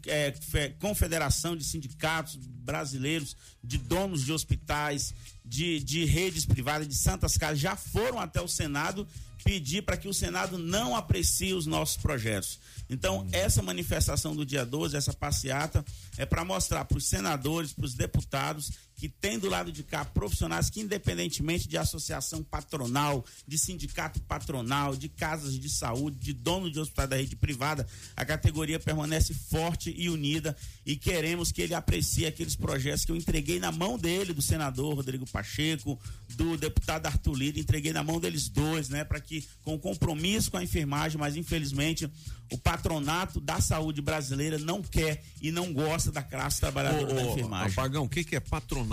é, 0.06 0.31
fe- 0.31 0.69
confederação 0.80 1.57
de 1.57 1.65
sindicatos 1.65 2.38
brasileiros, 2.38 3.35
de 3.61 3.77
donos 3.77 4.23
de 4.23 4.31
hospitais, 4.31 5.14
de, 5.44 5.81
de 5.84 6.06
redes 6.06 6.45
privadas, 6.45 6.88
de 6.88 6.95
santas 6.95 7.38
casas, 7.38 7.60
já 7.60 7.76
foram 7.76 8.19
até 8.19 8.41
o 8.41 8.48
Senado 8.48 9.06
pedir 9.44 9.81
para 9.81 9.98
que 9.98 10.07
o 10.07 10.14
Senado 10.14 10.57
não 10.57 10.95
aprecie 10.95 11.53
os 11.53 11.65
nossos 11.65 11.98
projetos. 11.98 12.60
Então, 12.89 13.27
essa 13.31 13.61
manifestação 13.61 14.35
do 14.35 14.45
dia 14.45 14.65
12, 14.65 14.95
essa 14.95 15.14
passeata, 15.14 15.84
é 16.18 16.26
para 16.26 16.45
mostrar 16.45 16.85
para 16.85 16.97
os 16.97 17.05
senadores, 17.05 17.73
para 17.73 17.85
os 17.85 17.93
deputados, 17.93 18.72
que 18.98 19.07
tem 19.07 19.38
do 19.38 19.48
lado 19.48 19.72
de 19.72 19.84
cá 19.84 20.03
profissionais 20.03 20.72
que, 20.72 20.82
independentemente 20.82 21.68
de 21.68 21.78
associação 21.78 22.44
patronal, 22.44 23.24
de 23.48 23.57
sindicato 23.57 24.19
patronal, 24.22 24.95
de 24.95 25.07
casas 25.07 25.57
de 25.57 25.69
saúde, 25.69 26.18
de 26.18 26.34
dono 26.34 26.69
de 26.72 26.80
hospital 26.80 27.07
da 27.07 27.15
rede 27.15 27.36
privada, 27.36 27.88
a 28.15 28.26
categoria 28.26 28.80
permanece 28.80 29.36
forte 29.36 29.94
e 29.95 30.10
unida 30.10 30.57
e 30.84 30.95
queremos 30.95 31.52
que 31.52 31.61
ele 31.61 31.76
aprecie 31.76 32.26
aqueles 32.26 32.56
projetos 32.56 33.06
que 33.06 33.11
eu 33.11 33.15
entreguei 33.15 33.60
na 33.60 33.72
mão 33.72 33.99
dele, 33.99 34.34
do 34.34 34.41
senador 34.41 34.95
Rodrigo 34.95 35.30
Pacheco, 35.30 35.99
do 36.30 36.57
deputado 36.57 37.06
Arthur 37.06 37.36
Lira, 37.36 37.60
entreguei 37.60 37.94
na 37.94 38.03
mão 38.03 38.19
deles 38.19 38.49
dois, 38.49 38.90
né, 38.90 39.03
para 39.03 39.22
que, 39.22 39.48
com 39.61 39.78
compromisso 39.78 40.49
com 40.49 40.57
a 40.57 40.64
enfermagem, 40.64 41.19
mas 41.19 41.36
infelizmente 41.36 42.10
o 42.52 42.57
patronato 42.57 43.40
da 43.40 43.60
saúde 43.60 44.02
brasileira 44.02 44.57
não 44.57 44.82
quer 44.82 45.22
e 45.41 45.52
não 45.52 45.74
gosta 45.74 46.11
da 46.11 46.24
classe 46.24 46.60
trabalhadora 46.61 47.14
da 47.14 47.22
Ô, 47.22 47.28
ô, 47.28 47.32
enfermagem. 47.32 47.74
Apagão, 47.74 48.06
o 48.06 48.10
que, 48.10 48.24
que 48.24 48.36
é 48.36 48.40
patronato? 48.40 48.86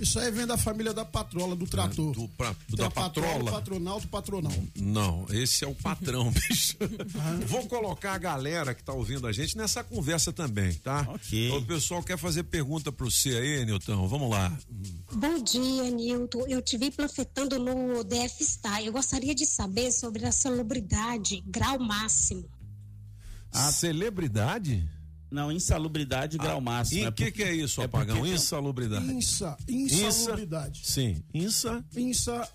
Isso 0.00 0.18
aí 0.18 0.30
vem 0.30 0.46
da 0.46 0.56
família 0.58 0.92
da 0.92 1.04
patrola, 1.04 1.56
do 1.56 1.66
trator. 1.66 2.12
Do, 2.12 2.28
pra- 2.28 2.54
Tem 2.68 2.76
da 2.76 2.86
a 2.86 2.90
patrola, 2.90 3.28
patrola? 3.28 3.50
patronalto, 3.52 4.08
patronal. 4.08 4.52
Não, 4.76 5.26
esse 5.30 5.64
é 5.64 5.68
o 5.68 5.74
patrão, 5.74 6.30
bicho. 6.32 6.76
Vou 7.46 7.66
colocar 7.66 8.12
a 8.12 8.18
galera 8.18 8.74
que 8.74 8.82
tá 8.82 8.92
ouvindo 8.92 9.26
a 9.26 9.32
gente 9.32 9.56
nessa 9.56 9.82
conversa 9.82 10.32
também, 10.32 10.74
tá? 10.74 11.06
Ok. 11.08 11.50
O 11.52 11.62
pessoal 11.62 12.02
quer 12.02 12.18
fazer 12.18 12.44
pergunta 12.44 12.92
pro 12.92 13.10
você 13.10 13.30
aí, 13.30 13.64
Nilton. 13.64 14.06
Vamos 14.06 14.30
lá. 14.30 14.56
Bom 15.12 15.42
dia, 15.42 15.90
Nilton. 15.90 16.46
Eu 16.46 16.60
te 16.62 16.76
vi 16.76 16.90
panfletando 16.90 17.58
no 17.58 18.04
DF 18.04 18.44
Star. 18.44 18.82
Eu 18.82 18.92
gostaria 18.92 19.34
de 19.34 19.46
saber 19.46 19.90
sobre 19.92 20.24
a 20.26 20.32
salubridade, 20.32 21.42
grau 21.46 21.78
máximo. 21.78 22.44
A 23.52 23.72
celebridade? 23.72 24.88
Não, 25.30 25.52
insalubridade 25.52 26.38
grau 26.38 26.60
máximo. 26.60 27.00
E 27.00 27.04
é 27.04 27.08
o 27.08 27.12
que, 27.12 27.30
que 27.30 27.42
é 27.42 27.54
isso, 27.54 27.80
é 27.82 27.84
Apagão? 27.84 28.16
porque- 28.18 28.32
Insalubridade. 28.32 29.04
Insa, 29.12 29.56
insalubridade. 29.68 30.80
Sim, 30.84 31.22
insa. 31.34 31.84
Insa. 31.96 32.48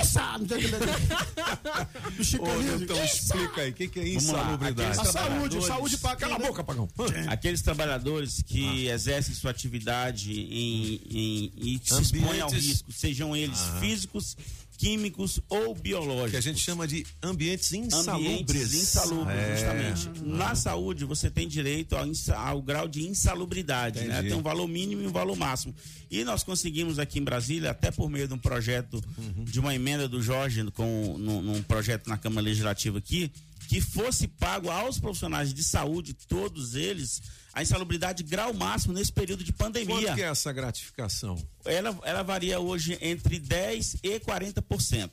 Insa! 0.00 0.36
Não 0.36 0.46
tem 0.46 0.58
do 2.16 2.24
Chico 2.24 2.44
Ô. 2.48 2.60
Nilton, 2.60 2.92
Insa! 2.94 3.04
explica 3.04 3.60
aí, 3.62 3.70
o 3.70 3.74
que, 3.74 3.86
que 3.88 4.00
é 4.00 4.02
lá, 4.02 4.08
insalubridade? 4.08 5.00
A 5.00 5.04
saúde, 5.04 5.64
saúde 5.64 5.96
pra 5.98 6.16
Cala 6.16 6.34
a 6.34 6.38
né? 6.40 6.46
boca, 6.48 6.60
Apagão. 6.62 6.88
Aqueles 7.28 7.62
trabalhadores 7.62 8.42
que 8.42 8.88
exercem 8.88 9.32
sua 9.34 9.52
atividade 9.52 10.32
em, 10.32 11.00
em- 11.08 11.52
e 11.56 11.80
se 11.84 12.02
expõem 12.02 12.40
ao 12.40 12.50
risco, 12.50 12.92
sejam 12.92 13.36
eles 13.36 13.60
Ah. 13.60 13.78
físicos, 13.80 14.36
químicos 14.80 15.40
ou 15.50 15.74
biológicos. 15.74 16.30
Que 16.30 16.36
a 16.38 16.40
gente 16.40 16.58
chama 16.58 16.88
de 16.88 17.04
ambientes 17.22 17.70
insalubres. 17.74 18.08
Ambientes 18.32 18.72
insalubres, 18.74 19.36
É. 19.36 19.56
justamente. 19.56 20.22
Na 20.24 20.54
saúde, 20.54 21.04
você 21.04 21.28
tem 21.30 21.46
direito 21.46 21.94
ao, 21.94 22.06
ao 22.36 22.62
grau 22.62 22.88
de 22.88 23.06
insalubridade, 23.06 24.00
né? 24.04 24.22
Tem 24.22 24.32
um 24.32 24.40
valor 24.40 24.66
mínimo 24.66 25.02
e 25.02 25.06
um 25.06 25.12
valor 25.12 25.36
máximo. 25.36 25.74
E 26.10 26.24
nós 26.24 26.42
conseguimos 26.42 26.98
aqui 26.98 27.18
em 27.18 27.22
Brasília, 27.22 27.70
até 27.72 27.90
por 27.90 28.08
meio 28.08 28.26
de 28.26 28.32
um 28.32 28.38
projeto, 28.38 29.04
Uhum. 29.18 29.44
de 29.44 29.60
uma 29.60 29.74
emenda 29.74 30.08
do 30.08 30.22
Jorge, 30.22 30.64
com, 30.72 31.16
num, 31.18 31.42
num 31.42 31.62
projeto 31.62 32.08
na 32.08 32.16
Câmara 32.16 32.40
Legislativa 32.46 32.96
aqui, 32.98 33.30
que 33.68 33.82
fosse 33.82 34.26
pago 34.26 34.70
aos 34.70 34.98
profissionais 34.98 35.52
de 35.52 35.62
saúde, 35.62 36.14
todos 36.14 36.74
eles, 36.74 37.20
a 37.52 37.62
insalubridade 37.62 38.22
grau 38.22 38.52
máximo 38.54 38.94
nesse 38.94 39.12
período 39.12 39.42
de 39.42 39.52
pandemia. 39.52 39.94
Quanto 39.94 40.14
que 40.14 40.22
é 40.22 40.26
essa 40.28 40.52
gratificação? 40.52 41.36
Ela, 41.64 41.98
ela 42.04 42.22
varia 42.22 42.60
hoje 42.60 42.96
entre 43.00 43.40
10% 43.40 43.98
e 44.02 44.20
40%. 44.20 45.10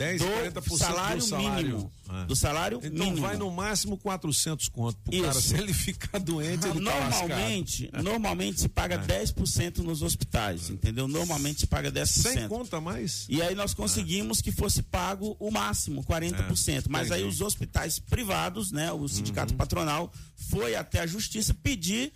10 0.00 0.22
do 0.22 0.26
40% 0.26 0.78
salário 0.78 1.18
do 1.20 1.26
salário. 1.28 1.66
mínimo. 1.68 1.92
Ah. 2.08 2.24
Do 2.24 2.34
salário 2.34 2.80
Então 2.82 3.04
mínimo. 3.06 3.20
vai 3.20 3.36
no 3.36 3.50
máximo 3.50 3.98
400 3.98 4.66
conto 4.68 4.96
pro 5.04 5.14
Isso. 5.14 5.22
cara. 5.24 5.40
Se 5.40 5.54
ele 5.56 5.74
ficar 5.74 6.18
doente, 6.18 6.66
ele 6.66 6.80
normalmente, 6.80 7.86
tá 7.88 8.02
normalmente 8.02 8.62
se 8.62 8.68
paga 8.68 8.98
10% 8.98 9.78
nos 9.78 10.00
hospitais, 10.00 10.70
entendeu? 10.70 11.06
Normalmente 11.06 11.60
se 11.60 11.66
paga 11.66 11.92
10%. 11.92 12.06
Sem 12.06 12.48
conta 12.48 12.80
mais? 12.80 13.26
E 13.28 13.42
aí 13.42 13.54
nós 13.54 13.74
conseguimos 13.74 14.40
que 14.40 14.50
fosse 14.50 14.82
pago 14.82 15.36
o 15.38 15.50
máximo, 15.50 16.02
40%. 16.02 16.86
Mas 16.88 17.10
aí 17.12 17.20
entendi. 17.20 17.34
os 17.34 17.42
hospitais 17.42 17.98
privados, 17.98 18.72
né, 18.72 18.90
o 18.92 19.06
sindicato 19.06 19.52
patronal 19.54 20.10
foi 20.34 20.74
até 20.76 21.00
a 21.00 21.06
justiça 21.06 21.52
pedir 21.52 22.10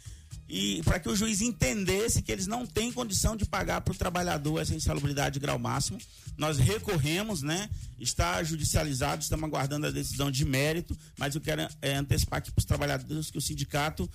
e 0.54 0.80
para 0.84 1.00
que 1.00 1.08
o 1.08 1.16
juiz 1.16 1.40
entendesse 1.40 2.22
que 2.22 2.30
eles 2.30 2.46
não 2.46 2.64
têm 2.64 2.92
condição 2.92 3.34
de 3.34 3.44
pagar 3.44 3.80
para 3.80 3.90
o 3.90 3.96
trabalhador 3.96 4.60
essa 4.60 4.72
insalubridade 4.72 5.34
de 5.34 5.40
grau 5.40 5.58
máximo. 5.58 5.98
Nós 6.38 6.58
recorremos, 6.58 7.42
né? 7.42 7.68
Está 7.98 8.40
judicializado, 8.44 9.20
estamos 9.20 9.44
aguardando 9.48 9.88
a 9.88 9.90
decisão 9.90 10.30
de 10.30 10.44
mérito, 10.44 10.96
mas 11.18 11.34
eu 11.34 11.40
quero 11.40 11.66
é, 11.82 11.96
antecipar 11.96 12.38
aqui 12.38 12.52
para 12.52 12.60
os 12.60 12.64
trabalhadores 12.64 13.32
que 13.32 13.38
o 13.38 13.40
sindicato 13.40 14.08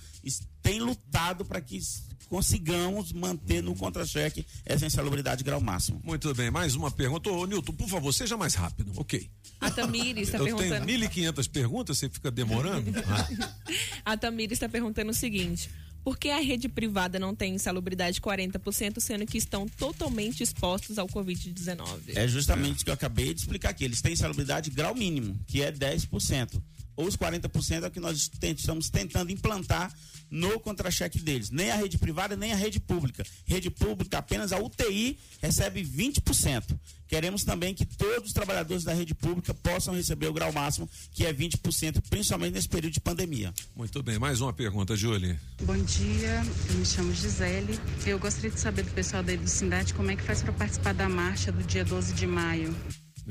tem 0.62 0.80
lutado 0.80 1.44
para 1.44 1.60
que 1.60 1.78
consigamos 2.26 3.12
manter 3.12 3.62
no 3.62 3.74
contra-cheque 3.74 4.46
essa 4.64 4.86
insalubridade 4.86 5.38
de 5.38 5.44
grau 5.44 5.60
máximo. 5.60 6.00
Muito 6.02 6.34
bem, 6.34 6.50
mais 6.50 6.74
uma 6.74 6.90
pergunta. 6.90 7.28
Ô, 7.30 7.44
Nilton, 7.44 7.74
por 7.74 7.88
favor, 7.88 8.12
seja 8.14 8.38
mais 8.38 8.54
rápido. 8.54 8.92
Ok. 8.96 9.28
A 9.60 9.70
Tamires 9.70 10.28
está 10.28 10.38
Eu 10.40 10.44
tenho 10.44 10.56
perguntando. 10.56 10.86
1.500 10.86 11.50
perguntas, 11.50 11.98
você 11.98 12.08
fica 12.08 12.30
demorando? 12.30 12.90
Ah. 14.04 14.12
A 14.12 14.16
Tamires 14.16 14.52
está 14.56 14.68
perguntando 14.68 15.10
o 15.10 15.14
seguinte: 15.14 15.68
por 16.10 16.18
que 16.18 16.28
a 16.28 16.40
rede 16.40 16.68
privada 16.68 17.20
não 17.20 17.36
tem 17.36 17.54
insalubridade 17.54 18.20
40%, 18.20 18.98
sendo 18.98 19.24
que 19.24 19.38
estão 19.38 19.68
totalmente 19.68 20.42
expostos 20.42 20.98
ao 20.98 21.06
Covid-19? 21.06 22.16
É 22.16 22.26
justamente 22.26 22.82
o 22.82 22.84
que 22.84 22.90
eu 22.90 22.94
acabei 22.94 23.32
de 23.32 23.42
explicar 23.42 23.68
aqui. 23.68 23.84
Eles 23.84 24.02
têm 24.02 24.14
insalubridade 24.14 24.70
grau 24.70 24.92
mínimo, 24.92 25.38
que 25.46 25.62
é 25.62 25.70
10%. 25.70 26.60
Ou 27.00 27.06
os 27.06 27.16
40% 27.16 27.82
é 27.82 27.86
o 27.86 27.90
que 27.90 27.98
nós 27.98 28.30
estamos 28.42 28.90
tentando 28.90 29.32
implantar 29.32 29.90
no 30.30 30.60
contra-cheque 30.60 31.18
deles. 31.18 31.48
Nem 31.50 31.70
a 31.70 31.76
rede 31.76 31.96
privada, 31.96 32.36
nem 32.36 32.52
a 32.52 32.56
rede 32.56 32.78
pública. 32.78 33.24
Rede 33.46 33.70
pública, 33.70 34.18
apenas 34.18 34.52
a 34.52 34.58
UTI 34.58 35.18
recebe 35.40 35.82
20%. 35.82 36.78
Queremos 37.08 37.42
também 37.42 37.74
que 37.74 37.86
todos 37.86 38.28
os 38.28 38.32
trabalhadores 38.34 38.84
da 38.84 38.92
rede 38.92 39.14
pública 39.14 39.54
possam 39.54 39.94
receber 39.94 40.26
o 40.26 40.32
grau 40.34 40.52
máximo, 40.52 40.88
que 41.10 41.24
é 41.24 41.32
20%, 41.32 42.02
principalmente 42.10 42.52
nesse 42.52 42.68
período 42.68 42.92
de 42.92 43.00
pandemia. 43.00 43.52
Muito 43.74 44.02
bem, 44.02 44.18
mais 44.18 44.42
uma 44.42 44.52
pergunta, 44.52 44.94
Julie. 44.94 45.40
Bom 45.62 45.82
dia, 45.82 46.42
eu 46.68 46.74
me 46.74 46.84
chamo 46.84 47.14
Gisele. 47.14 47.80
Eu 48.06 48.18
gostaria 48.18 48.50
de 48.50 48.60
saber 48.60 48.82
do 48.82 48.90
pessoal 48.90 49.22
daí 49.22 49.38
do 49.38 49.48
Sindate 49.48 49.94
como 49.94 50.10
é 50.10 50.16
que 50.16 50.22
faz 50.22 50.42
para 50.42 50.52
participar 50.52 50.92
da 50.92 51.08
marcha 51.08 51.50
do 51.50 51.62
dia 51.62 51.82
12 51.82 52.12
de 52.12 52.26
maio. 52.26 52.76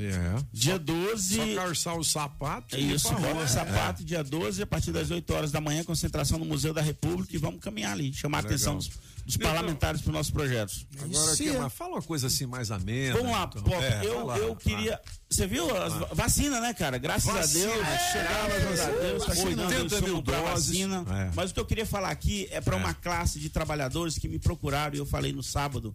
É. 0.06 0.36
Dia 0.52 0.74
Só- 0.74 0.80
12. 0.80 1.36
Só 1.36 1.56
calçar 1.56 1.94
o 1.96 2.04
sapato. 2.04 2.76
É 2.76 2.80
isso, 2.80 3.10
rua. 3.10 3.34
bora 3.34 3.48
sapato, 3.48 4.04
dia 4.04 4.24
12, 4.24 4.62
a 4.62 4.68
partir 4.68 4.92
das 4.92 5.10
8 5.12 5.34
horas 5.34 5.52
da 5.52 5.60
manhã, 5.62 5.84
concentração 5.84 6.38
no 6.40 6.46
Museu 6.46 6.74
da 6.74 6.82
República 6.82 7.36
e 7.36 7.38
vamos 7.38 7.60
caminhar 7.62 7.92
ali, 7.94 8.14
chamar 8.14 8.40
a 8.40 8.42
Legal. 8.42 8.56
atenção 8.56 8.76
dos, 8.78 8.90
dos 9.26 9.38
parlamentares 9.38 10.02
para 10.02 10.10
os 10.10 10.14
nossos 10.16 10.32
projetos. 10.32 10.86
Agora, 11.02 11.36
que, 11.36 11.52
mas 11.54 11.74
fala 11.74 11.92
uma 11.96 12.02
coisa 12.02 12.28
assim 12.28 12.46
mais 12.46 12.72
amena. 12.72 13.16
Vamos 13.18 13.32
lá, 13.32 13.44
então. 13.50 13.64
Pop, 13.64 13.84
É, 13.84 14.02
eu, 14.04 14.26
lá, 14.26 14.38
eu 14.38 14.56
queria. 14.56 15.00
Você 15.30 15.46
viu 15.46 15.66
as 15.78 15.94
Ah. 15.94 15.98
va- 16.00 16.10
vacina, 16.14 16.60
né, 16.60 16.74
cara? 16.74 16.98
Graças 16.98 17.32
Vacina, 17.32 17.66
a 17.66 17.68
Deus, 17.76 17.88
é, 17.88 18.12
chegava, 18.12 18.48
graças 18.48 18.80
a 18.80 18.90
Deus, 18.92 19.26
tá 19.26 19.32
80 19.32 19.50
chegando 19.70 19.86
insumo 19.86 20.08
mil 20.08 20.24
pra 20.24 20.40
doses. 20.42 20.68
vacina. 20.68 21.06
É. 21.10 21.32
Mas 21.36 21.52
o 21.52 21.54
que 21.54 21.60
eu 21.60 21.66
queria 21.66 21.86
falar 21.86 22.10
aqui 22.10 22.48
é 22.52 22.60
para 22.60 22.76
uma 22.76 22.94
classe 22.94 23.40
de 23.40 23.50
trabalhadores 23.50 24.18
que 24.18 24.28
me 24.28 24.40
procuraram, 24.40 24.96
e 24.96 24.98
eu 24.98 25.06
falei 25.06 25.32
no 25.32 25.44
sábado. 25.44 25.94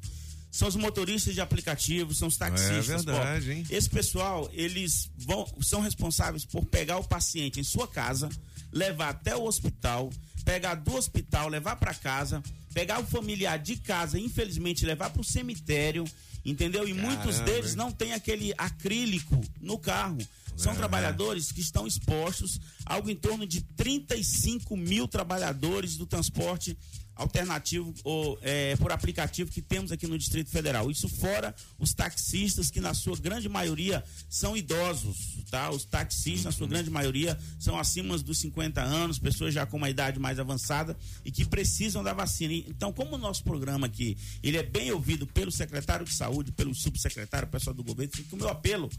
São 0.55 0.69
os 0.69 0.77
motoristas 0.77 1.35
de 1.35 1.41
aplicativos, 1.41 2.17
são 2.17 2.29
os 2.29 2.37
taxistas. 2.37 2.89
É 2.89 2.97
verdade, 3.13 3.51
hein? 3.53 3.67
Esse 3.69 3.91
pessoal, 3.91 4.49
eles 4.53 5.11
vão, 5.17 5.45
são 5.61 5.81
responsáveis 5.81 6.45
por 6.45 6.65
pegar 6.65 6.99
o 6.99 7.03
paciente 7.05 7.59
em 7.59 7.65
sua 7.65 7.89
casa, 7.89 8.29
levar 8.73 9.09
até 9.09 9.35
o 9.35 9.43
hospital, 9.43 10.11
pegar 10.45 10.77
do 10.77 10.95
hospital, 10.95 11.49
levar 11.49 11.75
para 11.75 11.93
casa, 11.93 12.41
pegar 12.73 13.01
o 13.01 13.05
familiar 13.05 13.59
de 13.59 13.75
casa, 13.75 14.17
infelizmente, 14.17 14.87
levar 14.87 15.11
para 15.11 15.23
o 15.23 15.25
cemitério, 15.25 16.05
entendeu? 16.45 16.87
E 16.87 16.95
muitos 16.95 17.39
Caramba, 17.39 17.45
deles 17.53 17.71
hein? 17.73 17.77
não 17.77 17.91
têm 17.91 18.13
aquele 18.13 18.55
acrílico 18.57 19.41
no 19.61 19.77
carro. 19.77 20.19
São 20.57 20.71
É. 20.73 20.77
trabalhadores 20.77 21.51
que 21.51 21.61
estão 21.61 21.85
expostos, 21.85 22.61
algo 22.87 23.11
em 23.11 23.17
torno 23.17 23.45
de 23.45 23.61
35 23.61 24.77
mil 24.77 25.09
trabalhadores 25.09 25.97
do 25.97 26.07
transporte 26.07 26.77
alternativo 27.17 27.95
ou 28.03 28.39
é, 28.43 28.77
por 28.77 28.93
aplicativo 28.93 29.51
que 29.51 29.63
temos 29.63 29.93
aqui 29.93 30.07
no 30.07 30.19
Distrito 30.19 30.51
Federal. 30.51 30.91
Isso 30.91 31.09
fora 31.09 31.55
os 31.79 31.95
taxistas 31.95 32.71
que 32.71 32.81
na 32.81 32.95
sua 32.95 33.17
grande 33.17 33.49
maioria 33.49 34.05
são 34.29 34.57
idosos, 34.57 35.45
tá? 35.51 35.71
Os 35.71 35.85
taxistas 35.85 36.45
na 36.45 36.53
sua 36.53 36.67
grande 36.67 36.91
maioria 36.91 37.39
são 37.59 37.79
acima 37.79 38.19
dos 38.19 38.39
50 38.39 38.83
anos, 38.83 39.19
pessoas 39.19 39.55
já 39.55 39.65
com 39.67 39.77
uma 39.77 39.91
idade 39.91 40.19
mais 40.19 40.39
avançada 40.39 40.97
e 41.25 41.31
que 41.31 41.45
precisam 41.45 42.03
da 42.03 42.13
vacina. 42.13 42.55
Então, 42.55 42.93
como 42.93 43.15
o 43.15 43.19
nosso 43.19 43.43
programa 43.45 43.87
aqui, 43.87 44.17
ele 44.43 44.57
é 44.57 44.63
bem 44.63 44.91
ouvido 44.91 45.27
pelo 45.27 45.51
secretário 45.51 46.05
de 46.05 46.15
saúde, 46.15 46.53
pelo 46.53 46.75
subsecretário, 46.75 47.49
pessoal 47.49 47.75
do 47.75 47.83
governo, 47.83 48.13
fica 48.15 48.35
o 48.35 48.39
meu 48.39 48.49
apelo 48.49 48.91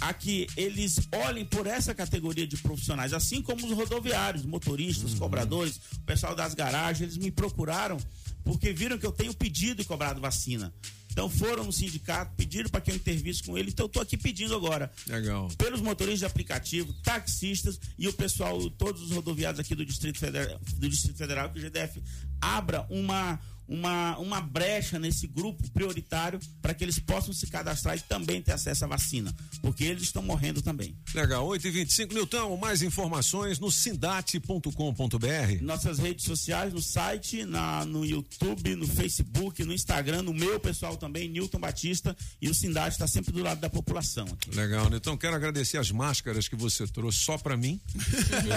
a 0.00 0.12
que 0.12 0.46
eles 0.56 0.98
olhem 1.12 1.44
por 1.44 1.66
essa 1.66 1.94
categoria 1.94 2.46
de 2.46 2.56
profissionais, 2.56 3.12
assim 3.12 3.42
como 3.42 3.66
os 3.66 3.72
rodoviários, 3.72 4.44
motoristas, 4.44 5.14
cobradores, 5.14 5.80
o 5.96 6.00
pessoal 6.00 6.34
das 6.34 6.54
garagens, 6.54 7.02
eles 7.02 7.16
me 7.16 7.30
procuraram 7.30 7.98
porque 8.44 8.72
viram 8.72 8.98
que 8.98 9.06
eu 9.06 9.12
tenho 9.12 9.32
pedido 9.34 9.82
e 9.82 9.84
cobrado 9.84 10.20
vacina. 10.20 10.72
Então 11.12 11.28
foram 11.28 11.64
no 11.64 11.72
sindicato, 11.72 12.32
pediram 12.36 12.70
para 12.70 12.80
que 12.80 12.90
eu 12.90 12.96
intervisse 12.96 13.42
com 13.42 13.56
ele, 13.56 13.70
então 13.70 13.84
eu 13.84 13.88
estou 13.88 14.02
aqui 14.02 14.16
pedindo 14.16 14.54
agora. 14.54 14.90
Legal. 15.06 15.48
Pelos 15.58 15.82
motoristas 15.82 16.20
de 16.20 16.26
aplicativo, 16.26 16.92
taxistas 17.02 17.78
e 17.98 18.08
o 18.08 18.12
pessoal, 18.14 18.58
todos 18.70 19.02
os 19.02 19.10
rodoviários 19.10 19.60
aqui 19.60 19.74
do 19.74 19.84
Distrito 19.84 20.18
Federal, 20.18 20.58
do 20.76 20.88
Distrito 20.88 21.18
Federal 21.18 21.50
que 21.50 21.58
o 21.58 21.62
GDF 21.62 22.02
abra 22.40 22.86
uma, 22.88 23.38
uma, 23.72 24.18
uma 24.18 24.40
brecha 24.40 24.98
nesse 24.98 25.26
grupo 25.26 25.68
prioritário 25.70 26.38
para 26.60 26.74
que 26.74 26.84
eles 26.84 26.98
possam 26.98 27.32
se 27.32 27.46
cadastrar 27.46 27.96
e 27.96 28.00
também 28.00 28.42
ter 28.42 28.52
acesso 28.52 28.84
à 28.84 28.88
vacina, 28.88 29.34
porque 29.60 29.84
eles 29.84 30.02
estão 30.02 30.22
morrendo 30.22 30.60
também. 30.60 30.94
Legal, 31.14 31.46
8 31.46 31.66
e 31.66 31.70
25 31.70 32.14
Nilton, 32.14 32.56
mais 32.56 32.82
informações 32.82 33.58
no 33.58 33.70
sindate.com.br. 33.70 35.62
Nossas 35.62 35.98
redes 35.98 36.24
sociais, 36.24 36.72
no 36.72 36.82
site, 36.82 37.44
na, 37.44 37.84
no 37.84 38.04
YouTube, 38.04 38.76
no 38.76 38.86
Facebook, 38.86 39.64
no 39.64 39.72
Instagram, 39.72 40.22
no 40.22 40.34
meu 40.34 40.60
pessoal 40.60 40.96
também, 40.96 41.28
Newton 41.28 41.58
Batista, 41.58 42.14
e 42.40 42.48
o 42.48 42.54
Sindate 42.54 42.90
está 42.90 43.06
sempre 43.06 43.32
do 43.32 43.42
lado 43.42 43.60
da 43.60 43.70
população. 43.70 44.26
aqui. 44.26 44.54
Legal, 44.54 44.90
Nilton, 44.90 45.16
quero 45.16 45.34
agradecer 45.34 45.78
as 45.78 45.90
máscaras 45.90 46.46
que 46.46 46.56
você 46.56 46.86
trouxe 46.86 47.20
só 47.20 47.38
pra 47.38 47.56
mim. 47.56 47.80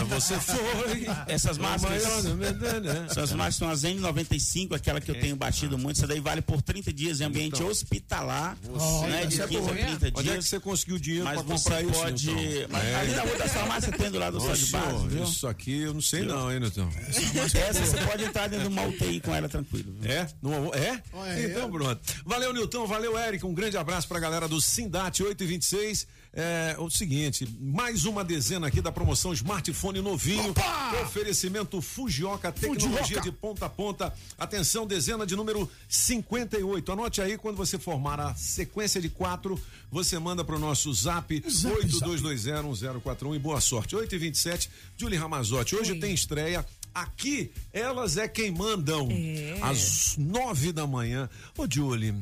Você 0.09 0.39
foi. 0.39 1.05
Essas 1.27 1.57
máscaras. 1.57 2.23
Né? 2.25 3.05
Essas 3.09 3.31
máscaras 3.31 3.55
são 3.55 3.69
as 3.69 3.81
N95, 3.83 4.75
aquela 4.75 4.99
que 5.01 5.04
eu 5.11 5.19
tenho 5.19 5.35
batido 5.35 5.77
muito. 5.77 5.97
Essa 5.97 6.07
daí 6.07 6.19
vale 6.19 6.41
por 6.41 6.61
30 6.61 6.91
dias 6.93 7.21
em 7.21 7.25
ambiente 7.25 7.55
Então. 7.57 7.67
hospitalar. 7.67 8.57
Você- 8.63 9.07
né, 9.07 9.25
de 9.25 9.35
essa 9.35 9.43
é 9.43 9.47
15 9.47 9.57
a 9.57 9.61
boa, 9.61 9.73
30 9.73 9.89
hein? 9.91 9.97
dias. 9.99 10.11
Onde 10.15 10.29
é 10.29 10.37
que 10.37 10.41
você 10.43 10.59
conseguiu 10.59 10.99
dinheiro 10.99 11.25
você 11.25 11.43
comprar 11.43 11.81
isso, 11.81 11.91
pode. 11.93 12.31
Nilton? 12.31 12.67
Mas 12.71 12.83
É. 12.85 12.95
ali 12.95 13.11
na 13.15 13.21
rua 13.23 13.37
da 13.37 13.47
farmácia 13.49 13.91
tem 13.91 14.11
do 14.11 14.19
lado 14.19 14.37
do 14.37 14.43
sol 14.43 14.53
de 14.55 14.65
base, 14.67 15.07
viu? 15.07 15.23
Isso 15.23 15.47
aqui 15.47 15.81
eu 15.81 15.93
não 15.93 16.01
sei 16.01 16.21
não, 16.23 16.51
hein, 16.51 16.59
Nilton? 16.59 16.89
Essa 17.07 17.85
você 17.85 17.97
pode 18.05 18.23
entrar 18.23 18.47
dentro 18.47 18.67
de 18.69 18.73
uma 18.73 18.83
UTI 18.87 19.19
com 19.19 19.33
ela 19.33 19.47
tranquilo. 19.49 19.93
viu? 19.99 20.11
É? 20.11 20.27
Numa- 20.41 20.75
é? 20.75 21.01
então 21.45 21.69
pronto. 21.71 22.01
Valeu, 22.25 22.53
Nilton. 22.53 22.85
Valeu, 22.87 23.17
Eric. 23.17 23.45
Um 23.45 23.53
grande 23.53 23.77
abraço 23.77 24.07
pra 24.07 24.19
galera 24.19 24.47
do 24.47 24.59
Sindate 24.61 25.23
826. 25.23 26.07
É 26.37 26.75
o 26.77 26.89
seguinte, 26.89 27.47
mais 27.61 28.03
uma 28.03 28.21
dezena 28.21 28.67
aqui 28.67 28.81
da 28.81 28.91
promoção 28.91 29.31
smartphone 29.31 30.01
novinho. 30.01 30.53
Oferecimento 31.01 31.81
Fujioka, 31.81 32.51
tecnologia 32.51 33.21
de 33.21 33.31
ponta 33.31 33.67
a 33.67 33.69
ponta. 33.69 34.13
Atenção, 34.37 34.85
dezena 34.85 35.25
de 35.25 35.33
número 35.33 35.71
58. 35.87 36.91
Anote 36.91 37.21
aí 37.21 37.37
quando 37.37 37.55
você 37.55 37.79
formar 37.79 38.19
a 38.19 38.35
sequência 38.35 38.99
de 38.99 39.07
quatro, 39.07 39.57
você 39.89 40.19
manda 40.19 40.43
pro 40.43 40.59
nosso 40.59 40.93
zap, 40.93 41.39
82201041 41.39 43.35
e 43.35 43.39
boa 43.39 43.61
sorte. 43.61 43.95
8 43.95 44.13
e 44.13 44.17
27 44.17 44.69
Julie 44.97 45.17
Ramazotti. 45.17 45.73
Hoje 45.73 45.95
tem 45.95 46.13
estreia 46.13 46.65
Aqui, 46.95 47.51
elas 47.73 48.15
é 48.15 48.25
quem 48.25 48.51
mandam. 48.51 49.09
É. 49.11 49.59
Às 49.61 50.15
nove 50.17 50.71
da 50.71 50.87
manhã. 50.87 51.29
Ô, 51.57 51.67
Julie, 51.69 52.15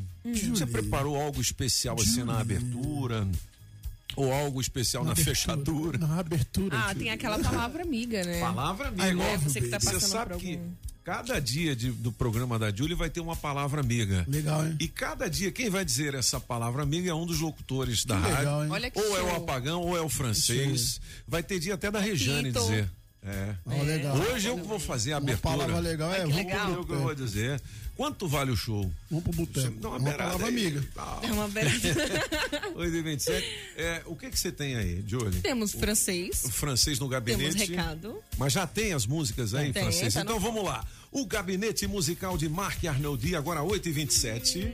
você 0.50 0.66
preparou 0.66 1.16
algo 1.16 1.40
especial 1.40 1.96
assim 2.00 2.24
na 2.24 2.40
abertura? 2.40 3.28
Ou 4.16 4.32
algo 4.32 4.62
especial 4.62 5.04
na, 5.04 5.16
fechadura? 5.16 5.98
Na 5.98 6.20
abertura. 6.20 6.78
Ah, 6.78 6.94
tem 6.96 7.10
aquela 7.10 7.40
palavra 7.40 7.84
amiga, 7.84 8.24
né? 8.24 8.40
Palavra 8.40 8.88
amiga. 8.90 9.24
É, 9.24 9.38
você 9.38 9.60
que 9.62 9.68
tá 9.70 9.80
Você 9.80 9.92
passando 9.94 10.10
sabe 10.12 10.32
por 10.34 10.40
que 10.40 10.54
algum... 10.54 10.70
cada 11.04 11.40
dia 11.40 11.76
de- 11.76 11.92
do 11.92 12.12
programa 12.12 12.58
da 12.60 12.72
Julie 12.74 12.96
vai 12.96 13.10
ter 13.10 13.20
uma 13.20 13.36
palavra 13.36 13.82
amiga. 13.82 14.26
Legal, 14.28 14.66
hein? 14.66 14.76
E 14.80 14.88
cada 14.88 15.30
dia, 15.30 15.52
quem 15.52 15.70
vai 15.70 15.84
dizer 15.84 16.14
essa 16.14 16.40
palavra 16.40 16.84
amiga 16.84 17.10
é 17.10 17.14
um 17.14 17.26
dos 17.26 17.40
locutores 17.40 18.06
da 18.06 18.16
Que 18.16 18.22
rádio. 18.22 18.38
legal, 18.38 18.64
hein? 18.66 18.72
Olha 18.72 18.92
que 18.92 19.00
ou 19.00 19.18
é 19.18 19.22
o 19.24 19.28
show. 19.28 19.36
apagão, 19.38 19.82
ou 19.82 19.98
é 19.98 20.02
o 20.02 20.10
francês. 20.10 21.02
Vai 21.28 21.42
ter 21.44 21.60
dia 21.60 21.74
até 21.74 21.90
da 21.90 22.00
Rejane 22.00 22.50
Tito. 22.52 22.60
dizer. 22.62 22.90
É. 23.26 23.56
Legal. 23.86 24.18
Hoje 24.18 24.48
eu 24.50 24.58
que 24.60 24.68
vou 24.68 24.78
fazer 24.80 25.14
a 25.14 25.18
Uma 25.18 25.24
abertura. 25.24 25.56
palavra 25.58 25.80
legal 25.80 26.12
é 26.12 26.16
que 26.16 26.22
vamos 26.24 26.36
legal. 26.36 26.72
Eu 26.74 26.84
que 26.86 26.92
eu 26.92 27.00
vou 27.02 27.16
dizer. 27.16 27.62
Quanto 27.96 28.28
vale 28.28 28.50
o 28.52 28.56
show? 28.56 28.92
Vamos 29.10 29.24
pro 29.24 29.34
boteco. 29.34 29.80
Dá 29.80 29.90
uma 29.90 29.98
Uma 30.00 30.12
palavra 30.14 30.48
aí. 30.48 30.52
amiga. 30.52 30.84
É 31.22 31.32
uma 31.32 31.48
beirada. 31.48 31.78
8 32.76 32.96
e 32.96 33.02
27. 33.04 33.48
É, 33.78 34.02
o 34.08 34.16
que 34.16 34.30
que 34.32 34.40
você 34.40 34.52
tem 34.52 34.76
aí, 34.76 35.04
Julie? 35.08 35.40
Temos 35.42 35.74
francês, 35.74 36.44
O 36.46 36.52
francês 36.52 36.98
no 37.00 37.08
gabinete. 37.08 37.54
temos 37.56 37.70
recado. 37.70 38.16
Mas 38.38 38.52
já 38.54 38.66
tem 38.66 38.94
as 38.94 39.06
músicas 39.06 39.54
aí 39.54 39.70
em 39.70 39.74
Tem, 39.74 39.84
francês. 39.84 40.14
tá 40.16 40.22
Então 40.22 40.40
vamos 40.40 40.64
lá. 40.64 40.84
O 41.12 41.26
gabinete 41.28 41.86
musical 41.86 42.36
de 42.36 42.50
Marc 42.50 42.84
Arnoldi, 42.86 43.36
agora 43.36 43.62
8 43.62 43.88
e 43.90 43.92
27 43.92 44.74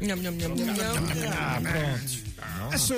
Nham, 0.00 0.16
nham, 0.16 0.32
nham. 0.32 0.54
Ah. 2.38 2.70
Nossa, 2.70 2.94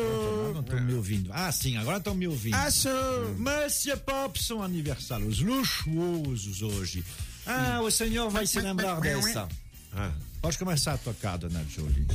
não 0.52 0.60
estão 0.60 0.80
me 0.80 0.94
ouvindo. 0.94 1.30
Ah, 1.32 1.50
sim, 1.52 1.76
agora 1.76 1.98
estão 1.98 2.14
me 2.14 2.26
ouvindo. 2.26 2.54
Ah, 2.54 2.70
sou. 2.70 2.90
Monsieur 3.38 3.96
Pop 3.98 4.42
são 4.42 4.62
aniversários 4.62 5.38
luxuosos 5.40 6.60
hoje. 6.62 7.04
Ah, 7.48 7.80
o 7.80 7.90
senhor 7.90 8.28
vai 8.28 8.46
se 8.46 8.60
lembrar 8.60 9.00
dessa. 9.00 9.48
Ah. 9.94 10.12
Pode 10.42 10.58
começar 10.58 10.92
a 10.92 10.98
tocar, 10.98 11.38
dona 11.38 11.64
Jolie. 11.64 12.06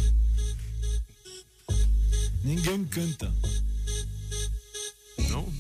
Ninguém 2.43 2.85
canta. 2.85 3.33
Não? 5.29 5.51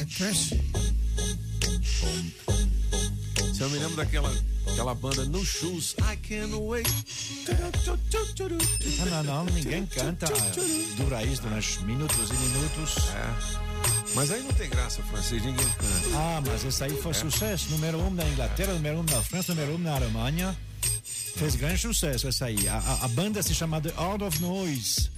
É 0.00 0.04
trash. 0.04 0.50
Se 3.54 3.60
eu 3.60 3.70
me 3.70 3.78
lembro 3.78 3.96
daquela 3.96 4.30
aquela 4.66 4.94
banda 4.94 5.24
No 5.26 5.44
Shoes, 5.44 5.94
I 6.00 6.16
Can't 6.16 6.54
Wait. 6.54 6.88
Não, 8.98 9.22
não, 9.22 9.22
não, 9.22 9.44
ninguém 9.54 9.86
canta. 9.86 10.26
Dura 10.96 11.22
isso 11.24 11.42
durante 11.42 11.84
minutos 11.84 12.30
e 12.30 12.34
minutos. 12.34 12.96
É. 13.14 13.63
Mas 14.14 14.30
aí 14.30 14.42
não 14.42 14.52
tem 14.52 14.68
graça 14.70 15.02
francês, 15.02 15.42
ninguém 15.42 15.66
canta. 15.66 16.08
Ah, 16.16 16.42
mas 16.46 16.64
esse 16.64 16.84
aí 16.84 16.96
foi 17.02 17.12
sucesso. 17.14 17.68
Número 17.70 17.98
um 17.98 18.10
na 18.10 18.24
Inglaterra, 18.28 18.72
número 18.74 18.98
um 18.98 19.02
na 19.02 19.22
França, 19.22 19.54
número 19.54 19.74
um 19.74 19.78
na 19.78 19.94
Alemanha. 19.96 20.56
Fez 21.36 21.56
grande 21.56 21.80
sucesso 21.80 22.28
essa 22.28 22.44
aí. 22.46 22.68
A, 22.68 22.76
a- 22.78 23.04
a 23.04 23.08
banda 23.08 23.42
se 23.42 23.52
chama 23.54 23.80
The 23.80 23.92
Art 23.96 24.22
of 24.22 24.40
Noise. 24.40 25.10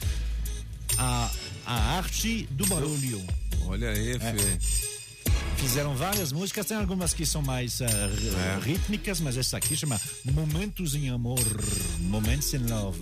A, 0.98 1.30
a 1.66 1.74
arte 1.98 2.48
do 2.52 2.64
barulho. 2.66 3.22
Olha 3.66 3.90
aí, 3.90 4.12
É. 4.12 4.18
Fê. 4.18 4.58
Fizeram 5.58 5.94
várias 5.96 6.32
músicas, 6.32 6.66
tem 6.66 6.76
algumas 6.76 7.12
que 7.14 7.24
são 7.26 7.40
mais 7.42 7.80
ah, 7.82 7.86
r- 7.86 8.60
rítmicas, 8.62 9.20
mas 9.20 9.36
essa 9.36 9.56
aqui 9.56 9.74
chama 9.76 10.00
Momentos 10.24 10.94
em 10.94 11.08
Amor, 11.10 11.40
Moments 11.98 12.52
in 12.54 12.66
Love. 12.68 13.00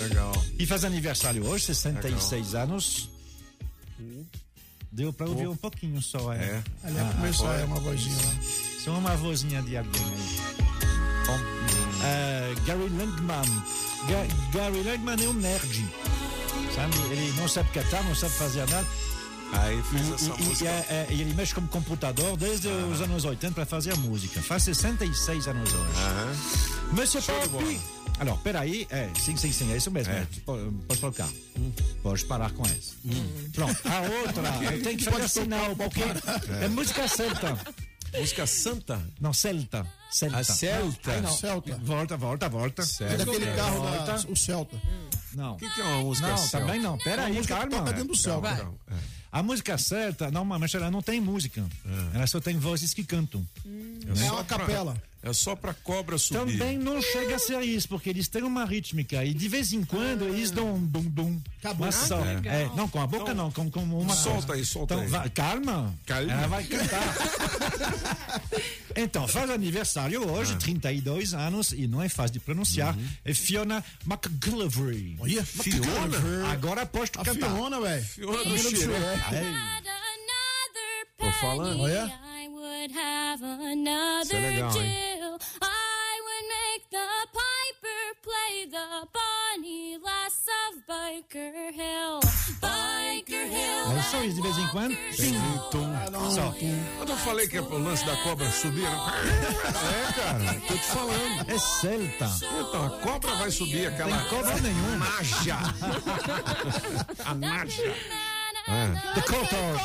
Legal. 0.00 0.32
E 0.58 0.66
faz 0.66 0.84
aniversário 0.84 1.44
hoje, 1.46 1.64
66 1.66 2.54
anos. 2.54 3.10
Deu 4.92 5.12
pra 5.12 5.26
ouvir 5.28 5.46
um 5.46 5.56
pouquinho 5.56 6.02
só, 6.02 6.32
é. 6.32 6.36
É. 6.38 6.62
Ali 6.84 6.98
é 6.98 7.04
começar, 7.12 7.60
é 7.60 7.64
uma 7.64 7.78
vozinha 7.78 8.16
lá. 8.16 8.34
Só 8.84 8.90
uma 8.98 9.16
vozinha 9.16 9.62
de 9.62 9.76
alguém 9.76 10.02
aí. 10.02 10.40
Bom, 11.26 11.38
eh, 12.02 12.54
Gary 12.66 12.88
Langman. 12.88 13.62
Ga- 14.08 14.50
Gary 14.52 14.82
Langman 14.82 15.24
é 15.24 15.28
um 15.28 15.32
nerd. 15.34 15.88
Sabe? 16.74 16.96
Ele 17.12 17.32
não 17.36 17.46
sabe 17.46 17.70
cantar, 17.70 18.02
não 18.04 18.14
sabe 18.14 18.32
fazer 18.34 18.66
nada. 18.68 18.86
Aí 19.52 19.82
fez 19.82 20.08
E, 20.08 20.12
essa 20.14 20.24
e- 20.24 20.28
e- 20.42 20.44
música. 20.44 20.68
é- 20.70 21.06
e 21.10 21.20
ele 21.20 21.34
mexe 21.34 21.54
como 21.54 21.66
computador 21.68 22.36
desde 22.36 22.68
os 22.68 23.00
anos 23.00 23.24
80 23.24 23.54
para 23.54 23.66
fazer 23.66 23.92
a 23.92 23.96
música. 23.96 24.40
Faz 24.42 24.62
66 24.64 25.46
anos 25.46 25.72
hoje. 25.72 25.98
Aham. 25.98 26.36
Monsieur 26.92 27.22
Show 27.22 27.34
Peraí, 28.42 28.86
é, 28.90 29.08
sim, 29.18 29.36
sim, 29.36 29.52
sim, 29.52 29.72
é 29.72 29.76
isso 29.76 29.90
mesmo. 29.90 30.12
É. 30.12 30.18
é, 30.20 30.26
po- 30.44 30.56
Pode 30.88 31.00
colocar. 31.00 31.28
Pode 32.02 32.24
parar 32.26 32.50
com 32.52 32.64
essa. 32.64 32.94
Pronto, 33.52 33.76
a 33.88 34.00
outra, 34.00 34.48
eu 34.74 34.82
tenho 34.82 34.98
que 34.98 35.04
fazer 35.04 35.28
sinal, 35.28 35.74
porque 35.76 36.00
é 36.62 36.68
música 36.68 37.06
celta. 37.08 37.58
Música 38.18 38.46
santa? 38.46 39.00
Não, 39.20 39.32
celta. 39.32 39.86
Celta. 40.10 40.38
A 40.38 40.44
celta? 40.44 41.12
Ai, 41.12 41.20
não. 41.20 41.30
Celta. 41.32 41.76
Volta, 41.84 42.16
volta, 42.16 42.48
volta. 42.48 42.82
É 43.00 43.16
daquele 43.16 43.46
carro 43.54 43.82
da, 44.04 44.14
o 44.28 44.34
Celta. 44.36 44.76
Não. 45.34 45.54
O 45.54 45.56
que, 45.56 45.70
que 45.70 45.80
é 45.80 45.84
uma 45.84 46.02
música 46.02 46.26
Não, 46.28 46.36
celta? 46.36 46.58
também 46.66 46.80
não. 46.82 46.98
Pera 46.98 47.22
Uma 47.22 47.28
aí, 47.28 47.34
música 47.34 47.54
que 47.54 47.60
calma. 47.60 47.76
toca 47.78 47.92
dentro 47.92 48.08
do 48.08 48.16
Celta. 48.16 48.40
Vai. 48.40 48.64
Não, 48.64 48.74
é. 48.90 48.94
A 49.30 49.44
música 49.44 49.78
certa, 49.78 50.28
normalmente 50.28 50.76
ela 50.76 50.90
não 50.90 51.00
tem 51.00 51.20
música. 51.20 51.64
Ela 52.12 52.26
só 52.26 52.40
tem 52.40 52.58
vozes 52.58 52.92
que 52.92 53.04
cantam. 53.04 53.46
É 54.10 54.14
só 54.16 54.34
uma 54.34 54.42
pra- 54.44 54.58
capela. 54.58 55.00
É 55.22 55.32
só 55.34 55.54
pra 55.54 55.74
cobra 55.74 56.16
subir. 56.16 56.58
Também 56.58 56.78
não 56.78 57.00
chega 57.02 57.36
a 57.36 57.38
ser 57.38 57.60
isso, 57.62 57.86
porque 57.88 58.08
eles 58.08 58.26
têm 58.26 58.42
uma 58.42 58.64
rítmica 58.64 59.22
e 59.22 59.34
de 59.34 59.48
vez 59.48 59.70
em 59.72 59.84
quando 59.84 60.24
eles 60.24 60.50
dão 60.50 60.74
um 60.74 60.78
bum 60.78 61.02
bum. 61.02 61.38
Acabou. 61.58 61.86
Ah. 61.86 62.48
É, 62.48 62.70
não, 62.74 62.88
com 62.88 63.00
a 63.02 63.06
boca 63.06 63.34
não, 63.34 63.50
com, 63.50 63.70
com 63.70 63.80
uma 63.82 64.14
Solta 64.14 64.46
coisa. 64.46 64.52
aí, 64.54 64.64
solta 64.64 64.94
então, 64.94 65.04
aí. 65.04 65.10
vai- 65.10 65.28
calma. 65.30 65.94
Calma. 66.06 66.32
Ela 66.32 66.46
vai 66.46 66.64
cantar. 66.64 67.16
então, 68.96 69.28
faz 69.28 69.50
aniversário 69.50 70.26
hoje, 70.26 70.56
32 70.56 71.34
anos, 71.34 71.72
e 71.72 71.86
não 71.86 72.00
é 72.00 72.08
fácil 72.08 72.32
de 72.34 72.40
pronunciar. 72.40 72.96
É 73.24 73.34
Fiona 73.34 73.84
McGillivray. 74.06 75.16
Olha, 75.20 75.44
Fiona? 75.44 76.50
Agora 76.50 76.86
pode 76.86 77.10
A 77.18 77.24
cantar. 77.24 77.50
Fiona, 77.50 77.78
velho. 77.78 78.04
Fiona 78.04 78.42
do 78.44 78.56
Chile. 78.58 78.94
É. 78.94 79.90
Tô 81.18 81.30
falando. 81.32 81.80
Olha. 81.82 82.29
I 82.80 82.84
would 82.84 82.92
have 82.92 83.42
another 83.42 84.36
é 84.36 84.40
legal, 84.40 84.70
hein? 84.70 85.18
Jill. 85.18 85.38
I 85.60 86.12
would 86.24 86.46
make 86.56 86.88
the 86.90 87.08
piper 87.36 88.02
play 88.22 88.64
the 88.70 89.06
Bonnie 89.12 89.98
Lass 90.02 90.46
of 90.48 90.86
Biker 90.88 91.74
Hill. 91.74 92.20
Biker 92.58 93.46
Hill. 93.46 93.98
É 93.98 94.02
só 94.10 94.24
isso 94.24 94.36
de 94.36 94.40
vez 94.40 94.56
em 94.56 94.66
quando. 94.68 94.96
Sim. 95.12 95.34
Só. 96.34 96.54
Quando 96.96 97.10
eu 97.10 97.16
falei 97.16 97.48
que 97.48 97.58
é 97.58 97.60
o 97.60 97.78
lance 97.78 98.06
da 98.06 98.16
cobra 98.22 98.50
subir. 98.50 98.86
É, 98.86 100.12
cara, 100.14 100.60
tô 100.66 100.74
te 100.74 100.86
falando. 100.86 101.50
É 101.50 101.58
celta. 101.58 102.30
Então, 102.60 102.86
a 102.86 102.90
cobra 103.00 103.34
vai 103.34 103.50
subir 103.50 103.88
aquela. 103.88 104.16
Tem 104.16 104.28
cobra 104.30 104.58
nenhuma. 104.58 104.96
Naja. 104.96 105.58
a 107.26 107.34
naja. 107.34 107.94
The 109.14 109.22
Cotors. 109.22 109.80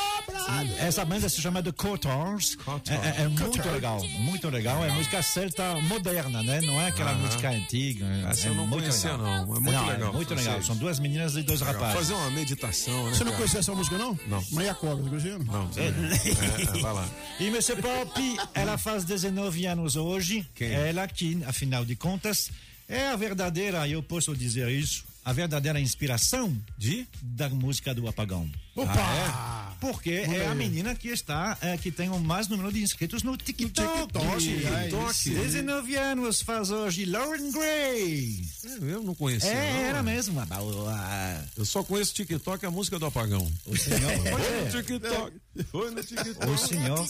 Essa 0.80 1.04
banda 1.06 1.28
se 1.28 1.42
chama 1.42 1.62
The 1.64 1.72
Cotors. 1.72 2.58
É, 2.90 3.22
é- 3.22 3.24
é 3.24 3.28
muito 3.28 3.70
legal, 3.72 4.04
muito 4.20 4.50
legal. 4.50 4.84
É 4.86 4.92
música 4.92 5.22
celta 5.24 5.76
moderna, 5.82 6.44
né? 6.44 6.62
Não 6.62 6.80
é 6.80 6.88
aquela 6.90 7.14
música 7.14 7.50
antiga. 7.50 8.06
É, 8.06 8.30
Essa 8.30 8.48
é 8.48 8.50
eu 8.50 8.56
não 8.56 8.68
muito 8.68 8.82
conhecia, 8.84 9.12
legal. 9.14 9.26
não. 9.28 9.42
É 9.56 9.60
muito 9.60 9.72
Não, 9.72 9.88
legal, 9.88 10.10
É 10.10 10.14
muito 10.14 10.34
legal. 10.36 10.62
São 10.64 10.76
duas 10.76 11.00
meninas 11.00 11.36
e 11.36 11.42
dois 11.42 11.62
rapazes. 11.62 11.96
Fazer 11.96 12.14
uma 12.14 12.30
meditação, 12.32 13.06
né? 13.06 13.12
Você 13.14 13.24
não 13.24 13.32
cara? 13.32 13.38
conhecia 13.38 13.60
essa 13.60 13.74
música, 13.74 13.98
não? 13.98 14.20
Não. 14.28 14.44
Mãe 14.52 14.66
e 14.66 14.70
a 14.70 14.76
cobra, 14.76 14.98
você 15.04 15.10
conhecia? 15.10 15.38
Não, 15.40 15.70
é, 15.78 16.78
é, 16.78 16.82
vai 16.82 16.94
lá. 16.94 17.08
E 17.40 17.50
Monsieur 17.50 17.82
Pop, 17.82 18.38
ela 18.54 18.78
faz 18.78 19.04
19 19.04 19.66
anos 19.66 19.96
hoje. 19.96 20.46
Quem? 20.56 20.72
Ela 20.72 21.08
que, 21.08 21.44
afinal 21.46 21.84
de 21.84 21.96
contas, 21.96 22.50
é 22.88 23.08
a 23.08 23.16
verdadeira, 23.16 23.88
eu 23.88 24.02
posso 24.04 24.36
dizer 24.36 24.70
isso, 24.70 25.04
a 25.26 25.34
verdadeira 25.34 25.80
inspiração 25.80 26.56
De? 26.78 27.08
da 27.22 27.50
música 27.50 27.94
do 27.96 28.08
Apagão. 28.08 28.48
Opa! 28.76 28.94
Ah, 28.96 29.72
é? 29.72 29.76
Porque 29.82 30.12
é 30.12 30.48
a 30.48 30.54
menina 30.56 30.94
que 30.96 31.08
está, 31.10 31.58
é, 31.62 31.78
que 31.78 31.92
tem 31.92 32.10
o 32.10 32.20
mais 32.20 32.48
número 32.48 32.72
de 32.72 32.82
inscritos 32.82 33.24
no 33.24 33.36
TikTok. 33.36 34.08
TikTok, 34.08 34.66
é 34.66 34.88
isso. 35.10 35.30
19 35.32 35.96
anos 35.96 36.42
faz 36.42 36.70
hoje 36.72 37.06
Lauren 37.06 37.52
Gray. 37.52 38.46
Eu 38.82 39.04
não 39.04 39.16
conhecia. 39.16 39.50
É, 39.50 39.74
não. 39.74 39.80
era 39.80 40.04
mesmo. 40.04 40.40
Ah, 40.40 41.44
Eu 41.58 41.66
só 41.66 41.84
conheço 41.84 42.14
TikTok 42.14 42.64
e 42.64 42.68
a 42.68 42.72
música 42.72 43.00
do 43.00 43.06
apagão. 43.06 43.52
O 43.66 43.76
senhor. 43.78 44.00
Foi 44.24 44.32
no 44.32 44.68
É, 44.68 44.70
TikTok. 44.70 45.32
Foi 45.72 45.92
no 45.92 46.04
TikTok. 46.04 46.50
o 46.52 46.58
senhor. 46.58 47.08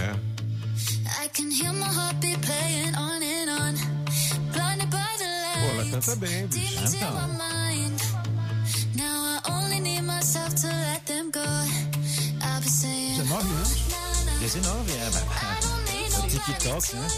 É. 0.00 0.38
I'll 12.42 12.60
be 12.60 12.68
saying, 12.68 13.16
19 13.16 13.48
anos. 13.48 13.68
19, 14.40 14.92
é. 14.92 14.94
I 14.96 15.60
don't 15.60 15.92
need 15.92 16.14
O 16.18 16.28
TikTok, 16.44 16.86
to 16.90 16.96
né? 16.96 17.08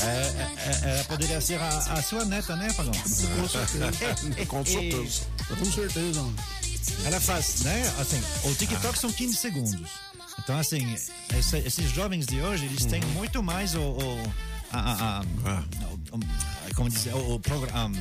É, 0.00 0.06
é, 0.06 0.88
é, 0.90 0.94
ela 0.94 1.04
poderia 1.04 1.40
ser 1.40 1.60
a, 1.60 1.68
a 1.68 2.02
sua 2.02 2.24
neta, 2.24 2.54
né, 2.56 2.68
Apagão? 2.70 2.92
Com 2.92 3.48
certeza. 3.48 4.46
Com 4.46 4.64
certeza. 4.64 5.26
Com 5.58 5.64
certeza, 5.64 6.24
ela 7.04 7.20
faz, 7.20 7.60
né? 7.62 7.82
Assim, 8.00 8.22
o 8.44 8.54
TikTok 8.54 8.98
são 8.98 9.10
15 9.12 9.36
segundos. 9.36 9.90
Então, 10.40 10.58
assim, 10.58 10.94
essa- 11.30 11.58
esses 11.58 11.90
jovens 11.92 12.26
de 12.26 12.40
hoje, 12.40 12.64
eles 12.66 12.84
têm 12.84 13.00
muito 13.14 13.42
mais 13.42 13.74
o. 13.74 13.80
o- 13.80 14.32
a, 14.72 14.78
a- 14.78 15.18
a- 15.20 15.62
o- 16.12 16.20
como 16.74 16.88
dizer, 16.88 17.14
o, 17.14 17.34
o, 17.34 17.40
progra- 17.40 17.72
um, 17.86 17.92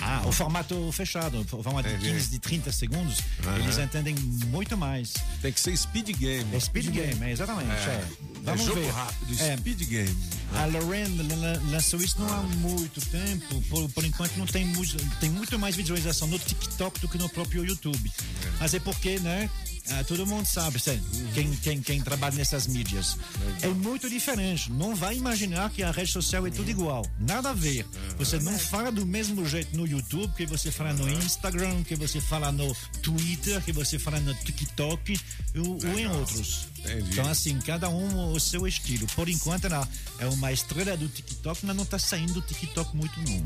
ah, 0.00 0.22
o 0.26 0.32
formato 0.32 0.90
fechado, 0.92 1.40
o 1.40 1.62
formato 1.62 1.88
de 1.88 1.98
15 1.98 2.30
de 2.30 2.38
30 2.38 2.72
segundos, 2.72 3.18
Aham. 3.44 3.58
eles 3.58 3.78
entendem 3.78 4.14
muito 4.14 4.76
mais. 4.76 5.12
Tem 5.42 5.52
que 5.52 5.60
ser 5.60 5.76
speed 5.76 6.16
game. 6.16 6.56
É 6.56 6.60
speed 6.60 6.86
game, 6.90 7.24
é, 7.24 7.32
exatamente. 7.32 7.70
É. 7.70 7.74
É. 7.90 8.04
Vamos 8.42 8.60
É 8.62 8.64
jogo 8.64 8.80
ver. 8.80 8.90
rápido, 8.90 9.42
É. 9.42 9.56
speed 9.56 9.82
game. 9.88 10.16
A 10.54 10.64
Lorraine 10.66 11.22
lan- 11.22 11.36
lan- 11.36 11.62
lançou 11.70 12.00
isso 12.00 12.16
não 12.20 12.32
há 12.32 12.42
muito 12.42 13.00
tempo. 13.06 13.60
Por, 13.68 13.88
por 13.90 14.04
enquanto 14.04 14.36
não 14.36 14.46
tem 14.46 14.64
muito, 14.64 14.96
tem 15.20 15.30
muito 15.30 15.58
mais 15.58 15.76
visualização 15.76 16.26
no 16.28 16.38
TikTok 16.38 16.98
do 17.00 17.08
que 17.08 17.18
no 17.18 17.28
próprio 17.28 17.64
YouTube. 17.64 18.10
Mas 18.58 18.74
é 18.74 18.80
porque, 18.80 19.18
né? 19.20 19.48
ah, 19.92 20.04
todo 20.04 20.24
mundo 20.26 20.46
sabe, 20.46 20.78
sabe, 20.78 21.00
quem, 21.34 21.50
quem, 21.56 21.80
quem 21.82 22.00
trabalha 22.00 22.36
nessas 22.36 22.66
mídias. 22.66 23.16
É 23.62 23.68
muito 23.68 24.08
diferente. 24.10 24.70
Não 24.72 24.94
vai 24.94 25.16
imaginar 25.16 25.70
que 25.70 25.82
a 25.82 25.90
rede 25.90 26.12
social 26.12 26.46
é 26.46 26.50
tudo 26.50 26.70
igual. 26.70 27.04
Nada 27.18 27.50
a 27.50 27.52
ver. 27.54 27.84
Você 28.18 28.38
não 28.38 28.56
fala 28.58 28.90
do 28.92 29.04
mesmo 29.06 29.44
jeito 29.46 29.76
no 29.76 29.86
YouTube 29.90 30.32
que 30.36 30.46
você 30.46 30.70
fala 30.70 30.92
no 30.92 31.08
Instagram, 31.08 31.82
que 31.82 31.94
você 31.96 32.20
fala 32.20 32.52
no 32.52 32.74
Twitter, 33.02 33.62
que 33.62 33.72
você 33.72 33.98
fala 33.98 34.20
no 34.20 34.34
TikTok 34.34 35.18
ou, 35.56 35.72
ou 35.72 35.98
em 35.98 36.06
outros. 36.06 36.68
Entendi. 36.78 37.10
Então, 37.12 37.28
assim, 37.28 37.58
cada 37.60 37.88
um 37.88 38.32
o 38.32 38.40
seu 38.40 38.66
estilo. 38.66 39.06
Por 39.08 39.28
enquanto, 39.28 39.66
ela 39.66 39.86
é 40.18 40.26
uma 40.26 40.52
estrela 40.52 40.96
do 40.96 41.08
TikTok, 41.08 41.66
mas 41.66 41.76
não 41.76 41.84
tá 41.84 41.98
saindo 41.98 42.32
do 42.34 42.42
TikTok 42.42 42.96
muito, 42.96 43.20
não. 43.20 43.44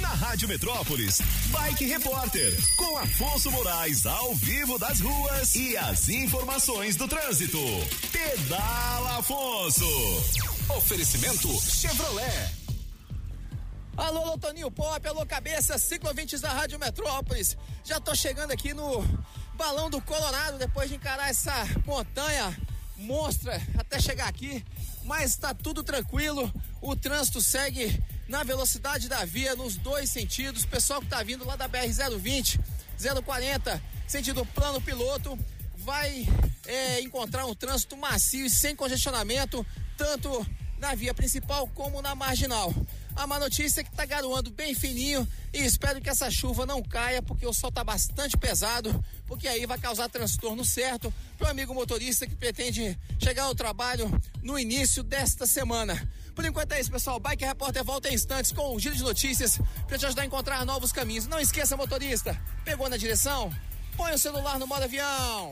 Na 0.00 0.08
Rádio 0.08 0.48
Metrópolis, 0.48 1.20
Bike 1.52 1.84
Repórter, 1.84 2.52
com 2.76 2.98
Afonso 2.98 3.50
Moraes 3.52 4.04
ao 4.04 4.34
vivo 4.34 4.76
das 4.76 5.00
ruas 5.00 5.54
e 5.54 5.76
as 5.76 6.08
informações 6.08 6.96
do 6.96 7.06
trânsito. 7.06 7.60
Pedala 8.10 9.18
Afonso. 9.18 9.86
Oferecimento 10.76 11.48
Chevrolet. 11.60 12.61
Alô, 14.02 14.36
Toninho 14.36 14.68
Pop, 14.68 15.06
alô, 15.06 15.24
cabeça, 15.24 15.78
ciclovintes 15.78 16.40
da 16.40 16.48
Rádio 16.48 16.76
Metrópolis. 16.76 17.56
Já 17.84 18.00
tô 18.00 18.16
chegando 18.16 18.50
aqui 18.50 18.74
no 18.74 19.00
Balão 19.54 19.88
do 19.88 20.00
Colorado, 20.00 20.58
depois 20.58 20.88
de 20.88 20.96
encarar 20.96 21.30
essa 21.30 21.52
montanha 21.86 22.52
monstra 22.96 23.62
até 23.78 24.00
chegar 24.00 24.26
aqui. 24.26 24.64
Mas 25.04 25.36
tá 25.36 25.54
tudo 25.54 25.84
tranquilo, 25.84 26.52
o 26.80 26.96
trânsito 26.96 27.40
segue 27.40 28.02
na 28.26 28.42
velocidade 28.42 29.08
da 29.08 29.24
via, 29.24 29.54
nos 29.54 29.76
dois 29.76 30.10
sentidos. 30.10 30.64
Pessoal 30.64 31.00
que 31.00 31.06
tá 31.06 31.22
vindo 31.22 31.44
lá 31.44 31.54
da 31.54 31.68
BR-020, 31.68 32.58
040, 33.24 33.82
sentido 34.08 34.44
plano 34.46 34.80
piloto, 34.80 35.38
vai 35.76 36.26
é, 36.66 37.00
encontrar 37.02 37.46
um 37.46 37.54
trânsito 37.54 37.96
macio 37.96 38.46
e 38.46 38.50
sem 38.50 38.74
congestionamento, 38.74 39.64
tanto 39.96 40.44
na 40.76 40.92
via 40.96 41.14
principal 41.14 41.68
como 41.68 42.02
na 42.02 42.16
marginal. 42.16 42.74
A 43.14 43.26
má 43.26 43.38
notícia 43.38 43.80
é 43.80 43.84
que 43.84 43.92
tá 43.92 44.06
garoando 44.06 44.50
bem 44.50 44.74
fininho 44.74 45.26
e 45.52 45.58
espero 45.58 46.00
que 46.00 46.08
essa 46.08 46.30
chuva 46.30 46.64
não 46.64 46.82
caia, 46.82 47.22
porque 47.22 47.46
o 47.46 47.52
sol 47.52 47.70
tá 47.70 47.84
bastante 47.84 48.36
pesado, 48.36 49.04
porque 49.26 49.46
aí 49.46 49.66
vai 49.66 49.78
causar 49.78 50.08
transtorno 50.08 50.64
certo 50.64 51.12
pro 51.36 51.48
amigo 51.48 51.74
motorista 51.74 52.26
que 52.26 52.34
pretende 52.34 52.98
chegar 53.22 53.44
ao 53.44 53.54
trabalho 53.54 54.10
no 54.42 54.58
início 54.58 55.02
desta 55.02 55.46
semana. 55.46 56.10
Por 56.34 56.44
enquanto 56.44 56.72
é 56.72 56.80
isso, 56.80 56.90
pessoal. 56.90 57.20
Bike 57.20 57.44
Repórter 57.44 57.84
volta 57.84 58.08
em 58.08 58.14
instantes 58.14 58.52
com 58.52 58.74
um 58.74 58.80
giro 58.80 58.96
de 58.96 59.02
notícias 59.02 59.58
para 59.86 59.98
te 59.98 60.06
ajudar 60.06 60.22
a 60.22 60.26
encontrar 60.26 60.64
novos 60.64 60.90
caminhos. 60.90 61.26
Não 61.26 61.38
esqueça, 61.38 61.76
motorista, 61.76 62.40
pegou 62.64 62.88
na 62.88 62.96
direção? 62.96 63.52
Põe 63.96 64.14
o 64.14 64.18
celular 64.18 64.58
no 64.58 64.66
modo 64.66 64.84
avião. 64.84 65.50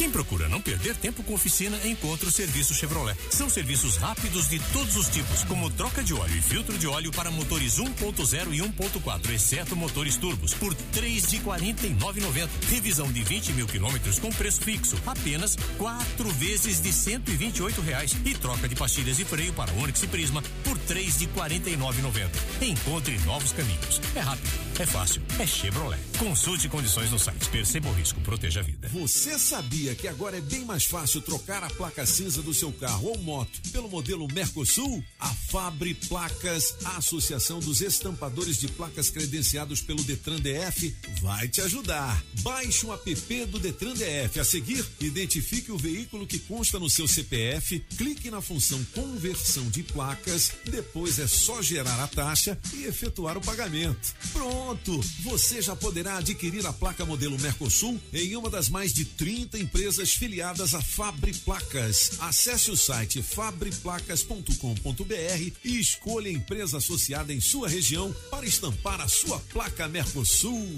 Quem 0.00 0.10
procura 0.10 0.48
não 0.48 0.62
perder 0.62 0.96
tempo 0.96 1.22
com 1.22 1.34
oficina, 1.34 1.78
encontra 1.84 2.26
o 2.26 2.32
serviço 2.32 2.72
Chevrolet. 2.72 3.18
São 3.28 3.50
serviços 3.50 3.96
rápidos 3.96 4.48
de 4.48 4.58
todos 4.72 4.96
os 4.96 5.08
tipos, 5.10 5.44
como 5.44 5.68
troca 5.68 6.02
de 6.02 6.14
óleo 6.14 6.34
e 6.38 6.40
filtro 6.40 6.78
de 6.78 6.86
óleo 6.86 7.12
para 7.12 7.30
motores 7.30 7.76
1.0 7.76 8.54
e 8.54 8.60
1.4, 8.60 9.30
exceto 9.30 9.76
motores 9.76 10.16
turbos, 10.16 10.54
por 10.54 10.74
três 10.74 11.28
de 11.28 11.38
49,90. 11.40 12.48
Revisão 12.70 13.12
de 13.12 13.22
20 13.22 13.52
mil 13.52 13.66
quilômetros 13.66 14.18
com 14.18 14.30
preço 14.30 14.62
fixo, 14.62 14.96
apenas 15.04 15.54
quatro 15.76 16.30
vezes 16.30 16.80
de 16.80 16.94
128 16.94 17.82
reais. 17.82 18.16
E 18.24 18.32
troca 18.32 18.66
de 18.66 18.74
pastilhas 18.74 19.18
e 19.18 19.24
freio 19.26 19.52
para 19.52 19.70
Onix 19.74 20.02
e 20.02 20.06
Prisma 20.06 20.42
por 20.64 20.78
três 20.78 21.18
de 21.18 21.26
49,90. 21.26 22.30
Encontre 22.62 23.18
novos 23.26 23.52
caminhos. 23.52 24.00
É 24.14 24.20
rápido, 24.20 24.48
é 24.78 24.86
fácil, 24.86 25.20
é 25.38 25.46
Chevrolet. 25.46 26.00
Consulte 26.18 26.70
condições 26.70 27.10
no 27.10 27.18
site. 27.18 27.50
Perceba 27.50 27.90
o 27.90 27.92
risco, 27.92 28.18
proteja 28.22 28.60
a 28.60 28.62
vida. 28.62 28.88
Você 28.88 29.38
sabia 29.38 29.89
que 29.94 30.06
agora 30.06 30.38
é 30.38 30.40
bem 30.40 30.64
mais 30.64 30.84
fácil 30.84 31.20
trocar 31.20 31.64
a 31.64 31.70
placa 31.70 32.06
cinza 32.06 32.42
do 32.42 32.54
seu 32.54 32.72
carro 32.72 33.08
ou 33.08 33.18
moto 33.18 33.60
pelo 33.72 33.88
modelo 33.88 34.28
Mercosul? 34.32 35.02
A 35.18 35.28
Fabre 35.28 35.94
Placas, 35.94 36.76
a 36.84 36.98
Associação 36.98 37.60
dos 37.60 37.80
Estampadores 37.80 38.58
de 38.58 38.68
Placas 38.68 39.10
credenciados 39.10 39.80
pelo 39.80 40.02
Detran 40.04 40.38
DF, 40.40 40.94
vai 41.20 41.48
te 41.48 41.60
ajudar. 41.60 42.22
Baixe 42.42 42.86
o 42.86 42.92
app 42.92 43.46
do 43.46 43.58
Detran 43.58 43.94
DF. 43.94 44.38
A 44.38 44.44
seguir, 44.44 44.86
identifique 45.00 45.72
o 45.72 45.78
veículo 45.78 46.26
que 46.26 46.38
consta 46.38 46.78
no 46.78 46.88
seu 46.88 47.08
CPF, 47.08 47.80
clique 47.96 48.30
na 48.30 48.40
função 48.40 48.82
conversão 48.94 49.68
de 49.70 49.82
placas, 49.82 50.52
depois 50.64 51.18
é 51.18 51.26
só 51.26 51.60
gerar 51.60 52.02
a 52.02 52.06
taxa 52.06 52.58
e 52.74 52.84
efetuar 52.84 53.36
o 53.36 53.40
pagamento. 53.40 54.14
Pronto! 54.32 55.00
Você 55.22 55.60
já 55.60 55.74
poderá 55.74 56.18
adquirir 56.18 56.64
a 56.66 56.72
placa 56.72 57.04
modelo 57.04 57.38
Mercosul 57.38 58.00
em 58.12 58.36
uma 58.36 58.48
das 58.48 58.68
mais 58.68 58.92
de 58.92 59.04
30 59.04 59.58
empresas 59.58 59.79
filiadas 60.12 60.74
à 60.74 60.82
Fabre 60.82 61.32
Placas. 61.32 62.12
Acesse 62.20 62.70
o 62.70 62.76
site 62.76 63.22
fabreplacas.com.br 63.22 65.52
e 65.64 65.80
escolha 65.80 66.28
a 66.28 66.32
empresa 66.32 66.76
associada 66.78 67.32
em 67.32 67.40
sua 67.40 67.68
região 67.68 68.12
para 68.30 68.46
estampar 68.46 69.00
a 69.00 69.08
sua 69.08 69.38
placa 69.52 69.88
Mercosul. 69.88 70.68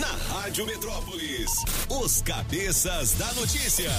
Na 0.00 0.12
Rádio 0.34 0.64
Metrópolis, 0.64 1.50
os 1.88 2.22
cabeças 2.22 3.12
da 3.12 3.32
notícia. 3.34 3.90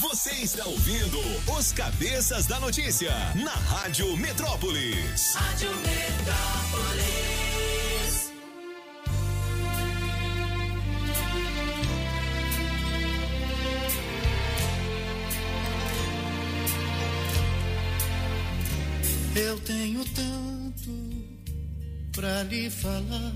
Você 0.00 0.32
está 0.32 0.66
ouvindo 0.66 1.18
os 1.58 1.72
cabeças 1.72 2.46
da 2.46 2.60
notícia 2.60 3.10
na 3.34 3.54
Rádio 3.54 4.14
Metrópolis. 4.18 5.34
Rádio 5.34 5.74
Metrópolis. 5.76 7.45
Eu 19.36 19.60
tenho 19.60 20.02
tanto 20.14 20.90
pra 22.12 22.42
lhe 22.44 22.70
falar, 22.70 23.34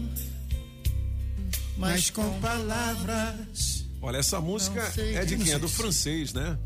mas 1.77 2.09
com 2.09 2.41
palavras. 2.41 3.85
Olha, 4.01 4.17
essa 4.17 4.41
música 4.41 4.81
é 4.97 5.25
de 5.27 5.37
quem? 5.37 5.53
É 5.53 5.59
do 5.59 5.69
francês, 5.69 6.33
né? 6.33 6.59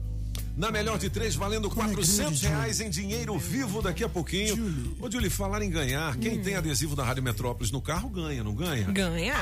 Na 0.56 0.70
melhor 0.70 0.98
de 0.98 1.10
três, 1.10 1.35
valendo 1.35 1.68
400 1.68 2.40
reais 2.43 2.81
em 2.81 2.89
dinheiro 2.89 3.36
vivo 3.39 3.82
daqui 3.82 4.05
a 4.05 4.09
pouquinho. 4.09 4.94
Ô, 5.01 5.10
Julie, 5.10 5.28
falar 5.28 5.62
em 5.62 5.70
ganhar, 5.70 6.16
quem 6.16 6.40
tem 6.40 6.55
adesivo 6.55 6.94
da 6.94 7.05
Rádio 7.05 7.24
Metrópolis 7.24 7.72
no 7.72 7.82
carro 7.82 8.09
ganha, 8.09 8.44
não 8.44 8.55
ganha? 8.55 8.85
Ganha. 8.85 9.35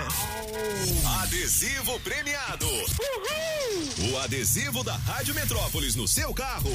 Adesivo 1.20 2.00
premiado. 2.00 2.66
O 4.10 4.18
adesivo 4.18 4.82
da 4.82 4.96
Rádio 4.96 5.34
Metrópolis 5.34 5.94
no 5.94 6.08
seu 6.08 6.32
carro 6.32 6.72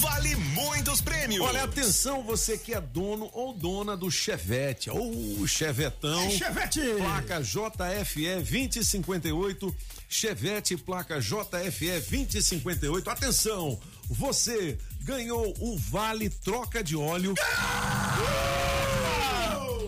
vale 0.00 0.34
muitos 0.36 1.00
prêmios. 1.00 1.40
Olha, 1.44 1.62
atenção, 1.64 2.22
você 2.22 2.58
que 2.58 2.74
é 2.74 2.80
dono 2.80 3.30
ou 3.32 3.52
dona 3.52 3.96
do 3.96 4.10
Chevette, 4.10 4.90
ou 4.90 5.46
Chevetão. 5.46 6.30
Chevette! 6.30 6.80
Placa 6.96 7.40
JFE 7.40 8.34
2058. 8.34 9.76
Chevette, 10.08 10.76
placa 10.76 11.20
JFE 11.20 12.00
2058. 12.00 13.10
Atenção, 13.10 13.78
você 14.08 14.78
ganhou 15.02 15.54
o 15.60 15.76
Vale 15.76 16.30
Troca 16.30 16.82
de 16.82 16.96
Óleo. 16.96 17.34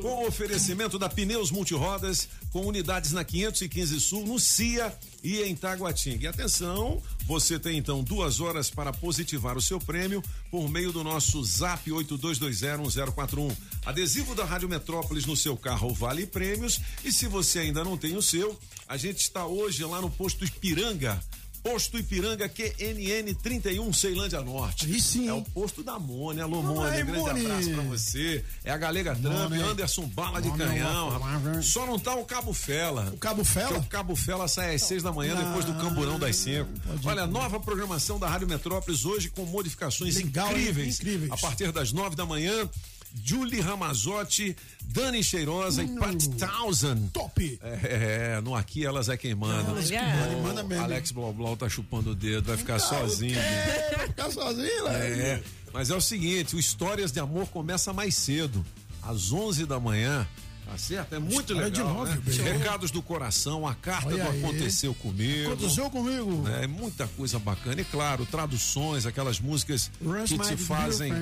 Com 0.01 0.27
oferecimento 0.27 0.99
da 0.99 1.11
Pneus 1.11 1.51
Multirodas, 1.51 2.27
com 2.51 2.67
unidades 2.67 3.13
na 3.13 3.23
515 3.23 4.01
Sul, 4.01 4.27
no 4.27 4.39
CIA 4.39 4.97
e 5.23 5.43
em 5.43 5.55
Taguatinga. 5.55 6.25
E 6.25 6.27
atenção, 6.27 7.03
você 7.27 7.59
tem 7.59 7.77
então 7.77 8.03
duas 8.03 8.41
horas 8.41 8.71
para 8.71 8.93
positivar 8.93 9.59
o 9.59 9.61
seu 9.61 9.79
prêmio 9.79 10.23
por 10.51 10.69
meio 10.71 10.91
do 10.91 11.05
nosso 11.05 11.45
Zap 11.45 11.91
82201041. 11.91 13.55
Adesivo 13.85 14.35
da 14.35 14.45
Rádio 14.45 14.71
Metrópolis 14.71 15.27
no 15.27 15.37
seu 15.37 15.57
carro 15.57 15.93
vale 15.93 16.27
prêmios. 16.27 16.81
E 17.05 17.13
se 17.13 17.27
você 17.27 17.59
ainda 17.59 17.85
não 17.85 17.99
tem 17.99 18.17
o 18.17 18.23
seu, 18.23 18.59
a 18.89 18.97
gente 18.97 19.19
está 19.19 19.45
hoje 19.47 19.85
lá 19.85 20.01
no 20.01 20.11
posto 20.11 20.45
Ipiranga. 20.45 21.23
Posto 21.63 21.99
Ipiranga 21.99 22.49
QNN 22.49 23.35
31 23.43 23.93
Ceilândia 23.93 24.41
Norte. 24.41 24.87
Aí 24.87 25.01
sim. 25.01 25.29
É 25.29 25.33
o 25.33 25.43
posto 25.43 25.83
da 25.83 25.99
Mônia. 25.99 26.45
Alô, 26.45 26.63
Mônia. 26.63 27.05
Grande 27.05 27.19
Mônia. 27.19 27.45
abraço 27.45 27.71
pra 27.71 27.83
você. 27.83 28.45
É 28.65 28.71
a 28.71 28.79
Galega 28.79 29.15
Trump. 29.15 29.53
Anderson 29.53 30.07
Bala 30.07 30.41
de 30.41 30.51
Canhão. 30.53 31.11
Rapaz. 31.11 31.67
Só 31.67 31.85
não 31.87 31.99
tá 31.99 32.15
o 32.15 32.25
Cabo 32.25 32.53
Fela. 32.55 33.11
O 33.13 33.19
Cabo 33.19 33.45
Fela? 33.45 33.79
O 33.79 33.85
Cabo 33.85 34.17
Fela 34.17 34.49
sai 34.49 34.75
às 34.75 34.83
seis 34.83 35.03
da 35.03 35.13
manhã 35.13 35.35
depois 35.35 35.65
do 35.65 35.75
Camburão 35.75 36.19
das 36.19 36.37
cinco. 36.37 36.71
Olha, 37.05 37.27
nova 37.27 37.61
programação 37.61 38.19
da 38.19 38.29
Rádio 38.29 38.49
Metrópolis 38.49 39.05
hoje 39.05 39.29
com 39.29 39.45
modificações 39.45 40.15
Legal, 40.17 40.51
incríveis. 40.51 40.99
Incríveis. 40.99 41.31
A 41.33 41.37
partir 41.37 41.71
das 41.73 41.93
nove 41.93 42.17
da 42.17 42.25
manhã. 42.25 42.69
Julie 43.15 43.61
Ramazotti, 43.61 44.57
Dani 44.85 45.23
Cheirosa 45.23 45.83
e 45.83 45.89
Pat 45.89 46.27
Townsend. 46.39 47.11
Top! 47.11 47.59
É, 47.63 48.37
é, 48.37 48.41
no 48.41 48.55
aqui 48.55 48.85
elas 48.85 49.09
é 49.09 49.17
quem 49.17 49.35
manda. 49.35 49.71
Elas 49.71 49.91
que 49.91 49.97
mandam, 49.97 50.39
O 50.39 50.43
manda 50.43 50.63
mesmo. 50.63 50.85
Alex 50.85 51.11
Blau 51.13 51.33
Blau 51.33 51.57
tá 51.57 51.69
chupando 51.69 52.11
o 52.11 52.15
dedo, 52.15 52.47
vai 52.47 52.57
ficar 52.57 52.79
sozinho. 52.79 53.39
É, 53.39 53.97
vai 53.97 54.07
ficar 54.09 54.31
sozinho, 54.31 54.85
né? 54.85 55.09
É, 55.21 55.43
mas 55.73 55.91
é 55.91 55.95
o 55.95 56.01
seguinte, 56.01 56.57
o 56.57 56.59
Histórias 56.59 57.13
de 57.13 57.21
Amor 57.21 57.47
começa 57.49 57.93
mais 57.93 58.15
cedo, 58.15 58.65
às 59.03 59.33
11 59.33 59.67
da 59.67 59.79
manhã. 59.79 60.27
Tá 60.71 60.79
certo? 60.79 61.13
É 61.17 61.19
muito 61.19 61.53
História 61.53 61.69
de 61.69 61.81
legal. 61.81 61.97
love, 61.97 62.13
né? 62.31 62.53
Recados 62.53 62.93
do 62.93 63.03
coração, 63.03 63.67
a 63.67 63.75
carta 63.75 64.07
Olha 64.07 64.25
do 64.25 64.31
aí. 64.31 64.39
Aconteceu 64.45 64.95
Comigo. 64.95 65.53
Aconteceu 65.53 65.91
comigo. 65.91 66.49
É 66.49 66.67
muita 66.69 67.09
coisa 67.09 67.41
bacana. 67.41 67.81
E 67.81 67.85
claro, 67.85 68.25
traduções, 68.25 69.05
aquelas 69.05 69.41
músicas 69.41 69.91
Rush 70.01 70.31
que 70.31 70.39
te 70.39 70.57
fazem 70.57 71.13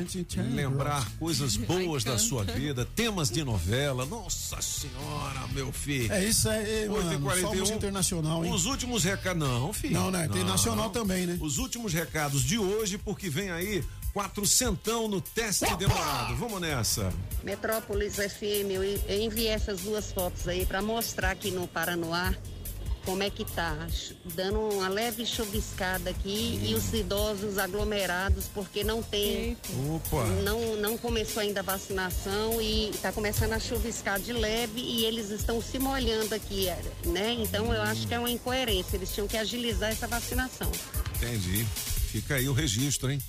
lembrar 0.53 0.99
Ross. 0.99 1.09
coisas 1.19 1.57
boas 1.57 2.05
da 2.05 2.19
sua 2.19 2.45
vida, 2.45 2.85
temas 2.85 3.31
de 3.31 3.43
novela. 3.43 4.05
Nossa 4.05 4.61
senhora, 4.61 5.47
meu 5.55 5.73
filho. 5.73 6.13
É 6.13 6.25
isso 6.25 6.47
aí, 6.49 6.87
mano. 6.89 7.11
Só 7.41 7.51
8h41. 7.51 7.59
música 7.59 7.77
internacional, 7.77 8.45
hein? 8.45 8.53
Os 8.53 8.67
últimos 8.67 9.03
recados. 9.03 9.43
Não, 9.49 9.73
filho. 9.73 9.95
Não, 9.95 10.11
né? 10.11 10.29
Tem 10.31 10.45
nacional 10.45 10.91
também, 10.91 11.27
né? 11.27 11.39
Os 11.41 11.57
últimos 11.57 11.95
recados 11.95 12.43
de 12.43 12.59
hoje, 12.59 12.99
porque 12.99 13.31
vem 13.31 13.51
aí 13.51 13.83
quatrocentão 14.19 15.07
no 15.07 15.21
teste 15.21 15.77
demorado. 15.77 16.35
Vamos 16.35 16.61
nessa. 16.61 17.13
Metrópolis 17.45 18.17
FM, 18.17 18.73
eu 19.09 19.23
enviei 19.23 19.47
essas 19.47 19.83
duas 19.83 20.11
fotos 20.11 20.49
aí 20.49 20.67
para 20.67 20.83
mostrar 20.83 21.31
aqui 21.31 21.53
no 21.53 21.69
Paranoá 21.69 22.35
como 23.05 23.23
é 23.23 23.31
que 23.31 23.45
tá, 23.45 23.87
dando 24.35 24.59
uma 24.59 24.89
leve 24.89 25.25
chuviscada 25.25 26.11
aqui 26.11 26.61
e 26.63 26.75
os 26.75 26.93
idosos 26.93 27.57
aglomerados 27.57 28.47
porque 28.53 28.85
não 28.85 29.03
tem, 29.03 29.57
Opa. 29.95 30.27
não 30.43 30.77
não 30.77 30.99
começou 30.99 31.41
ainda 31.41 31.61
a 31.61 31.63
vacinação 31.63 32.61
e 32.61 32.91
tá 33.01 33.11
começando 33.13 33.53
a 33.53 33.61
chuviscar 33.61 34.21
de 34.21 34.33
leve 34.33 34.81
e 34.81 35.07
eles 35.07 35.31
estão 35.31 35.63
se 35.63 35.79
molhando 35.79 36.35
aqui, 36.35 36.67
né? 37.07 37.35
Então 37.39 37.73
eu 37.73 37.81
acho 37.83 38.07
que 38.07 38.13
é 38.13 38.19
uma 38.19 38.31
incoerência, 38.31 38.97
eles 38.97 39.15
tinham 39.15 39.29
que 39.29 39.39
agilizar 39.39 39.91
essa 39.91 40.09
vacinação. 40.09 40.71
Entendi. 41.17 41.65
Fica 42.11 42.35
aí 42.35 42.49
o 42.49 42.53
registro, 42.53 43.11
hein? 43.11 43.23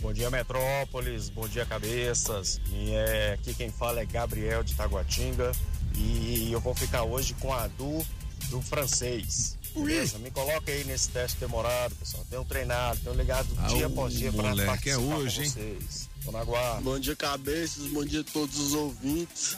Bom 0.00 0.12
dia, 0.12 0.30
Metrópolis. 0.30 1.28
Bom 1.30 1.48
dia, 1.48 1.64
cabeças. 1.64 2.60
E 2.72 2.90
é, 2.92 3.32
aqui 3.34 3.54
quem 3.54 3.70
fala 3.70 4.00
é 4.00 4.04
Gabriel 4.04 4.62
de 4.62 4.74
Taguatinga. 4.74 5.52
E 5.96 6.50
eu 6.52 6.60
vou 6.60 6.74
ficar 6.74 7.04
hoje 7.04 7.34
com 7.34 7.52
a 7.52 7.66
Du 7.68 8.04
do 8.50 8.60
francês. 8.60 9.56
Beleza? 9.74 10.18
Me 10.18 10.30
coloca 10.30 10.70
aí 10.70 10.84
nesse 10.84 11.08
teste 11.08 11.38
demorado, 11.40 11.94
pessoal. 11.96 12.24
Tenho 12.28 12.44
treinado, 12.44 13.00
tenho 13.00 13.16
ligado 13.16 13.48
Ah, 13.58 13.66
dia 13.68 13.86
após 13.86 14.12
dia 14.12 14.32
para 14.32 14.50
moleque, 14.50 14.66
participar 14.68 14.90
é 14.90 15.04
com 15.08 15.14
hoje, 15.14 15.42
hein? 15.42 15.48
vocês. 15.48 16.08
Tô 16.24 16.30
na 16.32 16.44
guarda. 16.44 16.80
Bom 16.82 16.98
dia, 16.98 17.16
cabeças. 17.16 17.86
Bom 17.88 18.04
dia 18.04 18.20
a 18.20 18.24
todos 18.24 18.58
os 18.58 18.74
ouvintes. 18.74 19.56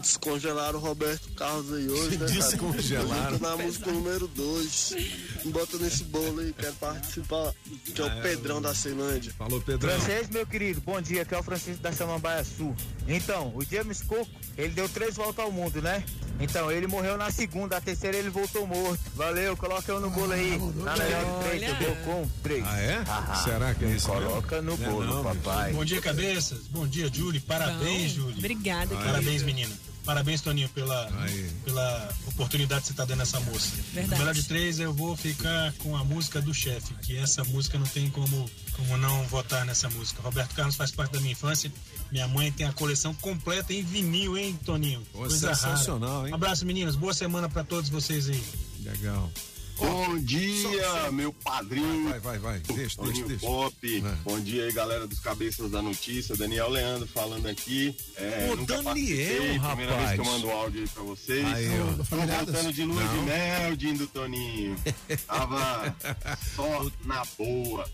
Descongelaram 0.00 0.78
o 0.78 0.82
Roberto 0.82 1.28
Carlos 1.34 1.72
aí 1.72 1.88
hoje, 1.88 2.18
né? 2.18 2.26
cara? 2.26 2.32
Descongelaram. 2.32 3.32
Eu 3.32 3.40
na 3.40 3.56
música 3.56 3.92
número 3.92 4.26
2. 4.28 4.94
Me 5.44 5.52
bota 5.52 5.78
nesse 5.78 6.04
bolo 6.04 6.40
aí, 6.40 6.52
quero 6.52 6.74
participar. 6.74 7.54
Que 7.94 8.00
é 8.00 8.04
o 8.04 8.22
Pedrão 8.22 8.60
da 8.60 8.74
Ceilândia. 8.74 9.32
Falou, 9.32 9.60
Pedrão. 9.60 9.90
Francês, 9.90 10.28
meu 10.28 10.46
querido, 10.46 10.80
bom 10.80 11.00
dia, 11.00 11.22
aqui 11.22 11.34
é 11.34 11.38
o 11.38 11.42
Francisco 11.42 11.82
da 11.82 11.92
Samambaia 11.92 12.44
Sul. 12.44 12.74
Então, 13.08 13.52
o 13.54 13.64
James 13.64 14.02
Cook, 14.02 14.28
ele 14.56 14.70
deu 14.70 14.88
três 14.88 15.16
voltas 15.16 15.44
ao 15.44 15.52
mundo, 15.52 15.80
né? 15.80 16.04
Então, 16.38 16.70
ele 16.70 16.86
morreu 16.86 17.16
na 17.16 17.30
segunda, 17.30 17.76
a 17.76 17.80
terceira 17.80 18.16
ele 18.16 18.28
voltou 18.30 18.66
morto. 18.66 18.98
Valeu, 19.14 19.56
coloca 19.56 19.90
eu 19.90 20.00
no 20.00 20.10
bolo 20.10 20.32
aí. 20.32 20.58
Na 20.76 20.96
melhor 20.96 21.24
de 21.24 21.48
três, 21.48 21.62
eu 21.62 21.74
dou 21.76 21.96
com 22.04 22.28
três. 22.42 22.64
Ah, 22.66 22.80
é? 22.80 23.04
Será 23.42 23.74
que 23.74 23.84
é 23.84 23.88
isso 23.88 24.08
mesmo? 24.12 24.28
Coloca 24.28 24.62
no 24.62 24.76
Não 24.76 24.86
é 24.86 24.90
bolo, 24.90 25.06
não, 25.06 25.22
papai. 25.24 25.72
Bom 25.72 25.84
dia, 25.84 26.00
cabeças. 26.00 26.66
Bom 26.68 26.86
dia, 26.86 27.10
Júlia. 27.12 27.42
Parabéns, 27.46 28.12
Bom, 28.12 28.20
Júlia. 28.22 28.38
obrigada, 28.38 28.94
Parabéns, 28.96 29.42
menina. 29.42 29.74
Parabéns, 30.06 30.40
Toninho, 30.40 30.68
pela, 30.68 31.10
pela 31.64 32.08
oportunidade 32.28 32.82
que 32.82 32.86
você 32.86 32.92
está 32.92 33.04
dando 33.04 33.20
a 33.20 33.22
essa 33.24 33.40
moça. 33.40 33.72
Verdade. 33.92 34.20
Melhor 34.20 34.34
de 34.34 34.44
três, 34.44 34.78
eu 34.78 34.92
vou 34.92 35.16
ficar 35.16 35.72
com 35.78 35.96
a 35.96 36.04
música 36.04 36.40
do 36.40 36.54
chefe, 36.54 36.94
que 37.02 37.16
essa 37.16 37.42
música 37.44 37.76
não 37.76 37.86
tem 37.86 38.08
como, 38.08 38.48
como 38.76 38.96
não 38.96 39.24
votar 39.24 39.66
nessa 39.66 39.90
música. 39.90 40.22
Roberto 40.22 40.54
Carlos 40.54 40.76
faz 40.76 40.92
parte 40.92 41.12
da 41.12 41.18
minha 41.20 41.32
infância. 41.32 41.72
Minha 42.12 42.28
mãe 42.28 42.52
tem 42.52 42.66
a 42.68 42.72
coleção 42.72 43.12
completa 43.14 43.72
em 43.74 43.82
vinil, 43.82 44.38
hein, 44.38 44.56
Toninho? 44.64 45.02
Coisa 45.12 45.36
sensacional, 45.36 46.18
rara. 46.18 46.28
hein? 46.28 46.34
Abraço, 46.34 46.64
meninas. 46.64 46.94
Boa 46.94 47.12
semana 47.12 47.48
para 47.48 47.64
todos 47.64 47.90
vocês 47.90 48.28
aí. 48.30 48.42
Legal. 48.84 49.28
Bom 49.78 50.18
dia, 50.18 51.10
meu 51.12 51.32
padrinho. 51.32 52.08
Vai, 52.08 52.18
vai, 52.20 52.38
vai. 52.38 52.58
Deixa, 52.60 52.74
deixa, 52.74 52.96
Toninho 52.96 53.28
deixa. 53.28 53.46
Pop. 53.46 54.04
Bom 54.24 54.40
dia 54.40 54.64
aí, 54.64 54.72
galera 54.72 55.06
dos 55.06 55.20
Cabeças 55.20 55.70
da 55.70 55.82
Notícia. 55.82 56.36
Daniel 56.36 56.70
Leandro 56.70 57.06
falando 57.06 57.46
aqui. 57.46 57.94
É, 58.16 58.48
Ô, 58.50 58.56
Daniel, 58.56 58.84
participei, 58.84 59.58
Primeira 59.58 59.96
vez 59.96 60.10
que 60.12 60.18
eu 60.18 60.24
rapaz. 60.24 60.42
mando 60.42 60.50
áudio 60.50 60.80
aí 60.82 60.88
pra 60.88 61.02
vocês. 61.02 61.44
Aí, 61.46 61.68
ó. 61.80 62.04
Tô 62.04 62.16
voltando 62.16 62.72
de 62.72 62.84
lua 62.84 63.02
de 63.02 63.18
mel, 63.20 63.76
Dinho 63.76 63.98
do 63.98 64.06
Toninho. 64.06 64.76
Tava 65.26 65.94
só 66.54 66.90
na 67.04 67.22
boa. 67.38 67.88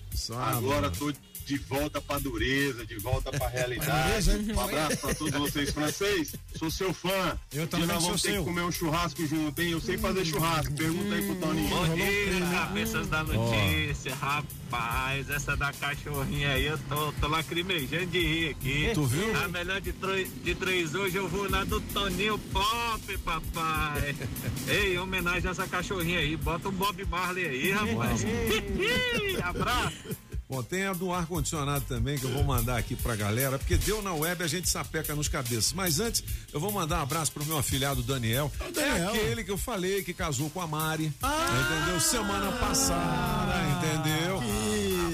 Agora 0.56 0.82
na 0.82 0.90
tô 0.90 1.12
de 1.44 1.56
volta 1.58 2.00
pra 2.00 2.18
dureza, 2.18 2.84
de 2.86 2.96
volta 2.98 3.30
pra 3.30 3.48
realidade. 3.50 4.30
Um 4.54 4.60
abraço 4.60 4.96
pra 4.98 5.14
todos 5.14 5.32
vocês, 5.34 5.70
francês. 5.70 6.34
Sou 6.56 6.70
seu 6.70 6.92
fã. 6.94 7.38
Eu 7.52 7.64
Um 7.64 7.66
também 7.66 7.86
nós 7.86 8.02
vamos 8.02 8.22
ter 8.22 8.32
seu. 8.32 8.42
que 8.42 8.48
comer 8.48 8.62
um 8.62 8.72
churrasco 8.72 9.26
junto, 9.26 9.60
hein? 9.60 9.70
Eu 9.72 9.80
sei 9.80 9.98
fazer 9.98 10.24
churrasco. 10.24 10.72
Pergunta 10.74 11.14
aí 11.14 11.22
pro 11.26 11.34
Toninho. 11.36 11.68
Bom 11.68 11.94
dia, 11.94 12.40
cabeças 12.52 13.06
da 13.08 13.24
notícia, 13.24 14.14
rapaz. 14.14 15.28
Essa 15.30 15.56
da 15.56 15.72
cachorrinha 15.72 16.50
aí, 16.52 16.64
eu 16.66 16.78
tô, 16.88 17.12
tô 17.12 17.28
lacrimejando 17.28 18.06
de 18.06 18.20
rir 18.20 18.48
aqui. 18.50 18.90
Tu 18.94 19.04
viu? 19.06 19.36
A 19.44 19.48
melhor 19.48 19.80
de, 19.80 19.92
três- 19.92 20.30
de 20.42 20.54
três 20.54 20.94
hoje 20.94 21.16
eu 21.16 21.28
vou 21.28 21.48
na 21.50 21.64
do 21.64 21.80
Toninho 21.80 22.38
Pop, 22.38 23.18
papai. 23.18 24.14
Ei, 24.68 24.94
em 24.94 24.98
homenagem 24.98 25.48
a 25.48 25.50
essa 25.52 25.66
cachorrinha 25.66 26.18
aí, 26.20 26.36
bota 26.36 26.68
um 26.68 26.72
Bob 26.72 27.04
Marley 27.06 27.46
aí, 27.46 27.70
rapaz. 27.72 28.24
Abraço. 29.42 30.16
Bom, 30.52 30.62
tem 30.62 30.84
a 30.84 30.92
do 30.92 31.10
ar-condicionado 31.10 31.82
também, 31.86 32.18
que 32.18 32.24
eu 32.24 32.30
vou 32.30 32.44
mandar 32.44 32.76
aqui 32.76 32.94
pra 32.94 33.16
galera, 33.16 33.58
porque 33.58 33.78
deu 33.78 34.02
na 34.02 34.12
web 34.12 34.44
a 34.44 34.46
gente 34.46 34.68
sapeca 34.68 35.14
nos 35.14 35.26
cabeças. 35.26 35.72
Mas 35.72 35.98
antes, 35.98 36.22
eu 36.52 36.60
vou 36.60 36.70
mandar 36.70 36.98
um 36.98 37.02
abraço 37.04 37.32
pro 37.32 37.42
meu 37.46 37.56
afilhado 37.56 38.02
Daniel. 38.02 38.52
É 38.60 38.70
Daniel. 38.70 39.08
aquele 39.08 39.44
que 39.44 39.50
eu 39.50 39.56
falei 39.56 40.02
que 40.02 40.12
casou 40.12 40.50
com 40.50 40.60
a 40.60 40.66
Mari. 40.66 41.10
Ah! 41.22 41.80
entendeu? 41.80 41.98
Semana 42.00 42.52
passada, 42.52 43.54
entendeu? 43.78 44.42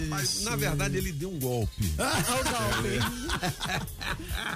Mas, 0.09 0.43
na 0.43 0.57
verdade, 0.57 0.97
ele 0.97 1.13
deu 1.13 1.31
um 1.31 1.39
golpe. 1.39 1.87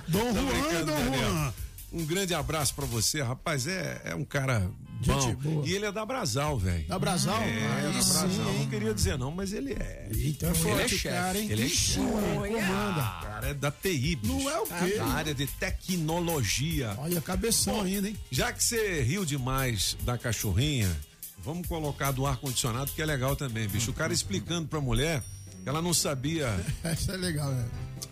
Dom 0.09 0.19
Tô 0.19 0.33
Juan, 0.33 0.45
brincando, 0.47 0.87
Dom 0.87 0.97
Daniel. 0.97 1.31
Juan. 1.31 1.55
Um 1.93 2.05
grande 2.05 2.35
abraço 2.35 2.75
pra 2.75 2.87
você, 2.87 3.23
rapaz. 3.23 3.69
É, 3.69 4.03
é 4.07 4.15
um 4.17 4.25
cara. 4.25 4.69
Gente 5.03 5.37
boa. 5.37 5.67
E 5.67 5.73
ele 5.73 5.87
é 5.87 5.93
da 5.93 6.05
Brasal, 6.07 6.59
velho. 6.59 6.87
Da 6.87 6.99
Brasal? 6.99 7.41
É, 7.43 7.49
é 7.89 7.93
da 7.93 8.03
sim, 8.03 8.13
Brasal. 8.13 8.49
hein? 8.53 8.59
Não 8.61 8.67
queria 8.69 8.95
dizer 8.95 9.19
não, 9.19 9.31
mas 9.31 9.53
ele 9.53 9.73
é. 9.73 10.09
Eita, 10.11 10.47
é 10.47 10.51
ele 10.51 10.83
é 10.83 10.89
chefe. 10.89 11.09
cara, 11.09 11.39
hein? 11.39 11.49
Ele 11.51 11.65
é 11.65 11.69
chefe. 11.69 12.01
comanda. 12.07 13.03
Cara, 13.23 13.49
é 13.49 13.55
da 13.55 13.71
TI, 13.71 14.17
bicho. 14.17 14.33
Não 14.33 14.51
é 14.51 14.61
o 14.61 14.67
quê? 14.67 14.97
Da 14.99 15.07
área 15.07 15.35
de 15.35 15.47
tecnologia. 15.47 16.95
Olha, 16.99 17.21
cabeção 17.21 17.83
ainda, 17.83 18.09
hein? 18.09 18.17
Já 18.31 18.53
que 18.53 18.63
você 18.63 19.03
riu 19.03 19.25
demais 19.25 19.97
da 20.03 20.17
cachorrinha, 20.19 20.91
vamos 21.39 21.67
colocar 21.67 22.11
do 22.13 22.27
ar-condicionado, 22.27 22.91
que 22.93 23.03
é 23.03 23.07
legal 23.07 23.35
também, 23.37 23.67
bicho. 23.69 23.91
O 23.91 23.95
cara 23.95 24.13
explicando 24.13 24.69
pra 24.69 24.81
mulher 24.81 25.23
que 25.63 25.69
ela 25.69 25.83
não 25.83 25.95
sabia. 25.95 26.49
Essa 26.83 27.13
é 27.13 27.17
legal, 27.17 27.51
né? 27.51 27.65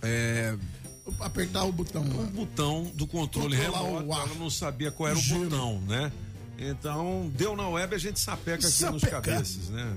É, 0.02 0.56
Apertar 1.18 1.64
o 1.64 1.72
botão. 1.72 2.02
o 2.02 2.26
botão 2.26 2.84
do 2.94 3.04
controle 3.06 3.56
remoto, 3.56 4.06
o 4.06 4.12
ela 4.14 4.34
não 4.38 4.48
sabia 4.48 4.92
qual 4.92 5.08
era 5.08 5.18
o 5.18 5.20
Gelo. 5.20 5.44
botão, 5.50 5.80
né? 5.82 6.12
Então, 6.62 7.30
deu 7.34 7.56
na 7.56 7.66
web, 7.68 7.94
a 7.94 7.98
gente 7.98 8.20
sapeca 8.20 8.66
aqui 8.68 8.84
nos 8.84 9.00
Sapeca. 9.00 9.22
cabeças, 9.22 9.70
né? 9.70 9.92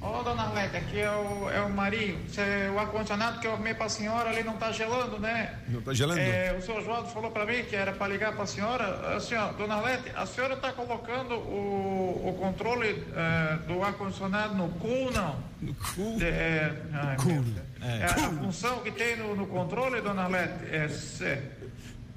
Ô, 0.00 0.22
dona 0.22 0.44
Arlete, 0.44 0.76
aqui 0.76 1.00
é 1.00 1.10
o, 1.10 1.50
é 1.50 1.60
o 1.62 1.68
Marinho. 1.70 2.18
Cê- 2.30 2.70
o 2.72 2.78
ar-condicionado 2.78 3.40
que 3.40 3.46
eu 3.48 3.54
arrumei 3.54 3.74
pra 3.74 3.88
senhora 3.88 4.30
ali 4.30 4.44
não 4.44 4.56
tá 4.56 4.70
gelando, 4.70 5.18
né? 5.18 5.58
Não 5.68 5.80
tá 5.82 5.92
gelando? 5.92 6.20
É, 6.20 6.54
o 6.56 6.62
senhor 6.62 6.82
João 6.84 7.04
falou 7.06 7.32
pra 7.32 7.44
mim 7.44 7.64
que 7.64 7.74
era 7.74 7.92
pra 7.92 8.06
ligar 8.06 8.36
pra 8.36 8.46
senhora. 8.46 9.16
Assim, 9.16 9.34
ó, 9.34 9.48
dona 9.52 9.74
Arlete, 9.74 10.12
a 10.14 10.24
senhora 10.24 10.56
tá 10.56 10.72
colocando 10.72 11.34
o, 11.34 12.28
o 12.28 12.32
controle 12.38 13.04
é, 13.16 13.56
do 13.66 13.82
ar-condicionado 13.82 14.54
no 14.54 14.68
cool, 14.78 15.10
não? 15.10 15.42
No 15.60 15.74
cool? 15.74 16.22
É, 16.22 16.72
ai, 16.92 17.16
meu 17.26 17.42
Deus. 17.42 17.56
É, 17.82 18.04
a 18.04 18.14
função 18.30 18.78
que 18.80 18.92
tem 18.92 19.16
no, 19.16 19.34
no 19.34 19.46
controle, 19.48 20.00
dona 20.00 20.22
Arlete, 20.22 20.64
é, 20.70 20.88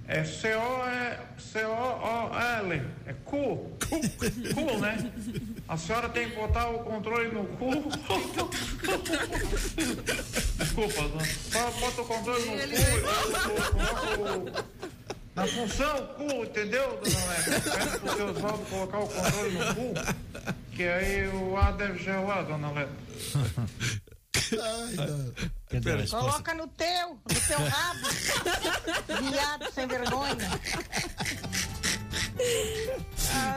é 0.08 0.24
C-O, 0.24 0.86
é 0.86 1.20
C-O-O-L, 1.38 2.82
é 3.06 3.14
cool. 3.26 3.78
Cool, 4.54 4.80
né? 4.80 5.12
A 5.68 5.78
senhora 5.78 6.10
tem 6.10 6.30
que 6.30 6.36
botar 6.36 6.70
o 6.70 6.80
controle 6.80 7.32
no 7.32 7.46
cu. 7.46 7.72
Desculpa. 10.58 11.26
Só 11.52 11.72
bota 11.72 12.02
o 12.02 12.06
controle 12.06 12.46
no 12.46 12.56
cu 14.54 14.72
na 15.36 15.48
função 15.48 16.08
cu, 16.18 16.44
entendeu, 16.44 17.00
dona 17.02 17.20
Arlete? 17.20 17.70
Pede 17.70 18.00
pro 18.00 18.16
seu 18.16 18.28
Oswaldo 18.28 18.66
colocar 18.66 19.00
o 19.00 19.08
controle 19.08 19.52
no 19.52 19.76
cu, 19.76 19.94
que 20.72 20.84
aí 20.84 21.28
o 21.30 21.58
ar 21.58 21.74
deve 21.74 22.04
gelar, 22.04 22.46
dona 22.46 22.88
Arlete. 24.34 25.52
Pera, 25.84 26.02
resposta. 26.02 26.30
Coloca 26.32 26.54
no 26.54 26.68
teu, 26.68 27.10
no 27.10 27.42
teu 27.48 27.58
rabo. 27.58 28.08
Viado 29.30 29.72
sem 29.74 29.88
vergonha. 29.88 30.36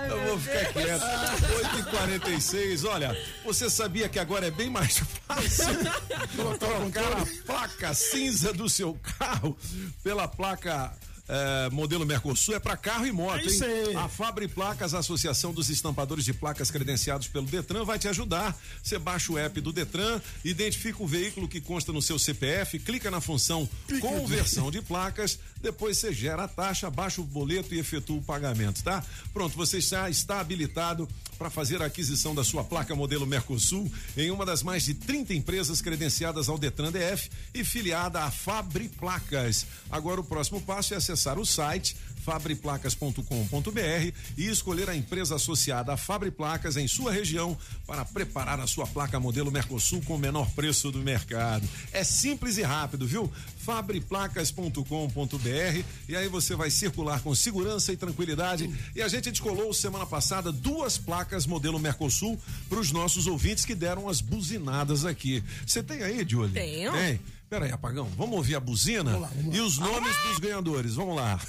Eu 0.09 0.27
vou 0.27 0.39
ficar 0.39 0.73
quieto. 0.73 1.05
8h46, 1.05 2.89
olha, 2.89 3.17
você 3.45 3.71
sabia 3.71 4.09
que 4.09 4.19
agora 4.19 4.47
é 4.47 4.51
bem 4.51 4.71
mais 4.71 4.99
fácil 4.99 5.67
trocar 6.59 7.13
a 7.21 7.27
placa 7.47 7.95
cinza 7.95 8.53
do 8.53 8.69
seu 8.69 8.99
carro 9.19 9.57
pela 10.03 10.29
placa. 10.29 10.93
Eh, 11.27 11.71
modelo 11.71 12.05
Mercosul 12.05 12.55
é 12.55 12.59
para 12.59 12.77
carro 12.77 13.07
e 13.07 13.13
moto, 13.13 13.39
É 13.39 13.91
hein? 13.91 13.97
A 13.97 14.09
Fabri 14.09 14.47
Placas, 14.47 14.95
a 14.95 14.99
Associação 14.99 15.53
dos 15.53 15.71
Estampadores 15.71 16.25
de 16.25 16.35
Placas 16.35 16.71
credenciados 16.71 17.29
pelo 17.29 17.47
Detran, 17.47 17.85
vai 17.85 17.99
te 17.99 18.09
ajudar. 18.09 18.57
Você 18.83 18.99
baixa 18.99 19.33
o 19.33 19.39
app 19.39 19.61
do 19.61 19.73
Detran, 19.73 20.21
identifica 20.45 21.03
o 21.03 21.07
veículo 21.07 21.49
que 21.49 21.61
consta 21.61 21.93
no 21.93 22.03
seu 22.03 22.19
CPF, 22.19 22.79
clica 22.79 23.11
na 23.11 23.21
função 23.21 23.69
conversão 24.01 24.71
de 24.71 24.83
placas, 24.83 25.39
depois 25.65 25.97
você 25.97 26.13
gera 26.13 26.45
a 26.45 26.49
taxa, 26.49 26.91
baixa 26.91 27.23
o 27.23 27.25
boleto 27.25 27.75
e 27.75 27.79
efetua 27.79 28.19
o 28.19 28.23
pagamento, 28.23 28.85
tá? 28.85 29.03
Pronto, 29.33 29.57
você 29.57 29.81
já 29.81 30.11
está 30.11 30.39
habilitado 30.39 31.09
para 31.39 31.49
fazer 31.49 31.83
a 31.83 31.87
aquisição 31.87 32.35
da 32.35 32.45
sua 32.45 32.63
placa 32.63 32.95
modelo 32.95 33.27
Mercosul 33.27 33.91
em 34.17 34.31
uma 34.31 34.45
das 34.45 34.63
mais 34.63 34.85
de 34.85 34.95
30 34.95 35.35
empresas 35.35 35.81
credenciadas 35.81 36.49
ao 36.49 36.59
Detran 36.59 36.93
DF 36.93 37.31
e 37.53 37.65
filiada 37.65 38.23
à 38.23 38.31
Fabri 38.31 38.89
Placas. 38.89 39.67
Agora 39.91 40.21
o 40.21 40.25
próximo 40.25 40.61
passo 40.61 40.95
é 40.95 40.99
acessar 40.99 41.39
o 41.39 41.47
site 41.47 41.97
fabriplacas.com.br 42.25 44.13
e 44.37 44.49
escolher 44.49 44.89
a 44.89 44.97
empresa 44.97 45.37
associada 45.37 45.93
à 45.93 45.97
Fabri 45.97 46.31
Placas 46.31 46.77
em 46.77 46.89
sua 46.89 47.13
região 47.13 47.57
para 47.87 48.05
preparar 48.05 48.59
a 48.61 48.67
sua 48.67 48.87
placa 48.87 49.21
modelo 49.21 49.53
Mercosul 49.53 50.01
com 50.03 50.15
o 50.15 50.19
menor 50.19 50.51
preço 50.53 50.91
do 50.91 51.01
mercado. 51.01 51.69
É 51.93 52.03
simples 52.03 52.57
e 52.57 52.63
rápido, 52.63 53.07
viu? 53.07 53.31
fabriplacas.com.br 53.65 55.85
e 56.09 56.17
aí 56.17 56.29
você 56.29 56.55
vai 56.55 56.71
circular 56.71 57.21
com 57.21 57.35
segurança 57.35 57.93
e 57.93 57.97
tranquilidade. 57.97 58.71
E 58.95 59.03
a 59.03 59.09
gente 59.09 59.31
descolou 59.31 59.73
semana 59.73 60.07
passada 60.07 60.53
duas 60.53 60.99
placas 60.99 61.47
modelo 61.47 61.79
Mercosul 61.79 62.39
para 62.69 62.79
os 62.79 62.93
nossos 62.93 63.27
ouvintes 63.27 63.65
que 63.65 63.75
deram 63.75 64.09
as 64.09 64.21
buzinadas 64.21 65.05
aqui. 65.05 65.43
Você 65.67 65.83
tem 65.83 66.03
aí, 66.03 66.25
Julie? 66.29 66.53
Tenho. 66.53 66.93
Tem. 66.93 67.21
Pera 67.49 67.67
aí, 67.67 67.73
apagão. 67.73 68.07
Vamos 68.17 68.37
ouvir 68.37 68.57
a 68.57 68.61
buzina 68.61 69.13
Vamos 69.13 69.23
lá, 69.23 69.29
vamos 69.35 69.53
lá. 69.53 69.57
e 69.57 69.61
os 69.61 69.79
nomes 69.79 70.17
dos 70.29 70.39
ganhadores. 70.39 70.95
Vamos 70.95 71.17
lá. 71.17 71.41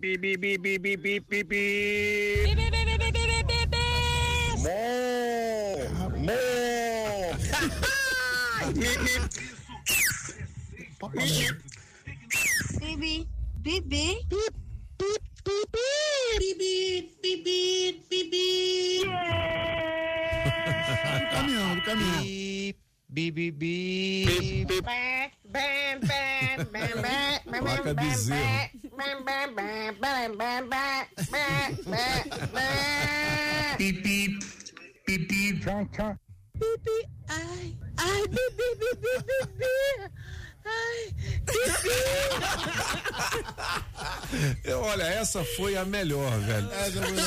Bi, 0.00 0.16
bi, 0.16 0.36
bi, 0.36 0.56
bi, 0.58 0.78
bi, 0.78 0.96
bi, 0.96 1.20
bi, 1.20 1.44
bi. 1.44 2.42
Bibi, 2.46 2.70
bibi, 2.70 2.98
bip, 2.98 3.12
bip, 3.12 3.19
bibi, 11.00 11.48
bibi, 16.38 17.08
bibi, 17.22 17.60
bibi. 18.10 19.00
Do 19.00 19.06
caminhão, 21.32 21.70
do 21.76 21.82
caminhão. 21.82 22.22
Bi, 23.08 23.30
bi, 23.30 23.50
bi. 23.50 24.26
Placa 27.48 27.94
bezerro. 27.94 28.70
Pipi, 33.78 34.38
pipi, 35.06 35.58
tchau. 35.60 35.86
Bibi, 36.60 36.96
ai, 37.28 37.66
ai, 37.96 38.22
bibi, 38.28 38.66
bibi, 38.80 39.12
bibi. 39.24 39.72
Eu, 44.64 44.80
olha, 44.80 45.02
essa 45.02 45.44
foi 45.56 45.76
a 45.76 45.84
melhor, 45.84 46.38
velho. 46.40 46.68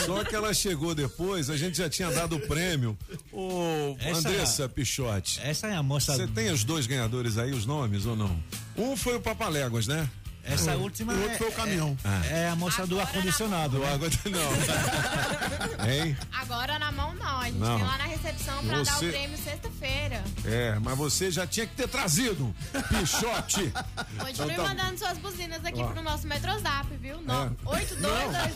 Só 0.06 0.24
que 0.24 0.36
ela 0.36 0.53
chegou 0.53 0.95
depois, 0.95 1.49
a 1.49 1.57
gente 1.57 1.78
já 1.78 1.90
tinha 1.90 2.10
dado 2.11 2.36
o 2.38 2.40
prêmio. 2.48 2.98
Ô, 3.32 3.95
Essa- 3.99 4.20
Andressa 4.30 4.70
Pichote. 4.70 5.40
Essa 5.44 5.68
é 5.68 5.76
a 5.76 5.84
moça. 5.84 6.15
Você 6.15 6.28
tem 6.28 6.49
os 6.52 6.64
dois 6.64 6.88
ganhadores 6.88 7.38
aí, 7.38 7.52
os 7.52 7.65
nomes 7.65 8.06
ou 8.06 8.15
não? 8.15 8.41
Um 8.78 8.95
foi 8.95 9.15
o 9.15 9.22
Papaléguas, 9.22 9.88
né? 9.88 10.10
Essa 10.45 10.76
última 10.76 11.14
O 11.14 11.18
outro 11.18 11.32
é, 11.34 11.38
foi 11.38 11.48
o 11.48 11.52
caminhão. 11.53 11.98
é, 12.30 12.41
é 12.44 12.49
a 12.49 12.56
moça 12.56 12.86
do 12.86 12.99
ar-condicionado. 12.99 13.78
Do 13.78 13.80
né? 13.84 13.94
água 13.94 14.10
não. 14.26 15.88
hein? 15.90 16.18
Agora 16.32 16.78
na 16.78 16.91
mão 16.91 17.14
não, 17.15 17.40
a 17.40 17.45
gente 17.45 17.57
Não. 17.60 17.78
tem 17.78 17.86
lá 17.86 17.98
na 17.98 18.03
recepção 18.06 18.64
pra 18.65 18.78
dar 18.84 18.86
Você- 18.86 19.07
o 19.07 19.10
prêmio 19.11 19.38
sexta-feira. 19.38 20.24
É, 20.45 20.78
mas 20.82 20.98
você 20.98 21.32
já 21.32 21.48
tinha 21.48 21.65
que 21.65 21.76
ter 21.76 21.88
trazido. 21.88 22.53
Pichote. 22.90 23.72
Continue 24.20 24.52
Então 24.53 24.65
tá- 24.65 24.70
mandando 24.76 24.99
suas 24.99 25.18
buzinas 25.18 25.64
aqui 25.64 25.82
Ó. 25.82 25.88
pro 25.88 26.02
nosso 26.02 26.28
Metrozap, 26.28 26.88
viu? 27.02 27.15
É. 27.15 27.49
8220 27.65 28.53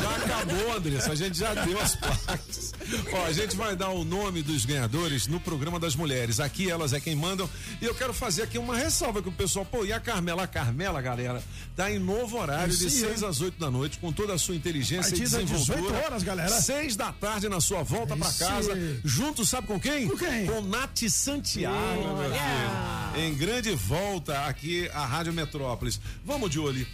Já 0.00 0.16
acabou, 0.16 0.76
Andressa. 0.76 1.12
A 1.12 1.14
gente 1.14 1.38
já 1.38 1.54
deu 1.54 1.80
as 1.80 1.94
placas. 1.96 2.72
Ó, 3.12 3.26
a 3.26 3.32
gente 3.32 3.56
vai 3.56 3.76
dar 3.76 3.90
o 3.90 4.04
nome 4.04 4.42
dos 4.42 4.64
ganhadores 4.64 5.26
no 5.26 5.38
programa 5.40 5.78
das 5.78 5.94
mulheres. 5.94 6.40
Aqui 6.40 6.70
elas 6.70 6.92
é 6.92 7.00
quem 7.00 7.14
mandam. 7.14 7.48
E 7.80 7.84
eu 7.84 7.94
quero 7.94 8.12
fazer 8.14 8.42
aqui 8.44 8.58
uma 8.58 8.76
ressalva 8.76 9.22
que 9.22 9.28
o 9.28 9.32
pessoal, 9.32 9.64
pô, 9.64 9.84
e 9.84 9.92
a 9.92 10.00
Carmela? 10.00 10.46
Carmela, 10.54 11.02
galera, 11.02 11.42
tá 11.74 11.90
em 11.90 11.98
novo 11.98 12.38
horário 12.38 12.74
de 12.74 12.88
Sim, 12.88 13.00
6 13.08 13.22
às 13.24 13.40
8 13.40 13.58
da 13.58 13.70
noite, 13.70 13.98
com 13.98 14.12
toda 14.12 14.32
a 14.34 14.38
sua 14.38 14.54
inteligência 14.54 15.10
Partir 15.10 15.16
e 15.16 15.24
desenvoltura. 15.24 15.78
18 15.80 15.94
horas, 16.06 16.22
galera. 16.22 16.60
6 16.60 16.94
da 16.94 17.12
tarde 17.12 17.48
na 17.48 17.60
sua 17.60 17.82
volta 17.82 18.16
pra 18.16 18.28
Esse- 18.28 18.38
casa. 18.38 19.00
Junto, 19.04 19.44
sabe 19.44 19.66
com 19.66 19.80
quem? 19.80 20.06
Com 20.08 20.16
quem? 20.16 20.46
Com 20.46 20.60
Nath 20.62 21.08
Santiago, 21.10 22.16
meu 22.16 22.30
filho. 22.30 23.24
Em 23.26 23.34
grande 23.34 23.72
volta 23.74 24.44
aqui 24.46 24.88
à 24.94 25.04
Rádio 25.04 25.32
Metrópolis. 25.32 26.00
Vamos, 26.24 26.52
Jolie. 26.54 26.86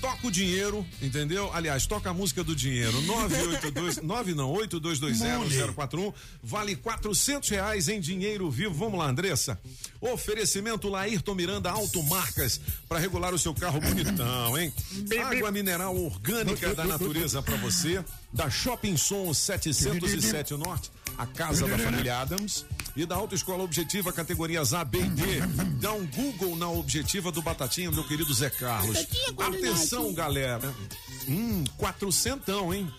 Toca 0.00 0.26
o 0.26 0.30
dinheiro, 0.30 0.86
entendeu? 1.02 1.50
Aliás, 1.52 1.86
toca 1.86 2.10
a 2.10 2.14
música 2.14 2.42
do 2.42 2.54
dinheiro. 2.54 3.00
982, 3.02 4.02
9 4.02 4.34
não, 4.34 4.52
82201041. 4.54 6.14
Vale 6.42 6.76
400 6.76 7.48
reais 7.48 7.88
em 7.88 8.00
dinheiro 8.00 8.50
vivo. 8.50 8.74
Vamos 8.74 8.98
lá, 8.98 9.08
Andressa. 9.08 9.58
Oferecimento 10.00 10.88
Laírton 10.88 11.34
Miranda 11.34 11.70
Automarcas 11.70 12.60
para 12.88 12.98
regular 12.98 13.34
o 13.34 13.38
seu 13.38 13.54
carro 13.54 13.80
bonitão, 13.80 14.58
hein? 14.58 14.72
Água 15.24 15.50
mineral 15.50 15.96
orgânica 15.96 16.74
da 16.74 16.84
natureza 16.84 17.42
para 17.42 17.56
você. 17.56 18.04
Da 18.32 18.50
Shopping 18.50 18.96
Som 18.96 19.32
707 19.32 20.54
Norte, 20.54 20.90
a 21.18 21.26
casa 21.26 21.66
da 21.66 21.76
família 21.76 22.18
Adams. 22.18 22.64
E 22.96 23.04
da 23.04 23.14
Autoescola 23.14 23.62
Objetiva, 23.62 24.12
categorias 24.12 24.72
A, 24.72 24.84
B 24.84 24.98
e 24.98 25.08
D. 25.10 25.22
Dá 25.80 25.92
um 25.92 26.06
Google 26.06 26.56
na 26.56 26.68
Objetiva 26.68 27.30
do 27.30 27.42
Batatinha, 27.42 27.90
meu 27.90 28.02
querido 28.04 28.32
Zé 28.32 28.50
Carlos. 28.50 29.06
Atenção, 29.38 30.12
galera. 30.14 30.74
Hum, 31.28 31.62
quatrocentão, 31.76 32.72
hein? 32.72 32.90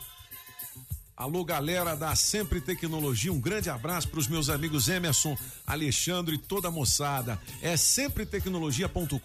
Alô, 1.20 1.44
galera 1.44 1.96
da 1.96 2.16
Sempre 2.16 2.62
Tecnologia, 2.62 3.34
um 3.34 3.42
grande 3.42 3.70
abraço 3.70 4.08
para 4.08 4.22
os 4.22 4.28
meus 4.30 4.48
amigos 4.48 4.88
Emerson, 4.88 5.38
Alexandre 5.68 6.36
e 6.36 6.38
toda 6.38 6.70
a 6.70 6.72
moçada. 6.72 7.38
É 7.62 7.76
sempretecnologia.com.br 7.76 9.20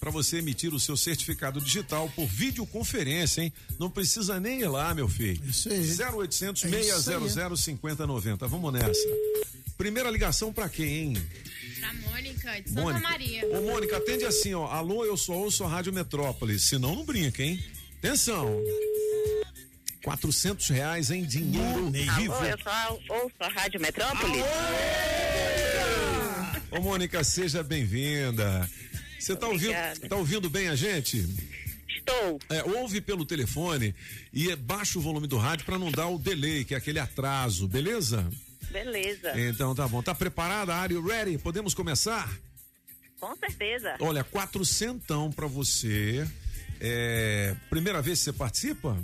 para 0.00 0.10
você 0.10 0.38
emitir 0.38 0.72
o 0.72 0.80
seu 0.80 0.96
certificado 0.96 1.60
digital 1.60 2.10
por 2.16 2.26
videoconferência, 2.26 3.42
hein? 3.42 3.52
Não 3.78 3.90
precisa 3.90 4.40
nem 4.40 4.60
ir 4.62 4.68
lá, 4.68 4.94
meu 4.94 5.06
filho. 5.06 5.44
Isso 5.44 5.68
aí. 5.68 5.80
0800 6.14 6.64
É 6.64 6.80
isso 6.80 7.10
aí. 7.10 7.20
600 7.28 7.60
5090. 7.60 8.48
Vamos 8.48 8.72
nessa. 8.72 9.06
Primeira 9.76 10.10
ligação 10.10 10.50
para 10.50 10.66
quem, 10.66 10.88
hein? 10.88 11.12
Pra 11.78 11.92
Mônica, 11.92 12.58
de 12.58 12.70
Santa 12.70 12.80
Mônica. 12.80 13.06
Maria. 13.06 13.46
Ô, 13.50 13.60
Mônica, 13.70 13.98
atende 13.98 14.24
assim, 14.24 14.54
ó. 14.54 14.64
Alô, 14.66 15.04
eu 15.04 15.18
só 15.18 15.34
ouço 15.34 15.62
a 15.62 15.68
Rádio 15.68 15.92
Metrópolis. 15.92 16.62
Senão, 16.62 16.94
não 16.94 17.04
brinca, 17.04 17.42
hein? 17.42 17.62
Atenção. 17.98 18.58
400 20.02 20.68
reais 20.68 21.10
em 21.10 21.24
dinheiro 21.24 21.90
vivo. 21.90 22.32
Alô, 22.32 22.44
eu 22.44 22.58
só 22.58 22.98
ouço 23.08 23.34
a 23.40 23.48
Rádio 23.48 23.80
Metrópolis. 23.80 24.42
Ô, 26.70 26.80
Mônica, 26.80 27.22
seja 27.22 27.62
bem-vinda. 27.62 28.68
Você 29.18 29.36
tá 29.36 29.48
ouvindo, 29.48 29.74
tá 30.08 30.16
ouvindo 30.16 30.48
bem 30.48 30.68
a 30.68 30.76
gente? 30.76 31.26
Estou. 31.88 32.38
É, 32.48 32.62
ouve 32.78 33.00
pelo 33.00 33.26
telefone 33.26 33.94
e 34.32 34.54
baixa 34.56 34.98
o 34.98 35.02
volume 35.02 35.26
do 35.26 35.36
rádio 35.36 35.66
para 35.66 35.78
não 35.78 35.90
dar 35.90 36.06
o 36.06 36.18
delay, 36.18 36.64
que 36.64 36.74
é 36.74 36.78
aquele 36.78 36.98
atraso, 36.98 37.68
beleza? 37.68 38.26
Beleza. 38.70 39.38
Então 39.38 39.74
tá 39.74 39.86
bom. 39.86 40.02
Tá 40.02 40.14
preparada? 40.14 40.72
You 40.90 41.04
ready? 41.04 41.36
Podemos 41.36 41.74
começar? 41.74 42.30
Com 43.18 43.36
certeza. 43.36 43.96
Olha, 44.00 44.24
quatrocentão 44.24 45.30
para 45.30 45.46
você. 45.46 46.26
É, 46.80 47.54
primeira 47.68 48.00
vez 48.00 48.20
que 48.20 48.24
você 48.24 48.32
participa? 48.32 48.96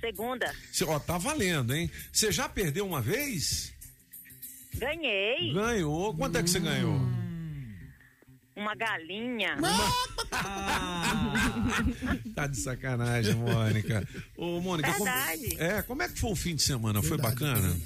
Segunda. 0.00 0.54
Cê, 0.72 0.84
ó, 0.84 0.98
tá 0.98 1.18
valendo, 1.18 1.74
hein? 1.74 1.90
Você 2.12 2.30
já 2.30 2.48
perdeu 2.48 2.86
uma 2.86 3.00
vez? 3.00 3.72
Ganhei 4.74 5.52
Ganhou. 5.52 6.14
Quanto 6.16 6.38
é 6.38 6.42
que 6.42 6.50
você 6.50 6.60
ganhou? 6.60 6.98
uma 8.58 8.74
galinha. 8.74 9.56
Tá 12.34 12.46
de 12.46 12.56
sacanagem, 12.56 13.34
Mônica. 13.34 14.06
Ô, 14.36 14.60
Mônica, 14.60 14.92
como, 14.92 15.04
Verdade. 15.04 15.56
é, 15.58 15.82
como 15.82 16.02
é 16.02 16.08
que 16.08 16.18
foi 16.18 16.30
o 16.30 16.36
fim 16.36 16.54
de 16.54 16.62
semana? 16.62 17.02
Foi 17.02 17.16
bacana? 17.16 17.76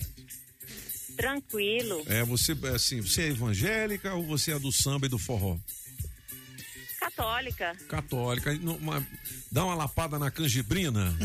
Tranquilo. 1.16 2.02
É, 2.06 2.22
você, 2.24 2.56
assim, 2.74 3.00
você 3.00 3.22
é 3.22 3.28
evangélica 3.28 4.12
ou 4.14 4.24
você 4.24 4.52
é 4.52 4.58
do 4.58 4.72
samba 4.72 5.06
e 5.06 5.08
do 5.08 5.18
forró? 5.18 5.56
Católica. 7.04 7.76
Católica. 7.88 8.52
Uma- 8.80 9.06
dá 9.50 9.64
uma 9.64 9.74
lapada 9.74 10.18
na 10.18 10.30
canjibrina? 10.30 11.12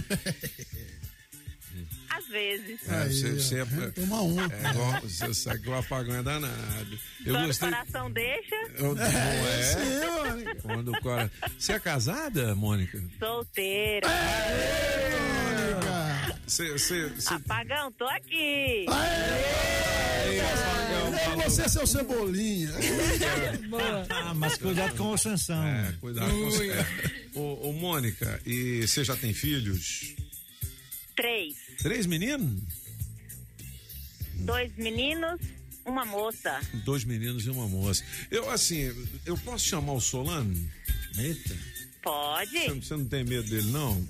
Às 2.10 2.26
vezes. 2.28 2.80
É, 2.90 3.06
você, 3.08 3.34
você 3.34 3.60
é, 3.62 3.66
Toma 3.92 4.22
um. 4.24 4.40
é 4.42 4.72
igual, 4.72 5.02
você 5.02 5.34
sabe 5.36 5.60
que 5.60 5.70
o 5.70 5.76
apagão 5.76 6.16
é 6.16 6.24
danado. 6.24 7.00
Eu 7.24 7.36
Quando 7.36 7.46
gostei. 7.46 7.68
o 7.68 7.72
coração 7.72 8.12
deixa, 8.12 8.56
Eu, 8.76 8.96
não 8.96 9.04
é? 9.04 10.56
Quando 10.64 10.92
o 10.94 11.02
cora- 11.02 11.30
Você 11.60 11.74
é 11.74 11.80
casada, 11.80 12.56
Mônica? 12.56 13.00
solteira. 13.20 14.08
Você, 16.48 16.72
você, 16.72 17.08
você... 17.08 17.34
Apagão, 17.34 17.92
tô 17.92 18.06
aqui. 18.06 18.86
É 21.30 21.44
você, 21.44 21.68
seu 21.68 21.86
cebolinha. 21.86 22.72
Ah, 24.10 24.34
mas 24.34 24.58
cuidado 24.58 24.96
com 24.96 25.12
o 25.12 25.18
Sansão. 25.18 25.62
É, 25.62 25.94
cuidado 26.00 26.30
com 26.32 26.46
você. 26.46 26.72
Ô, 27.36 27.70
ô, 27.70 27.74
Mônica, 27.74 28.42
e 28.46 28.88
você 28.88 29.04
já 29.04 29.16
tem 29.16 29.34
filhos? 29.34 30.16
Três. 31.16 31.56
Três 31.80 32.06
meninos? 32.06 32.62
Dois 34.36 34.74
meninos, 34.78 35.42
uma 35.86 36.06
moça. 36.06 36.62
Dois 36.86 37.04
meninos 37.04 37.46
e 37.46 37.50
uma 37.50 37.68
moça. 37.68 38.04
Eu, 38.32 38.50
assim, 38.50 38.94
eu 39.26 39.38
posso 39.40 39.66
chamar 39.66 39.94
o 39.94 40.02
Solano? 40.02 40.56
Eita. 41.18 41.58
Pode? 42.02 42.52
Você, 42.52 42.74
você 42.74 42.96
não 42.96 43.06
tem 43.06 43.24
medo 43.26 43.50
dele, 43.50 43.70
não? 43.72 44.08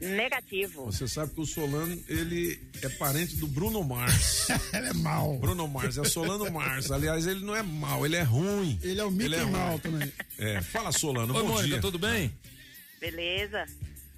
Negativo. 0.00 0.86
Você 0.86 1.06
sabe 1.06 1.34
que 1.34 1.40
o 1.40 1.46
Solano, 1.46 2.02
ele 2.08 2.58
é 2.80 2.88
parente 2.88 3.36
do 3.36 3.46
Bruno 3.46 3.84
Mars. 3.84 4.48
ele 4.72 4.88
é 4.88 4.92
mal. 4.94 5.38
Bruno 5.38 5.68
Mars, 5.68 5.98
é 5.98 6.04
Solano 6.04 6.50
Mars. 6.50 6.90
Aliás, 6.90 7.26
ele 7.26 7.44
não 7.44 7.54
é 7.54 7.62
mal, 7.62 8.06
ele 8.06 8.16
é 8.16 8.22
ruim. 8.22 8.78
Ele 8.82 8.98
é 8.98 9.04
o 9.04 9.10
Mickey 9.10 9.26
Ele 9.26 9.36
é 9.36 9.44
Mal 9.44 9.78
também. 9.78 10.10
É, 10.38 10.62
fala 10.62 10.90
Solano, 10.90 11.34
Oi, 11.34 11.42
bom 11.42 11.48
Mônica, 11.50 11.68
dia. 11.68 11.80
tudo 11.82 11.98
bem? 11.98 12.32
Beleza. 12.98 13.66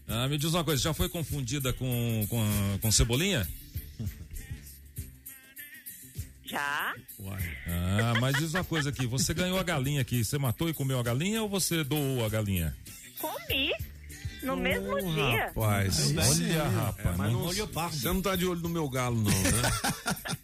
Ah, 0.07 0.29
me 0.29 0.39
diz 0.39 0.55
uma 0.55 0.63
coisa, 0.63 0.81
já 0.81 0.95
foi 0.95 1.09
confundida 1.09 1.73
com, 1.73 2.25
com, 2.31 2.79
com 2.81 2.93
cebolinha? 2.93 3.45
Já? 6.45 6.95
Ah, 7.67 8.15
mas 8.21 8.37
diz 8.37 8.55
uma 8.55 8.63
coisa 8.63 8.91
aqui, 8.91 9.05
você 9.05 9.35
ganhou 9.35 9.59
a 9.59 9.63
galinha 9.65 10.01
aqui, 10.03 10.25
você 10.25 10.39
matou 10.39 10.69
e 10.69 10.75
comeu 10.75 11.01
a 11.01 11.03
galinha 11.03 11.43
ou 11.43 11.49
você 11.49 11.83
doou 11.83 12.25
a 12.25 12.29
galinha? 12.29 12.77
Comi. 13.19 13.73
No 14.43 14.57
mesmo 14.57 15.01
dia. 15.15 15.47
Rapaz, 15.47 16.11
Olha, 16.17 16.65
rapaz, 16.69 17.07
É, 17.07 17.17
mas 17.17 17.33
não- 17.33 17.45
olha 17.47 17.67
você 17.67 18.07
não 18.09 18.21
tá 18.23 18.35
de 18.37 18.45
olho 18.47 18.61
no 18.61 18.69
meu 18.69 18.89
galo, 18.89 19.17
não, 19.17 19.31
né? 19.31 19.63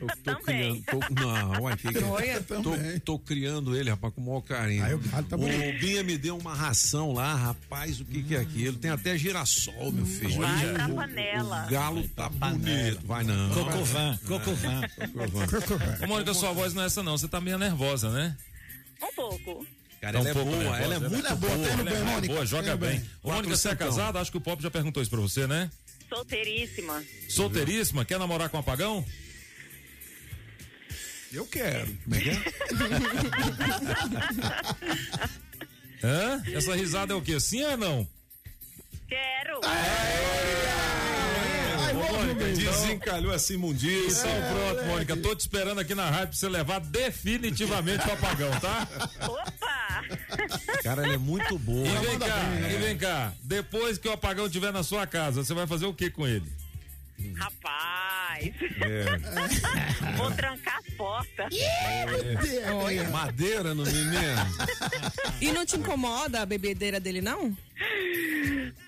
Eu 0.00 0.08
tô 0.22 0.36
criando. 0.42 0.82
Tô, 0.82 0.98
não, 1.20 1.62
uai, 1.62 1.76
que 1.76 1.88
que 1.92 1.98
é? 1.98 2.04
Olha, 2.04 2.40
tô, 2.42 2.60
também. 2.62 2.98
tô 3.00 3.18
criando 3.18 3.76
ele, 3.76 3.88
rapaz, 3.90 4.12
com 4.12 4.20
o 4.20 4.24
maior 4.26 4.40
carinho. 4.42 4.84
Aí 4.84 4.92
o 4.94 4.98
galo 4.98 5.24
tá 5.26 5.36
o. 5.36 5.38
Binha 5.78 6.02
me 6.02 6.18
deu 6.18 6.36
uma 6.36 6.54
ração 6.54 7.12
lá, 7.12 7.34
rapaz, 7.34 8.00
o 8.00 8.04
que, 8.04 8.22
que 8.22 8.34
é 8.34 8.40
aquilo? 8.40 8.76
Tem 8.76 8.90
até 8.90 9.16
girassol, 9.16 9.92
meu 9.92 10.04
filho. 10.04 10.36
Vai 10.40 10.50
Olha, 10.66 10.74
pra 10.74 10.88
o- 10.88 10.94
panela. 10.96 11.64
O 11.66 11.70
galo 11.70 12.08
tá 12.08 12.28
bonito. 12.28 13.06
Vai 13.06 13.24
não. 13.24 13.50
Cocovan, 13.54 14.18
cocovan. 14.26 14.80
Cocovan. 15.06 15.98
Ô, 16.02 16.06
Mônica, 16.06 16.34
sua 16.34 16.52
voz 16.52 16.74
não 16.74 16.82
é 16.82 16.86
essa 16.86 17.02
não, 17.02 17.16
você 17.16 17.28
tá 17.28 17.40
meio 17.40 17.56
nervosa, 17.58 18.10
né? 18.10 18.36
Um 19.02 19.12
pouco. 19.14 19.66
Cara, 20.04 20.12
Tá 20.12 20.18
ela 20.20 20.28
é 20.28 20.32
pouco 20.34 20.50
boa, 20.50 20.62
nervosa, 20.62 20.82
ela 20.84 20.94
é 20.94 20.98
né? 21.00 21.08
muito 21.08 21.26
Ela 21.26 21.34
é 21.34 21.36
boa, 21.38 21.54
boa. 21.56 21.66
tá 21.68 21.72
indo 21.74 21.80
Ela 21.80 21.90
é 21.90 21.92
bem, 21.94 22.02
muito 22.02 22.12
Mônica. 22.14 22.34
boa, 22.34 22.46
joga 22.46 22.70
Tá 22.70 22.76
bem. 22.76 22.90
bem. 23.00 23.10
Ô, 23.22 23.32
Mônica, 23.32 23.56
você 23.56 23.68
é 23.70 23.74
casada? 23.76 24.20
Acho 24.20 24.30
que 24.30 24.36
o 24.36 24.40
Pop 24.40 24.62
já 24.62 24.70
perguntou 24.70 25.02
isso 25.02 25.10
pra 25.10 25.20
você, 25.20 25.46
né? 25.46 25.70
Solteiríssima. 26.10 27.02
Solteiríssima, 27.28 28.04
quer 28.04 28.18
namorar 28.18 28.50
com 28.50 28.58
um 28.58 28.60
apagão? 28.60 29.02
Eu 31.32 31.46
quero. 31.46 31.86
Como 32.04 32.14
é 32.16 32.20
que 32.20 32.30
é? 32.30 32.36
Hã? 36.06 36.42
Essa 36.52 36.74
risada 36.76 37.12
é 37.12 37.16
o 37.16 37.22
quê? 37.22 37.40
Sim 37.40 37.64
ou 37.64 37.76
não? 37.78 38.08
Quero. 39.08 39.56
Ô, 39.58 39.60
Mônica, 42.12 42.44
Desencalhou 42.44 43.32
essa 43.32 43.52
imundiça. 43.52 44.26
Então 44.28 44.42
pronto, 44.52 44.86
Mônica, 44.86 45.16
tô 45.16 45.34
te 45.34 45.40
esperando 45.40 45.80
aqui 45.80 45.94
na 45.94 46.08
rádio 46.10 46.28
pra 46.28 46.36
você 46.36 46.48
levar 46.48 46.80
definitivamente 46.80 48.06
o 48.08 48.12
apagão, 48.12 48.50
tá? 48.60 48.88
Opa! 49.22 50.04
Cara, 50.82 51.04
ela 51.04 51.14
é 51.14 51.18
muito 51.18 51.58
boa. 51.58 51.86
E 51.86 52.06
vem 52.06 52.18
cá, 52.18 52.40
e 52.70 52.76
vem 52.78 52.96
cá, 52.96 53.32
depois 53.42 53.98
que 53.98 54.08
o 54.08 54.12
apagão 54.12 54.46
estiver 54.46 54.72
na 54.72 54.82
sua 54.82 55.06
casa, 55.06 55.42
você 55.44 55.54
vai 55.54 55.66
fazer 55.66 55.86
o 55.86 55.94
que 55.94 56.10
com 56.10 56.26
ele? 56.26 56.50
Rapaz. 57.32 58.54
É. 58.80 60.16
Vou 60.16 60.30
trancar 60.32 60.78
as 60.78 60.94
portas. 60.94 61.54
É. 61.54 63.08
Madeira 63.10 63.74
no 63.74 63.84
menino. 63.84 64.18
E 65.40 65.52
não 65.52 65.64
te 65.64 65.76
incomoda 65.76 66.42
a 66.42 66.46
bebedeira 66.46 67.00
dele, 67.00 67.20
não? 67.20 67.56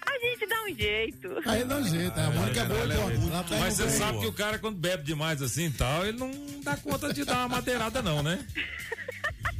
A 0.07 0.19
gente 0.19 0.47
dá 0.47 0.63
um 0.65 0.75
jeito. 0.75 1.29
Aí 1.47 1.65
dá 1.65 1.77
um 1.77 1.89
jeito. 1.89 2.19
A 2.19 2.31
Mônica 2.31 2.61
é 2.61 2.65
boa, 2.65 2.81
ela 2.81 2.95
é 2.95 3.43
tá 3.43 3.57
Mas 3.59 3.75
você 3.75 3.83
bem. 3.85 3.93
sabe 3.93 4.21
que 4.21 4.27
o 4.27 4.33
cara, 4.33 4.59
quando 4.59 4.77
bebe 4.77 5.03
demais 5.03 5.43
assim 5.43 5.67
e 5.67 5.71
tal, 5.71 6.07
ele 6.07 6.19
não 6.19 6.31
dá 6.63 6.77
conta 6.77 7.13
de 7.13 7.25
dar 7.25 7.39
uma 7.39 7.49
madeirada, 7.49 8.01
não, 8.03 8.23
né? 8.23 8.45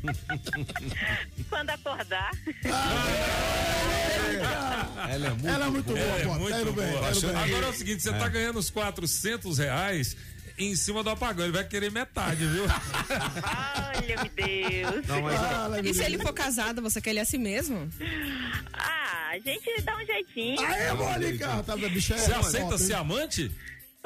Quando 1.48 1.70
acordar. 1.70 2.30
Ela 5.10 5.26
é 5.26 5.30
muito, 5.30 5.48
Ela 5.48 5.66
é 5.66 5.70
muito 5.70 5.86
boa, 5.92 6.00
É, 6.00 6.24
pô. 6.24 6.34
muito 6.34 6.72
boa. 6.72 6.86
bem. 6.86 6.96
Agora 7.36 7.66
é 7.66 7.68
o 7.68 7.72
seguinte, 7.72 8.02
você 8.02 8.12
tá 8.12 8.28
ganhando 8.28 8.58
os 8.58 8.70
400 8.70 9.58
reais 9.58 10.16
em 10.58 10.74
cima 10.74 11.02
do 11.02 11.10
apagão. 11.10 11.44
Ele 11.44 11.52
vai 11.52 11.64
querer 11.64 11.90
metade, 11.90 12.44
viu? 12.46 12.64
Olha, 12.64 14.16
meu 14.22 14.30
Deus. 14.46 15.06
Não, 15.06 15.22
mas, 15.22 15.40
ó, 15.40 15.80
E 15.82 15.94
se 15.94 16.02
ele 16.02 16.18
for 16.18 16.32
casado, 16.32 16.82
você 16.82 17.00
quer 17.00 17.10
ele 17.10 17.20
assim 17.20 17.38
mesmo? 17.38 17.88
Ah, 18.72 19.30
a 19.32 19.38
gente 19.38 19.80
dá 19.82 19.96
um 19.96 20.04
jeitinho. 20.06 20.60
Aê, 20.66 20.92
Mônica! 20.92 21.62
Tá 21.64 21.76
bicho? 21.76 22.14
é 22.14 22.18
Você 22.18 22.32
aceita 22.32 22.78
ser 22.78 22.94
amante? 22.94 23.50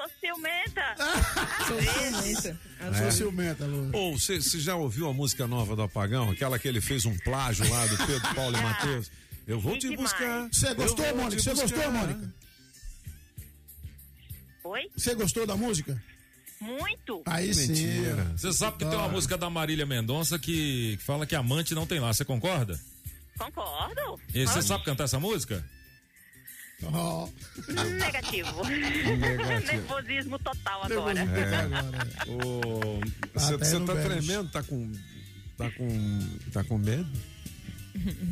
Sou 0.00 0.10
ciumenta. 0.18 0.96
Sou 1.66 1.82
ciumenta. 1.82 3.02
Sou 3.02 3.10
ciumenta, 3.12 3.66
Lu. 3.66 3.90
Ou 3.92 4.18
você 4.18 4.40
já 4.40 4.74
ouviu 4.74 5.06
a 5.08 5.12
música 5.12 5.46
nova 5.46 5.76
do 5.76 5.82
Apagão? 5.82 6.30
Aquela 6.30 6.58
que 6.58 6.66
ele 6.66 6.80
fez 6.80 7.04
um 7.04 7.14
plágio 7.18 7.68
lá 7.68 7.86
do 7.86 7.98
Pedro 7.98 8.22
Paulo 8.34 8.56
e 8.56 8.62
Matheus? 8.62 9.10
Eu 9.46 9.60
vou 9.60 9.74
Sim, 9.74 9.78
te 9.80 9.88
demais. 9.90 10.10
buscar. 10.10 10.48
Você 10.50 10.74
gostou, 10.74 11.04
eu 11.04 11.16
Mônica? 11.16 11.42
Você 11.42 11.54
gostou, 11.54 11.92
Mônica? 11.92 12.34
Oi? 14.64 14.90
Você 14.96 15.14
gostou 15.14 15.46
da 15.46 15.56
música? 15.56 16.02
Muito. 16.60 17.22
Aí 17.26 17.52
sim. 17.52 17.68
Mentira. 17.68 18.32
Você 18.36 18.52
sabe 18.54 18.78
que 18.78 18.86
tem 18.86 18.98
uma 18.98 19.08
música 19.08 19.36
da 19.36 19.50
Marília 19.50 19.84
Mendonça 19.84 20.38
que 20.38 20.96
que 20.96 21.04
fala 21.04 21.26
que 21.26 21.34
amante 21.34 21.74
não 21.74 21.86
tem 21.86 22.00
lá. 22.00 22.12
Você 22.12 22.24
concorda? 22.24 22.80
Concordo. 23.36 24.18
E 24.34 24.46
você 24.46 24.62
sabe 24.62 24.84
cantar 24.84 25.04
essa 25.04 25.18
música? 25.18 25.62
Ó. 26.84 27.28
Negativo. 27.68 28.64
Negativo. 28.64 29.66
Nervosismo 29.66 30.38
total 30.38 30.84
agora. 30.84 31.20
É. 31.20 32.30
Ô, 32.30 33.00
Você 33.34 33.54
Até 33.54 33.64
você 33.64 33.78
no 33.78 33.86
tá 33.86 33.94
tremendo? 33.96 34.50
Tá 34.50 34.62
com. 34.62 34.92
Tá 35.56 35.70
com. 35.70 36.18
Tá 36.52 36.64
com 36.64 36.78
medo? 36.78 37.10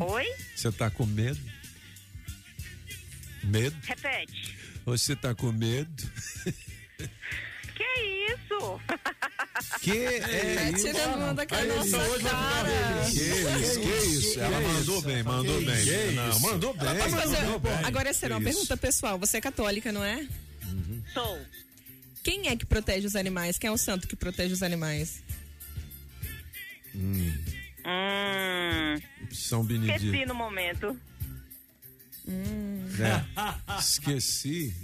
Oi? 0.01 0.27
Você 0.57 0.73
tá 0.73 0.91
com 0.91 1.05
medo? 1.05 1.41
Medo? 3.45 3.77
Repete. 3.83 4.57
Você 4.87 5.15
tá 5.15 5.35
com 5.35 5.53
medo? 5.53 5.91
Que 7.79 8.33
isso? 8.35 8.81
Que 9.81 9.93
é 9.93 10.71
isso? 10.71 10.87
Tirando 10.87 11.23
onda 11.23 11.47
com 11.47 11.55
a 11.55 11.65
nossa 11.65 11.99
cara. 12.21 13.05
Que 13.05 13.21
isso, 13.21 13.81
que 13.81 13.89
isso? 13.89 14.41
Ela 14.41 14.61
mandou 14.61 15.03
bem, 15.03 15.23
mandou 15.23 15.61
bem. 15.63 15.85
Que 15.85 16.11
Não, 16.13 16.31
isso? 16.31 16.41
mandou 16.43 16.75
bem. 16.75 16.97
Posso 16.97 17.17
fazer- 17.17 17.41
mandou 17.43 17.59
bem. 17.61 17.73
Agora 17.85 18.09
é 18.09 18.13
sério, 18.13 18.37
uma 18.37 18.43
Que 18.43 18.49
isso? 18.51 18.59
pergunta 18.59 18.77
pessoal. 18.77 19.19
Você 19.19 19.37
é 19.37 19.41
católica, 19.41 19.93
não 19.93 20.05
é? 20.05 20.27
Sou. 21.15 21.39
Quem 22.25 22.49
é 22.49 22.57
que 22.57 22.67
protege 22.67 23.07
os 23.07 23.15
animais? 23.17 23.57
Quem 23.59 23.69
é 23.69 23.73
o 23.73 23.79
santo 23.79 24.07
que 24.09 24.17
protege 24.17 24.53
os 24.53 24.63
animais? 24.63 25.23
Hum, 26.95 27.33
Hum. 27.87 29.01
São 29.33 29.65
Benedito. 29.65 30.05
Esqueci 30.05 30.27
no 30.27 30.35
momento. 30.35 30.99
É. 32.29 33.79
Esqueci. 33.79 34.75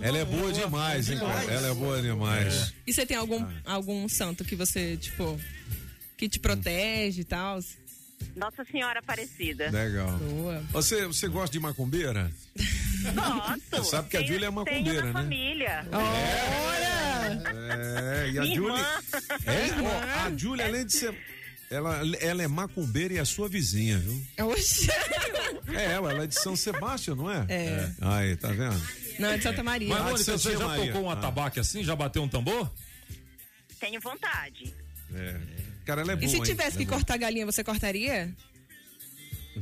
Ela 0.00 0.18
é 0.18 0.24
boa 0.24 0.52
demais, 0.52 1.10
hein, 1.10 1.18
cara? 1.18 1.52
Ela 1.52 1.68
é 1.68 1.74
boa 1.74 2.00
demais. 2.00 2.72
E 2.86 2.92
você 2.92 3.04
tem 3.04 3.16
algum, 3.16 3.44
algum 3.64 4.08
santo 4.08 4.44
que 4.44 4.56
você, 4.56 4.96
tipo, 4.96 5.38
que 6.16 6.28
te 6.28 6.38
protege 6.38 7.20
e 7.20 7.24
tal? 7.24 7.60
Nossa 8.36 8.64
Senhora 8.64 9.00
Aparecida. 9.00 9.70
Legal. 9.70 10.16
Boa. 10.18 10.62
Você, 10.70 11.06
você 11.06 11.28
gosta 11.28 11.52
de 11.52 11.60
macumbeira? 11.60 12.30
Você 13.70 13.84
sabe 13.84 14.08
que 14.08 14.16
a 14.16 14.22
Júlia 14.22 14.46
é 14.46 14.50
macumbeira, 14.50 14.84
tenho 14.84 15.00
na 15.00 15.06
né? 15.06 15.12
família. 15.12 15.86
É, 17.52 18.30
e 18.30 18.38
a 18.38 18.42
Minha 18.42 18.54
Júlia. 18.54 18.78
irmã. 18.78 19.02
É, 19.46 19.70
ó, 19.82 20.26
a 20.26 20.36
Júlia, 20.36 20.66
além 20.66 20.86
de 20.86 20.92
ser. 20.92 21.14
Ela, 21.70 22.02
ela 22.20 22.42
é 22.42 22.48
macumbeira 22.48 23.14
e 23.14 23.18
é 23.18 23.24
sua 23.24 23.48
vizinha, 23.48 23.98
viu? 23.98 24.20
Oxe. 24.48 24.88
É, 25.76 25.92
ela 25.92 26.24
é 26.24 26.26
de 26.26 26.34
São 26.40 26.54
Sebastião, 26.56 27.16
não 27.16 27.30
é? 27.30 27.46
É. 27.48 27.90
Aí, 28.00 28.36
tá 28.36 28.48
vendo? 28.48 28.80
Não, 29.18 29.28
é 29.30 29.36
de 29.36 29.42
Santa 29.42 29.62
Maria. 29.62 29.88
Mas, 29.88 29.98
Ah, 30.00 30.04
Mônica, 30.04 30.38
você 30.38 30.52
já 30.56 30.66
Maria. 30.66 30.86
tocou 30.86 31.02
um 31.06 31.10
Ah. 31.10 31.14
atabaque 31.14 31.60
assim? 31.60 31.82
Já 31.84 31.94
bateu 31.96 32.22
um 32.22 32.28
tambor? 32.28 32.70
Tenho 33.78 34.00
vontade. 34.00 34.74
É. 35.14 35.40
Cara, 35.84 36.02
ela 36.02 36.12
é 36.12 36.16
boa. 36.16 36.24
E 36.24 36.28
se 36.28 36.36
hein? 36.36 36.42
tivesse 36.42 36.76
que 36.76 36.82
Ela 36.84 36.92
é 36.92 36.94
cortar 36.94 37.14
a 37.14 37.16
galinha, 37.16 37.46
você 37.46 37.64
cortaria? 37.64 38.34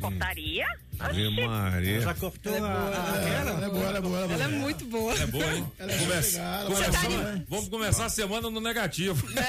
Cortaria? 0.00 0.66
Ave 0.98 1.30
Maria. 1.46 2.00
Já 2.00 2.14
cortou 2.14 2.54
Ela 2.54 2.68
é 2.68 2.70
a, 2.70 2.74
boa. 2.74 2.96
a- 2.96 3.14
aquela? 3.14 3.50
Ela 3.50 3.66
é 3.66 3.70
boa, 3.70 3.84
ela 3.86 3.98
é 3.98 4.00
boa, 4.00 4.16
ela 4.18 4.24
é 4.24 4.28
boa. 4.28 4.34
Ela 4.34 4.44
é 4.44 4.48
muito 4.58 4.84
boa. 4.86 5.14
É 5.14 5.26
boa, 5.26 5.54
hein? 5.54 5.72
Ela 5.78 5.92
é 5.92 5.98
Começa- 5.98 6.38
ela 6.40 6.70
vai 6.70 6.92
fazer- 6.92 7.44
vamos 7.48 7.68
começar 7.68 8.04
a 8.04 8.08
semana 8.08 8.50
no 8.50 8.60
negativo. 8.60 9.28
Né? 9.30 9.42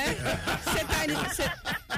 Você 0.64 0.86
tá 0.86 1.02
ali. 1.02 1.14
Você... 1.16 1.44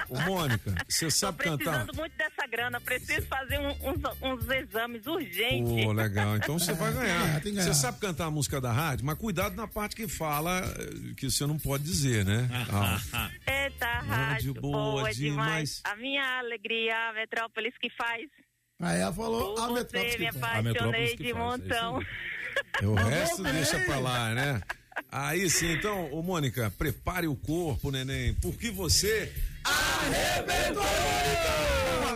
Ô, 0.10 0.20
Mônica, 0.22 0.76
você 0.90 1.10
sabe 1.12 1.38
cantar? 1.40 1.58
Precisando 1.58 1.96
muito 1.96 2.18
dessa 2.18 2.48
grana. 2.48 2.82
Preciso 2.82 3.28
fazer 3.28 3.60
um- 3.60 3.90
uns, 3.90 4.02
uns 4.22 4.50
exames 4.50 5.06
urgentes. 5.08 5.86
Pô, 5.86 5.92
legal. 5.92 6.36
Então 6.38 6.58
você 6.60 6.74
vai 6.74 6.92
ganhar. 6.94 7.38
É, 7.38 7.40
ganhar. 7.40 7.62
Você 7.64 7.74
sabe 7.74 8.00
cantar 8.00 8.26
a 8.26 8.32
música 8.32 8.60
da 8.60 8.72
rádio, 8.72 9.06
mas 9.06 9.18
cuidado 9.18 9.56
na 9.56 9.68
parte 9.68 9.96
que 9.96 10.08
fala 10.08 10.60
eh, 10.60 11.14
que 11.16 11.30
você 11.30 11.46
não 11.46 11.58
pode 11.58 11.84
dizer, 11.84 12.26
né? 12.26 12.50
Ah. 12.72 13.30
Eita, 13.48 13.86
Rádio 14.02 14.52
rádio 14.52 14.54
boa 14.56 14.72
boa, 14.92 15.14
demais. 15.14 15.18
demais. 15.18 15.82
A 15.86 15.96
minha 15.96 16.40
alegria, 16.40 16.94
a 17.10 17.14
metrópolis 17.14 17.74
que 17.80 17.90
faz. 17.92 18.30
Aí 18.82 19.00
ela 19.00 19.14
falou 19.14 19.56
Por 19.56 19.64
a 19.64 19.68
você 19.68 19.74
metrópole. 19.84 20.18
me 20.18 20.28
apaixonei 20.28 21.16
de 21.16 21.30
é 21.30 21.34
montão. 21.34 22.00
O 22.84 22.96
Tá 22.96 23.04
resto 23.10 23.44
deixa 23.44 23.80
pra 23.80 24.00
lá, 24.00 24.34
né? 24.34 24.62
Aí 25.12 25.50
sim, 25.50 25.72
então, 25.74 26.12
ô 26.12 26.22
Mônica, 26.22 26.72
prepare 26.78 27.28
o 27.28 27.36
corpo, 27.36 27.92
neném, 27.92 28.34
porque 28.36 28.70
você 28.72 29.32
arrebentou! 29.64 30.84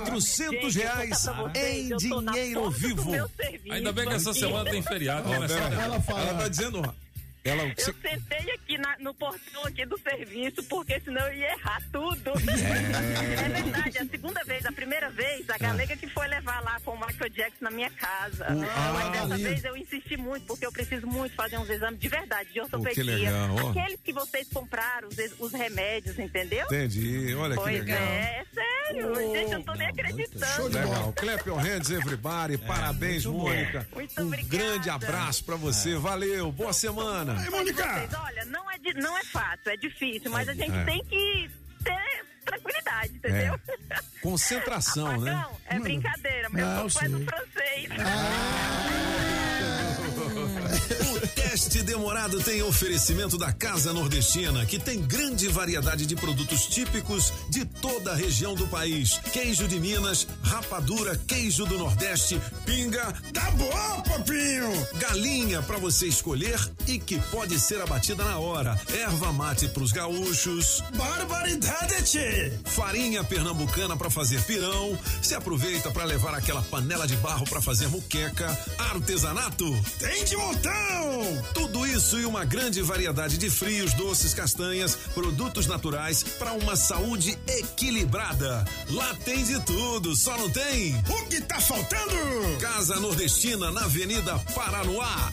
400 0.06 0.74
Gente, 0.74 0.84
reais 0.84 1.26
vocês, 1.26 1.92
em 1.92 1.98
dinheiro 1.98 2.70
vivo. 2.72 3.12
Ainda 3.70 3.92
bem 3.92 4.08
que 4.08 4.14
essa 4.14 4.34
semana 4.34 4.70
tem 4.70 4.82
feriado, 4.82 5.28
né? 5.30 5.38
Ó, 5.40 5.82
Ela 5.82 6.02
fala- 6.02 6.22
ela 6.22 6.34
tá 6.42 6.48
dizendo, 6.48 6.96
ela, 7.46 7.64
Eu 7.64 7.94
sentei 8.02 8.52
aqui 8.54 8.78
na- 8.78 8.98
no 9.00 9.14
portão 9.14 9.64
aqui 9.66 9.86
do 9.86 9.98
serviço, 10.00 10.64
porque 10.64 11.00
senão 11.00 11.26
eu 11.28 11.34
ia 11.36 11.52
errar 11.54 11.82
tudo. 11.92 12.32
É, 12.32 13.50
verdade, 13.62 13.98
a 14.00 14.06
segunda 14.06 14.44
vez, 14.44 14.66
a 14.66 14.72
primeira 14.72 15.10
vez, 15.12 15.50
a 15.50 15.58
galega 15.58 15.96
que 15.96 16.08
foi 16.10 16.28
levar 16.28 16.62
lá 16.62 16.80
com 16.84 16.92
o 16.92 17.00
Michael 17.06 17.30
Jackson 17.30 17.64
na 17.66 17.72
minha 17.72 17.90
casa. 17.92 18.46
ah, 18.50 18.92
Mas 18.94 19.12
dessa 19.12 19.36
lindo. 19.38 19.50
vez 19.50 19.64
eu 19.64 19.78
insisti 19.78 20.18
muito, 20.18 20.46
porque 20.48 20.66
eu 20.66 20.72
preciso 20.72 21.06
muito 21.08 21.36
fazer 21.36 21.58
uns 21.58 21.70
exames 21.70 22.00
de 22.00 22.08
verdade, 22.10 22.52
de 22.52 22.60
ortopedia. 22.60 23.04
legal, 23.04 23.56
ó. 23.64 23.70
Aqueles 23.70 24.00
que 24.02 24.12
vocês 24.14 24.48
compraram, 24.52 25.08
os, 25.08 25.16
os 25.40 25.52
remédios, 25.54 26.18
entendeu? 26.18 26.66
entendi, 26.66 27.34
olha 27.36 27.56
que 27.56 27.62
Pois 27.62 27.80
legal. 27.80 27.98
é, 27.98 28.40
é 28.42 28.46
sério. 28.54 29.16
Gente, 29.16 29.52
eu 29.52 29.60
não 29.60 29.64
tô 29.64 29.74
nem 29.74 29.88
acreditando. 29.88 30.46
Show 30.56 30.70
de. 30.70 30.78
Legal. 30.78 31.14
Clap 31.14 31.48
your 31.48 31.58
hands, 31.60 31.90
everybody. 31.92 32.58
Parabéns, 32.58 33.26
Mônica. 33.26 33.88
Muito 33.94 34.22
um 34.22 34.28
obrigada. 34.28 34.50
grande 34.58 34.90
abraço 34.90 35.44
pra 35.44 35.56
você. 35.56 35.96
Valeu. 35.96 36.52
Boa 36.52 36.74
semana. 36.74 37.35
Aí, 37.38 37.50
Mônica! 37.50 37.84
Vocês, 37.94 38.14
olha, 38.14 38.46
não 38.46 38.72
é, 38.72 38.78
não 38.96 39.18
é 39.18 39.24
fácil, 39.26 39.72
é 39.72 39.78
difícil, 39.78 40.32
mas 40.32 40.48
a 40.50 40.54
gente 40.54 40.72
É. 40.76 40.84
tem 40.86 41.04
que 41.06 41.50
ter 41.84 42.26
tranquilidade, 42.46 43.14
entendeu? 43.16 43.60
Concentração, 44.22 45.20
né? 45.22 45.32
Apagão, 45.34 45.58
é 45.68 45.80
brincadeira, 45.80 46.50
mas 46.52 46.62
Não, 46.62 46.82
eu 46.84 46.90
sou 46.90 47.10
do 47.10 47.26
francês. 47.26 47.90
O 51.16 51.25
teste 51.56 51.84
demorado 51.84 52.42
tem 52.42 52.62
oferecimento 52.64 53.38
da 53.38 53.50
Casa 53.50 53.94
Nordestina, 53.94 54.66
que 54.66 54.78
tem 54.78 55.02
grande 55.02 55.48
variedade 55.48 56.06
de 56.06 56.14
produtos 56.14 56.66
típicos 56.68 57.32
de 57.50 57.64
toda 57.64 58.12
a 58.12 58.16
região 58.16 58.56
do 58.56 58.68
país. 58.68 59.18
Queijo 59.32 59.66
de 59.66 59.80
Minas, 59.80 60.28
rapadura, 60.44 61.16
queijo 61.16 61.66
do 61.66 61.78
Nordeste, 61.78 62.42
pinga, 62.66 63.06
Tá 63.34 63.50
bom, 63.52 64.02
papinho! 64.02 64.70
galinha 64.96 65.62
para 65.62 65.78
você 65.78 66.08
escolher 66.08 66.60
e 66.88 67.00
que 67.00 67.18
pode 67.32 67.58
ser 67.58 67.82
abatida 67.82 68.26
na 68.26 68.38
hora. 68.38 68.78
Erva 68.94 69.32
mate 69.32 69.70
pros 69.70 69.94
gaúchos, 69.94 70.84
Barbaridade, 70.94 72.04
tchê! 72.04 72.52
farinha 72.66 73.24
pernambucana 73.24 73.96
para 73.96 74.10
fazer 74.10 74.42
pirão. 74.44 75.00
Se 75.22 75.34
aproveita 75.34 75.90
para 75.90 76.04
levar 76.04 76.34
aquela 76.34 76.62
panela 76.64 77.08
de 77.08 77.16
barro 77.16 77.46
para 77.46 77.62
fazer 77.62 77.88
muqueca, 77.88 78.46
artesanato. 78.78 79.66
Tem 79.98 80.26
de 80.26 80.36
montão! 80.36 81.45
Tudo 81.54 81.86
isso 81.86 82.20
e 82.20 82.26
uma 82.26 82.44
grande 82.46 82.82
variedade 82.82 83.38
de 83.38 83.50
frios, 83.50 83.94
doces, 83.94 84.34
castanhas, 84.34 84.96
produtos 85.14 85.68
naturais 85.68 86.24
para 86.38 86.54
uma 86.54 86.76
saúde 86.76 87.38
equilibrada. 87.48 88.66
Lá 88.90 89.16
tem 89.24 89.44
de 89.44 89.60
tudo, 89.62 90.16
só 90.16 90.38
não 90.38 90.50
tem 90.50 90.96
O 91.10 91.26
que 91.28 91.42
tá 91.42 91.60
faltando? 91.60 92.16
Casa 92.60 93.00
Nordestina 93.00 93.72
na 93.72 93.86
Avenida 93.86 94.38
Paranoá. 94.54 95.32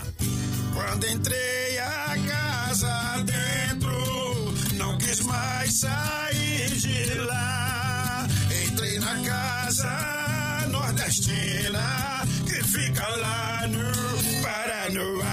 Quando 0.74 1.06
entrei 1.06 1.78
a 1.78 2.16
casa 2.26 3.24
dentro, 3.24 4.54
não 4.74 4.96
quis 4.98 5.20
mais 5.20 5.80
sair 5.80 6.70
de 6.70 7.14
lá. 7.14 8.26
Entrei 8.66 8.98
na 8.98 9.20
casa 9.22 10.66
nordestina 10.68 12.22
que 12.46 12.64
fica 12.64 13.06
lá 13.16 13.68
no 13.68 14.42
Paranoá. 14.42 15.31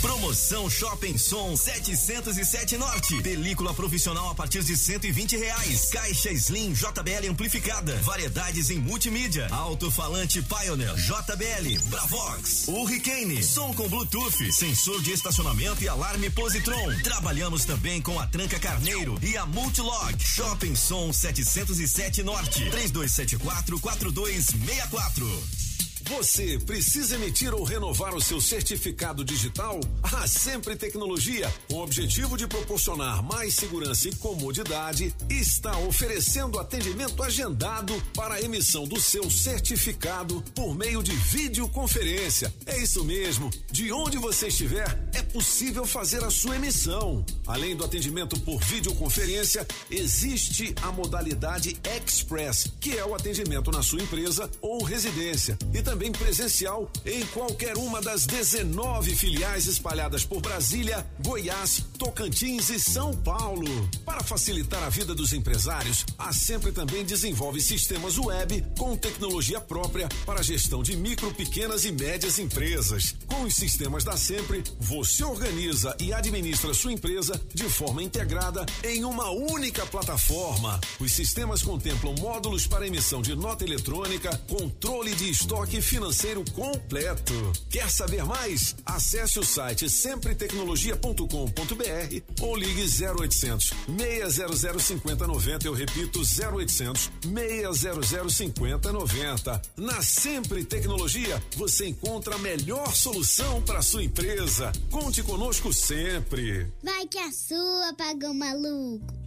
Promoção 0.01 0.68
Shopping 0.68 1.16
Som 1.16 1.56
707 1.56 2.77
Norte. 2.77 3.23
Película 3.23 3.73
profissional 3.73 4.28
a 4.31 4.35
partir 4.35 4.64
de 4.64 4.77
120 4.77 5.36
reais. 5.36 5.90
Caixa 5.90 6.32
Slim 6.32 6.73
JBL 6.73 7.28
amplificada. 7.31 7.94
Variedades 8.02 8.70
em 8.70 8.78
multimídia. 8.78 9.47
Alto-falante 9.51 10.43
Pioneer 10.43 10.94
JBL. 10.97 11.78
Bravox. 11.89 12.66
Hurricane. 12.68 13.43
Som 13.43 13.73
com 13.74 13.89
Bluetooth. 13.89 14.52
Sensor 14.52 15.01
de 15.02 15.12
estacionamento 15.12 15.85
e 15.85 15.89
alarme 15.89 16.28
Positron. 16.31 16.98
Trabalhamos 17.02 17.64
também 17.64 18.02
com 18.02 18.18
a 18.18 18.27
Tranca 18.27 18.59
Carneiro 18.59 19.16
e 19.23 19.35
a 19.36 19.46
Multilog. 19.46 20.18
Shopping 20.18 20.76
Som 20.76 21.12
707 21.12 22.22
Norte. 22.24 22.70
3274 22.70 23.78
4264. 23.78 25.65
Você 26.09 26.57
precisa 26.61 27.16
emitir 27.16 27.53
ou 27.53 27.65
renovar 27.65 28.15
o 28.15 28.20
seu 28.20 28.41
certificado 28.41 29.24
digital? 29.24 29.81
A 30.05 30.28
Sempre 30.28 30.77
Tecnologia, 30.77 31.53
com 31.69 31.74
o 31.74 31.83
objetivo 31.83 32.37
de 32.37 32.47
proporcionar 32.47 33.24
mais 33.24 33.55
segurança 33.55 34.09
e 34.09 34.15
comodidade, 34.15 35.12
está 35.28 35.77
oferecendo 35.78 36.61
atendimento 36.61 37.20
agendado 37.24 37.93
para 38.15 38.35
a 38.35 38.41
emissão 38.41 38.87
do 38.87 39.01
seu 39.01 39.28
certificado 39.28 40.43
por 40.55 40.77
meio 40.77 41.03
de 41.03 41.11
videoconferência. 41.12 42.55
É 42.66 42.81
isso 42.81 43.05
mesmo. 43.05 43.51
De 43.73 43.91
onde 43.91 44.16
você 44.16 44.47
estiver, 44.47 45.09
é 45.12 45.23
possível 45.23 45.85
fazer 45.85 46.23
a 46.23 46.31
sua 46.31 46.55
emissão. 46.55 47.27
Além 47.47 47.74
do 47.74 47.85
atendimento 47.85 48.39
por 48.41 48.61
videoconferência, 48.62 49.66
existe 49.91 50.73
a 50.83 50.93
modalidade 50.93 51.77
Express, 51.97 52.73
que 52.81 52.97
é 52.97 53.05
o 53.05 53.15
atendimento 53.15 53.73
na 53.73 53.83
sua 53.83 54.01
empresa 54.01 54.49
ou 54.61 54.85
residência. 54.85 55.59
E 55.74 55.83
também 55.83 55.95
presencial 55.97 56.90
em 57.05 57.24
qualquer 57.27 57.77
uma 57.77 58.01
das 58.01 58.27
19 58.27 59.16
filiais 59.16 59.66
espalhadas 59.66 60.24
por 60.24 60.40
Brasília, 60.43 61.06
Goiás, 61.24 61.85
Tocantins 61.98 62.68
e 62.68 62.78
São 62.78 63.14
Paulo. 63.16 63.66
Para 64.05 64.23
facilitar 64.23 64.82
a 64.82 64.90
vida 64.90 65.14
dos 65.14 65.32
empresários, 65.32 66.05
a 66.18 66.32
Sempre 66.32 66.70
também 66.70 67.05
desenvolve 67.05 67.60
sistemas 67.60 68.18
web 68.18 68.64
com 68.78 68.97
tecnologia 68.97 69.60
própria 69.60 70.09
para 70.27 70.40
a 70.40 70.43
gestão 70.43 70.82
de 70.82 70.97
micro, 70.97 71.32
pequenas 71.32 71.85
e 71.85 71.93
médias 71.93 72.39
empresas. 72.39 73.14
Com 73.27 73.43
os 73.43 73.55
sistemas 73.55 74.05
da 74.05 74.16
Sempre, 74.16 74.62
você 74.78 75.24
organiza 75.24 75.97
e 75.98 76.12
administra 76.12 76.74
sua 76.74 76.93
empresa 76.93 77.40
de 77.55 77.64
forma 77.70 78.02
integrada 78.02 78.66
em 78.85 79.05
uma 79.05 79.31
única 79.31 79.86
plataforma. 79.86 80.78
Os 81.01 81.12
sistemas 81.12 81.62
contemplam 81.62 82.14
módulos 82.20 82.66
para 82.66 82.86
emissão 82.86 83.23
de 83.23 83.35
nota 83.35 83.64
eletrônica, 83.64 84.36
controle 84.47 85.14
de 85.14 85.31
estoque 85.31 85.81
financeiro 85.86 86.44
completo. 86.52 87.34
Quer 87.70 87.88
saber 87.90 88.22
mais? 88.24 88.76
Acesse 88.84 89.38
o 89.38 89.44
site 89.44 89.88
sempretecnologia.com.br 89.88 92.42
ou 92.42 92.56
ligue 92.56 92.82
0800 92.82 93.72
600 93.96 94.82
5090. 94.82 95.66
Eu 95.66 95.72
repito, 95.72 96.20
0800 96.20 97.10
600 97.22 98.34
5090. 98.34 99.62
Na 99.76 100.02
Sempre 100.02 100.64
Tecnologia, 100.64 101.40
você 101.56 101.86
encontra 101.86 102.34
a 102.34 102.38
melhor 102.38 102.92
solução 102.94 103.62
para 103.62 103.82
sua 103.82 104.02
empresa. 104.02 104.72
Conte 104.90 105.22
conosco 105.22 105.72
sempre. 105.72 106.66
Vai 106.82 107.06
que 107.06 107.18
a 107.18 107.30
sua 107.30 107.94
pagou 107.96 108.34
maluco. 108.34 109.26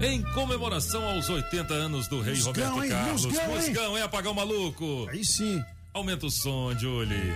Em 0.00 0.22
comemoração 0.32 1.02
aos 1.08 1.28
80 1.28 1.72
anos 1.74 2.08
do 2.08 2.20
rei 2.20 2.38
Roberto 2.40 2.82
hein? 2.82 2.90
Carlos. 2.90 3.24
Musgão, 3.24 3.42
hein? 3.42 3.56
Musgão, 3.56 3.98
é 3.98 4.02
apagar 4.02 4.32
o 4.32 4.34
maluco. 4.34 5.08
Aí 5.10 5.24
sim. 5.24 5.62
Aumenta 5.94 6.26
o 6.26 6.30
som, 6.30 6.76
Julie. 6.78 7.34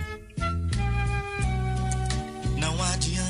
Não 2.59 2.83
adianta. 2.83 3.20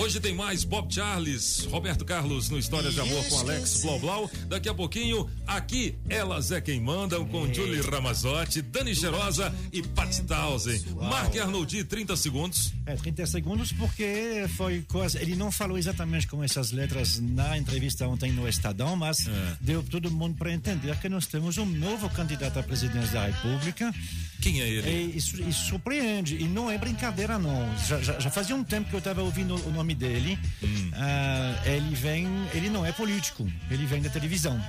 Hoje 0.00 0.20
tem 0.20 0.32
mais 0.34 0.62
Bob 0.64 0.92
Charles, 0.94 1.64
Roberto 1.70 2.04
Carlos 2.04 2.48
no 2.48 2.58
Histórias 2.58 2.94
de 2.94 3.00
Amor 3.00 3.24
com 3.26 3.38
Alex 3.40 3.82
Blau 3.82 3.98
Blau. 3.98 4.30
Daqui 4.46 4.68
a 4.68 4.74
pouquinho, 4.74 5.28
aqui, 5.46 5.96
Elas 6.08 6.50
é 6.52 6.60
Quem 6.60 6.80
Mandam 6.80 7.26
com 7.26 7.52
Julie 7.52 7.80
Ramazotti, 7.80 8.62
Dani 8.62 8.94
Gerosa 8.94 9.52
e 9.72 9.82
Pat 9.82 10.16
Townsend. 10.20 10.84
Marque 10.94 11.38
Arnoldi, 11.40 11.82
30 11.84 12.16
segundos. 12.16 12.72
É, 12.86 12.94
30 12.94 13.26
segundos, 13.26 13.72
porque 13.72 14.46
foi 14.56 14.82
coisa. 14.88 15.20
Ele 15.20 15.34
não 15.34 15.50
falou 15.50 15.76
exatamente 15.76 16.26
com 16.28 16.42
essas 16.44 16.70
letras 16.70 17.18
na 17.20 17.58
entrevista 17.58 18.06
ontem 18.06 18.32
no 18.32 18.48
Estadão, 18.48 18.94
mas 18.96 19.26
É. 19.26 19.56
deu 19.60 19.82
todo 19.82 20.10
mundo 20.10 20.36
para 20.36 20.52
entender 20.52 20.96
que 21.00 21.08
nós 21.08 21.26
temos 21.26 21.58
um 21.58 21.66
novo 21.66 22.08
candidato 22.10 22.58
à 22.58 22.62
presidência 22.62 23.12
da 23.12 23.26
República. 23.26 23.92
Quem 24.40 24.60
é 24.62 24.68
ele? 24.68 24.88
E 25.12 25.16
isso, 25.18 25.42
isso 25.42 25.66
surpreende. 25.66 26.36
E 26.36 26.44
não 26.44 26.70
é 26.70 26.78
brincadeira, 26.78 27.36
não. 27.38 27.76
Já, 27.86 28.00
já- 28.00 28.18
já 28.20 28.30
fazia 28.30 28.54
um 28.54 28.62
tempo 28.64 28.88
que 28.88 28.94
eu 28.94 29.00
estava 29.00 29.20
ouvindo 29.22 29.54
o 29.66 29.70
nome 29.72 29.87
dele. 29.94 30.38
Hum. 30.62 30.90
Ah, 30.94 31.62
ele 31.64 31.94
vem. 31.94 32.26
Ele 32.54 32.68
não 32.68 32.84
é 32.84 32.92
político, 32.92 33.46
ele 33.70 33.86
vem 33.86 34.02
da 34.02 34.10
televisão. 34.10 34.60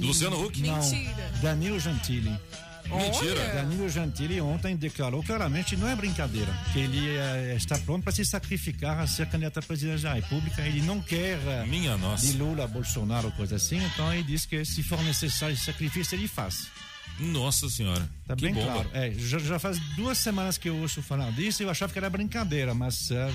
Luciano 0.00 0.44
Huck? 0.44 0.60
Não. 0.62 0.78
Mentira. 0.78 1.30
Danilo 1.42 1.80
Gentili. 1.80 2.38
Mentira. 2.86 3.54
Danilo 3.54 3.88
Gentili 3.88 4.40
ontem 4.40 4.76
declarou 4.76 5.22
claramente, 5.22 5.76
não 5.76 5.88
é 5.88 5.96
brincadeira, 5.96 6.52
que 6.72 6.80
ele 6.80 7.08
eh, 7.16 7.54
está 7.56 7.78
pronto 7.78 8.02
para 8.02 8.12
se 8.12 8.24
sacrificar 8.24 8.98
a 8.98 9.06
ser 9.06 9.26
candidato 9.26 9.58
à 9.58 9.62
presidência 9.62 10.08
da 10.08 10.14
República. 10.14 10.60
Ele 10.62 10.82
não 10.82 11.00
quer 11.00 11.38
eh, 11.46 11.64
Minha 11.66 11.96
nossa. 11.96 12.26
de 12.26 12.36
Lula, 12.36 12.66
Bolsonaro, 12.66 13.30
coisa 13.32 13.56
assim. 13.56 13.82
Então 13.82 14.12
ele 14.12 14.24
diz 14.24 14.44
que 14.44 14.64
se 14.64 14.82
for 14.82 15.02
necessário 15.02 15.54
esse 15.54 15.64
sacrifício, 15.64 16.14
ele 16.16 16.28
faz. 16.28 16.68
Nossa 17.18 17.68
senhora. 17.68 18.08
Tá 18.26 18.34
que 18.34 18.42
bem 18.46 18.54
bomba. 18.54 18.72
claro. 18.72 18.90
É, 18.94 19.12
já, 19.12 19.38
já 19.38 19.58
faz 19.58 19.78
duas 19.96 20.18
semanas 20.18 20.58
que 20.58 20.68
eu 20.68 20.76
ouço 20.78 21.02
falar 21.02 21.30
disso 21.32 21.62
e 21.62 21.64
eu 21.64 21.70
achava 21.70 21.92
que 21.92 21.98
era 21.98 22.10
brincadeira, 22.10 22.74
mas 22.74 23.10
eh, 23.10 23.32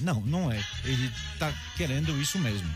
não, 0.00 0.20
não 0.22 0.50
é. 0.50 0.62
Ele 0.84 1.10
está 1.34 1.52
querendo 1.76 2.20
isso 2.20 2.38
mesmo. 2.38 2.68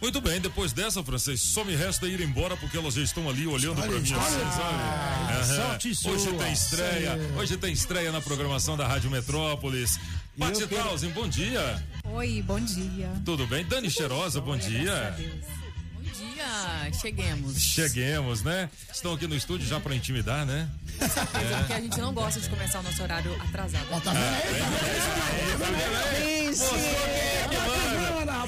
Muito 0.00 0.20
bem, 0.20 0.38
depois 0.40 0.72
dessa, 0.74 1.02
francês, 1.02 1.40
só 1.40 1.64
me 1.64 1.74
resta 1.74 2.06
ir 2.06 2.20
embora 2.20 2.54
porque 2.58 2.76
elas 2.76 2.94
já 2.94 3.02
estão 3.02 3.28
ali 3.30 3.46
olhando 3.46 3.80
Olha, 3.80 3.90
pra 3.90 3.98
mim 3.98 4.06
sabe? 4.06 5.46
Sorte 5.94 6.08
Hoje 6.08 6.32
tem 6.36 6.52
estreia, 6.52 7.12
Sim. 7.16 7.36
hoje 7.38 7.56
tem 7.56 7.72
estreia 7.72 8.12
na 8.12 8.20
programação 8.20 8.76
da 8.76 8.86
Rádio 8.86 9.10
Metrópolis. 9.10 9.98
Pati 10.38 10.66
quero- 10.66 10.82
Tausen, 10.84 11.10
bom 11.10 11.26
dia. 11.26 11.82
Oi, 12.04 12.42
bom 12.42 12.60
dia. 12.60 13.10
Tudo 13.24 13.46
bem? 13.46 13.64
Dani 13.64 13.90
Cheirosa, 13.90 14.38
bom 14.38 14.56
dia. 14.56 15.16
Bom 15.18 15.55
dia, 16.16 16.92
cheguemos. 17.00 17.58
Cheguemos, 17.58 18.42
né? 18.42 18.68
Estão 18.92 19.14
aqui 19.14 19.26
no 19.26 19.34
estúdio 19.34 19.66
já 19.66 19.80
pra 19.80 19.94
intimidar, 19.94 20.44
né? 20.46 20.68
Certeza, 20.98 21.56
porque 21.58 21.72
a 21.72 21.80
gente 21.80 21.98
não 22.00 22.12
gosta 22.12 22.40
de 22.40 22.48
começar 22.48 22.80
o 22.80 22.82
nosso 22.82 23.02
horário 23.02 23.34
atrasado. 23.42 23.88
Tá 23.88 23.96
aí? 23.96 24.00
Tá 24.00 24.12
vendo? 24.12 24.26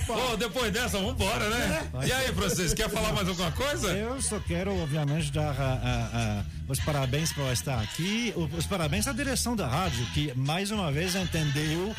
Tá 0.06 0.14
é 0.32 0.36
depois 0.38 0.72
dessa, 0.72 0.98
vambora, 0.98 1.50
né? 1.50 1.90
E 2.06 2.12
aí, 2.12 2.32
Francisco, 2.32 2.76
quer 2.76 2.88
falar 2.88 3.12
mais 3.12 3.28
alguma 3.28 3.52
coisa? 3.52 3.88
Eu 3.88 4.20
só 4.22 4.40
quero, 4.40 4.74
obviamente, 4.82 5.30
dar 5.30 5.54
ah, 5.58 5.80
ah, 5.82 6.10
ah, 6.12 6.44
os 6.68 6.80
parabéns 6.80 7.32
por 7.32 7.50
estar 7.52 7.78
aqui, 7.80 8.32
os 8.56 8.66
parabéns 8.66 9.06
à 9.06 9.12
direção 9.12 9.54
da 9.54 9.66
rádio, 9.66 10.04
que 10.14 10.32
mais 10.34 10.70
uma 10.70 10.90
vez 10.90 11.14
entendeu 11.14 11.94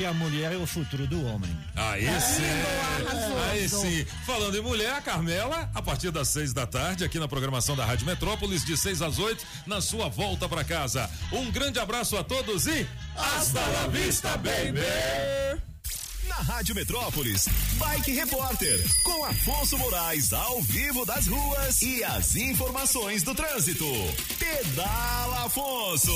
que 0.00 0.06
a 0.06 0.14
mulher 0.14 0.54
é 0.54 0.56
o 0.56 0.66
futuro 0.66 1.06
do 1.06 1.26
homem. 1.26 1.54
Aí 1.76 2.06
sim. 2.22 2.42
Aí 3.50 3.68
sim. 3.68 4.06
Falando 4.24 4.56
em 4.56 4.62
mulher, 4.62 4.94
a 4.94 5.00
Carmela, 5.02 5.70
a 5.74 5.82
partir 5.82 6.10
das 6.10 6.28
seis 6.28 6.54
da 6.54 6.66
tarde, 6.66 7.04
aqui 7.04 7.18
na 7.18 7.28
programação 7.28 7.76
da 7.76 7.84
Rádio 7.84 8.06
Metrópolis, 8.06 8.64
de 8.64 8.78
seis 8.78 9.02
às 9.02 9.18
oito, 9.18 9.44
na 9.66 9.82
sua 9.82 10.08
volta 10.08 10.48
pra 10.48 10.64
casa. 10.64 11.10
Um 11.30 11.50
grande 11.50 11.78
abraço 11.78 12.16
a 12.16 12.24
todos 12.24 12.66
e 12.66 12.88
hasta 13.14 13.60
la 13.60 13.88
vista, 13.88 14.38
baby! 14.38 14.80
Na 16.26 16.36
Rádio 16.36 16.74
Metrópolis, 16.74 17.46
Bike 17.74 18.12
Repórter, 18.12 18.82
com 19.04 19.26
Afonso 19.26 19.76
Moraes 19.76 20.32
ao 20.32 20.62
vivo 20.62 21.04
das 21.04 21.26
ruas 21.26 21.82
e 21.82 22.02
as 22.04 22.36
informações 22.36 23.22
do 23.22 23.34
trânsito. 23.34 23.84
Pedala 24.38 25.44
Afonso. 25.44 26.14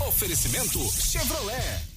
Oferecimento 0.00 0.80
Chevrolet. 0.90 1.93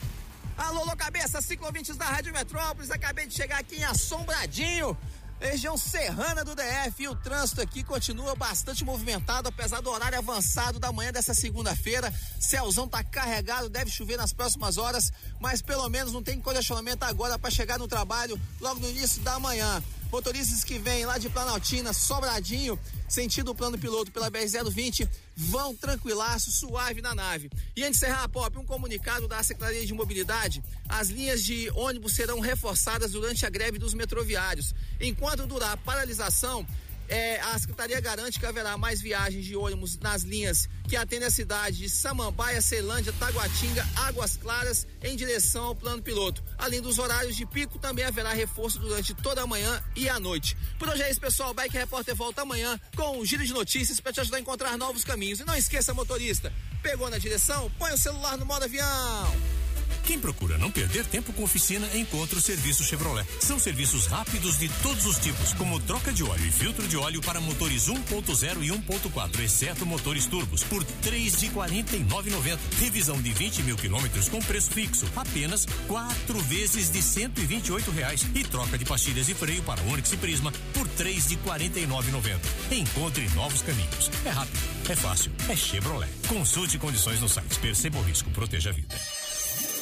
Alô, 0.58 0.82
alô, 0.82 0.96
cabeça, 0.96 1.40
ciclovintes 1.40 1.96
da 1.96 2.06
Rádio 2.06 2.34
Metrópolis. 2.34 2.90
Acabei 2.90 3.28
de 3.28 3.34
chegar 3.36 3.60
aqui 3.60 3.76
em 3.76 3.84
Assombradinho, 3.84 4.98
região 5.40 5.78
serrana 5.78 6.44
do 6.44 6.56
DF. 6.56 7.04
E 7.04 7.08
o 7.08 7.16
trânsito 7.16 7.62
aqui 7.62 7.84
continua 7.84 8.36
bastante 8.36 8.84
movimentado, 8.84 9.48
apesar 9.48 9.82
do 9.82 9.92
horário 9.92 10.18
avançado 10.18 10.80
da 10.80 10.92
manhã 10.92 11.12
dessa 11.12 11.36
segunda-feira. 11.36 12.12
Céuzão 12.40 12.88
tá 12.88 13.04
carregado, 13.04 13.70
deve 13.70 13.92
chover 13.92 14.18
nas 14.18 14.34
próximas 14.34 14.80
horas, 14.80 15.14
mas 15.40 15.62
pelo 15.62 15.88
menos 15.90 16.12
não 16.12 16.24
tem 16.24 16.42
congestionamento 16.42 17.06
agora 17.06 17.38
para 17.38 17.52
chegar 17.52 17.78
no 17.78 17.88
trabalho 17.88 18.42
logo 18.60 18.80
no 18.80 18.90
início 18.90 19.22
da 19.22 19.40
manhã. 19.40 19.84
Motoristas 20.12 20.64
que 20.64 20.80
vêm 20.80 21.06
lá 21.06 21.20
de 21.20 21.30
Planaltina, 21.30 21.94
Sobradinho, 21.94 22.80
sentido 23.08 23.54
plano 23.54 23.78
piloto 23.78 24.12
pela 24.12 24.32
BR-020, 24.32 25.08
vão 25.38 25.76
tranquilaço, 25.76 26.52
suave 26.52 27.00
na 27.00 27.14
nave. 27.14 27.52
E 27.76 27.84
antes 27.84 28.00
de 28.00 28.06
encerrar, 28.08 28.28
Pop, 28.28 28.58
um 28.58 28.66
comunicado 28.66 29.28
da 29.28 29.42
Secretaria 29.44 29.86
de 29.86 29.94
Mobilidade: 29.94 30.64
as 30.90 31.10
linhas 31.10 31.44
de 31.44 31.70
ônibus 31.76 32.14
serão 32.14 32.40
reforçadas 32.40 33.12
durante 33.12 33.46
a 33.46 33.50
greve 33.50 33.78
dos 33.78 33.94
metroviários. 33.94 34.74
Enquanto 35.00 35.46
durar 35.46 35.74
a 35.74 35.78
paralisação, 35.78 36.66
é, 37.08 37.40
a 37.40 37.58
Secretaria 37.60 38.00
garante 38.00 38.40
que 38.40 38.46
haverá 38.46 38.78
mais 38.78 39.02
viagens 39.02 39.46
de 39.46 39.56
ônibus 39.56 39.98
nas 39.98 40.24
linhas 40.24 40.68
que 40.88 40.96
atendem 40.96 41.28
a 41.28 41.32
cidade 41.32 41.78
de 41.78 41.90
Samambaia, 41.90 42.62
Ceilândia, 42.62 43.14
Taguatinga, 43.14 43.86
Águas 43.96 44.38
Claras, 44.38 44.88
em 45.04 45.16
direção 45.16 45.66
ao 45.66 45.76
plano 45.76 46.02
piloto. 46.02 46.44
Além 46.58 46.82
dos 46.82 46.98
horários 46.98 47.36
de 47.36 47.46
pico, 47.46 47.78
também 47.78 48.06
haverá 48.06 48.32
reforço 48.34 48.80
durante 48.80 49.14
toda 49.14 49.42
a 49.42 49.48
manhã 49.48 49.84
e 49.96 50.08
a 50.08 50.20
noite. 50.20 50.58
Por 50.80 50.88
hoje 50.90 51.04
é 51.04 51.12
isso, 51.12 51.20
pessoal. 51.20 51.52
O 51.52 51.54
Bike 51.54 51.78
Repórter 51.78 52.16
volta 52.16 52.42
amanhã 52.42 52.80
com 52.96 53.20
um 53.20 53.26
giro 53.26 53.46
de 53.46 53.54
notícias 53.54 54.00
para 54.00 54.14
te 54.14 54.22
ajudar 54.22 54.38
a 54.38 54.42
encontrar 54.42 54.78
novos 54.78 55.04
caminhos. 55.04 55.40
E 55.40 55.46
não 55.46 55.56
esqueça, 55.56 55.94
motorista, 55.94 56.54
pegou 56.82 57.10
na 57.10 57.18
direção? 57.18 57.70
Põe 57.78 57.94
o 57.94 57.98
celular 57.98 58.38
no 58.38 58.46
modo 58.46 58.64
avião. 58.64 59.66
Quem 60.06 60.20
procura 60.20 60.58
não 60.58 60.72
perder 60.72 61.06
tempo 61.06 61.34
com 61.34 61.44
oficina, 61.44 61.88
encontra 61.96 62.38
o 62.38 62.42
serviço 62.42 62.84
Chevrolet. 62.84 63.28
São 63.40 63.60
serviços 63.60 64.08
rápidos 64.08 64.58
de 64.58 64.70
todos 64.82 65.06
os 65.06 65.18
tipos, 65.18 65.54
como 65.54 65.80
troca 65.80 66.14
de 66.14 66.24
óleo 66.24 66.46
e 66.46 66.52
filtro 66.52 66.88
de 66.88 66.98
óleo 66.98 67.22
para 67.22 67.42
motores 67.42 67.88
1.0 67.88 68.64
e 68.64 68.70
1.4, 68.70 69.40
exceto 69.40 69.86
motores 69.86 70.26
turbos, 70.26 70.64
por 70.64 70.84
três 71.02 71.40
de 71.40 71.48
49,90. 71.50 72.58
Revisão 72.80 73.22
de 73.22 73.32
20 73.32 73.64
mil 73.64 73.76
quilômetros 73.76 74.30
com 74.30 74.40
preço 74.40 74.72
fixo, 74.72 75.06
apenas 75.16 75.66
quatro 75.88 76.40
vezes 76.44 76.90
de 76.90 77.02
128 77.02 77.92
reais. 77.92 78.26
E 78.34 78.44
troca 78.44 78.78
de 78.78 78.86
pastilhas 78.86 79.28
de 79.28 79.34
freio 79.34 79.62
para 79.64 79.82
Onix 79.84 80.12
e 80.12 80.18
Prisma 80.18 80.52
por 80.74 80.88
três 80.90 81.28
de 81.28 81.38
49,90. 81.38 82.40
Encontre 82.72 83.28
novos 83.30 83.62
caminhos. 83.62 84.12
É 84.26 84.30
rápido, 84.30 84.60
é 84.90 84.96
fácil, 84.96 85.32
é 85.50 85.56
Chevrolet. 85.56 86.10
Consulte 86.28 86.78
condições 86.78 87.20
no 87.20 87.30
site. 87.30 87.60
Perceba 87.60 88.00
o 88.00 88.04
risco, 88.04 88.30
proteja 88.32 88.70
a 88.70 88.74
vida. 88.74 88.96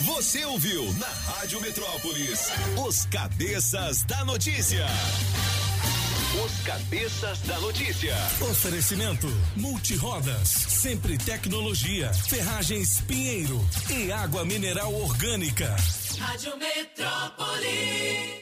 Você 0.01 0.43
ouviu 0.45 0.83
na 0.93 1.07
Rádio 1.07 1.61
Metrópolis 1.61 2.51
os 2.85 3.05
cabeças 3.05 4.03
da 4.03 4.25
notícia. 4.25 4.85
Os 6.43 6.59
cabeças 6.65 7.39
da 7.41 7.59
notícia. 7.61 8.15
Oferecimento 8.41 9.27
Multirodas, 9.55 10.49
sempre 10.49 11.17
tecnologia, 11.17 12.13
ferragens 12.13 13.01
Pinheiro 13.07 13.65
e 13.89 14.11
água 14.11 14.43
mineral 14.43 14.93
orgânica. 14.93 15.75
Rádio 16.19 16.57
Metrópolis. 16.57 18.35